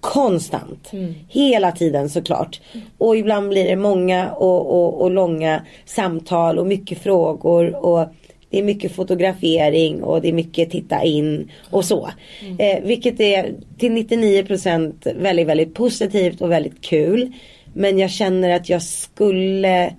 konstant. 0.00 0.90
Hela 1.28 1.72
tiden 1.72 2.10
såklart. 2.10 2.60
Och 2.98 3.16
ibland 3.16 3.48
blir 3.48 3.64
det 3.64 3.76
många 3.76 4.30
och, 4.30 4.66
och, 4.66 5.02
och 5.02 5.10
långa 5.10 5.62
samtal 5.84 6.58
och 6.58 6.66
mycket 6.66 6.98
frågor 6.98 7.84
och 7.84 8.08
det 8.50 8.58
är 8.58 8.62
mycket 8.62 8.92
fotografering 8.92 10.02
och 10.02 10.22
det 10.22 10.28
är 10.28 10.32
mycket 10.32 10.70
titta 10.70 11.02
in 11.02 11.50
och 11.70 11.84
så. 11.84 12.10
Eh, 12.58 12.82
vilket 12.82 13.20
är 13.20 13.54
till 13.78 13.92
99% 13.92 15.12
väldigt, 15.14 15.46
väldigt 15.46 15.74
positivt 15.74 16.40
och 16.40 16.50
väldigt 16.50 16.80
kul. 16.80 17.32
Men 17.72 17.98
jag 17.98 18.10
känner 18.10 18.50
att 18.50 18.68
jag 18.68 18.82
skulle 18.82 19.94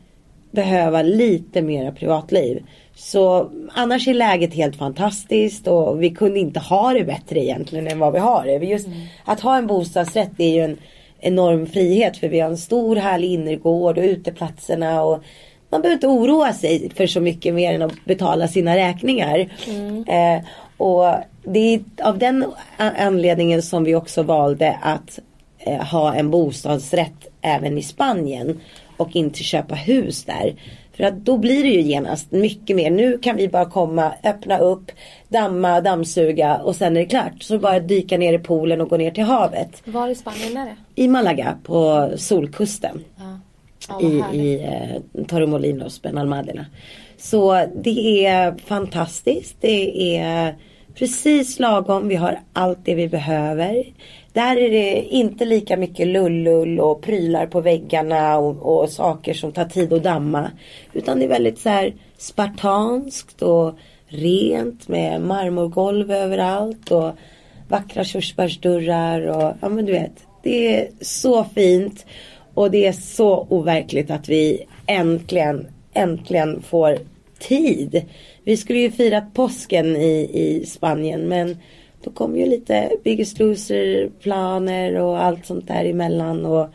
behöva 0.51 1.01
lite 1.01 1.61
mera 1.61 1.91
privatliv. 1.91 2.63
Så 2.95 3.51
annars 3.73 4.07
är 4.07 4.13
läget 4.13 4.53
helt 4.53 4.75
fantastiskt 4.75 5.67
och 5.67 6.03
vi 6.03 6.09
kunde 6.09 6.39
inte 6.39 6.59
ha 6.59 6.93
det 6.93 7.03
bättre 7.03 7.43
egentligen 7.43 7.87
än 7.87 7.99
vad 7.99 8.13
vi 8.13 8.19
har 8.19 8.45
det. 8.45 8.65
Just 8.65 8.87
att 9.25 9.39
ha 9.39 9.57
en 9.57 9.67
bostadsrätt 9.67 10.31
är 10.37 10.49
ju 10.49 10.61
en 10.61 10.77
enorm 11.19 11.65
frihet 11.65 12.17
för 12.17 12.27
vi 12.27 12.39
har 12.39 12.49
en 12.49 12.57
stor 12.57 12.95
härlig 12.95 13.31
innergård 13.31 13.97
och 13.97 14.03
uteplatserna 14.03 15.03
och 15.03 15.23
man 15.69 15.81
behöver 15.81 15.93
inte 15.93 16.07
oroa 16.07 16.53
sig 16.53 16.89
för 16.95 17.07
så 17.07 17.21
mycket 17.21 17.53
mer 17.53 17.73
än 17.73 17.81
att 17.81 18.05
betala 18.05 18.47
sina 18.47 18.75
räkningar. 18.75 19.39
Eh, 20.07 20.43
och 20.77 21.13
det 21.43 21.59
är 21.59 21.81
av 22.03 22.17
den 22.17 22.45
anledningen 22.77 23.61
som 23.61 23.83
vi 23.83 23.95
också 23.95 24.23
valde 24.23 24.79
att 24.81 25.19
eh, 25.59 25.83
ha 25.83 26.13
en 26.13 26.31
bostadsrätt 26.31 27.27
även 27.41 27.77
i 27.77 27.83
Spanien 27.83 28.59
och 28.97 29.15
inte 29.15 29.43
köpa 29.43 29.75
hus 29.75 30.23
där. 30.23 30.55
För 30.93 31.03
att 31.03 31.13
då 31.13 31.37
blir 31.37 31.63
det 31.63 31.69
ju 31.69 31.81
genast 31.81 32.31
mycket 32.31 32.75
mer. 32.75 32.91
Nu 32.91 33.17
kan 33.17 33.35
vi 33.35 33.47
bara 33.47 33.65
komma, 33.65 34.13
öppna 34.23 34.57
upp, 34.57 34.91
damma, 35.27 35.81
dammsuga 35.81 36.57
och 36.57 36.75
sen 36.75 36.97
är 36.97 37.01
det 37.01 37.05
klart. 37.05 37.43
Så 37.43 37.59
bara 37.59 37.79
dyka 37.79 38.17
ner 38.17 38.33
i 38.33 38.39
poolen 38.39 38.81
och 38.81 38.89
gå 38.89 38.97
ner 38.97 39.11
till 39.11 39.23
havet. 39.23 39.81
Var 39.85 40.07
i 40.07 40.15
Spanien 40.15 40.57
är 40.57 40.65
det? 40.65 41.01
I 41.01 41.07
Malaga 41.07 41.57
på 41.63 42.09
solkusten 42.17 43.03
Ja. 43.15 43.39
I, 44.01 44.37
i 44.37 44.63
eh, 44.63 45.23
Torremolinos, 45.25 46.01
Benalmadena. 46.01 46.65
Så 47.17 47.65
det 47.75 48.25
är 48.25 48.55
fantastiskt. 48.65 49.57
Det 49.59 50.17
är 50.17 50.55
precis 50.95 51.59
lagom. 51.59 52.07
Vi 52.07 52.15
har 52.15 52.39
allt 52.53 52.79
det 52.83 52.95
vi 52.95 53.07
behöver. 53.07 53.85
Där 54.33 54.57
är 54.57 54.69
det 54.69 55.01
inte 55.01 55.45
lika 55.45 55.77
mycket 55.77 56.07
lullull 56.07 56.79
och 56.79 57.01
prylar 57.01 57.47
på 57.47 57.61
väggarna 57.61 58.37
och, 58.37 58.81
och 58.81 58.89
saker 58.89 59.33
som 59.33 59.51
tar 59.51 59.65
tid 59.65 59.93
att 59.93 60.03
damma. 60.03 60.51
Utan 60.93 61.19
det 61.19 61.25
är 61.25 61.29
väldigt 61.29 61.59
så 61.59 61.69
här 61.69 61.93
spartanskt 62.17 63.41
och 63.41 63.77
rent 64.07 64.87
med 64.87 65.21
marmorgolv 65.21 66.11
överallt 66.11 66.91
och 66.91 67.11
vackra 67.67 68.03
körsbärsdörrar 68.03 69.27
och 69.27 69.53
ja 69.61 69.69
men 69.69 69.85
du 69.85 69.91
vet. 69.91 70.27
Det 70.43 70.75
är 70.75 70.89
så 71.01 71.43
fint 71.43 72.05
och 72.57 72.71
det 72.71 72.87
är 72.87 72.91
så 72.91 73.47
overkligt 73.49 74.11
att 74.11 74.29
vi 74.29 74.65
äntligen, 74.85 75.67
äntligen 75.93 76.61
får 76.61 76.97
tid. 77.39 78.05
Vi 78.43 78.57
skulle 78.57 78.79
ju 78.79 78.91
firat 78.91 79.33
påsken 79.33 79.95
i, 79.95 80.29
i 80.33 80.65
Spanien 80.65 81.27
men 81.27 81.57
då 82.03 82.11
kom 82.11 82.37
ju 82.37 82.45
lite 82.45 82.91
Biggest 83.03 83.39
Loser 83.39 84.09
planer 84.21 85.01
och 85.01 85.23
allt 85.23 85.45
sånt 85.45 85.67
där 85.67 85.85
emellan 85.85 86.45
och, 86.45 86.69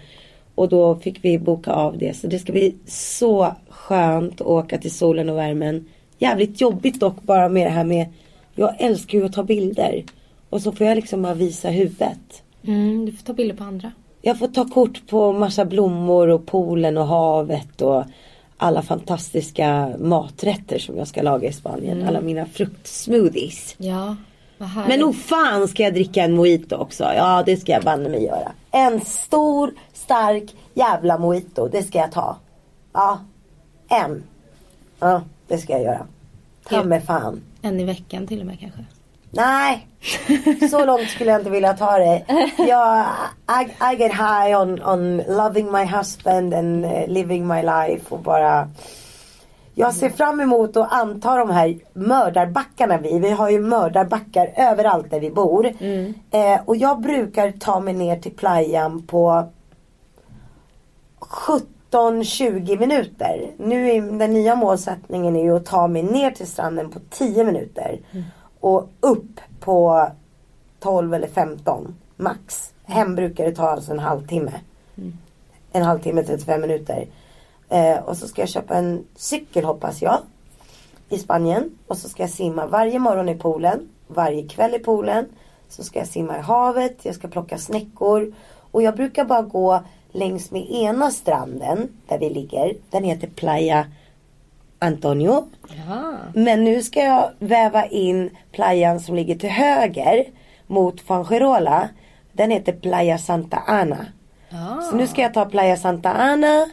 och 0.55 0.69
då 0.69 0.97
fick 0.97 1.25
vi 1.25 1.39
boka 1.39 1.73
av 1.73 1.99
det. 1.99 2.17
Så 2.17 2.27
det 2.27 2.39
ska 2.39 2.53
bli 2.53 2.75
så 2.87 3.55
skönt 3.69 4.41
att 4.41 4.47
åka 4.47 4.79
till 4.79 4.95
solen 4.95 5.29
och 5.29 5.39
värmen. 5.39 5.89
Jävligt 6.19 6.61
jobbigt 6.61 7.01
dock 7.01 7.23
bara 7.23 7.49
med 7.49 7.67
det 7.67 7.71
här 7.71 7.85
med 7.85 8.07
jag 8.55 8.81
älskar 8.81 9.19
ju 9.19 9.25
att 9.25 9.33
ta 9.33 9.43
bilder. 9.43 10.05
Och 10.51 10.63
så 10.63 10.73
får 10.73 10.87
jag 10.87 10.97
liksom 10.97 11.23
bara 11.23 11.35
visa 11.35 11.69
huvudet. 11.69 12.43
Mm, 12.67 13.07
du 13.07 13.13
får 13.13 13.25
ta 13.25 13.33
bilder 13.33 13.57
på 13.57 13.65
andra. 13.65 13.93
Jag 14.23 14.39
får 14.39 14.49
ta 14.49 14.69
kort 14.69 15.07
på 15.07 15.33
massa 15.33 15.65
blommor 15.65 16.29
och 16.29 16.47
poolen 16.47 16.99
och 16.99 17.07
havet 17.07 17.83
och 17.83 18.05
alla 18.57 18.83
fantastiska 18.83 19.93
maträtter 19.99 20.79
som 20.79 20.97
jag 20.97 21.09
ska 21.09 21.23
laga 21.23 21.49
i 21.49 21.53
Spanien. 21.53 22.09
Alla 22.09 22.21
mina 22.21 22.47
fruktsmoothies. 22.47 23.75
Ja, 23.79 24.17
vad. 24.59 24.89
Men 24.89 25.01
nog 25.01 25.17
fan 25.17 25.69
ska 25.69 25.83
jag 25.83 25.95
dricka 25.95 26.23
en 26.23 26.33
mojito 26.33 26.77
också. 26.77 27.05
Ja 27.05 27.43
det 27.47 27.57
ska 27.57 27.73
jag 27.73 27.83
banne 27.83 28.09
mig 28.09 28.25
göra. 28.25 28.53
En 28.71 29.01
stor 29.01 29.71
stark 29.93 30.55
jävla 30.75 31.19
mojito. 31.19 31.69
Det 31.69 31.83
ska 31.83 31.99
jag 31.99 32.13
ta. 32.13 32.37
Ja. 32.93 33.19
En. 33.89 34.23
Ja 34.99 35.23
det 35.49 35.59
ska 35.59 35.73
jag 35.73 35.83
göra. 35.83 36.07
Ta 36.69 36.85
mig 36.85 37.01
fan. 37.01 37.41
En 37.63 37.81
i 37.81 37.85
veckan 37.85 38.27
till 38.27 38.41
och 38.41 38.47
med 38.47 38.61
kanske. 38.61 38.85
Nej, 39.35 39.87
så 40.71 40.85
långt 40.85 41.09
skulle 41.09 41.31
jag 41.31 41.41
inte 41.41 41.51
vilja 41.51 41.73
ta 41.73 41.99
det. 41.99 42.25
Jag, 42.59 43.07
I, 43.49 43.95
I 43.95 43.97
get 43.99 44.13
high 44.13 44.61
on, 44.61 44.83
on 44.83 45.17
loving 45.17 45.73
my 45.73 45.85
husband 45.85 46.55
and 46.55 46.85
uh, 46.85 47.07
living 47.07 47.47
my 47.47 47.63
life 47.63 48.05
och 48.09 48.19
bara 48.19 48.69
jag 49.75 49.95
ser 49.95 50.11
fram 50.11 50.41
emot 50.41 50.77
att 50.77 50.93
anta 50.93 51.37
de 51.37 51.51
här 51.51 51.79
mördarbackarna 51.93 52.99
vi. 52.99 53.19
Vi 53.19 53.31
har 53.31 53.51
ju 53.51 53.61
mördarbackar 53.61 54.53
överallt 54.57 55.11
där 55.11 55.21
vi 55.21 55.31
bor. 55.31 55.67
Eh, 56.31 56.61
och 56.65 56.77
jag 56.77 57.01
brukar 57.01 57.51
ta 57.51 57.81
mig 57.81 57.95
ner 57.95 58.17
till 58.17 58.33
playan 58.33 59.03
på 59.07 59.49
17-20 61.21 62.79
minuter. 62.79 63.51
Nu 63.57 63.91
är 63.91 64.19
den 64.19 64.33
nya 64.33 64.55
målsättningen 64.55 65.37
är 65.37 65.43
ju 65.43 65.57
att 65.57 65.67
ta 65.67 65.87
mig 65.87 66.03
ner 66.03 66.31
till 66.31 66.47
stranden 66.47 66.91
på 66.91 66.99
10 67.11 67.45
minuter. 67.45 67.99
Och 68.63 68.89
upp 69.01 69.41
på 69.61 70.09
12 70.81 71.15
eller 71.15 71.29
15 71.29 71.95
max. 72.17 72.73
Hem 72.85 73.15
brukar 73.15 73.45
det 73.45 73.53
ta 73.53 73.69
alltså 73.69 73.93
en 73.93 73.99
halvtimme. 73.99 74.53
En 75.73 75.83
halvtimme, 75.83 76.23
35 76.23 76.61
minuter. 76.61 77.07
Eh, 77.69 77.99
och 77.99 78.17
så 78.17 78.29
ska 78.29 78.43
jag 78.43 78.49
köpa 78.49 78.75
en 78.75 79.05
cykel 79.17 79.65
hoppas 79.65 80.03
jag. 80.03 80.19
I 81.09 81.19
Spanien. 81.19 81.79
Och 81.87 81.99
så 81.99 82.09
ska 82.09 82.23
jag 82.23 82.31
simma 82.31 82.67
varje 82.67 82.99
morgon 82.99 83.29
i 83.29 83.35
poolen. 83.35 83.89
Varje 84.07 84.49
kväll 84.49 84.75
i 84.75 84.79
poolen. 84.79 85.27
Så 85.69 85.85
ska 85.85 85.99
jag 85.99 86.09
simma 86.09 86.39
i 86.39 86.41
havet. 86.41 87.05
Jag 87.05 87.15
ska 87.15 87.29
plocka 87.29 87.59
snäckor. 87.59 88.35
Och 88.71 88.83
jag 88.83 88.97
brukar 88.97 89.25
bara 89.25 89.43
gå 89.43 89.81
längs 90.13 90.51
med 90.51 90.71
ena 90.71 91.11
stranden 91.11 91.89
där 92.09 92.19
vi 92.19 92.31
ligger. 92.31 92.77
Den 92.91 93.05
heter 93.05 93.27
Playa 93.27 93.87
Antonio. 94.83 95.45
Ja. 95.89 96.15
Men 96.35 96.65
nu 96.65 96.83
ska 96.83 97.01
jag 97.01 97.31
väva 97.39 97.87
in 97.87 98.31
playan 98.53 99.01
som 99.01 99.15
ligger 99.15 99.35
till 99.35 99.51
höger 99.51 100.25
mot 100.67 101.01
Fangerola. 101.01 101.89
Den 102.33 102.51
heter 102.51 102.73
Playa 102.73 103.19
Santa 103.19 103.63
Ana. 103.67 104.07
Ja. 104.49 104.81
Så 104.91 104.97
nu 104.97 105.07
ska 105.07 105.23
jag 105.23 105.35
ta 105.35 105.45
Playa 105.45 105.77
Santa 105.77 106.13
Ana, 106.13 106.67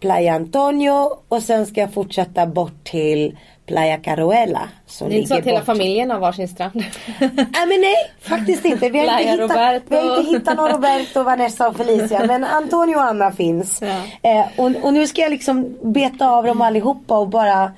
Playa 0.00 0.34
Antonio 0.34 1.10
och 1.28 1.42
sen 1.42 1.66
ska 1.66 1.80
jag 1.80 1.92
fortsätta 1.92 2.46
bort 2.46 2.84
till 2.84 3.38
Playa 3.72 3.96
Caruela. 3.98 4.68
Som 4.86 5.08
Det 5.08 5.14
är 5.14 5.16
inte 5.16 5.28
så 5.28 5.34
att 5.34 5.46
hela 5.46 5.58
bort. 5.58 5.66
familjen 5.66 6.10
har 6.10 6.18
varsin 6.18 6.48
strand. 6.48 6.72
Nej 7.20 7.66
men 7.68 7.80
nej, 7.80 7.94
faktiskt 8.20 8.64
inte. 8.64 8.88
Vi 8.88 8.98
har, 8.98 9.20
inte 9.20 9.32
hittat, 9.32 9.82
vi 9.88 9.96
har 9.96 10.18
inte 10.18 10.30
hittat 10.30 10.56
någon 10.56 10.70
Roberto, 10.70 11.22
Vanessa 11.22 11.68
och 11.68 11.76
Felicia. 11.76 12.26
Men 12.26 12.44
Antonio 12.44 12.96
och 12.96 13.02
Anna 13.02 13.32
finns. 13.32 13.82
Ja. 13.82 14.30
Eh, 14.30 14.46
och, 14.56 14.70
och 14.82 14.92
nu 14.92 15.06
ska 15.06 15.22
jag 15.22 15.30
liksom 15.30 15.76
beta 15.82 16.28
av 16.30 16.44
dem 16.44 16.60
allihopa 16.60 17.18
och 17.18 17.28
bara, 17.28 17.72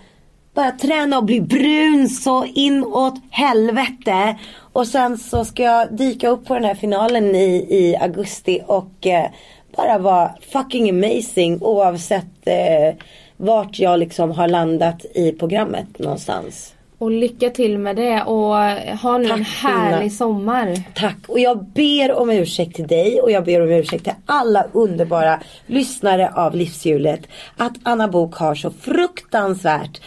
bara 0.54 0.70
träna 0.70 1.18
och 1.18 1.24
bli 1.24 1.40
brun 1.40 2.08
så 2.08 2.44
inåt 2.44 3.14
helvete. 3.30 4.36
Och 4.72 4.86
sen 4.86 5.18
så 5.18 5.44
ska 5.44 5.62
jag 5.62 5.96
dyka 5.96 6.28
upp 6.28 6.46
på 6.46 6.54
den 6.54 6.64
här 6.64 6.74
finalen 6.74 7.34
i, 7.34 7.66
i 7.68 7.96
augusti 8.00 8.60
och 8.66 9.06
eh, 9.06 9.30
bara 9.76 9.98
vara 9.98 10.30
fucking 10.52 10.90
amazing 10.90 11.58
oavsett 11.62 12.46
eh, 12.46 12.94
vart 13.36 13.78
jag 13.78 13.98
liksom 13.98 14.30
har 14.30 14.48
landat 14.48 15.04
i 15.14 15.32
programmet 15.32 15.98
någonstans. 15.98 16.70
Och 16.98 17.10
lycka 17.10 17.50
till 17.50 17.78
med 17.78 17.96
det 17.96 18.22
och 18.22 18.54
ha 18.98 19.18
nu 19.18 19.28
Tack, 19.28 19.38
en 19.38 19.44
härlig 19.44 20.12
Stina. 20.12 20.28
sommar. 20.28 20.82
Tack 20.94 21.16
och 21.28 21.38
jag 21.40 21.64
ber 21.64 22.12
om 22.12 22.30
ursäkt 22.30 22.76
till 22.76 22.86
dig 22.86 23.20
och 23.20 23.30
jag 23.30 23.44
ber 23.44 23.60
om 23.62 23.70
ursäkt 23.70 24.04
till 24.04 24.12
alla 24.26 24.66
underbara 24.72 25.40
lyssnare 25.66 26.30
av 26.34 26.54
Livshjulet. 26.54 27.20
Att 27.56 27.72
Anna 27.82 28.08
Bok 28.08 28.34
har 28.34 28.54
så 28.54 28.70
fruktansvärt 28.70 30.00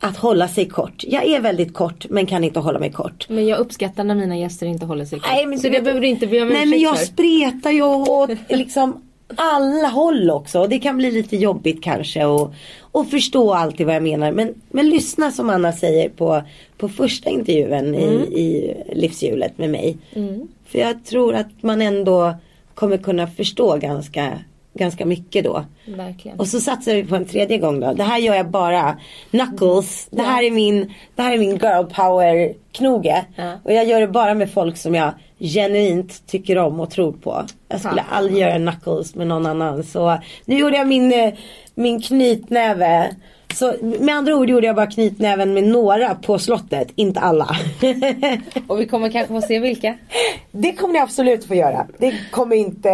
att 0.00 0.16
hålla 0.16 0.48
sig 0.48 0.68
kort. 0.68 1.04
Jag 1.06 1.24
är 1.24 1.40
väldigt 1.40 1.74
kort 1.74 2.06
men 2.10 2.26
kan 2.26 2.44
inte 2.44 2.60
hålla 2.60 2.78
mig 2.78 2.92
kort. 2.92 3.26
Men 3.28 3.46
jag 3.46 3.58
uppskattar 3.58 4.04
när 4.04 4.14
mina 4.14 4.36
gäster 4.36 4.66
inte 4.66 4.86
håller 4.86 5.04
sig 5.04 5.20
kort. 5.20 5.30
Nej, 5.32 5.46
men 5.46 5.58
Så 5.58 5.68
det 5.68 5.80
behöver 5.80 6.00
du 6.00 6.06
inte 6.06 6.26
be 6.26 6.42
om 6.42 6.48
Nej 6.48 6.66
men 6.66 6.68
ursäkt 6.68 6.82
jag 6.82 6.98
för. 6.98 7.04
spretar 7.06 7.70
ju 7.70 7.82
åt 7.82 8.30
liksom 8.48 9.02
alla 9.36 9.88
håll 9.88 10.30
också. 10.30 10.66
Det 10.66 10.78
kan 10.78 10.96
bli 10.96 11.10
lite 11.10 11.36
jobbigt 11.36 11.82
kanske 11.82 12.24
och, 12.24 12.54
och 12.80 13.08
förstå 13.10 13.54
alltid 13.54 13.86
vad 13.86 13.94
jag 13.94 14.02
menar. 14.02 14.32
Men, 14.32 14.54
men 14.70 14.90
lyssna 14.90 15.30
som 15.30 15.50
Anna 15.50 15.72
säger 15.72 16.08
på, 16.08 16.42
på 16.76 16.88
första 16.88 17.30
intervjun 17.30 17.94
i, 17.94 18.04
i 18.40 18.74
Livshjulet 18.92 19.58
med 19.58 19.70
mig. 19.70 19.96
För 20.66 20.78
jag 20.78 21.04
tror 21.04 21.34
att 21.34 21.62
man 21.62 21.82
ändå 21.82 22.34
kommer 22.74 22.98
kunna 22.98 23.26
förstå 23.26 23.76
ganska, 23.76 24.38
ganska 24.80 25.06
mycket 25.06 25.44
då. 25.44 25.64
Verkligen. 25.86 26.38
Och 26.40 26.46
så 26.48 26.60
satsar 26.60 26.94
vi 26.94 27.04
på 27.04 27.16
en 27.16 27.24
tredje 27.26 27.58
gång 27.58 27.80
då. 27.80 27.92
Det 27.92 28.02
här 28.02 28.18
gör 28.18 28.34
jag 28.34 28.50
bara 28.50 28.98
knuckles. 29.30 30.08
Det 30.10 30.22
här 30.22 30.42
är 30.42 30.50
min, 30.50 30.92
det 31.14 31.22
här 31.22 31.32
är 31.34 31.38
min 31.38 31.50
girl 31.56 31.84
power 31.84 32.52
knoge. 32.72 33.24
Ja. 33.36 33.52
Och 33.64 33.72
jag 33.72 33.84
gör 33.86 34.00
det 34.00 34.08
bara 34.08 34.34
med 34.34 34.50
folk 34.50 34.76
som 34.76 34.94
jag 34.94 35.12
genuint 35.38 36.26
tycker 36.26 36.58
om 36.58 36.80
och 36.80 36.90
tror 36.90 37.12
på. 37.12 37.44
Jag 37.68 37.80
skulle 37.80 38.04
Ja. 38.10 38.16
aldrig 38.16 38.38
göra 38.38 38.56
knuckles 38.56 39.14
med 39.14 39.26
någon 39.26 39.46
annan. 39.46 39.82
Så 39.84 40.18
nu 40.44 40.58
gjorde 40.58 40.76
jag 40.76 40.88
min, 40.88 41.12
eh, 41.12 41.32
min 41.74 42.02
knytnäve. 42.02 43.10
Så 43.54 43.74
med 43.80 44.14
andra 44.14 44.36
ord 44.36 44.50
gjorde 44.50 44.66
jag 44.66 44.76
bara 44.76 44.86
knytnäven 44.86 45.54
med 45.54 45.64
några 45.64 46.14
på 46.14 46.38
slottet, 46.38 46.88
inte 46.94 47.20
alla. 47.20 47.56
Och 48.66 48.80
vi 48.80 48.86
kommer 48.86 49.10
kanske 49.10 49.34
få 49.34 49.40
se 49.40 49.58
vilka. 49.58 49.98
Det 50.50 50.72
kommer 50.72 50.94
ni 50.94 51.00
absolut 51.00 51.44
få 51.44 51.54
göra. 51.54 51.86
Det 51.98 52.14
kommer 52.30 52.56
inte 52.56 52.90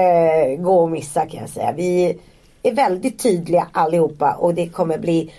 gå 0.59 0.85
att 0.85 0.91
missa 0.91 1.27
kan 1.27 1.41
jag 1.41 1.49
säga. 1.49 1.73
Vi 1.73 2.19
är 2.63 2.75
väldigt 2.75 3.23
tydliga 3.23 3.67
allihopa 3.73 4.33
och 4.33 4.55
det 4.55 4.69
kommer 4.69 4.99
bli 4.99 5.31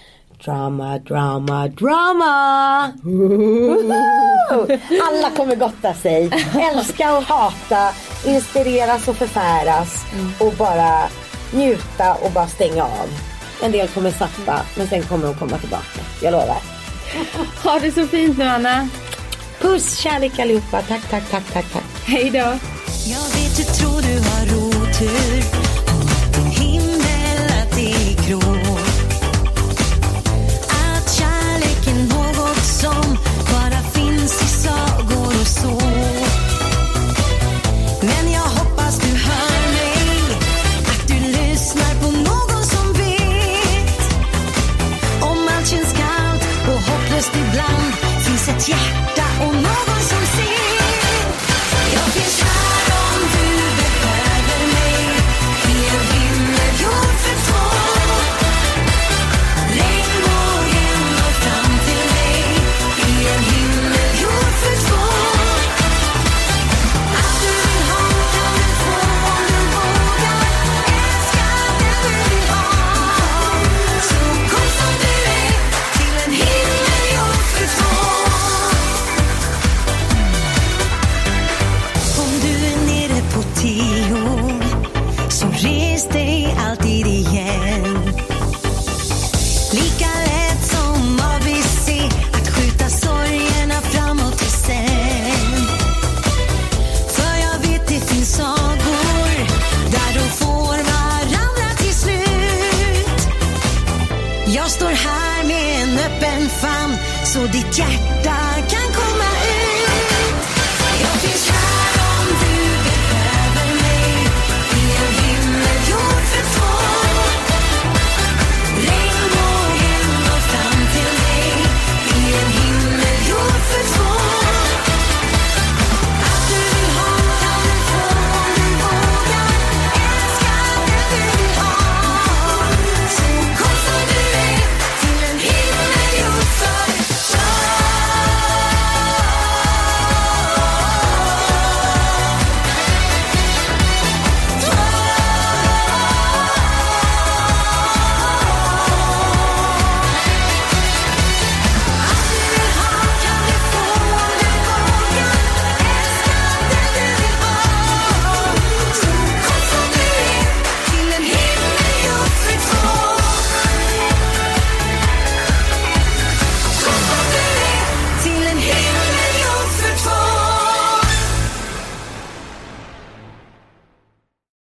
drama, 0.45 0.99
drama, 0.99 1.67
drama. 1.67 2.83
Alla 5.07 5.29
kommer 5.35 5.55
gotta 5.55 5.93
sig, 5.93 6.29
älska 6.73 7.17
och 7.17 7.23
hata, 7.23 7.91
inspireras 8.25 9.07
och 9.07 9.15
förfäras 9.15 10.05
och 10.39 10.53
bara 10.57 11.03
njuta 11.53 12.13
och 12.13 12.31
bara 12.31 12.47
stänga 12.47 12.83
av. 12.83 13.36
En 13.61 13.71
del 13.71 13.87
kommer 13.87 14.11
sappa 14.11 14.61
men 14.75 14.87
sen 14.87 15.03
kommer 15.03 15.25
de 15.25 15.35
komma 15.35 15.57
tillbaka. 15.57 15.99
Jag 16.21 16.31
lovar. 16.31 16.57
Ha 17.63 17.79
det 17.79 17.91
så 17.91 18.07
fint 18.07 18.37
nu 18.37 18.43
Anna. 18.43 18.89
Puss, 19.61 19.97
kärlek 19.97 20.39
allihopa. 20.39 20.81
Tack, 20.81 21.09
tack, 21.09 21.29
tack, 21.29 21.43
tack, 21.53 21.65
tack. 21.73 21.83
Hej 22.05 22.29
då. 22.29 22.57
Jag 23.05 23.29
vet 23.33 23.57
du 23.57 23.63
tror 23.63 24.01
du 24.01 24.19
har 24.19 24.67
otur 24.67 25.66